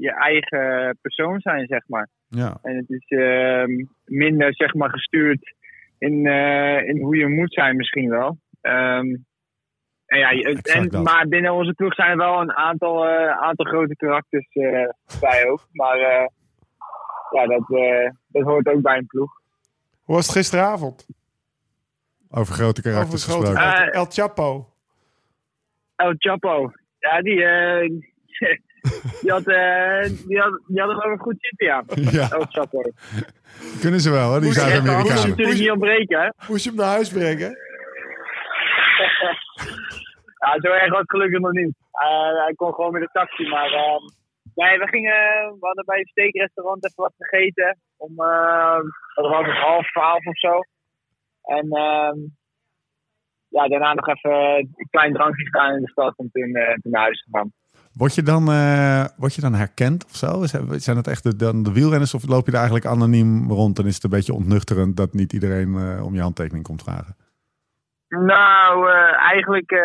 je 0.00 0.12
eigen 0.12 0.98
persoon 1.00 1.40
zijn, 1.40 1.66
zeg 1.66 1.82
maar. 1.86 2.08
Ja. 2.28 2.58
En 2.62 2.76
het 2.76 2.90
is 2.90 3.04
ehm, 3.08 3.84
minder, 4.04 4.54
zeg 4.54 4.74
maar, 4.74 4.90
gestuurd 4.90 5.54
in, 6.00 6.26
eh, 6.26 6.88
in 6.88 7.00
hoe 7.02 7.16
je 7.16 7.28
moet 7.28 7.52
zijn, 7.52 7.76
misschien 7.76 8.10
wel. 8.10 8.38
Ehm, 8.60 9.16
en 10.06 10.18
ja, 10.18 10.30
Exact 10.30 10.94
en, 10.94 11.02
maar 11.02 11.28
binnen 11.28 11.52
onze 11.52 11.72
ploeg 11.72 11.94
zijn 11.94 12.10
er 12.10 12.16
wel 12.16 12.40
een 12.40 12.52
aantal, 12.52 13.06
eh, 13.06 13.38
aantal 13.38 13.66
grote 13.66 13.96
karakters 13.96 14.46
eh, 14.52 14.88
bij 15.20 15.50
ook. 15.50 15.66
Maar 15.72 15.98
eh, 15.98 16.26
ja, 17.30 17.46
dat, 17.46 17.70
eh, 17.70 18.10
dat 18.26 18.42
hoort 18.42 18.66
ook 18.66 18.82
bij 18.82 18.96
een 18.96 19.06
ploeg. 19.06 19.40
Hoe 20.02 20.14
was 20.14 20.26
het 20.26 20.36
gisteravond? 20.36 21.06
Over 22.30 22.54
grote 22.54 22.82
karakters 22.82 23.24
grote 23.24 23.46
gesproken. 23.46 23.92
El 23.92 24.04
Chapo. 24.04 24.72
El 25.96 26.14
Chapo. 26.18 26.72
Ja, 26.98 27.22
die, 27.22 27.44
eh, 27.44 27.90
die, 29.20 29.30
had, 29.30 29.46
eh, 29.46 30.02
die, 30.26 30.38
had, 30.40 30.60
die 30.66 30.80
had 30.80 30.90
er 30.90 31.08
wel 31.08 31.16
goed 31.16 31.36
zitten, 31.38 31.66
ja. 31.66 31.82
Ja, 32.10 32.28
kunnen 33.80 34.00
ze 34.00 34.10
wel, 34.10 34.32
hè, 34.32 34.38
die 34.40 34.44
Hoe 34.48 34.58
zeg 34.58 34.64
je- 34.64 34.70
Zuid-Amerikanen. 34.70 35.28
natuurlijk 35.28 35.58
niet 35.58 35.70
ontbreken, 35.70 36.20
hè. 36.20 36.28
Moest 36.48 36.64
je 36.64 36.70
hem 36.70 36.78
naar 36.78 36.88
huis 36.88 37.08
brengen? 37.12 37.56
Ja, 40.44 40.56
zo 40.60 40.68
erg 40.72 40.92
was 40.92 41.02
gelukkig 41.06 41.38
nog 41.40 41.52
niet. 41.52 41.74
Eh, 41.90 42.44
hij 42.44 42.52
kon 42.56 42.74
gewoon 42.74 42.92
met 42.92 43.02
de 43.02 43.08
taxi, 43.12 43.48
maar... 43.48 43.70
ehm, 43.72 44.04
nee, 44.54 44.78
we 44.78 44.88
gingen... 44.88 45.12
We 45.60 45.66
hadden 45.66 45.84
bij 45.84 45.98
een 45.98 46.06
steakrestaurant 46.06 46.84
even 46.84 47.02
wat 47.02 47.14
gegeten. 47.16 47.78
Om... 47.96 48.10
eh 48.18 48.78
dat 49.14 49.28
was 49.30 49.46
het 49.46 49.56
half 49.56 49.90
twaalf 49.90 50.26
of 50.26 50.38
zo. 50.38 50.60
En... 51.42 51.70
ehm 51.70 52.18
ja, 53.48 53.68
daarna 53.68 53.94
nog 53.94 54.06
even 54.08 54.30
een 54.56 54.88
klein 54.90 55.12
drankje 55.12 55.44
gedaan 55.44 55.74
in 55.74 55.80
de 55.82 55.90
stad 55.90 56.14
en 56.16 56.28
toen, 56.32 56.54
eh, 56.54 56.74
toen 56.74 56.92
naar 56.92 57.02
huis 57.02 57.22
gegaan. 57.22 57.52
Word 58.00 58.14
je 58.14 58.22
dan, 58.22 58.50
eh, 58.50 59.04
word 59.16 59.34
je 59.34 59.40
dan 59.40 59.54
herkend 59.54 60.04
of 60.04 60.16
zo? 60.16 60.42
Zijn 60.76 60.96
het 60.96 61.06
echt 61.06 61.22
de, 61.22 61.36
dan 61.36 61.62
de 61.62 61.72
wielrenners 61.72 62.14
of 62.14 62.28
loop 62.28 62.44
je 62.46 62.50
er 62.52 62.56
eigenlijk 62.56 62.86
anoniem 62.86 63.50
rond 63.50 63.78
en 63.78 63.86
is 63.86 63.94
het 63.94 64.04
een 64.04 64.10
beetje 64.10 64.32
ontnuchterend 64.34 64.96
dat 64.96 65.12
niet 65.12 65.32
iedereen 65.32 65.74
eh, 65.76 66.04
om 66.04 66.14
je 66.14 66.20
handtekening 66.20 66.64
komt 66.64 66.82
vragen? 66.82 67.16
Nou, 68.08 68.90
eh, 68.90 69.22
eigenlijk 69.30 69.70
eh, 69.70 69.80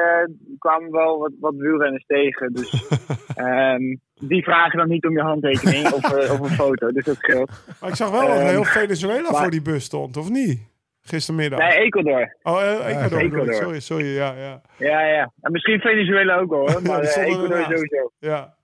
kwamen 0.57 0.85
we 0.91 0.97
wel 0.97 1.19
wat, 1.19 1.31
wat 1.39 1.55
wielrenners 1.55 2.05
tegen. 2.05 2.53
Dus 2.53 2.87
ehm, 3.35 3.95
die 4.13 4.43
vragen 4.43 4.77
dan 4.77 4.87
niet 4.87 5.05
om 5.05 5.11
je 5.11 5.21
handtekening 5.21 5.91
of, 5.91 6.29
of 6.31 6.39
een 6.39 6.49
foto. 6.55 6.91
Dus 6.91 7.03
dat 7.03 7.15
scheelt. 7.15 7.51
Maar 7.81 7.89
ik 7.89 7.95
zag 7.95 8.11
wel 8.11 8.27
dat 8.27 8.37
Ehm, 8.37 8.47
heel 8.47 8.63
Venezuela 8.63 9.31
maar- 9.31 9.41
voor 9.41 9.51
die 9.51 9.61
bus 9.61 9.83
stond, 9.83 10.17
of 10.17 10.29
niet? 10.29 10.59
Gistermiddag. 11.09 11.59
Nee, 11.59 11.77
Ecuador. 11.77 12.35
Oh, 12.43 12.61
eh, 12.61 12.71
Ecuador. 12.89 13.09
bedoel 13.09 13.19
ik. 13.19 13.25
Ecuador. 13.33 13.53
Sorry, 13.53 13.79
sorry, 13.79 14.15
ja, 14.15 14.33
ja. 14.33 14.61
Ja, 14.77 15.01
ja. 15.01 15.31
En 15.41 15.51
misschien 15.51 15.79
Venezuela 15.79 16.37
ook 16.37 16.51
al, 16.53 16.57
hoor. 16.71 16.81
Maar 16.87 16.99
eh, 17.01 17.23
Ecuador 17.23 17.51
ernaast. 17.51 17.71
sowieso. 17.71 18.11
Ja, 18.19 18.55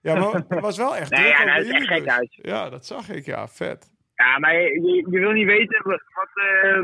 ja 0.00 0.14
maar 0.14 0.32
het 0.48 0.60
was 0.60 0.76
wel 0.76 0.96
echt 0.96 1.10
Nee, 1.16 1.20
druk 1.20 1.32
ja, 1.38 1.44
nou, 1.44 1.46
bij 1.46 1.56
het 1.56 1.66
is 1.66 1.72
echt 1.72 1.86
gek 1.86 2.04
bus. 2.04 2.12
uit. 2.12 2.28
Ja, 2.42 2.70
dat 2.70 2.86
zag 2.86 3.08
ik, 3.10 3.24
ja, 3.24 3.48
vet. 3.48 3.90
Ja, 4.14 4.38
maar 4.38 4.54
je, 4.54 5.04
wil 5.10 5.30
niet 5.32 5.46
weten 5.46 5.80
wat, 5.82 6.00
eh, 6.34 6.78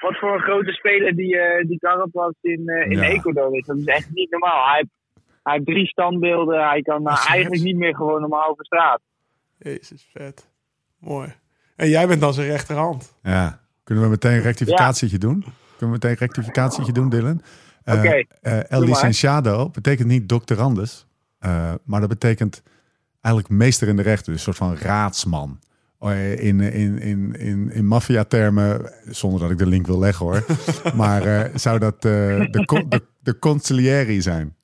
wat 0.00 0.18
voor 0.18 0.34
een 0.34 0.40
grote 0.42 0.72
speler 0.72 1.14
die, 1.16 1.38
eh 1.38 1.66
die 1.66 1.78
Carapaz 1.78 2.32
in, 2.40 2.68
eh, 2.68 2.90
in 2.90 2.98
Ja. 2.98 3.02
Ecuador 3.08 3.56
is. 3.56 3.66
Dat 3.66 3.76
is 3.76 3.84
echt 3.84 4.10
niet 4.14 4.30
normaal. 4.30 4.66
Hij, 4.66 4.76
heeft- 4.76 5.22
hij 5.42 5.52
heeft 5.52 5.66
drie 5.66 5.86
standbeelden. 5.86 6.68
Hij 6.68 6.82
kan 6.82 7.02
nou, 7.02 7.18
eigenlijk 7.30 7.62
niet 7.62 7.76
meer 7.76 7.94
gewoon 7.94 8.20
normaal 8.20 8.48
over 8.48 8.64
straat. 8.64 9.00
Jezus, 9.58 10.08
vet. 10.12 10.50
Mooi. 10.98 11.34
En 11.76 11.88
jij 11.88 12.06
bent 12.06 12.20
dan 12.20 12.32
zijn 12.34 12.46
rechterhand. 12.48 13.18
Ja. 13.22 13.60
Kunnen 13.84 14.04
we 14.04 14.10
meteen 14.10 14.32
een 14.32 14.40
rectificatietje 14.42 15.18
doen? 15.18 15.40
Kunnen 15.40 15.54
we 15.78 15.86
meteen 15.86 16.10
een 16.10 16.16
rectificatietje 16.16 16.92
doen, 16.92 17.08
Dylan? 17.08 17.42
Eh, 17.84 17.98
Oké, 17.98 18.24
eh, 18.40 18.70
El 18.70 18.80
licenciado 18.80 19.70
betekent 19.70 20.08
niet 20.08 20.28
doctorandus, 20.28 21.06
eh, 21.38 21.72
maar 21.84 22.00
dat 22.00 22.08
betekent 22.08 22.62
eigenlijk 23.20 23.54
meester 23.54 23.88
in 23.88 23.96
de 23.96 24.02
rechten, 24.02 24.32
dus 24.32 24.46
een 24.46 24.54
soort 24.54 24.70
van 24.70 24.76
raadsman. 24.88 25.58
Eh, 25.98 26.44
In, 26.44 26.60
in, 26.60 26.98
in, 26.98 27.34
in, 27.38 27.70
in 27.72 27.86
maffia-termen, 27.86 28.90
zonder 29.08 29.40
dat 29.40 29.50
ik 29.50 29.58
de 29.58 29.66
link 29.66 29.86
wil 29.86 29.98
leggen 29.98 30.26
hoor, 30.26 30.44
maar 30.94 31.22
eh, 31.22 31.50
zou 31.54 31.78
dat 31.78 31.94
eh, 31.94 32.00
de, 32.00 32.84
de, 32.88 33.38
de 33.38 34.20
zijn. 34.22 34.54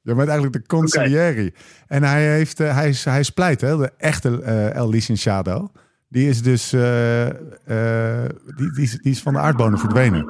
Je 0.00 0.14
bent 0.14 0.28
eigenlijk 0.28 0.52
de 0.52 0.66
consiglieri. 0.66 1.54
En 1.86 2.02
hij, 2.02 2.28
heeft, 2.32 2.60
eh, 2.60 2.74
hij, 2.74 2.88
is, 2.88 3.04
hij 3.04 3.20
is 3.20 3.30
pleit, 3.30 3.60
hè, 3.60 3.76
de 3.76 3.92
echte 3.96 4.42
eh, 4.42 4.74
El 4.74 4.88
Licenciado. 4.88 5.70
Die 6.08 6.28
is 6.28 6.42
dus 6.42 6.72
eh, 6.72 7.26
eh, 7.26 8.30
die, 8.56 8.72
die, 8.72 8.82
is, 8.84 8.90
die 9.02 9.12
is 9.12 9.22
van 9.22 9.32
de 9.32 9.38
aardbonen 9.38 9.78
verdwenen. 9.78 10.24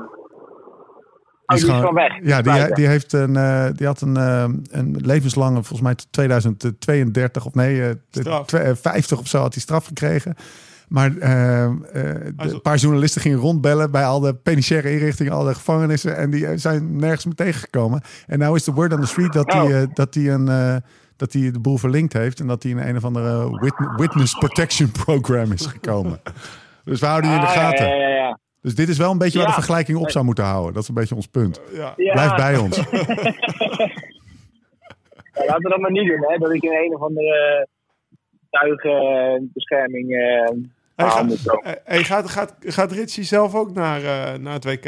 Oh, 1.47 1.57
die 1.57 1.67
is 1.67 1.81
van 1.81 1.95
weg. 1.95 2.13
Ja, 2.23 2.43
die, 2.43 2.75
die, 2.75 2.87
heeft 2.87 3.13
een, 3.13 3.37
eh, 3.37 3.67
die 3.75 3.87
had 3.87 4.01
een, 4.01 4.17
een 4.71 4.97
levenslange, 5.03 5.55
volgens 5.55 5.81
mij 5.81 5.95
tot 5.95 6.07
2032 6.11 7.47
of 7.47 7.55
nee, 7.55 7.83
eh, 7.89 7.95
Straf. 8.11 8.47
twe- 8.47 8.59
eh, 8.59 8.75
50 8.75 9.19
of 9.19 9.27
zo 9.29 9.39
had 9.41 9.53
hij 9.55 9.63
straf 9.63 9.87
gekregen. 9.87 10.35
Maar 10.89 11.13
een 11.21 12.61
paar 12.63 12.77
journalisten 12.77 13.21
gingen 13.21 13.39
rondbellen 13.39 13.91
bij 13.91 14.05
al 14.05 14.21
de 14.21 14.35
penitentiaire 14.35 14.93
inrichtingen, 14.93 15.33
al 15.33 15.45
de 15.45 15.55
gevangenissen. 15.55 16.17
En 16.17 16.31
die 16.31 16.59
zijn 16.59 16.97
nergens 16.97 17.25
meer 17.25 17.35
tegengekomen. 17.35 18.01
En 18.27 18.39
nou 18.39 18.57
is 18.57 18.65
de 18.65 18.73
word 18.73 18.93
on 18.93 19.01
the 19.01 19.07
street 19.07 19.33
dat 19.33 19.53
hij 19.53 19.83
Oh. 19.83 19.89
dat 19.95 20.15
hij 20.15 20.33
een. 20.33 20.83
Eh, 21.17 21.27
dat 21.29 21.33
hij 21.33 21.51
de 21.51 21.61
boel 21.61 21.77
verlinkt 21.79 22.13
heeft 22.13 22.41
en 22.41 22.47
dat 22.47 22.63
hij 22.63 22.73
in 22.73 22.79
een 22.79 22.97
of 22.97 23.05
andere 23.05 23.59
wit- 23.61 23.91
witness 23.97 24.35
protection 24.35 24.91
program 25.05 25.53
is 25.53 25.67
gekomen. 25.67 26.21
dus 26.85 27.01
we 27.01 27.07
houden 27.07 27.31
je 27.31 27.37
in 27.37 27.43
de 27.43 27.47
Ah, 27.47 27.55
ja, 27.55 27.61
gaten. 27.61 27.89
Ja, 27.89 27.95
ja, 27.97 28.09
ja. 28.09 28.39
Dus 28.63 28.75
dit 28.75 28.89
is 28.89 28.99
wel 28.99 29.11
een 29.11 29.19
beetje 29.19 29.39
waar 29.39 29.47
de 29.47 29.53
vergelijking 29.53 29.99
op 29.99 30.11
zou 30.11 30.25
moeten 30.25 30.45
houden. 30.45 30.73
Dat 30.73 30.83
is 30.83 30.89
een 30.89 30.95
beetje 30.95 31.15
ons 31.15 31.27
punt. 31.27 31.61
Blijf 31.97 32.35
bij 32.35 32.57
ons. 32.57 32.77
Ja, 35.33 35.45
laten 35.45 35.63
we 35.63 35.69
dat 35.69 35.79
maar 35.79 35.91
niet 35.91 36.07
doen, 36.09 36.25
hè. 36.29 36.39
Dat 36.39 36.55
ik 36.55 36.63
in 36.63 36.73
een 36.73 36.95
of 36.95 37.01
andere 37.03 37.69
tuigenbescherming 38.51 40.13
eh 40.13 40.19
Hey, 40.19 40.57
verhaal 40.97 41.11
gaat, 41.17 41.27
moet 41.27 41.43
komen. 41.43 41.65
eh, 41.65 41.83
hey, 41.85 42.05
gaat, 42.05 42.31
gaat, 42.31 42.55
gaat 42.61 42.93
Ritchie 42.93 43.25
zelf 43.25 43.55
ook 43.55 43.73
naar, 43.75 43.99
eh, 44.05 44.39
naar 44.39 44.53
het 44.53 44.65
WK? 44.65 44.85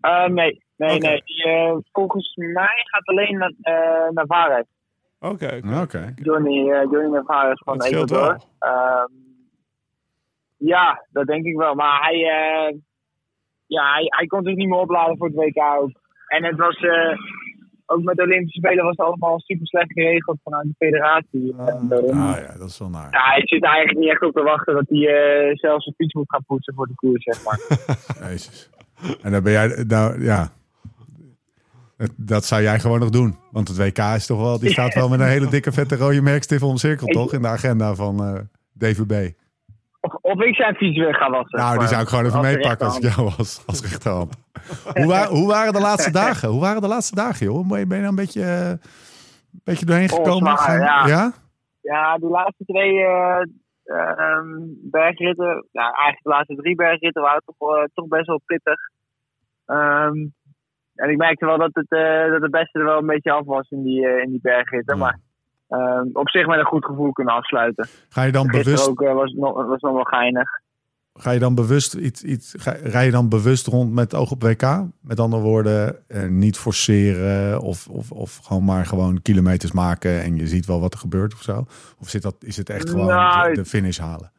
Eh, 0.00 0.26
nee, 0.26 0.62
nee, 0.78 0.98
nee. 0.98 1.22
Die, 1.24 1.44
eh, 1.44 1.76
volgens 1.92 2.34
mij 2.36 2.82
gaat 2.84 3.06
alleen 3.06 3.38
naar, 3.38 3.52
eh 3.60 4.08
naar 4.10 4.26
Vares. 4.26 4.64
Oké, 5.20 5.60
oké. 5.64 5.80
Oké. 5.80 6.12
Johnny, 6.22 6.70
eh 6.70 6.82
Johnny 6.90 7.08
Navares 7.16 7.60
van 7.64 7.78
Dat 7.78 7.86
Ecuador. 7.86 8.36
Ehm, 8.58 9.12
ja, 10.56 11.06
dat 11.10 11.26
denk 11.26 11.44
ik 11.44 11.56
wel. 11.56 11.74
Maar 11.74 12.00
hij, 12.02 12.14
eh, 12.14 12.76
ja, 13.66 13.92
hij, 13.92 14.04
hij 14.06 14.26
kon 14.26 14.44
zich 14.44 14.54
niet 14.54 14.68
meer 14.68 14.78
opladen 14.78 15.16
voor 15.16 15.26
het 15.26 15.36
WK 15.36 15.62
ook. 15.80 15.90
En 16.26 16.44
het 16.44 16.56
was, 16.56 16.76
eh, 16.76 17.18
ook 17.86 18.02
met 18.02 18.16
de 18.16 18.22
Olympische 18.22 18.58
Spelen 18.58 18.84
was 18.84 18.96
het 18.96 19.06
allemaal 19.06 19.40
super 19.40 19.66
slecht 19.66 19.92
geregeld 19.92 20.38
vanuit 20.44 20.64
de 20.66 20.74
federatie. 20.78 21.54
En 21.58 21.88
daarom- 21.88 22.10
Ah 22.30 22.36
ja, 22.40 22.58
dat 22.58 22.68
is 22.68 22.78
wel 22.78 22.88
naar. 22.88 23.08
ja, 23.10 23.22
hij 23.30 23.40
zit 23.44 23.62
er 23.64 23.68
eigenlijk 23.70 23.98
niet 23.98 24.10
echt 24.10 24.22
op 24.22 24.32
te 24.34 24.42
wachten 24.42 24.74
dat 24.74 24.88
hij 24.88 25.06
eh, 25.48 25.56
zelfs 25.56 25.86
een 25.86 25.94
fiets 25.96 26.14
moet 26.14 26.30
gaan 26.30 26.44
poetsen 26.46 26.74
voor 26.74 26.86
de 26.86 26.94
koers, 26.94 27.22
zeg 27.24 27.44
maar. 27.44 27.58
Jezus. 28.30 28.70
En 29.22 29.32
dan 29.32 29.42
ben 29.42 29.52
jij, 29.52 29.84
nou 29.86 30.22
ja. 30.22 30.48
Dat, 32.16 32.44
zou 32.44 32.62
jij 32.62 32.80
gewoon 32.80 33.00
nog 33.00 33.10
doen. 33.10 33.38
Want 33.50 33.68
het 33.68 33.76
WK 33.76 33.98
is 33.98 34.26
toch 34.26 34.40
wel, 34.40 34.58
die 34.58 34.70
staat 34.70 34.94
wel 34.94 35.08
met 35.08 35.20
een 35.20 35.26
hele 35.26 35.48
dikke 35.56 35.72
vette 35.72 35.96
rode 35.96 36.22
merkstift 36.22 36.62
omcirkeld, 36.62 37.12
toch? 37.12 37.32
In 37.32 37.42
de 37.42 37.48
agenda 37.48 37.94
van 37.94 38.24
eh, 38.24 38.40
DVB. 38.78 39.32
Of, 40.00 40.14
of 40.14 40.40
ik 40.40 40.54
zijn 40.54 40.74
fiets 40.74 40.98
weer 40.98 41.14
ga 41.14 41.30
wassen. 41.30 41.58
Nou, 41.58 41.78
die 41.78 41.88
zou 41.88 42.02
ik 42.02 42.08
gewoon 42.08 42.24
even 42.24 42.38
als 42.38 42.46
meepakken 42.46 42.86
als 42.86 42.96
ik 42.98 43.02
jou 43.14 43.30
was, 43.36 43.62
als 43.66 43.80
rechterhand. 43.80 44.36
hoe, 44.94 45.06
wa- 45.06 45.28
hoe 45.28 45.46
waren 45.48 45.72
de 45.72 45.80
laatste 45.80 46.10
dagen? 46.10 46.48
Hoe 46.48 46.60
waren 46.60 46.80
de 46.82 46.88
laatste 46.88 47.14
dagen, 47.14 47.46
joh? 47.46 47.68
Ben 47.68 47.78
je, 47.78 47.86
nou 47.86 48.02
een 48.04 48.14
beetje, 48.14 48.42
eh, 48.42 48.68
een 48.68 48.80
beetje 49.64 49.86
doorheen 49.86 50.10
Oh, 50.12 50.16
gekomen? 50.16 50.58
zwaar, 50.58 50.78
ja. 50.80 51.06
ja? 51.06 51.32
Ja, 51.80 52.18
die 52.18 52.28
laatste 52.28 52.64
twee 52.64 52.98
eh, 52.98 53.40
ehm, 53.84 54.46
bergritten, 54.90 55.66
ja, 55.72 55.82
eigenlijk 55.82 56.22
de 56.22 56.28
laatste 56.30 56.54
drie 56.54 56.74
bergritten 56.74 57.22
waren 57.22 57.42
toch, 57.44 57.76
eh, 57.76 57.84
toch 57.94 58.08
best 58.08 58.26
wel 58.26 58.40
pittig. 58.46 58.78
Ehm, 59.66 60.26
en 60.98 61.10
ik 61.10 61.16
merkte 61.16 61.46
wel 61.46 61.58
dat 61.58 61.70
het, 61.72 61.90
eh, 61.90 62.30
dat 62.30 62.42
het 62.42 62.50
beste 62.50 62.78
er 62.78 62.84
wel 62.84 62.98
een 62.98 63.06
beetje 63.06 63.32
af 63.32 63.44
was 63.44 63.70
in 63.70 63.82
die, 63.82 64.06
eh, 64.06 64.22
in 64.22 64.30
die 64.30 64.40
bergritten. 64.42 64.96
Ja. 64.96 65.02
Maar 65.02 65.18
ehm, 65.68 66.06
op 66.12 66.28
zich 66.28 66.46
met 66.46 66.58
een 66.58 66.64
goed 66.64 66.84
gevoel 66.84 67.12
kunnen 67.12 67.34
afsluiten. 67.34 67.86
Ga 68.08 68.22
je 68.22 68.32
dan 68.32 68.48
Gisteren 68.48 68.64
bewust, 68.64 68.88
ook 68.88 69.02
eh, 69.02 69.14
was, 69.14 69.32
nog, 69.32 69.66
was 69.66 69.80
nog 69.80 69.92
wel 69.92 70.04
geinig. 70.04 70.48
Ga 71.14 71.30
je 71.30 71.38
dan 71.38 71.54
bewust 71.54 71.94
iets, 71.94 72.22
iets 72.24 72.54
ga, 72.58 72.72
rij 72.82 73.04
je 73.04 73.10
dan 73.10 73.28
bewust 73.28 73.66
rond 73.66 73.92
met 73.92 74.14
oog 74.14 74.30
op 74.30 74.42
WK? 74.42 74.62
Met 75.00 75.20
andere 75.20 75.42
woorden, 75.42 76.08
eh, 76.08 76.28
niet 76.28 76.58
forceren 76.58 77.60
of, 77.60 77.88
of, 77.88 78.12
of 78.12 78.36
gewoon 78.36 78.64
maar 78.64 78.86
gewoon 78.86 79.22
kilometers 79.22 79.72
maken 79.72 80.22
en 80.22 80.36
je 80.36 80.46
ziet 80.46 80.66
wel 80.66 80.80
wat 80.80 80.92
er 80.92 80.98
gebeurt 80.98 81.34
of 81.34 81.42
zo? 81.42 81.64
Of 82.00 82.08
zit 82.08 82.22
dat, 82.22 82.36
is 82.44 82.56
het 82.56 82.70
echt 82.70 82.90
gewoon 82.90 83.06
Nou, 83.06 83.48
de, 83.48 83.54
de 83.54 83.64
finish 83.64 83.98
halen? 83.98 84.32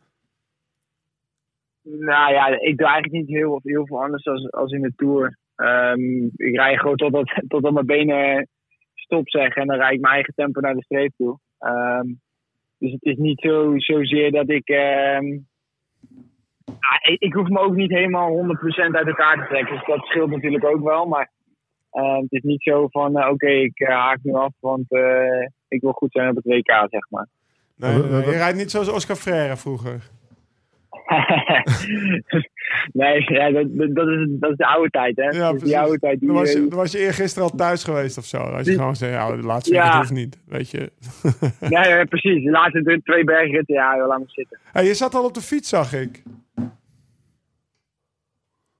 Nou 1.84 2.34
ja, 2.34 2.47
ik 2.47 2.78
doe 2.78 2.88
eigenlijk 2.88 3.12
niet 3.12 3.28
heel, 3.28 3.60
heel 3.64 3.86
veel 3.86 4.01
anders 4.01 4.26
als, 4.26 4.51
als 4.51 4.72
in 4.72 4.82
de 4.82 4.93
Tour. 4.95 5.38
Ehm, 5.60 6.24
ik 6.36 6.55
rij 6.55 6.78
gewoon 6.78 6.95
totdat, 6.95 7.41
totdat 7.47 7.74
mijn 7.74 7.86
benen 7.86 8.47
stop 8.93 9.30
zeggen. 9.30 9.62
En 9.62 9.68
dan 9.68 9.78
rijd 9.78 9.93
ik 9.93 10.01
mijn 10.01 10.14
eigen 10.14 10.34
tempo 10.34 10.60
naar 10.60 10.76
de 10.76 10.84
streep 10.84 11.12
toe. 11.18 11.39
Ehm, 11.60 12.07
dus 12.78 12.91
het 12.91 13.03
is 13.03 13.18
niet 13.18 13.39
zo, 13.39 13.74
zozeer 13.78 14.32
dat 14.32 14.49
ik... 14.49 14.68
ehm, 14.68 15.26
ik... 17.01 17.20
Ik 17.20 17.34
hoef 17.34 17.47
me 17.47 17.60
ook 17.60 17.76
niet 17.76 17.91
helemaal 17.91 18.32
100% 18.32 18.95
uit 18.95 19.07
elkaar 19.07 19.38
te 19.38 19.47
trekken. 19.49 19.76
Dus 19.76 19.86
dat 19.86 20.05
scheelt 20.05 20.30
natuurlijk 20.30 20.66
ook 20.66 20.84
wel. 20.84 21.05
Maar 21.05 21.32
ehm, 21.91 22.22
het 22.22 22.32
is 22.32 22.43
niet 22.43 22.64
zo 22.64 22.88
van... 22.88 23.18
eh, 23.18 23.30
Oké, 23.30 23.49
ik 23.49 23.80
eh, 23.80 23.95
haak 23.95 24.20
nu 24.24 24.34
af, 24.34 24.53
want 24.60 24.91
eh, 24.91 25.47
ik 25.68 25.82
wil 25.82 25.91
goed 25.91 26.12
zijn 26.12 26.30
op 26.30 26.36
het 26.36 26.45
WK, 26.45 26.72
zeg 26.89 27.10
maar. 27.10 27.28
Nee, 27.76 27.93
nee, 27.93 28.10
nee, 28.10 28.26
je 28.26 28.32
rijdt 28.32 28.57
niet 28.57 28.72
zoals 28.72 28.91
Oscar 28.91 29.16
Freire 29.16 29.57
vroeger. 29.57 30.10
nee, 32.99 33.34
ja, 33.34 33.51
dat, 33.51 33.66
is, 33.66 34.28
dat 34.30 34.51
is 34.51 34.57
de 34.57 34.66
oude 34.66 34.89
tijd, 34.89 35.16
hè? 35.16 35.24
Ja, 35.24 35.49
precies. 35.49 35.68
die 35.68 35.80
oude 35.80 35.99
tijd. 35.99 36.20
Die, 36.20 36.28
Dan 36.28 36.38
was, 36.38 36.51
je, 36.53 36.68
dan 36.68 36.78
was 36.78 36.91
je 36.91 36.97
eergisteren 36.97 37.49
al 37.49 37.55
thuis 37.55 37.84
geweest 37.84 38.18
of 38.18 38.26
zo. 38.26 38.38
Als 38.38 38.68
je 38.68 38.74
gewoon 38.74 38.95
zei, 38.95 39.12
ja, 39.12 39.36
de 39.36 39.41
laatste 39.41 39.74
Ja. 39.74 39.97
hoeft 39.97 40.12
niet. 40.12 40.39
Weet 40.47 40.70
je. 40.72 40.91
nee, 41.60 41.88
ja, 41.88 42.03
precies. 42.05 42.43
De 42.43 42.51
laatste 42.51 43.01
twee 43.03 43.24
bergritten, 43.24 43.76
ja, 43.76 43.93
heel 43.93 44.07
lang 44.07 44.24
zitten. 44.28 44.60
Hey, 44.72 44.86
je 44.86 44.93
zat 44.93 45.16
al 45.16 45.24
op 45.26 45.34
de 45.34 45.41
fiets, 45.41 45.70
zag 45.70 45.93
ik. 45.93 46.24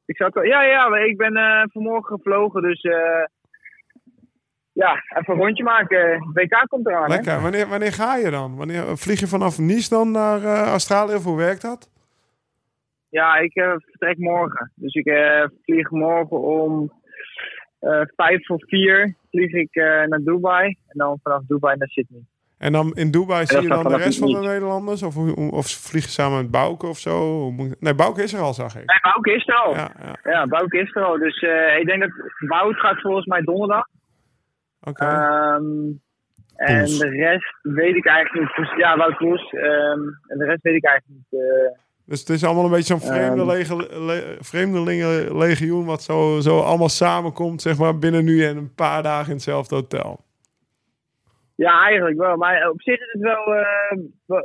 Ik 0.06 0.18
zat 0.18 0.34
wel, 0.34 0.44
ja, 0.44 0.62
ja, 0.62 0.96
ik 0.98 1.18
ben 1.18 1.36
eh, 1.36 1.64
vanmorgen 1.72 2.16
gevlogen, 2.16 2.62
dus 2.62 2.82
eh, 2.82 3.26
ja, 4.72 5.04
even 5.20 5.34
een 5.34 5.40
rondje 5.40 5.64
maken. 5.64 6.30
WK 6.34 6.66
komt 6.68 6.88
eraan, 6.88 7.10
hè? 7.10 7.16
Lekker. 7.16 7.42
Wanneer, 7.42 7.68
wanneer 7.68 7.94
ga 7.94 8.16
je 8.16 8.30
dan? 8.30 8.56
Wanneer 8.56 8.98
vlieg 8.98 9.20
je 9.20 9.28
vanaf 9.28 9.60
Nice 9.60 9.90
dan 9.90 10.12
naar 10.12 10.44
eh, 10.44 10.68
Australië? 10.68 11.16
Of 11.16 11.24
hoe 11.24 11.38
werkt 11.38 11.62
dat? 11.62 11.90
Ja, 13.10 13.36
ik 13.38 13.56
eh, 13.56 13.72
vertrek 13.78 14.18
morgen. 14.18 14.72
Dus 14.76 14.94
ik 14.94 15.06
eh, 15.06 15.44
vlieg 15.64 15.90
morgen 15.90 16.42
om 16.42 16.92
eh, 17.80 18.02
vijf 18.16 18.46
voor 18.46 18.64
vier 18.68 19.16
vlieg 19.32 19.52
ik 19.54 19.76
eh, 19.76 19.84
naar 20.04 20.20
Dubai. 20.24 20.66
En 20.68 20.98
dan 20.98 21.20
vanaf 21.24 21.42
Dubai 21.48 21.78
naar 21.78 21.88
Sydney. 21.88 22.22
En 22.58 22.72
dan 22.72 22.92
in 22.94 23.12
Dubai 23.12 23.46
zie 23.46 23.62
je 23.62 23.68
dan 23.68 23.84
de 23.84 23.98
rest 23.98 24.20
van 24.20 24.32
de. 24.32 24.40
Nederlanders? 24.40 25.04
Of, 25.04 25.18
of 25.52 25.68
vlieg 25.68 26.04
je 26.04 26.10
samen 26.10 26.38
met 26.42 26.52
Bouke 26.52 26.88
of 26.88 26.98
zo? 26.98 27.50
Nee, 27.80 27.96
Bouke 27.96 28.24
is 28.24 28.34
er 28.34 28.40
al, 28.42 28.54
zag 28.54 28.76
ik. 28.76 28.86
Nee, 28.86 29.00
Bouke 29.02 29.34
is 29.34 29.48
er 29.48 29.56
al. 29.56 29.74
Ja, 29.76 29.92
ja. 30.02 30.32
Ja, 30.32 30.46
Bouke 30.48 30.78
is 30.80 30.96
er 30.96 31.04
al. 31.04 31.18
Dus 31.18 31.40
eh, 31.42 31.80
ik 31.80 31.86
denk 31.86 32.02
dat 32.02 32.12
Wout 32.40 32.76
gaat 32.80 33.02
volgens 33.02 33.26
mij 33.26 33.42
donderdag. 33.42 33.86
Oké. 34.82 35.06
Ehm, 35.06 35.64
en 36.56 36.84
Poels. 36.84 37.00
de 37.00 37.10
rest 37.10 37.58
weet 37.62 37.96
ik 37.96 38.06
eigenlijk 38.06 38.48
niet. 38.58 38.68
Dus, 38.68 38.78
ja, 38.78 38.98
Wout 38.98 39.18
Poels. 39.18 39.50
Ehm, 39.52 40.00
en 40.28 40.38
de 40.38 40.46
rest 40.46 40.62
weet 40.62 40.76
ik 40.76 40.86
eigenlijk 40.86 41.20
niet. 41.30 41.42
eh. 41.42 41.78
Dus 42.10 42.20
het 42.20 42.30
is 42.30 42.44
allemaal 42.44 42.64
een 42.66 42.72
beetje 42.72 42.98
zo'n 42.98 43.10
vreemde 43.12 43.42
Ehm. 43.42 43.50
lege, 43.50 43.76
le- 44.00 44.36
vreemdelingenlegioen... 44.40 45.86
wat 45.86 46.04
zo, 46.04 46.40
zo 46.40 46.60
allemaal 46.60 46.90
samenkomt, 46.90 47.62
zeg 47.62 47.78
maar, 47.78 47.98
binnen 48.00 48.24
nu 48.26 48.44
en 48.46 48.58
een 48.58 48.74
paar 48.76 49.04
dagen 49.04 49.28
in 49.28 49.34
hetzelfde 49.34 49.76
hotel. 49.76 50.26
ja, 51.56 51.84
eigenlijk 51.86 52.18
wel. 52.18 52.38
Maar 52.38 52.70
op 52.70 52.82
zich 52.82 53.00
is 53.00 53.10
het 53.12 53.22
wel, 53.22 53.56
eh, 53.56 54.42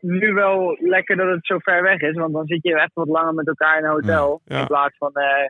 nu 0.00 0.32
wel 0.32 0.76
lekker 0.80 1.16
dat 1.16 1.30
het 1.30 1.46
zo 1.46 1.58
ver 1.58 1.82
weg 1.82 2.00
is. 2.00 2.14
Want 2.16 2.32
dan 2.32 2.46
zit 2.46 2.62
je 2.62 2.80
echt 2.80 2.90
wat 2.94 3.08
langer 3.08 3.34
met 3.34 3.46
elkaar 3.46 3.78
in 3.78 3.84
een 3.84 3.90
hotel. 3.90 4.40
Ja, 4.44 4.54
ja. 4.54 4.60
In 4.60 4.66
plaats 4.66 4.96
van 4.96 5.12
eh, 5.12 5.46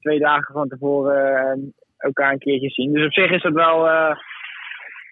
twee 0.00 0.18
dagen 0.18 0.54
van 0.54 0.68
tevoren 0.68 1.36
eh, 1.36 1.58
elkaar 1.96 2.32
een 2.32 2.38
keertje 2.38 2.68
zien. 2.70 2.92
Dus 2.92 3.04
op 3.06 3.12
zich 3.12 3.30
is 3.30 3.42
dat 3.42 3.52
wel, 3.52 3.80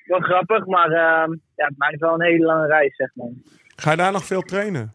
wel 0.04 0.20
grappig. 0.20 0.66
Maar 0.66 0.90
ja, 0.90 1.28
het 1.56 1.74
maakt 1.78 1.98
wel 2.00 2.14
een 2.14 2.22
hele 2.26 2.44
lange 2.44 2.66
reis, 2.66 2.96
zeg 2.96 3.10
maar. 3.14 3.30
Ga 3.76 3.90
je 3.90 3.96
daar 3.96 4.12
nog 4.12 4.24
veel 4.24 4.42
trainen? 4.42 4.94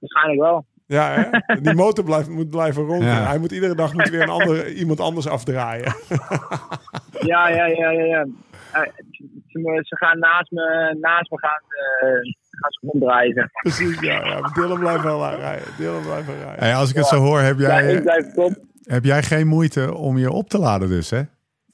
Waarschijnlijk 0.00 0.40
wel. 0.40 0.64
Ja, 0.86 1.10
hè? 1.10 1.54
Die 1.60 1.74
motor 1.74 2.04
blijft, 2.04 2.28
moet 2.28 2.50
blijven 2.50 2.82
rond. 2.84 3.02
Ja. 3.02 3.26
Hij 3.26 3.38
moet 3.38 3.52
iedere 3.52 3.74
dag 3.74 3.92
moet 3.92 4.08
weer 4.08 4.22
een 4.22 4.28
andere, 4.28 4.74
iemand 4.74 5.00
anders 5.00 5.28
afdraaien. 5.28 5.94
Ja, 7.20 7.48
ja, 7.48 7.66
ja, 7.66 7.90
ja. 7.90 8.04
ja. 8.04 8.26
Eh, 8.72 8.80
ze, 9.46 9.80
ze 9.82 9.96
gaan 9.96 10.18
naast 10.18 10.50
me, 10.50 10.96
naast 11.00 11.30
me 11.30 11.38
gaan, 11.38 11.60
eh, 11.68 12.08
gaan 12.50 12.70
ze 12.70 12.98
maar. 13.34 13.50
Precies, 13.52 14.00
ja. 14.00 14.24
ja. 14.26 14.40
Dylan 14.40 14.78
blijft 14.78 15.02
wel 15.02 15.28
rijden. 15.28 15.64
Dylan 15.78 16.02
blijft 16.02 16.26
wel 16.26 16.36
rijden. 16.36 16.58
Hey, 16.64 16.74
als 16.74 16.90
ik 16.90 16.96
het 16.96 17.06
zo 17.06 17.16
hoor, 17.16 17.40
heb 17.40 17.58
Ja, 17.58 17.82
jij, 17.82 17.94
ik 17.94 18.02
blijf 18.02 18.32
top. 18.32 18.52
heb 18.82 19.04
jij 19.04 19.22
geen 19.22 19.46
moeite 19.46 19.94
om 19.94 20.18
je 20.18 20.30
op 20.30 20.48
te 20.48 20.58
laden 20.58 20.88
dus, 20.88 21.10
hè? 21.10 21.22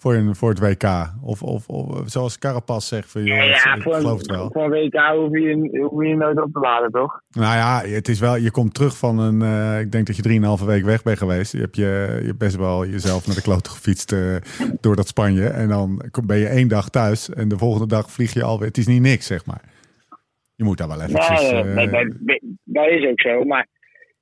Voor, 0.07 0.15
een, 0.15 0.35
voor 0.35 0.49
het 0.49 0.59
WK. 0.59 1.13
Of, 1.23 1.43
of, 1.43 1.69
of 1.69 2.03
zoals 2.05 2.39
Carapaz 2.39 2.89
zegt, 2.89 3.11
van, 3.11 3.25
joh, 3.25 3.37
Ja, 3.37 3.43
ja, 3.43 3.75
ik 3.75 3.83
voor, 3.83 3.95
geloof 3.95 4.19
het 4.19 4.27
wel. 4.27 4.45
een, 4.45 4.51
voor 4.53 4.63
een 4.65 4.71
WK 4.71 4.95
hoef 5.17 5.33
je, 5.39 5.87
hoef 5.91 6.05
je 6.05 6.17
nooit 6.17 6.43
op 6.43 6.53
te 6.53 6.59
laden, 6.61 6.91
toch? 6.91 7.21
Nou 7.31 7.55
ja, 7.57 7.83
het 7.95 8.09
is 8.09 8.21
wel, 8.21 8.37
je 8.37 8.51
komt 8.51 8.75
terug 8.75 8.97
van 8.99 9.19
een, 9.19 9.43
eh, 9.43 9.81
ik 9.81 9.93
denk 9.93 10.07
dat 10.07 10.17
je 10.17 10.23
drieënhalve 10.23 10.67
week 10.67 10.85
weg 10.85 11.03
bent 11.03 11.19
geweest. 11.19 11.53
Je 11.53 11.59
hebt 11.61 11.77
je, 11.77 12.21
je 12.25 12.35
best 12.35 12.57
wel 12.57 12.87
jezelf 12.87 13.27
naar 13.27 13.37
de 13.37 13.43
klote 13.43 13.71
gefietst 13.71 14.13
eh, 14.13 14.37
door 14.81 14.97
dat 14.97 15.09
Spanje. 15.09 15.47
En 15.47 15.69
dan 15.69 16.03
kom- 16.11 16.27
ben 16.27 16.39
je 16.39 16.47
één 16.49 16.69
dag 16.69 16.89
thuis 16.89 17.31
en 17.31 17.49
de 17.49 17.59
volgende 17.59 17.87
dag 17.87 18.11
vlieg 18.11 18.33
je 18.33 18.43
alweer. 18.43 18.69
Het 18.69 18.79
is 18.79 18.87
niet 18.87 19.03
niks, 19.03 19.27
zeg 19.27 19.47
maar. 19.47 19.61
Je 20.55 20.65
moet 20.65 20.79
daar 20.79 20.89
wel 20.89 21.01
eventjes... 21.03 21.41
Nee, 21.51 21.89
eh, 21.91 22.11
dat 22.65 22.87
is 22.89 23.07
ook 23.11 23.21
zo. 23.21 23.45
Maar 23.45 23.67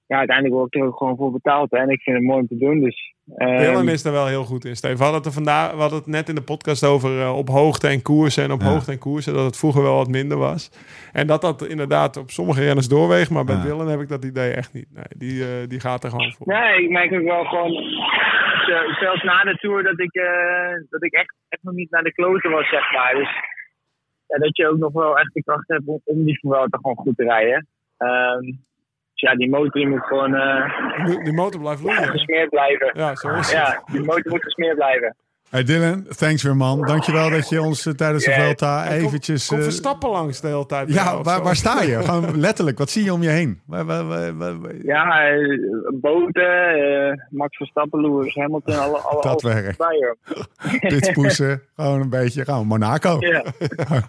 ja, 0.06 0.16
uiteindelijk 0.18 0.56
word 0.56 0.74
ik 0.74 0.80
er 0.80 0.86
ook 0.86 0.96
gewoon 0.96 1.16
voor 1.16 1.32
betaald. 1.32 1.70
Hè, 1.70 1.78
en 1.78 1.88
ik 1.88 2.00
vind 2.02 2.16
het 2.16 2.26
mooi 2.26 2.40
om 2.40 2.46
te 2.46 2.56
doen. 2.58 2.80
Dus, 2.80 3.14
ehm, 3.36 3.58
Dylan 3.58 3.88
is 3.88 4.04
er 4.04 4.12
wel 4.12 4.26
heel 4.26 4.44
goed 4.44 4.64
in, 4.64 4.76
Steve. 4.76 4.96
We 4.96 5.02
hadden 5.02 5.18
het, 5.18 5.26
er 5.28 5.34
vandaag, 5.34 5.72
we 5.72 5.80
hadden 5.80 5.98
het 5.98 6.06
net 6.06 6.28
in 6.28 6.34
de 6.34 6.42
podcast 6.42 6.84
over 6.84 7.20
eh, 7.20 7.36
op 7.38 7.48
hoogte 7.48 7.88
en 7.88 8.02
koersen. 8.02 8.44
En 8.44 8.52
op 8.52 8.60
Ja. 8.60 8.66
hoogte 8.66 8.92
en 8.92 8.98
koersen, 8.98 9.34
dat 9.34 9.44
het 9.44 9.58
vroeger 9.58 9.82
wel 9.82 9.96
wat 9.96 10.08
minder 10.08 10.38
was. 10.38 10.70
En 11.12 11.26
dat 11.26 11.40
dat 11.40 11.66
inderdaad 11.66 12.16
op 12.16 12.30
sommige 12.30 12.64
renners 12.64 12.88
doorweegt. 12.88 13.30
Maar 13.30 13.44
bij 13.44 13.54
Ja. 13.56 13.62
Dylan 13.62 13.88
heb 13.88 14.00
ik 14.00 14.08
dat 14.08 14.24
idee 14.24 14.52
echt 14.52 14.72
niet. 14.72 14.86
Nee, 14.92 15.04
die, 15.16 15.42
eh, 15.44 15.68
die 15.68 15.80
gaat 15.80 16.04
er 16.04 16.10
gewoon 16.10 16.32
voor. 16.32 16.46
Nee, 16.46 16.82
ik 16.82 16.90
merk 16.90 17.12
ook 17.12 17.22
wel 17.22 17.44
gewoon, 17.44 17.72
zo- 18.66 18.92
zelfs 19.00 19.22
na 19.22 19.42
de 19.42 19.56
Tour, 19.60 19.82
dat 19.82 20.00
ik, 20.00 20.14
eh, 20.14 20.72
dat 20.90 21.02
ik 21.04 21.12
echt, 21.12 21.34
echt 21.48 21.62
nog 21.62 21.74
niet 21.74 21.90
naar 21.90 22.02
de 22.02 22.12
kloten 22.12 22.50
was, 22.50 22.68
zeg 22.68 22.92
maar. 22.92 23.14
Dus 23.14 23.28
ja, 24.26 24.38
dat 24.38 24.56
je 24.56 24.68
ook 24.68 24.78
nog 24.78 24.92
wel 24.92 25.18
echt 25.18 25.34
de 25.34 25.42
kracht 25.42 25.68
hebt 25.68 25.86
om, 25.86 26.00
om 26.04 26.24
die 26.24 26.38
Vuelta 26.38 26.78
gewoon 26.80 26.96
goed 26.96 27.16
te 27.16 27.24
rijden. 27.24 27.66
Ehm, 27.96 28.40
dus 28.40 28.73
ja, 29.24 29.34
die 29.36 29.50
motor 29.50 29.70
die 29.70 29.88
moet 29.88 30.04
gewoon 30.04 30.34
eh, 30.34 31.04
Die, 31.06 31.24
die 31.24 31.32
motor 31.32 31.60
blijft 31.60 31.82
loeien. 31.82 32.08
gesmeerd 32.08 32.48
blijven. 32.50 32.90
Ja, 32.94 33.14
zo 33.16 33.28
is 33.28 33.36
het. 33.36 33.50
Ja, 33.50 33.82
die 33.86 34.04
motor 34.04 34.30
moet 34.32 34.42
gesmeerd 34.42 34.74
blijven. 34.76 35.16
Hey 35.50 35.62
Dylan, 35.64 36.06
thanks 36.16 36.42
weer 36.42 36.56
man. 36.56 36.80
Dankjewel 36.82 37.30
dat 37.30 37.48
je 37.48 37.62
ons 37.62 37.86
eh, 37.86 37.92
tijdens 37.92 38.24
de 38.24 38.30
Ja, 38.30 38.36
Vuelta 38.40 38.84
Kom- 38.84 38.92
eventjes... 38.92 39.46
Kom 39.46 39.56
eh, 39.58 39.62
Verstappen 39.62 40.10
langs 40.10 40.40
de 40.40 40.46
hele 40.48 40.66
tijd. 40.66 40.92
ja, 40.94 41.22
waar, 41.22 41.42
waar 41.42 41.56
sta 41.56 41.82
je? 41.82 42.02
Gewoon 42.04 42.40
letterlijk, 42.40 42.78
wat 42.78 42.90
zie 42.90 43.04
je 43.04 43.12
om 43.12 43.22
je 43.22 43.28
heen? 43.28 43.60
Waar, 43.66 43.84
waar, 43.84 44.06
waar- 44.06 44.36
waar- 44.36 44.60
waar- 44.60 44.74
Ja, 44.82 45.24
boten, 45.92 46.68
eh, 46.68 47.12
Max 47.30 47.56
Verstappen, 47.56 48.00
Lewis 48.00 48.34
Hamilton, 48.34 48.78
alle, 48.78 48.98
alle, 48.98 49.22
Dat 49.22 49.42
werkt. 49.42 49.76
Pitspoesen, 50.80 51.62
gewoon 51.76 52.00
een 52.00 52.10
beetje, 52.10 52.44
gewoon 52.44 52.66
Monaco. 52.66 53.16
Ja, 53.20 53.42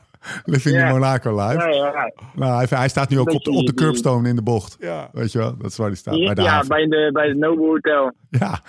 Living 0.44 0.76
Ja. 0.76 0.86
in 0.88 0.92
Monaco 0.94 1.48
live. 1.48 1.60
ja, 1.68 1.68
ja. 1.70 2.12
Nou, 2.34 2.56
hij, 2.68 2.78
hij 2.78 2.88
staat 2.90 3.10
nu 3.10 3.20
ook 3.20 3.32
op 3.34 3.44
de, 3.44 3.52
op 3.52 3.66
de 3.66 3.74
curbstone 3.74 4.30
in 4.30 4.36
de 4.36 4.44
bocht. 4.44 4.76
Ja. 4.80 5.10
Weet 5.12 5.32
je 5.32 5.38
wel, 5.38 5.58
dat 5.58 5.72
is 5.72 5.78
waar 5.78 5.88
hij 5.88 5.96
staat. 5.96 6.16
Ja, 6.16 6.26
bij 6.26 6.34
de 6.36 6.42
ja, 6.42 6.64
bij, 6.68 6.86
de, 6.86 7.10
bij 7.14 7.28
het 7.28 7.38
Noble 7.38 7.66
Hotel. 7.66 8.12
Ja, 8.30 8.60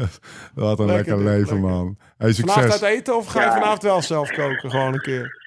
wat 0.54 0.78
een 0.78 0.86
lekker, 0.86 1.16
leven, 1.18 1.38
lekker. 1.38 1.58
man. 1.58 1.96
Hey, 2.18 2.32
Vanavond 2.32 2.62
succes. 2.64 2.82
uit 2.82 2.94
eten 2.98 3.16
of 3.16 3.26
ga 3.26 3.44
je 3.44 3.50
vanavond 3.50 3.82
wel 3.82 4.02
zelf 4.02 4.30
koken? 4.30 4.70
Gewoon 4.70 4.92
een 4.92 5.00
keer. 5.00 5.40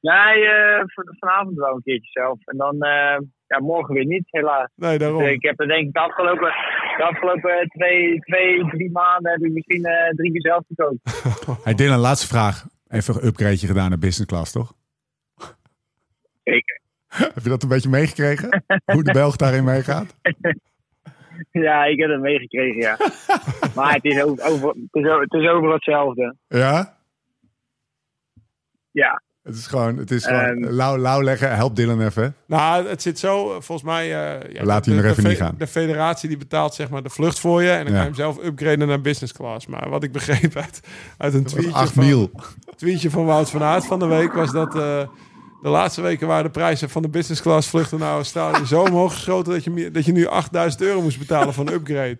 Nee, 0.00 0.44
eh, 0.46 0.82
van- 0.86 1.16
vanavond 1.18 1.56
wel 1.56 1.74
een 1.74 1.82
keertje 1.82 2.10
zelf. 2.20 2.38
En 2.44 2.56
dan, 2.56 2.80
eh, 2.82 3.18
ja, 3.46 3.58
morgen 3.60 3.94
weer 3.94 4.04
niet, 4.06 4.24
helaas. 4.26 4.68
Nee, 4.76 4.98
daarom. 4.98 5.22
Dus 5.22 5.30
ik 5.30 5.42
heb 5.42 5.60
er 5.60 5.66
denk 5.66 5.86
ik 5.86 5.92
de 5.92 6.00
afgelopen, 6.00 6.52
de 6.96 7.02
afgelopen 7.10 7.68
twee, 7.68 8.18
twee, 8.20 8.64
drie 8.70 8.90
maanden 8.90 9.32
heb 9.32 9.40
ik 9.42 9.52
misschien 9.52 9.84
eh, 9.84 10.08
drie 10.14 10.32
keer 10.32 10.40
zelf 10.40 10.64
gekookt. 10.68 10.98
Hey, 11.64 11.74
Dylan, 11.74 11.98
laatste 11.98 12.26
vraag. 12.26 12.66
Even 12.90 13.14
een 13.14 13.26
upgradeje 13.26 13.66
gedaan 13.66 13.88
naar 13.88 13.98
business 13.98 14.30
class, 14.30 14.52
toch? 14.52 14.74
Zeker. 16.44 16.80
Heb 17.34 17.42
je 17.42 17.48
dat 17.48 17.62
een 17.62 17.68
beetje 17.68 17.88
meegekregen? 17.88 18.64
Hoe 18.84 19.02
de 19.02 19.12
Belg 19.12 19.36
daarin 19.36 19.64
meegaat? 19.64 20.16
Ja, 21.50 21.84
ik 21.84 21.98
heb 21.98 22.10
het 22.10 22.20
meegekregen, 22.20 22.80
ja. 22.80 22.96
maar 23.76 23.94
het 23.94 24.04
is, 24.04 24.22
over, 24.22 24.44
over, 24.44 24.68
het, 24.68 25.04
is, 25.04 25.04
het 25.04 25.32
is 25.32 25.48
overal 25.48 25.74
hetzelfde. 25.74 26.36
Ja? 26.48 26.98
Ja, 28.90 29.22
Het 29.42 29.54
is 29.54 29.66
gewoon, 29.66 29.96
het 29.96 30.10
is 30.10 30.24
gewoon 30.26 30.70
lauw, 30.72 30.98
lauw 30.98 31.22
leggen. 31.22 31.54
Help 31.56 31.76
Dylan 31.76 32.00
even. 32.00 32.34
Nou, 32.46 32.88
het 32.88 33.02
zit 33.02 33.18
zo, 33.18 33.44
eh, 33.46 33.50
volgens 33.60 33.82
mij... 33.82 34.02
eh, 34.04 34.52
ja, 34.54 34.64
Laat 34.64 34.84
de- 34.84 34.90
hij 34.92 35.02
nog 35.02 35.10
even 35.10 35.28
niet 35.28 35.36
gaan. 35.36 35.54
De 35.58 35.66
federatie 35.66 36.28
die 36.28 36.38
betaalt 36.38 36.74
zeg 36.74 36.88
maar 36.90 37.02
de 37.02 37.10
vlucht 37.10 37.38
voor 37.40 37.62
je. 37.62 37.70
En 37.70 37.84
dan 37.84 37.94
Ja. 37.94 38.00
kan 38.02 38.12
je 38.14 38.22
hem 38.22 38.34
zelf 38.34 38.44
upgraden 38.44 38.88
naar 38.88 39.00
business 39.00 39.32
class. 39.32 39.66
Maar 39.66 39.88
wat 39.88 40.02
ik 40.04 40.12
begreep 40.12 40.56
uit, 40.56 40.80
uit 41.18 41.34
een 41.34 41.44
tweetje 41.44 41.72
8 41.72 41.92
van, 41.92 42.04
mil. 42.04 42.30
tweetje 42.76 43.10
van 43.10 43.24
Wout 43.24 43.50
van 43.50 43.62
Aert 43.62 43.86
van 43.86 43.98
de 43.98 44.06
week... 44.06 44.32
was 44.32 44.52
dat, 44.52 44.74
eh, 44.76 45.02
De 45.62 45.68
laatste 45.68 46.02
weken 46.02 46.26
waren 46.26 46.44
de 46.44 46.50
prijzen 46.50 46.90
van 46.90 47.02
de 47.02 47.08
business 47.08 47.42
class 47.42 47.68
vluchten 47.68 47.98
naar 47.98 48.12
Australië 48.12 48.66
zo 48.66 48.82
omhoog 48.82 49.12
geschoten 49.12 49.52
dat 49.52 49.64
je, 49.64 49.90
dat 49.90 50.04
je 50.04 50.12
nu 50.12 50.26
8000 50.26 50.82
euro 50.82 51.02
moest 51.02 51.18
betalen 51.18 51.54
voor 51.54 51.66
een 51.66 51.72
upgrade. 51.72 52.18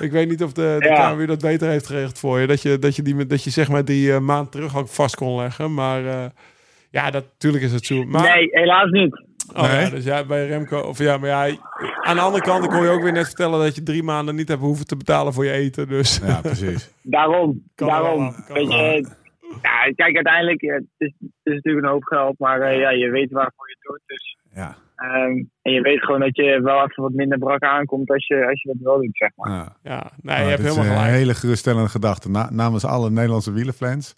Ik 0.00 0.10
weet 0.10 0.28
niet 0.28 0.42
of 0.42 0.52
de, 0.52 0.76
de 0.78 0.88
Ja. 0.88 1.12
KMU 1.12 1.26
dat 1.26 1.40
beter 1.40 1.68
heeft 1.68 1.86
geregeld 1.86 2.18
voor 2.18 2.40
je. 2.40 2.46
Dat 2.46 2.62
je, 2.62 2.78
dat 2.78 2.96
je, 2.96 3.02
die, 3.02 3.26
dat 3.26 3.44
je 3.44 3.50
zeg 3.50 3.68
maar 3.68 3.84
die 3.84 4.12
eh, 4.12 4.18
maand 4.20 4.52
terug 4.52 4.76
ook 4.76 4.88
vast 4.88 5.14
kon 5.16 5.36
leggen. 5.36 5.74
Maar 5.74 6.06
eh, 6.06 6.24
ja, 6.90 7.10
dat, 7.10 7.24
natuurlijk 7.32 7.64
is 7.64 7.72
het 7.72 7.86
zo. 7.86 8.04
Maar, 8.04 8.22
Nee, 8.36 8.48
helaas 8.50 8.90
niet. 8.90 9.26
Oh, 9.56 9.62
ja, 9.64 9.90
dus 9.90 10.04
ja, 10.04 10.24
bij 10.24 10.46
Remco. 10.46 10.78
Of 10.80 10.98
ja, 10.98 11.16
maar 11.18 11.28
ja, 11.28 11.56
aan 12.02 12.16
de 12.16 12.22
andere 12.22 12.42
kant, 12.44 12.66
kon 12.66 12.82
je 12.82 12.88
ook 12.88 13.02
weer 13.02 13.12
net 13.12 13.26
vertellen 13.26 13.60
dat 13.60 13.74
je 13.74 13.82
drie 13.82 14.02
maanden 14.02 14.34
niet 14.34 14.48
hebt 14.48 14.60
hoeven 14.60 14.86
te 14.86 14.96
betalen 14.96 15.32
voor 15.32 15.44
je 15.44 15.50
eten. 15.52 15.88
Dus 15.88 16.20
Ja, 16.26 16.40
precies. 16.40 16.90
Daarom, 17.02 17.62
Kan 17.74 17.86
wel 17.88 18.02
daarom. 18.02 18.26
af, 18.26 18.44
kan 18.46 18.54
Weet 18.56 18.72
je, 18.72 19.06
ja, 19.62 19.92
kijk, 19.94 20.14
uiteindelijk, 20.14 20.62
eh, 20.62 20.74
het 20.74 20.84
is, 20.98 21.12
het 21.20 21.30
is 21.42 21.54
natuurlijk 21.54 21.86
een 21.86 21.92
hoop 21.92 22.04
geld, 22.04 22.38
maar 22.38 22.60
eh, 22.60 22.78
ja, 22.80 22.90
je 22.90 23.10
weet 23.10 23.30
waarvoor 23.30 23.68
je 23.68 23.76
het 23.78 23.88
doet. 23.90 24.02
Dus, 24.06 24.36
Ja. 24.54 24.76
ehm, 24.96 25.42
en 25.62 25.72
je 25.72 25.80
weet 25.80 26.04
gewoon 26.04 26.20
dat 26.20 26.36
je 26.36 26.60
wel 26.62 26.82
even 26.84 27.02
wat 27.02 27.12
minder 27.12 27.38
brak 27.38 27.62
aankomt 27.62 28.10
als 28.10 28.26
je, 28.26 28.46
als 28.46 28.62
je 28.62 28.68
dat 28.68 28.76
wel 28.82 28.96
doet, 29.02 29.16
zeg 29.16 29.30
maar. 29.34 29.50
Ja. 29.50 29.76
ja, 29.82 30.10
nee, 30.22 30.36
Nou, 30.36 30.42
je 30.42 30.48
hebt 30.50 30.62
helemaal 30.62 30.84
een 30.84 30.90
gelijk. 30.98 31.12
hele 31.14 31.34
geruststellende 31.34 31.88
gedachte. 31.88 32.30
Na- 32.30 32.50
namens 32.50 32.84
alle 32.84 33.10
Nederlandse 33.10 33.52
wielenfans. 33.52 34.14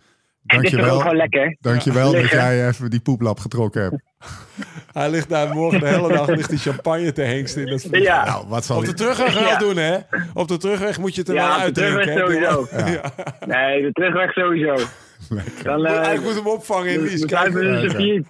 En 0.46 0.56
het 0.56 0.64
is 0.66 0.70
toch 0.70 0.80
ook 0.80 0.86
Dankjewel, 0.86 1.00
gewoon 1.00 1.16
lekker. 1.16 1.56
dankjewel 1.60 2.12
dat 2.12 2.28
jij 2.30 2.66
even 2.68 2.90
die 2.90 3.00
poeplap 3.00 3.38
getrokken 3.38 3.82
hebt. 3.82 4.02
Hij 4.92 5.10
ligt 5.10 5.28
daar 5.28 5.54
morgen 5.54 5.80
de 5.80 5.86
hele 5.86 6.08
dag 6.08 6.26
ligt 6.28 6.48
die 6.50 6.58
champagne 6.58 7.12
te 7.12 7.22
hengsten 7.22 7.66
in. 7.66 8.00
Ja, 8.02 8.24
Nou, 8.24 8.48
wat 8.48 8.64
zal 8.64 8.76
Op 8.78 8.84
de 8.84 8.94
terugweg 8.94 9.34
wel 9.34 9.42
Ja. 9.48 9.58
doen, 9.58 9.76
hè? 9.76 9.96
Op 10.34 10.48
de 10.48 10.56
terugweg 10.56 10.98
moet 10.98 11.14
je 11.14 11.20
het 11.20 11.28
er 11.30 11.34
Ja, 11.34 11.40
wel 11.58 11.66
op 11.68 11.74
de 11.74 11.82
uitdrinken. 11.82 12.02
terugweg 12.14 12.50
sowieso. 12.52 12.66
Ja. 13.00 13.12
nee, 13.46 13.82
de 13.82 13.92
terugweg 13.92 14.32
sowieso. 14.32 14.74
Dan, 15.62 15.86
eh, 15.86 15.92
Eigenlijk 15.92 16.24
moet 16.24 16.34
hem 16.34 16.46
opvangen 16.46 16.92
in 16.92 17.00
een 17.00 17.22
Oké. 17.22 17.88
serviet. 17.90 18.26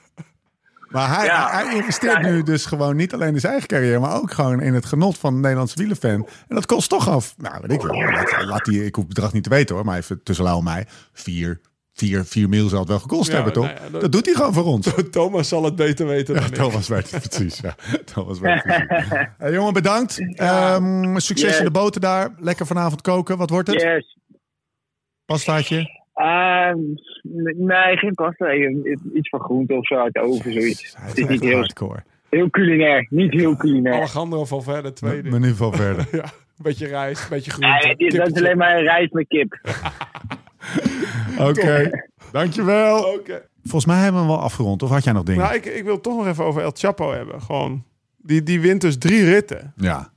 Maar 0.88 1.16
hij, 1.16 1.24
Ja. 1.26 1.51
hij 1.51 1.74
investeert 1.74 2.22
nu 2.22 2.42
dus 2.42 2.66
gewoon 2.66 2.96
niet 2.96 3.14
alleen 3.14 3.34
in 3.34 3.40
zijn 3.40 3.53
eigen 3.53 3.68
carrière, 3.70 3.98
maar 3.98 4.16
ook 4.16 4.30
gewoon 4.32 4.61
in 4.61 4.74
het 4.74 4.86
genot 4.86 5.18
van 5.18 5.34
een 5.34 5.40
Nederlandse 5.40 5.76
wielenfan. 5.78 6.11
En 6.11 6.55
dat 6.55 6.66
kost 6.66 6.88
toch 6.88 7.09
af, 7.09 7.34
nou 7.36 7.55
weet 7.61 7.72
ik 7.72 7.82
wel, 7.82 7.94
laat, 8.11 8.44
laat 8.44 8.64
die, 8.64 8.84
ik 8.84 8.94
hoef 8.94 9.05
het 9.05 9.14
bedrag 9.14 9.32
niet 9.32 9.42
te 9.42 9.51
weten 9.51 9.74
hoor, 9.74 9.84
maar 9.84 9.96
even 9.96 10.22
tussen 10.22 10.44
Lau 10.44 10.59
en 10.59 10.64
mij, 10.64 10.86
vier, 11.12 11.61
vier, 11.92 12.24
vier 12.24 12.48
mil 12.48 12.68
zal 12.68 12.78
het 12.78 12.88
wel 12.88 12.98
gekost 12.98 13.28
Ja, 13.28 13.34
hebben 13.34 13.53
toch? 13.53 13.64
nou 13.64 13.76
ja, 13.84 13.88
dat- 13.90 14.01
dat... 14.01 14.12
doet 14.12 14.26
hij 14.26 14.34
gewoon 14.34 14.53
voor 14.53 14.64
ons. 14.64 14.88
Thomas 15.11 15.48
zal 15.48 15.64
het 15.64 15.76
beter 15.76 16.07
weten 16.07 16.34
dan 16.34 16.42
Ja, 16.42 16.48
ik. 16.48 16.55
Thomas 16.55 16.88
weet 16.88 17.11
het 17.11 17.28
precies. 17.28 17.61
Ja. 17.61 17.74
Thomas 18.14 18.38
weet 18.38 18.62
het 18.64 18.86
precies. 18.86 19.09
Hey, 19.38 19.53
jongen, 19.59 19.72
bedankt. 19.72 20.18
Ehm, 20.36 21.18
succes 21.18 21.48
Yes. 21.48 21.59
in 21.59 21.64
de 21.64 21.70
boten 21.70 22.01
daar. 22.01 22.30
Lekker 22.38 22.66
vanavond 22.66 23.01
koken. 23.03 23.36
Wat 23.38 23.51
wordt 23.51 23.68
het? 23.68 23.82
Yes. 23.82 24.18
Pastaatje? 25.24 25.98
Ehm, 26.20 26.78
nee, 27.66 27.96
geen 27.96 28.14
pasta. 28.14 28.54
Iets 29.14 29.28
van 29.28 29.40
groente 29.40 29.74
of 29.74 29.86
zo 29.86 29.94
uit 29.94 30.12
de 30.14 30.20
oven, 30.20 30.52
zoiets. 30.52 30.94
Het 30.98 31.18
is 31.18 31.26
niet 31.26 31.40
heel, 31.40 31.56
hardcore. 31.56 32.02
heel 32.30 32.50
culinair. 32.50 33.06
Niet 33.10 33.32
heel 33.32 33.56
culinair. 33.56 33.94
Alejandro 33.94 34.44
van 34.44 34.62
Verder, 34.62 34.94
tweede. 34.94 35.30
Menu 35.30 35.54
van 35.54 35.72
verder. 35.74 36.08
Ja, 36.16 36.22
een 36.24 36.30
beetje 36.62 36.86
rijst, 36.86 37.22
een 37.22 37.28
beetje 37.30 37.52
Nee, 37.58 37.70
groente. 37.70 37.96
dit- 37.96 38.16
dat 38.16 38.26
is 38.30 38.36
alleen 38.42 38.56
maar 38.56 38.82
rijst 38.82 39.12
met 39.12 39.28
kip. 39.28 39.58
Oké, 41.48 41.90
dankjewel. 42.32 43.04
Oké. 43.14 43.48
Volgens 43.62 43.86
mij 43.86 43.96
hebben 44.02 44.20
we 44.20 44.26
hem 44.26 44.36
wel 44.36 44.44
afgerond. 44.44 44.82
Of 44.82 44.90
had 44.90 45.04
jij 45.04 45.12
nog 45.12 45.22
dingen? 45.22 45.42
Nou, 45.42 45.54
ik, 45.54 45.64
ik 45.64 45.84
wil 45.84 46.00
toch 46.00 46.16
nog 46.16 46.26
even 46.26 46.44
over 46.44 46.62
El 46.62 46.70
Chapo 46.74 47.12
hebben. 47.12 47.40
Gewoon, 47.42 47.84
die, 48.16 48.42
die 48.42 48.60
wint 48.60 48.80
dus 48.80 48.98
drie 48.98 49.24
ritten. 49.24 49.72
Ja. 49.76 50.12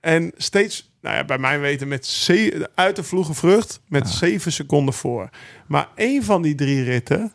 En 0.00 0.32
steeds, 0.36 0.93
nou 1.04 1.16
ja, 1.16 1.24
bij 1.24 1.38
mijn 1.38 1.60
weten, 1.60 1.88
met 1.88 2.28
uit 2.74 2.96
de 2.96 3.02
vroege 3.02 3.34
vlucht 3.34 3.80
met 3.88 4.08
zeven 4.08 4.52
seconden 4.52 4.94
voor. 4.94 5.28
Maar 5.66 5.88
één 5.94 6.22
van 6.24 6.42
die 6.42 6.54
drie 6.54 6.82
ritten 6.82 7.32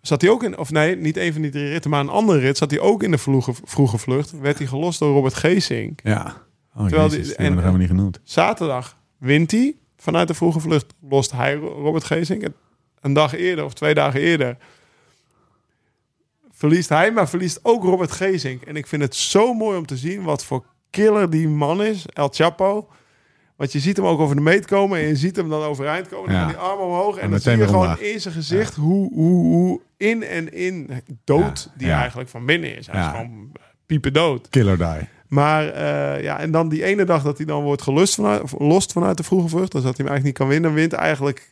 zat 0.00 0.20
hij 0.20 0.30
ook 0.30 0.42
in, 0.42 0.58
of 0.58 0.70
nee, 0.70 0.96
niet 0.96 1.16
één 1.16 1.32
van 1.32 1.42
die 1.42 1.50
drie 1.50 1.68
ritten, 1.68 1.90
maar 1.90 2.00
een 2.00 2.08
andere 2.08 2.38
rit 2.38 2.56
zat 2.56 2.70
hij 2.70 2.80
ook 2.80 3.02
in 3.02 3.10
de 3.10 3.18
vroege, 3.18 3.52
vroege 3.64 3.98
vlucht. 3.98 4.30
Werd 4.40 4.58
hij 4.58 4.66
gelost 4.66 4.98
door 4.98 5.12
Robert 5.14 5.34
Geesink. 5.34 6.00
Ja. 6.02 6.42
Oh, 6.76 6.82
Terwijl 6.86 7.08
jezus, 7.08 7.26
die- 7.26 7.36
die 7.36 7.46
hebben 7.46 7.64
we 7.64 7.70
en- 7.70 7.78
niet 7.78 7.88
genoemd. 7.88 8.20
Zaterdag 8.24 8.96
wint 9.18 9.50
hij 9.50 9.76
vanuit 9.96 10.28
de 10.28 10.34
vroege 10.34 10.60
vlucht. 10.60 10.94
Lost 11.08 11.32
hij 11.32 11.54
Robert 11.54 12.04
Geesink. 12.04 12.42
En 12.42 12.54
Een 13.00 13.12
dag 13.12 13.34
eerder 13.34 13.64
of 13.64 13.72
twee 13.74 13.94
dagen 13.94 14.20
eerder 14.20 14.56
verliest 16.50 16.88
hij, 16.88 17.12
maar 17.12 17.28
verliest 17.28 17.60
ook 17.62 17.82
Robert 17.84 18.12
Geesink. 18.12 18.62
En 18.62 18.76
ik 18.76 18.86
vind 18.86 19.02
het 19.02 19.14
zo 19.14 19.54
mooi 19.54 19.78
om 19.78 19.86
te 19.86 19.96
zien 19.96 20.22
wat 20.22 20.44
voor 20.44 20.64
killer 20.92 21.30
die 21.30 21.48
man 21.48 21.82
is, 21.82 22.06
El 22.06 22.28
Chapo. 22.28 22.88
Want 23.56 23.72
je 23.72 23.80
ziet 23.80 23.96
hem 23.96 24.06
ook 24.06 24.20
over 24.20 24.36
de 24.36 24.42
meet 24.42 24.66
komen 24.66 24.98
en 24.98 25.06
je 25.06 25.16
ziet 25.16 25.36
hem 25.36 25.48
dan 25.48 25.62
overeind 25.62 26.08
komen. 26.08 26.30
Dan 26.30 26.40
Ja. 26.40 26.46
die 26.46 26.56
armen 26.56 26.84
omhoog 26.86 27.16
en, 27.16 27.22
En 27.22 27.30
dan 27.30 27.40
zie 27.40 27.56
je 27.56 27.66
gewoon 27.66 27.98
in 28.00 28.20
zijn 28.20 28.34
gezicht 28.34 28.74
hoe, 28.74 29.12
hoe, 29.14 29.44
hoe 29.44 29.80
in 29.96 30.22
en 30.22 30.52
in 30.52 30.90
dood 31.24 31.62
Ja, 31.72 31.78
die 31.78 31.90
eigenlijk 31.90 32.28
van 32.28 32.46
binnen 32.46 32.76
is. 32.76 32.86
Hij 32.86 33.00
is 33.00 33.06
gewoon 33.06 33.52
piepen 33.86 34.12
dood. 34.12 34.48
Killer 34.48 34.76
die. 34.76 35.08
Maar 35.28 35.68
eh, 35.68 36.22
ja, 36.22 36.38
en 36.38 36.50
dan 36.50 36.68
die 36.68 36.84
ene 36.84 37.04
dag 37.04 37.22
dat 37.22 37.36
hij 37.36 37.46
dan 37.46 37.62
wordt 37.62 37.82
gelust 37.82 38.14
vanuit, 38.14 38.52
lost 38.58 38.92
vanuit 38.92 39.16
de 39.16 39.22
vroege 39.22 39.48
vlucht, 39.48 39.72
dus 39.72 39.82
dat 39.82 39.96
hij 39.96 40.04
hem 40.06 40.14
eigenlijk 40.14 40.24
niet 40.24 40.34
kan 40.34 40.48
winnen, 40.48 40.74
wint 40.74 40.92
eigenlijk 40.92 41.50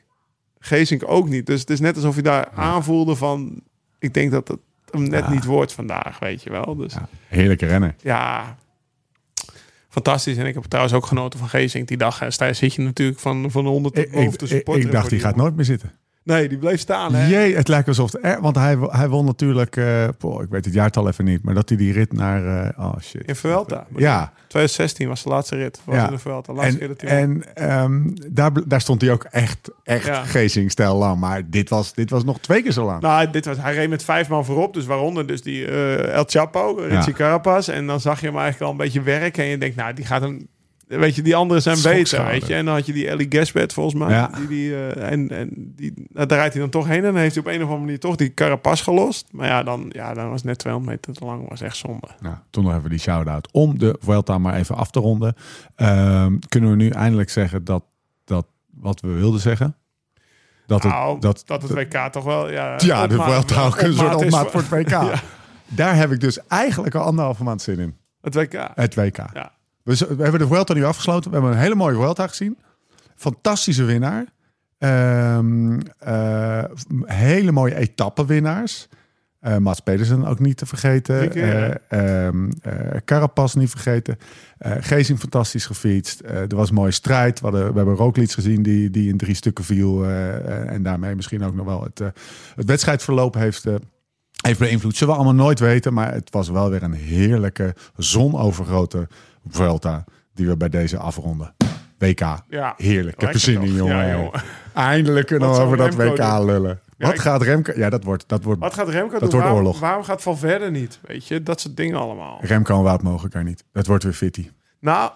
Geesink 0.59 1.03
ook 1.07 1.28
niet. 1.28 1.47
Dus 1.47 1.61
het 1.61 1.70
is 1.70 1.80
net 1.80 1.97
alsof 1.97 2.14
hij 2.14 2.22
daar 2.22 2.49
aanvoelde 2.55 3.16
van, 3.16 3.61
ik 3.99 4.14
denk 4.14 4.30
dat 4.30 4.49
het 4.49 4.59
hem 4.91 5.09
net 5.09 5.28
niet 5.28 5.45
wordt 5.45 5.72
vandaag, 5.72 6.18
weet 6.18 6.43
je 6.43 6.51
wel. 6.51 6.76
Dus. 6.76 6.95
Heerlijke 7.28 7.66
renner. 7.66 7.95
ja, 8.03 8.57
fantastisch. 9.91 10.36
En 10.36 10.47
ik 10.47 10.55
heb 10.55 10.64
trouwens 10.64 10.97
ook 10.97 11.07
genoten 11.07 11.38
van 11.38 11.49
Geesink 11.49 11.88
die 11.88 11.97
dag. 11.97 12.20
En 12.20 12.32
daar 12.36 12.55
zit 12.55 12.74
je 12.74 12.82
natuurlijk 12.82 13.18
van, 13.18 13.51
van 13.51 13.66
onder 13.66 13.93
tot 13.93 14.05
Ik, 14.05 14.11
boven 14.11 14.57
ik, 14.57 14.68
ik, 14.68 14.91
dacht, 14.91 15.11
die 15.11 15.20
gaat 15.20 15.36
nooit 15.36 15.57
meer 15.57 15.64
zitten. 15.64 15.99
Nee, 16.22 16.48
die 16.48 16.58
bleef 16.58 16.80
staan. 16.80 17.14
Hè? 17.14 17.26
Jee, 17.26 17.56
het 17.56 17.68
lijkt 17.68 17.88
alsof 17.88 18.14
er- 18.22 18.40
want 18.40 18.56
hij, 18.56 18.76
hij 18.80 19.08
won 19.08 19.24
natuurlijk... 19.24 19.76
eh, 19.76 20.04
ik 20.08 20.46
weet 20.50 20.64
het 20.64 20.74
jaartal 20.74 21.08
even 21.08 21.24
niet. 21.24 21.42
Maar 21.44 21.54
dat 21.54 21.68
hij 21.68 21.78
die 21.78 21.92
rit 21.92 22.12
naar... 22.12 22.64
eh, 22.66 22.78
oh 22.84 22.98
shit. 23.00 23.22
In 23.26 23.36
Vuelta. 23.36 23.86
Ja, 23.96 24.32
2016 24.36 25.08
was 25.08 25.22
de 25.22 25.28
laatste 25.28 25.56
rit. 25.56 25.80
Was 25.84 25.94
Ja. 25.94 26.04
in 26.06 26.10
de 26.12 26.18
Vuelta. 26.18 26.52
Laatste 26.52 26.94
en, 26.96 26.96
en 27.06 27.54
ehm, 27.54 28.02
daar, 28.30 28.50
daar 28.68 28.80
stond 28.80 29.00
hij 29.00 29.10
ook 29.12 29.24
echt, 29.24 29.70
echt 29.84 30.06
Ja. 30.06 30.24
Geesink-stijl 30.24 30.96
lang. 30.96 31.20
Maar 31.20 31.50
dit 31.50 31.68
was, 31.68 31.94
dit 31.94 32.10
was 32.10 32.24
nog 32.24 32.40
twee 32.40 32.62
keer 32.62 32.72
zo 32.72 32.84
lang. 32.84 33.00
Nou, 33.02 33.30
dit 33.30 33.44
was, 33.44 33.56
hij 33.58 33.74
reed 33.74 33.88
met 33.88 34.04
vijf 34.04 34.28
man 34.28 34.44
voorop. 34.44 34.74
Dus 34.74 34.86
waaronder 34.86 35.26
dus 35.26 35.42
die 35.42 35.66
eh, 35.66 36.14
El 36.14 36.24
Chapo, 36.26 36.74
Richie 36.74 36.96
Ja. 37.10 37.12
Carapaz. 37.12 37.68
En 37.68 37.86
dan 37.86 38.00
zag 38.00 38.20
je 38.20 38.26
hem 38.26 38.34
eigenlijk 38.36 38.64
al 38.64 38.70
een 38.70 38.84
beetje 38.84 39.02
werken. 39.02 39.44
En 39.44 39.50
je 39.50 39.58
denkt, 39.58 39.76
nou, 39.76 39.94
die 39.94 40.04
gaat 40.06 40.20
hem... 40.22 40.46
Weet 40.99 41.14
je, 41.14 41.22
die 41.22 41.36
anderen 41.36 41.62
zijn 41.62 41.82
beter, 41.82 42.24
weet 42.24 42.47
je. 42.47 42.55
En 42.55 42.64
dan 42.64 42.74
had 42.74 42.86
je 42.86 42.93
die 42.93 43.09
Ellie 43.09 43.26
Gaspet 43.28 43.72
volgens 43.72 43.95
mij. 43.95 44.11
Ja. 44.11 44.30
Die, 44.36 44.47
die, 44.47 44.74
eh, 44.74 45.12
en 45.12 45.28
en 45.28 45.49
die, 45.76 45.93
nou, 46.09 46.26
daar 46.26 46.38
rijdt 46.38 46.53
hij 46.53 46.62
dan 46.62 46.70
toch 46.70 46.86
heen. 46.86 46.97
En 46.97 47.12
dan 47.12 47.16
heeft 47.16 47.34
hij 47.34 47.45
op 47.45 47.49
een 47.49 47.57
of 47.57 47.62
andere 47.62 47.80
manier 47.80 48.01
toch 48.01 48.16
die 48.16 48.34
Carapaz 48.34 48.82
gelost. 48.82 49.26
Maar 49.30 49.47
ja, 49.47 49.62
dan, 49.62 49.86
ja, 49.88 50.14
dan 50.14 50.28
was 50.28 50.36
het 50.36 50.45
net 50.45 50.59
200 50.59 50.95
meter 50.95 51.14
te 51.14 51.24
lang. 51.24 51.49
was 51.49 51.61
echt 51.61 51.76
zonde. 51.76 52.09
Nou, 52.20 52.36
toen 52.51 52.64
nog 52.64 52.76
even 52.76 52.91
die 52.91 52.99
shout-out. 52.99 53.53
Om 53.53 53.78
de 53.78 53.97
Vuelta 54.01 54.38
maar 54.38 54.55
even 54.55 54.76
af 54.76 54.91
te 54.91 55.01
ronden. 55.01 55.34
Ehm, 55.76 56.38
kunnen 56.49 56.70
we 56.70 56.76
nu 56.76 56.88
eindelijk 56.88 57.30
zeggen 57.30 57.64
dat, 57.64 57.84
dat 58.24 58.47
wat 58.70 59.01
we 59.01 59.09
wilden 59.09 59.41
zeggen? 59.41 59.76
Dat 60.66 60.82
het, 60.82 60.93
nou, 60.93 61.20
dat, 61.20 61.43
dat, 61.47 61.62
het 61.62 61.72
WK 61.72 62.12
toch 62.12 62.24
wel... 62.24 62.51
Ja, 62.51 62.74
ja, 62.78 63.07
de 63.07 63.14
Vuelta 63.14 63.66
ook 63.66 63.80
een 63.80 63.95
soort 63.95 64.14
opmaat 64.14 64.51
voor 64.51 64.61
het 64.61 64.68
WK. 64.68 64.91
Ja. 65.12 65.20
Daar 65.76 65.97
heb 65.97 66.12
ik 66.12 66.20
dus 66.20 66.47
eigenlijk 66.47 66.95
al 66.95 67.05
anderhalve 67.05 67.45
maand 67.45 67.62
zin 67.62 67.78
in. 67.78 67.97
Het 68.20 68.34
WK. 68.34 68.70
Het 68.74 68.95
WK. 68.95 69.16
Ja. 69.16 69.53
We, 69.83 69.97
hebben 70.19 70.40
de 70.40 70.47
Vuelta 70.47 70.74
nu 70.74 70.85
afgesloten. 70.85 71.31
We 71.31 71.36
hebben 71.36 71.55
een 71.55 71.62
hele 71.62 71.74
mooie 71.74 71.94
Vuelta 71.94 72.27
gezien. 72.27 72.59
Fantastische 73.16 73.85
winnaar. 73.85 74.24
Ehm, 74.78 75.81
eh, 75.98 76.65
hele 77.05 77.52
mooie 77.52 77.74
etappenwinnaars. 77.74 78.89
Eh 79.40 79.57
Mats 79.57 79.81
Pedersen 79.81 80.24
ook 80.24 80.39
niet 80.39 80.57
te 80.57 80.66
vergeten. 80.66 81.32
Ehm, 81.89 82.51
eh, 82.62 82.97
Carapaz 83.05 83.55
niet 83.55 83.70
vergeten. 83.70 84.19
Gezing 84.59 85.19
fantastisch 85.19 85.66
gefietst. 85.66 86.20
Er 86.20 86.57
was 86.57 86.69
een 86.69 86.74
mooie 86.74 86.90
strijd. 86.90 87.40
We, 87.40 87.47
hadden, 87.47 87.70
we 87.70 87.77
hebben 87.77 87.94
Roglic 87.94 88.31
gezien 88.31 88.62
die, 88.62 88.90
die 88.90 89.09
in 89.09 89.16
drie 89.16 89.35
stukken 89.35 89.65
viel. 89.65 90.07
en 90.07 90.82
daarmee 90.82 91.15
misschien 91.15 91.44
ook 91.44 91.55
nog 91.55 91.66
wel 91.66 91.82
het, 91.82 91.98
het 92.55 92.66
wedstrijdverloop 92.66 93.35
heeft, 93.35 93.65
heeft 94.40 94.59
beïnvloed. 94.59 94.97
Zullen 94.97 95.15
we 95.15 95.20
allemaal 95.20 95.44
nooit 95.44 95.61
weten. 95.61 95.94
Maar 95.94 96.12
het 96.12 96.31
was 96.31 96.48
wel 96.48 96.70
weer 96.70 96.82
een 96.82 96.93
heerlijke, 96.93 97.74
zonovergrote 97.97 99.09
Vuelta 99.48 100.04
die 100.34 100.46
we 100.46 100.56
bij 100.56 100.68
deze 100.68 100.98
afronden. 100.98 101.54
WK. 101.98 102.20
Ja. 102.48 102.74
Heerlijk. 102.76 103.14
Ik 103.14 103.20
heb 103.20 103.34
er 103.34 103.40
zin 103.40 103.62
in, 103.62 103.72
jongen. 103.74 103.96
Ja, 103.96 104.10
jongen. 104.16 104.42
Eindelijk 104.74 105.26
kunnen 105.26 105.50
we 105.50 105.56
over 105.60 105.76
dat 105.76 105.94
WK 105.94 106.16
doen? 106.16 106.44
lullen. 106.44 106.80
Ja, 106.96 107.06
Wat 107.06 107.14
ik- 107.14 107.20
gaat 107.20 107.42
Remco... 107.42 107.72
Ja, 107.76 107.90
dat 107.90 108.04
wordt... 108.04 108.24
Dat 108.28 108.42
wordt 108.44 108.60
Wat 108.60 108.74
gaat 108.74 108.88
Remco 108.88 109.10
Dat 109.10 109.20
doen? 109.20 109.30
wordt 109.30 109.44
waarom, 109.44 109.56
oorlog. 109.58 109.80
waarom 109.80 110.02
gaat 110.04 110.22
Valverde 110.22 110.70
niet? 110.70 110.98
Weet 111.02 111.26
je, 111.26 111.42
dat 111.42 111.60
soort 111.60 111.76
dingen 111.76 111.98
allemaal. 111.98 112.38
Remco 112.42 112.76
en 112.76 112.82
Wout 112.82 113.02
mogen 113.02 113.22
elkaar 113.22 113.44
niet. 113.44 113.64
Dat 113.72 113.86
wordt 113.86 114.04
weer 114.04 114.12
fitty. 114.12 114.50
Nou, 114.80 115.10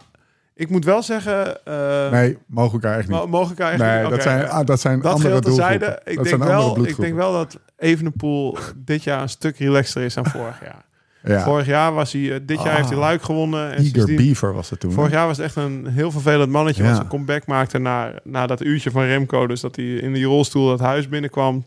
ik 0.55 0.71
moet 0.71 0.85
wel 0.85 1.03
zeggen... 1.03 1.65
eh, 1.65 2.11
Nee, 2.11 2.39
mogen 2.47 2.73
elkaar 2.73 2.99
echt 2.99 3.09
niet. 3.09 3.17
mo- 3.19 3.27
Mogen 3.27 3.49
elkaar 3.49 3.67
eigenlijk 3.69 4.01
Nee, 4.01 4.11
niet? 4.11 4.11
dat 4.11 4.27
Oké, 4.33 4.39
zijn, 4.39 4.51
ah, 4.61 4.67
dat 4.67 4.81
zijn 4.81 5.01
Dat 5.01 5.13
andere 5.13 5.41
doelgroepen. 5.41 5.77
Ik 6.05 6.05
dat 6.05 6.15
denk, 6.15 6.27
zijn 6.27 6.41
andere 6.41 6.75
wel, 6.75 6.87
ik 6.87 6.97
denk 6.97 7.15
wel 7.15 7.33
dat 7.33 7.59
Evenepoel 7.77 8.57
dit 8.77 9.03
jaar 9.05 9.23
een 9.23 9.29
stuk 9.29 9.59
relaxter 9.59 10.03
is 10.03 10.15
dan 10.15 10.27
vorig 10.27 10.61
jaar. 10.65 10.85
Ja. 11.25 11.43
Vorig 11.45 11.67
jaar 11.67 11.93
was 11.93 12.13
hij... 12.13 12.33
eh, 12.35 12.41
dit 12.43 12.59
jaar 12.63 12.71
Ah. 12.71 12.77
heeft 12.77 12.89
hij 12.89 12.99
Luik 12.99 13.23
gewonnen. 13.23 13.73
En 13.75 13.83
Eager 13.83 14.15
Beaver 14.17 14.53
was 14.55 14.71
het 14.71 14.81
toen. 14.81 14.93
Vorig 14.93 15.11
jaar 15.11 15.27
was 15.27 15.37
het 15.37 15.47
echt 15.47 15.57
een 15.57 15.87
heel 15.87 16.11
vervelend 16.11 16.51
mannetje... 16.51 16.83
Ja. 16.83 16.89
wat 16.89 16.97
zijn 16.97 17.09
comeback 17.09 17.47
maakte 17.47 17.79
na, 17.79 18.13
na 18.25 18.47
dat 18.47 18.63
uurtje 18.63 18.91
van 18.91 19.03
Remco. 19.05 19.47
Dus 19.47 19.61
dat 19.61 19.77
hij 19.77 19.85
in 19.85 20.13
die 20.13 20.25
rolstoel 20.25 20.69
dat 20.69 20.81
huis 20.81 21.09
binnenkwam. 21.09 21.65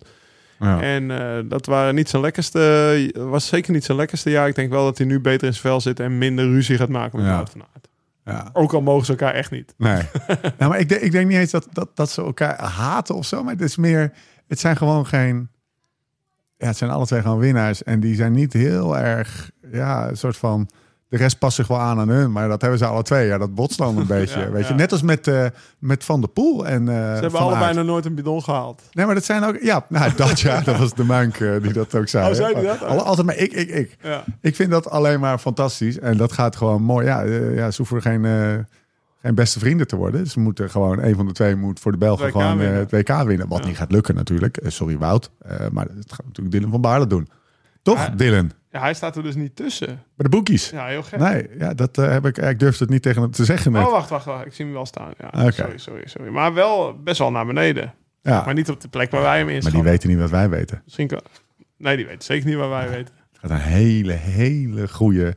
Ja. 0.60 0.82
En 0.82 1.12
eh, 1.12 1.44
dat 1.46 1.66
waren 1.66 1.96
niet 1.96 2.10
zijn 2.10 2.22
lekkerste, 2.22 3.12
was 3.16 3.48
zeker 3.48 3.74
niet 3.74 3.84
zijn 3.86 3.98
lekkerste 3.98 4.30
jaar. 4.30 4.48
Ik 4.48 4.56
denk 4.56 4.72
wel 4.72 4.84
dat 4.84 4.98
hij 4.98 5.08
nu 5.08 5.20
beter 5.20 5.48
in 5.48 5.54
zijn 5.54 5.66
vel 5.66 5.82
zit 5.82 6.00
en 6.00 6.18
minder 6.18 6.46
ruzie 6.46 6.78
gaat 6.78 6.90
maken 6.90 7.18
met 7.20 7.28
Ja. 7.28 7.34
Wout 7.36 7.50
van 7.50 7.62
Aert. 7.74 7.88
Ja. 8.26 8.50
Ook 8.54 8.74
al 8.74 8.82
mogen 8.82 9.06
ze 9.06 9.12
elkaar 9.12 9.34
echt 9.34 9.52
niet. 9.52 9.74
Nee. 9.78 10.02
nou, 10.58 10.72
maar 10.72 10.80
ik, 10.80 10.90
denk, 10.90 11.02
ik 11.02 11.12
denk 11.12 11.28
niet 11.28 11.38
eens 11.38 11.52
dat, 11.52 11.68
dat, 11.72 11.90
dat 11.94 12.10
ze 12.10 12.22
elkaar 12.22 12.62
haten 12.64 13.16
of 13.16 13.26
zo. 13.26 13.44
Maar 13.44 13.54
het 13.54 13.62
is 13.62 13.76
meer... 13.78 14.12
Het 14.48 14.60
zijn 14.60 14.78
gewoon 14.78 15.06
geen... 15.06 15.50
Ja, 16.58 16.68
het 16.68 16.78
zijn 16.78 16.90
alle 16.92 17.06
twee 17.06 17.22
gewoon 17.22 17.40
winnaars. 17.40 17.84
En 17.84 18.00
die 18.00 18.16
zijn 18.16 18.32
niet 18.32 18.54
heel 18.54 18.98
erg... 18.98 19.50
Ja, 19.72 20.10
een 20.10 20.18
soort 20.18 20.38
van... 20.38 20.70
De 21.10 21.18
rest 21.18 21.40
past 21.40 21.56
zich 21.56 21.68
wel 21.68 21.80
aan 21.80 22.00
aan 22.00 22.10
hun. 22.10 22.32
Maar 22.32 22.48
dat 22.48 22.62
hebben 22.62 22.80
ze 22.80 22.86
alle 22.86 23.04
twee. 23.04 23.28
Ja, 23.28 23.38
dat 23.38 23.56
botst 23.56 23.78
dan 23.78 23.98
een 23.98 24.08
beetje. 24.18 24.40
Ja, 24.40 24.50
weet 24.52 24.68
je? 24.68 24.74
Net 24.74 24.92
als 24.92 25.02
met, 25.02 25.28
eh, 25.28 25.46
met 25.80 26.04
Van 26.04 26.20
der 26.22 26.30
Poel 26.30 26.68
en 26.68 26.90
eh 26.90 26.96
Ze 26.96 27.22
hebben 27.22 27.40
allebei 27.40 27.74
nog 27.74 27.86
nooit 27.86 28.06
een 28.06 28.16
bidon 28.16 28.44
gehaald. 28.44 28.82
Nee, 28.92 29.06
maar 29.06 29.16
dat 29.16 29.24
zijn 29.24 29.44
ook... 29.44 29.58
Ja, 29.62 29.86
nou, 29.90 30.12
dat 30.16 30.40
ja. 30.40 30.62
Dat 30.66 30.78
was 30.78 30.94
de 30.94 31.04
Mank 31.04 31.36
eh, 31.40 31.62
die 31.62 31.74
dat 31.74 31.96
ook 31.96 32.08
zei. 32.08 32.30
Oh, 32.30 32.36
zei 32.36 32.62
dat? 32.64 32.84
Alle- 32.84 33.02
Altijd 33.02 33.26
maar 33.26 33.38
ik, 33.38 33.52
ik, 33.54 33.70
ik. 33.70 33.98
Ja. 34.02 34.24
Ik 34.42 34.56
vind 34.56 34.72
dat 34.72 34.90
alleen 34.90 35.20
maar 35.20 35.38
fantastisch. 35.38 36.00
En 36.00 36.18
dat 36.18 36.32
gaat 36.32 36.56
gewoon 36.56 36.82
mooi. 36.82 37.06
Ja, 37.06 37.22
ja 37.22 37.72
ze 37.72 37.78
hoeven 37.78 38.02
geen, 38.02 38.26
eh, 39.28 39.34
geen 39.36 39.36
beste 39.36 39.60
vrienden 39.60 39.88
te 39.88 39.96
worden. 39.96 40.28
Ze 40.28 40.40
moeten 40.40 40.70
gewoon, 40.70 41.04
een 41.04 41.16
van 41.16 41.26
de 41.28 41.32
twee 41.34 41.56
moet 41.56 41.80
voor 41.80 41.92
de 41.92 41.98
Belgen 41.98 42.26
WK 42.26 42.32
gewoon 42.32 42.52
eh, 42.52 42.58
winnen. 42.58 42.80
het 42.80 42.92
WK 42.92 43.24
winnen. 43.24 43.48
Wat 43.48 43.60
Ja. 43.62 43.68
niet 43.68 43.78
gaat 43.78 43.92
lukken 43.92 44.16
natuurlijk. 44.16 44.58
Eh, 44.58 44.70
sorry 44.70 44.98
Wout. 44.98 45.32
Eh, 45.40 45.68
maar 45.72 45.86
dat 45.96 46.12
gaat 46.14 46.26
natuurlijk 46.26 46.56
Dylan 46.56 46.72
van 46.72 46.82
Baarle 46.82 47.08
doen. 47.08 47.28
Toch, 47.82 47.98
Ja. 47.98 48.10
Dylan? 48.10 48.52
Ja, 48.72 48.80
hij 48.80 48.94
staat 48.94 49.16
er 49.16 49.24
dus 49.24 49.36
niet 49.36 49.56
tussen. 49.56 49.88
Bij 49.88 49.98
de 50.16 50.30
boekies. 50.30 50.70
Ja, 50.70 50.86
heel 50.86 51.04
gek. 51.04 51.20
Nee, 51.20 51.48
ja, 51.58 51.74
dat 51.74 51.98
eh, 51.98 52.10
heb 52.12 52.26
ik. 52.26 52.38
Ik 52.38 52.60
durfde 52.60 52.84
het 52.84 52.94
niet 52.94 53.02
tegen 53.02 53.22
hem 53.22 53.32
te 53.32 53.46
zeggen 53.46 53.72
net. 53.72 53.86
Oh, 53.86 53.92
wacht, 53.92 54.10
wacht, 54.10 54.26
wacht. 54.26 54.46
Ik 54.46 54.54
zie 54.54 54.66
hem 54.66 54.74
wel 54.74 54.86
staan. 54.86 55.12
Ja, 55.18 55.52
sorry, 55.52 55.78
sorry, 55.78 56.08
sorry. 56.08 56.32
Maar 56.32 56.54
wel 56.54 57.02
best 57.04 57.20
wel 57.20 57.32
naar 57.32 57.46
beneden. 57.46 57.94
ja, 58.22 58.44
Maar 58.46 58.54
niet 58.54 58.70
op 58.70 58.82
de 58.82 58.88
plek 58.88 59.12
waar 59.12 59.22
wij 59.22 59.36
hem 59.38 59.46
maar 59.46 59.54
inschatten. 59.54 59.82
die 59.84 59.92
weten 59.92 60.10
niet 60.10 60.18
wat 60.20 60.30
wij 60.30 60.50
weten. 60.50 60.82
Misschien 60.84 61.08
kan... 61.08 61.22
Nee, 61.78 61.96
die 61.98 62.06
weet 62.06 62.24
zeker 62.24 62.48
niet 62.48 62.58
waar 62.58 62.70
wij 62.70 62.90
weten. 62.90 63.14
Het 63.32 63.40
gaat 63.42 63.50
een 63.50 63.58
hele, 63.66 64.14
hele 64.14 64.88
goede 64.88 65.28
eh 65.28 65.34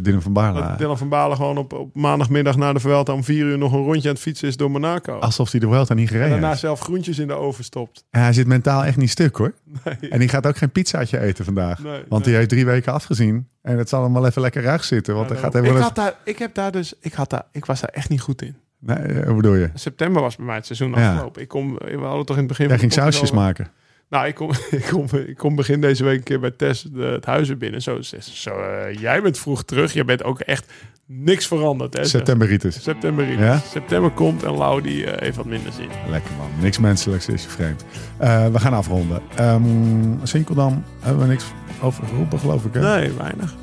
Dylan 0.00 0.22
van 0.22 0.32
Baarle. 0.32 0.60
Dat 0.60 0.78
Dylan 0.78 0.98
van 0.98 1.08
Balen 1.08 1.36
gewoon 1.36 1.58
op, 1.58 1.72
op 1.72 1.94
maandagmiddag 1.94 2.56
na 2.56 2.72
de 2.72 2.80
Vuelta 2.80 3.12
om 3.12 3.24
vier 3.24 3.44
uur 3.44 3.58
nog 3.58 3.72
een 3.72 3.82
rondje 3.82 4.08
aan 4.08 4.14
het 4.14 4.22
fietsen 4.22 4.48
is 4.48 4.56
door 4.56 4.70
Monaco. 4.70 5.18
Alsof 5.18 5.50
hij 5.50 5.60
de 5.60 5.66
Vuelta 5.66 5.94
niet 5.94 6.06
en 6.06 6.12
gereden 6.12 6.30
daarna 6.30 6.48
heeft. 6.48 6.60
zelf 6.60 6.80
groentjes 6.80 7.18
in 7.18 7.26
de 7.26 7.34
oven 7.34 7.64
stopt. 7.64 8.04
En 8.10 8.20
hij 8.22 8.32
zit 8.32 8.46
mentaal 8.46 8.84
echt 8.84 8.96
niet 8.96 9.10
stuk 9.10 9.36
hoor. 9.36 9.52
Nee. 9.84 10.10
En 10.10 10.18
die 10.18 10.28
gaat 10.28 10.46
ook 10.46 10.56
geen 10.56 10.70
pizzaatje 10.70 11.20
eten 11.20 11.44
vandaag. 11.44 11.78
Nee, 11.82 11.92
want 11.92 12.08
nee. 12.10 12.22
die 12.22 12.34
heeft 12.34 12.48
drie 12.48 12.64
weken 12.64 12.92
afgezien. 12.92 13.48
En 13.62 13.78
het 13.78 13.88
zal 13.88 14.02
hem 14.02 14.12
wel 14.12 14.26
even 14.26 14.42
lekker 14.42 14.62
ruig 14.62 14.84
zitten. 14.84 15.14
Want 15.14 15.26
Ja, 15.28 15.32
hij 15.34 15.42
gaat 15.42 15.54
ik, 15.54 15.76
had 15.76 15.94
daar, 15.94 16.14
ik 16.24 16.38
heb 16.38 16.54
daar 16.54 16.72
dus, 16.72 16.94
ik, 17.00 17.12
had 17.12 17.30
daar, 17.30 17.44
ik 17.52 17.64
was 17.64 17.80
daar 17.80 17.90
echt 17.90 18.08
niet 18.08 18.20
goed 18.20 18.42
in. 18.42 18.56
Nee, 18.80 18.96
eh, 18.96 19.26
hoe 19.26 19.36
bedoel 19.36 19.54
je? 19.54 19.70
September 19.74 20.22
was 20.22 20.36
bij 20.36 20.46
mij 20.46 20.54
het 20.54 20.66
seizoen 20.66 20.90
Ja. 20.90 21.10
afgelopen. 21.12 21.42
Ik 21.42 21.48
kom, 21.48 21.74
we 21.78 21.98
hadden 22.00 22.26
toch 22.26 22.36
in 22.36 22.42
het 22.42 22.48
begin. 22.48 22.68
Jij 22.68 22.78
ging 22.78 22.92
sausjes 22.92 23.30
maken. 23.30 23.68
Nou, 24.08 24.26
ik 24.26 24.34
kom, 24.34 24.50
ik, 24.70 24.84
kom, 24.90 25.06
ik 25.26 25.36
kom 25.36 25.56
begin 25.56 25.80
deze 25.80 26.04
week 26.04 26.16
een 26.16 26.22
keer 26.22 26.40
bij 26.40 26.50
Tess 26.50 26.82
de, 26.82 27.02
het 27.02 27.24
huis 27.24 27.48
weer 27.48 27.56
binnen. 27.56 27.82
Zo, 27.82 27.98
zo 28.20 28.50
eh, 28.50 29.00
jij 29.00 29.22
bent 29.22 29.38
vroeg 29.38 29.64
terug. 29.64 29.92
Je 29.92 30.04
bent 30.04 30.24
ook 30.24 30.40
echt 30.40 30.72
niks 31.06 31.46
veranderd. 31.46 31.94
Hè, 31.94 32.04
Septemberitis. 32.04 32.82
September. 32.82 33.38
Ja? 33.38 33.58
September 33.58 34.10
komt 34.10 34.42
en 34.42 34.56
Lau 34.56 34.82
die 34.82 35.06
eh, 35.06 35.20
heeft 35.20 35.36
wat 35.36 35.46
minder 35.46 35.72
zin. 35.72 35.88
Lekker 36.10 36.30
man. 36.38 36.50
Niks 36.60 36.78
menselijks 36.78 37.28
is 37.28 37.42
je 37.42 37.48
vreemd. 37.48 37.84
Eh, 38.18 38.48
we 38.48 38.58
gaan 38.58 38.72
afronden. 38.72 39.22
Um, 39.40 40.20
Sinkeldam 40.22 40.84
hebben 41.00 41.22
we 41.22 41.28
niks 41.28 41.44
over 41.82 42.06
geroepen 42.06 42.38
geloof 42.38 42.64
ik. 42.64 42.74
Hè? 42.74 42.80
Nee, 42.80 43.12
weinig. 43.12 43.54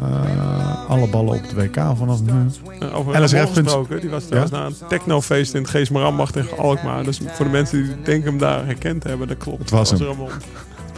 Eh, 0.00 0.88
alle 0.90 1.08
ballen 1.08 1.34
op 1.34 1.42
het 1.42 1.54
WK 1.54 1.74
vanaf 1.96 2.20
nu. 2.22 2.32
Over 2.94 3.22
LSF 3.22 3.52
gesproken. 3.52 4.00
Die 4.00 4.10
was 4.10 4.24
trouwens 4.24 4.52
naar 4.52 4.66
een 4.66 4.74
technofeest 4.88 5.54
in 5.54 5.60
het 5.62 5.70
Geesmarambacht 5.70 6.36
in 6.36 6.46
Alkmaar. 6.58 7.04
Dus 7.04 7.20
voor 7.26 7.44
de 7.44 7.50
mensen 7.50 7.82
die 7.82 8.02
denken 8.02 8.30
hem 8.30 8.38
daar 8.38 8.66
herkend 8.66 9.04
hebben, 9.04 9.28
dat 9.28 9.36
klopt. 9.36 9.58
Het 9.58 9.70
was 9.70 9.90
Dat 9.90 9.98
hem. 9.98 10.16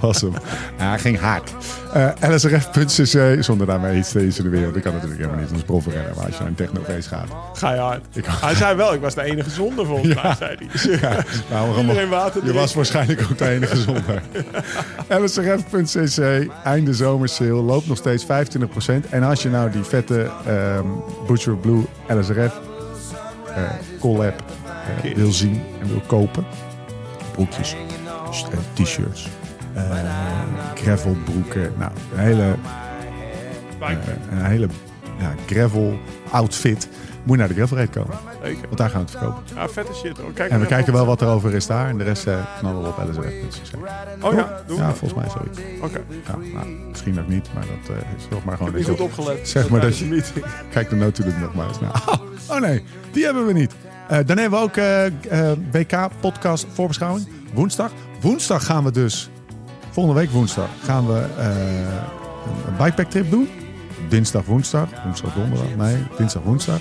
Was 0.03 0.21
hem. 0.21 0.33
Ja, 0.79 0.89
hij 0.89 0.99
ging 0.99 1.19
hard. 1.21 1.53
Eh 1.93 2.09
lsrf.cc, 2.31 3.43
zonder 3.45 3.67
daarmee 3.67 3.99
iets 3.99 4.11
te 4.11 4.25
insinueren. 4.25 4.73
Dat 4.73 4.83
kan 4.83 4.93
natuurlijk 4.93 5.21
helemaal 5.21 5.41
niet 5.43 5.53
als 5.53 5.63
profrenner. 5.63 6.13
Maar 6.17 6.25
als 6.25 6.35
je 6.35 6.41
naar 6.41 6.49
een 6.49 6.55
technofeest 6.55 7.09
gaat. 7.09 7.27
Ga 7.53 7.75
je 7.75 7.81
hard. 7.81 8.05
Ik- 8.13 8.25
Hij 8.29 8.55
zei 8.55 8.77
wel, 8.77 8.95
ik 8.95 9.01
was 9.01 9.15
de 9.15 9.23
enige 9.23 9.51
zonde 9.51 9.85
volgens 9.85 10.15
Ja. 10.15 10.23
mij, 10.23 10.35
zei 10.39 10.57
hij. 10.59 10.99
Ja, 11.01 11.25
nou, 11.51 11.79
Iedereen 11.81 12.09
water 12.09 12.35
Je 12.35 12.41
drinken. 12.41 12.61
was 12.61 12.75
waarschijnlijk 12.75 13.23
ook 13.31 13.39
de 13.39 13.49
enige 13.49 13.77
zonder. 13.77 14.23
lsrf.cc, 15.23 16.47
einde 16.65 16.95
zomersale, 16.95 17.53
loopt 17.63 17.87
nog 17.89 17.97
steeds 17.97 18.25
25%. 18.25 18.29
En 19.11 19.23
als 19.23 19.43
je 19.43 19.49
nou 19.49 19.71
die 19.71 19.83
vette 19.85 20.31
ehm, 20.47 20.87
Butcher 21.27 21.57
Blue 21.57 21.83
LSRF 22.09 22.61
eh 23.55 23.63
collab 24.01 24.43
eh, 25.03 25.15
wil 25.15 25.33
zien 25.33 25.63
en 25.83 25.89
wil 25.89 26.03
kopen. 26.07 26.45
Broekjes, 27.33 27.77
t-shirts, 28.75 29.29
gravelbroeken. 30.75 31.73
Nou, 31.79 31.91
een 32.15 32.19
hele, 32.19 32.55
eh, 33.81 33.89
een 34.31 34.45
hele 34.45 34.67
ja, 35.19 35.35
gravel 35.47 35.99
outfit. 36.31 36.89
Moet 37.25 37.33
je 37.35 37.39
naar 37.39 37.49
de 37.49 37.55
gravel 37.55 37.77
raid 37.77 37.91
komen. 37.91 38.17
Zeker. 38.43 38.63
Want 38.63 38.77
daar 38.77 38.91
gaan 38.91 39.05
we 39.05 39.11
het 39.11 39.19
verkopen. 39.19 39.43
Ja, 39.55 39.69
vette 39.69 39.95
shit. 39.95 40.19
Kijk 40.35 40.51
En 40.51 40.61
we 40.61 40.67
kijken 40.67 40.93
wel 40.93 41.07
wat 41.07 41.21
er 41.21 41.29
over 41.29 41.55
is 41.55 41.67
daar. 41.67 41.89
En 41.89 41.99
de 41.99 42.05
rest 42.05 42.27
eh, 42.27 42.37
knallen 42.59 42.83
we 42.83 42.89
op 42.89 42.99
lsrf.cc. 43.11 43.77
Oh 44.21 44.33
ja, 44.35 44.63
doen 44.67 44.77
we. 44.77 44.83
Ja, 44.83 44.95
volgens 44.95 45.21
mij 45.21 45.31
zoiets. 45.31 45.59
Oké. 45.83 46.01
Ja, 46.27 46.37
nou, 46.55 46.69
misschien 46.89 47.21
ook 47.21 47.29
niet, 47.29 47.49
maar 47.55 47.65
dat 47.87 47.97
eh, 47.97 48.03
is 48.17 48.25
nog 48.31 48.45
maar 48.45 48.53
Ik 48.55 48.59
gewoon... 48.59 48.75
heb 48.75 48.81
niet 48.89 48.91
goed 48.99 49.01
op. 49.01 49.19
opgelet. 49.19 49.49
Zeg 49.49 49.69
maar 49.69 49.81
dat 49.81 49.99
je- 49.99 50.05
meeting. 50.05 50.45
Kijk 50.73 50.89
de 50.91 50.97
notulen 50.97 51.41
nog 51.41 51.55
maar 51.55 51.69
eens 51.69 51.81
naar. 51.81 52.03
Oh, 52.49 52.57
oh 52.57 52.61
nee, 52.61 52.83
die 53.13 53.25
hebben 53.25 53.47
we 53.47 53.53
niet. 53.53 53.75
Eh, 54.09 54.19
dan 54.27 54.39
hebben 54.39 54.59
we 54.59 54.65
ook 54.65 54.77
eh, 54.77 55.07
eh, 55.51 55.59
WK-podcast 55.73 56.67
voorbeschouwing. 56.73 57.29
Woensdag. 57.55 57.93
Woensdag 58.21 58.65
gaan 58.67 58.85
we 58.85 58.91
dus, 58.91 59.31
volgende 59.93 60.21
week 60.21 60.31
woensdag, 60.31 60.69
gaan 60.83 61.07
we 61.07 61.27
eh, 61.39 61.47
een 62.67 62.77
bikepack-trip 62.79 63.31
doen. 63.31 63.49
Dinsdag, 64.09 64.45
woensdag. 64.45 64.89
Woensdag, 65.05 65.35
donderdag. 65.35 65.67
Nee, 65.77 65.97
dinsdag, 66.17 66.43
woensdag. 66.43 66.81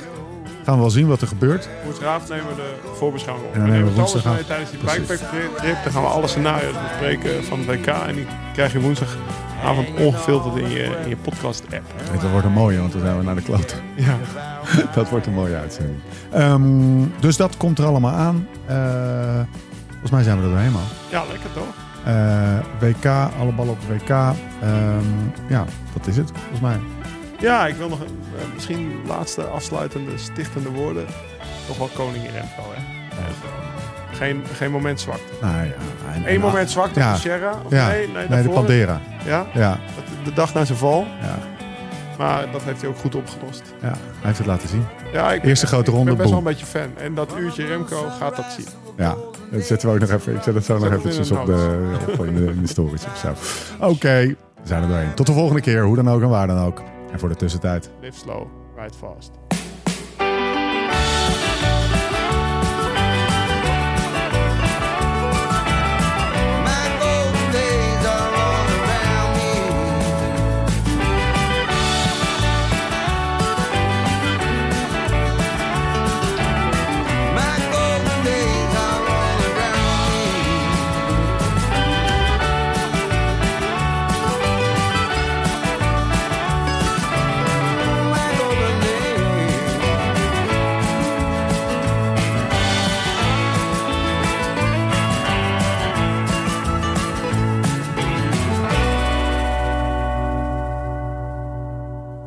Gaan 0.63 0.75
we 0.75 0.79
wel 0.81 0.89
zien 0.89 1.07
wat 1.07 1.21
er 1.21 1.27
gebeurt. 1.27 1.69
Woensdagavond 1.83 2.29
nemen 2.29 2.47
we 2.47 2.55
de 2.55 2.75
voorbeschouwing 2.95 3.47
op. 3.47 3.53
En 3.53 3.59
dan 3.59 3.69
we 3.69 3.75
nemen 3.75 3.93
we 3.95 4.01
alles 4.01 4.23
mee 4.23 4.45
tijdens 4.45 4.69
die 4.69 4.79
Precies. 4.79 5.07
bikepack 5.07 5.57
trip. 5.57 5.83
Dan 5.83 5.91
gaan 5.91 6.01
we 6.01 6.07
alle 6.07 6.27
scenario's 6.27 6.73
bespreken 6.89 7.43
van 7.43 7.59
het 7.59 7.67
WK. 7.67 7.87
En 7.87 8.15
die 8.15 8.25
krijg 8.53 8.71
je 8.71 8.79
woensdagavond 8.81 9.87
ongefilterd 9.99 10.55
in 10.55 10.69
je, 10.69 10.99
in 11.03 11.09
je 11.09 11.17
podcast-app. 11.17 11.83
Het 12.11 12.31
wordt 12.31 12.45
een 12.45 12.51
mooie, 12.51 12.79
want 12.79 12.91
dan 12.91 13.01
zijn 13.01 13.17
we 13.17 13.23
naar 13.23 13.35
de 13.35 13.41
kloten. 13.41 13.77
Ja. 13.95 14.17
dat 14.95 15.09
wordt 15.09 15.25
een 15.25 15.33
mooie 15.33 15.55
uitzending. 15.55 15.99
Ehm, 16.31 17.05
dus 17.19 17.37
dat 17.37 17.57
komt 17.57 17.79
er 17.79 17.85
allemaal 17.85 18.13
aan. 18.13 18.47
Eh, 18.65 18.75
volgens 19.89 20.11
mij 20.11 20.23
zijn 20.23 20.37
we 20.37 20.43
er 20.43 20.49
doorheen, 20.49 20.71
man. 20.71 20.81
ja, 21.09 21.23
lekker 21.31 21.53
toch? 21.53 21.73
Eh, 22.05 22.57
WK, 22.79 23.05
alle 23.39 23.51
ballen 23.55 23.71
op 23.73 23.77
het 23.87 24.01
WK. 24.01 24.09
Ehm, 24.09 24.35
ja, 25.47 25.65
dat 25.97 26.07
is 26.07 26.17
het, 26.17 26.31
volgens 26.39 26.59
mij. 26.61 26.79
Ja, 27.39 27.67
ik 27.67 27.75
wil 27.75 27.89
nog 27.89 27.99
een, 27.99 28.19
eh, 28.39 28.53
misschien 28.53 28.91
laatste 29.07 29.43
afsluitende, 29.43 30.17
stichtende 30.17 30.69
woorden. 30.69 31.05
Toch 31.67 31.77
wel 31.77 31.89
koningin 31.95 32.31
Remco, 32.31 32.63
hè? 32.75 32.81
Geen, 34.13 34.43
geen 34.53 34.71
moment 34.71 34.99
zwakte. 34.99 35.33
Nou, 35.41 35.53
ja, 35.55 35.61
en- 35.61 35.73
Eén 36.21 36.25
en- 36.25 36.39
moment 36.39 36.69
zwakte 36.71 36.99
Ja. 36.99 37.07
op 37.09 37.13
de 37.15 37.19
Sierra? 37.21 37.53
Of 37.65 37.71
Ja, 37.71 37.87
nee, 37.87 38.07
nee, 38.07 38.27
nee, 38.29 38.43
de? 38.43 38.49
Pandera. 38.49 38.99
Ja, 39.25 39.45
Ja, 39.53 39.79
de 40.23 40.33
dag 40.33 40.53
na 40.53 40.65
zijn 40.65 40.77
val. 40.77 41.07
ja, 41.21 41.35
Maar 42.17 42.51
dat 42.51 42.63
heeft 42.63 42.81
hij 42.81 42.89
ook 42.89 42.97
goed 42.97 43.15
opgelost. 43.15 43.61
ja, 43.81 43.87
hij 43.87 43.97
heeft 44.21 44.37
het 44.37 44.47
laten 44.47 44.69
zien. 44.69 44.85
Ja, 45.13 45.31
ik, 45.31 45.43
Eerste 45.43 45.67
grote 45.67 45.89
ik 45.89 45.95
ronde, 45.95 46.09
ben 46.09 46.17
best 46.17 46.29
wel 46.29 46.37
een 46.37 46.43
beetje 46.45 46.65
fan. 46.65 46.97
En 46.97 47.13
dat 47.15 47.33
uurtje 47.37 47.65
Remco 47.65 48.09
gaat 48.19 48.35
dat 48.35 48.45
zien. 48.57 48.65
Ja, 48.97 49.15
dat 49.51 49.63
zetten 49.63 49.87
we 49.87 49.93
ook 49.93 49.99
nog 50.01 50.09
even. 50.09 50.35
Ik 50.35 50.41
zet 50.41 50.53
het 50.53 50.65
zo 50.65 50.77
nog 50.77 50.91
eventjes 50.91 51.31
op 51.31 51.45
de, 51.45 51.79
op 52.17 52.25
in 52.25 52.35
de, 52.35 52.45
in 52.45 52.61
de 52.61 52.67
stories 52.67 53.05
of 53.05 53.17
zo. 53.17 53.33
Oké, 53.91 54.25
we 54.25 54.35
zijn 54.63 54.81
er 54.81 54.87
doorheen. 54.87 55.13
Tot 55.13 55.25
de 55.25 55.33
volgende 55.33 55.61
keer, 55.61 55.83
hoe 55.83 55.95
dan 55.95 56.09
ook 56.09 56.21
en 56.21 56.29
waar 56.29 56.47
dan 56.47 56.59
ook. 56.59 56.81
En 57.11 57.19
voor 57.19 57.29
de 57.29 57.35
tussentijd. 57.35 57.89
Live 58.01 58.17
slow, 58.17 58.47
ride 58.75 58.97
fast. 58.97 59.31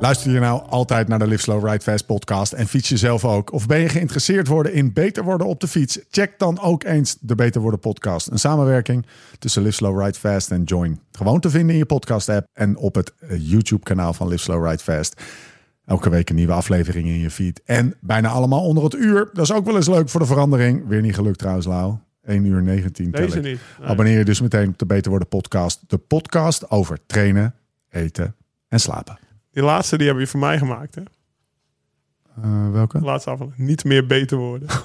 Luister 0.05 0.33
je 0.33 0.39
nou 0.39 0.63
altijd 0.69 1.09
naar 1.09 1.19
de 1.19 1.27
Live 1.27 1.43
Slow 1.43 1.67
Ride 1.67 1.81
Fast 1.81 2.07
podcast 2.07 2.53
en 2.53 2.67
fiets 2.67 2.89
je 2.89 2.97
zelf 2.97 3.25
ook? 3.25 3.53
Of 3.53 3.67
ben 3.67 3.81
je 3.81 3.89
geïnteresseerd 3.89 4.47
worden 4.47 4.73
in 4.73 4.93
beter 4.93 5.25
worden 5.25 5.47
op 5.47 5.61
de 5.61 5.69
fiets? 5.69 5.99
Check 6.11 6.39
dan 6.39 6.61
ook 6.61 6.85
eens 6.85 7.17
de 7.21 7.35
Beter 7.35 7.61
Worden 7.61 7.81
podcast. 7.81 8.31
Een 8.31 8.39
samenwerking 8.39 9.07
tussen 9.39 9.63
Live 9.63 9.75
Slow 9.75 10.01
Ride 10.01 10.19
Fast 10.19 10.51
en 10.51 10.63
Join. 10.63 11.01
Gewoon 11.13 11.41
te 11.41 11.51
vinden 11.51 11.71
in 11.71 11.77
je 11.77 11.87
podcast 11.87 12.29
app 12.29 12.47
en 12.53 12.77
op 12.77 12.95
het 12.95 13.13
eh, 13.19 13.51
YouTube 13.51 13.83
kanaal 13.83 14.13
van 14.13 14.29
Live 14.29 14.43
Slow 14.43 14.67
Ride 14.67 14.83
Fast. 14.83 15.23
Elke 15.85 16.11
week 16.11 16.31
een 16.31 16.37
nieuwe 16.37 16.53
aflevering 16.53 17.07
in 17.07 17.21
je 17.21 17.31
feed. 17.31 17.61
En 17.65 17.95
bijna 18.01 18.29
allemaal 18.29 18.65
onder 18.65 18.85
het 18.85 18.95
uur. 18.95 19.31
Dat 19.33 19.45
is 19.45 19.53
ook 19.53 19.65
wel 19.65 19.77
eens 19.77 19.89
leuk 19.89 20.09
voor 20.09 20.21
de 20.21 20.27
verandering. 20.27 20.87
Weer 20.89 21.01
niet 21.01 21.15
gelukt 21.15 21.39
trouwens, 21.39 21.67
Lau. 21.67 21.97
1 22.23 22.45
uur 22.45 22.63
19 22.63 23.11
tel 23.11 23.25
Deze 23.25 23.37
niet. 23.37 23.45
Nee. 23.45 23.89
Abonneer 23.89 24.19
je 24.19 24.25
dus 24.25 24.41
meteen 24.41 24.69
op 24.69 24.79
de 24.79 24.87
Beter 24.87 25.11
Worden 25.11 25.29
podcast. 25.29 25.81
De 25.87 25.99
podcast 25.99 26.71
over 26.71 26.99
trainen, 27.07 27.55
eten 27.91 28.35
en 28.69 28.81
slapen. 28.81 29.24
Die 29.55 29.63
laatste 29.63 29.99
die 29.99 30.07
heb 30.07 30.19
je 30.19 30.27
voor 30.27 30.41
mij 30.41 30.59
gemaakt. 30.59 30.95
Hè? 30.95 31.03
Eh, 32.43 32.71
welke? 32.71 32.99
De 32.99 33.05
laatste 33.05 33.31
aflevering. 33.31 33.69
Niet 33.69 33.85
meer 33.85 34.07
beter 34.07 34.37
worden. 34.39 34.69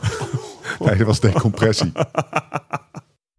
Nee, 0.80 0.98
dat 0.98 1.08
was 1.08 1.20
decompressie. 1.20 1.92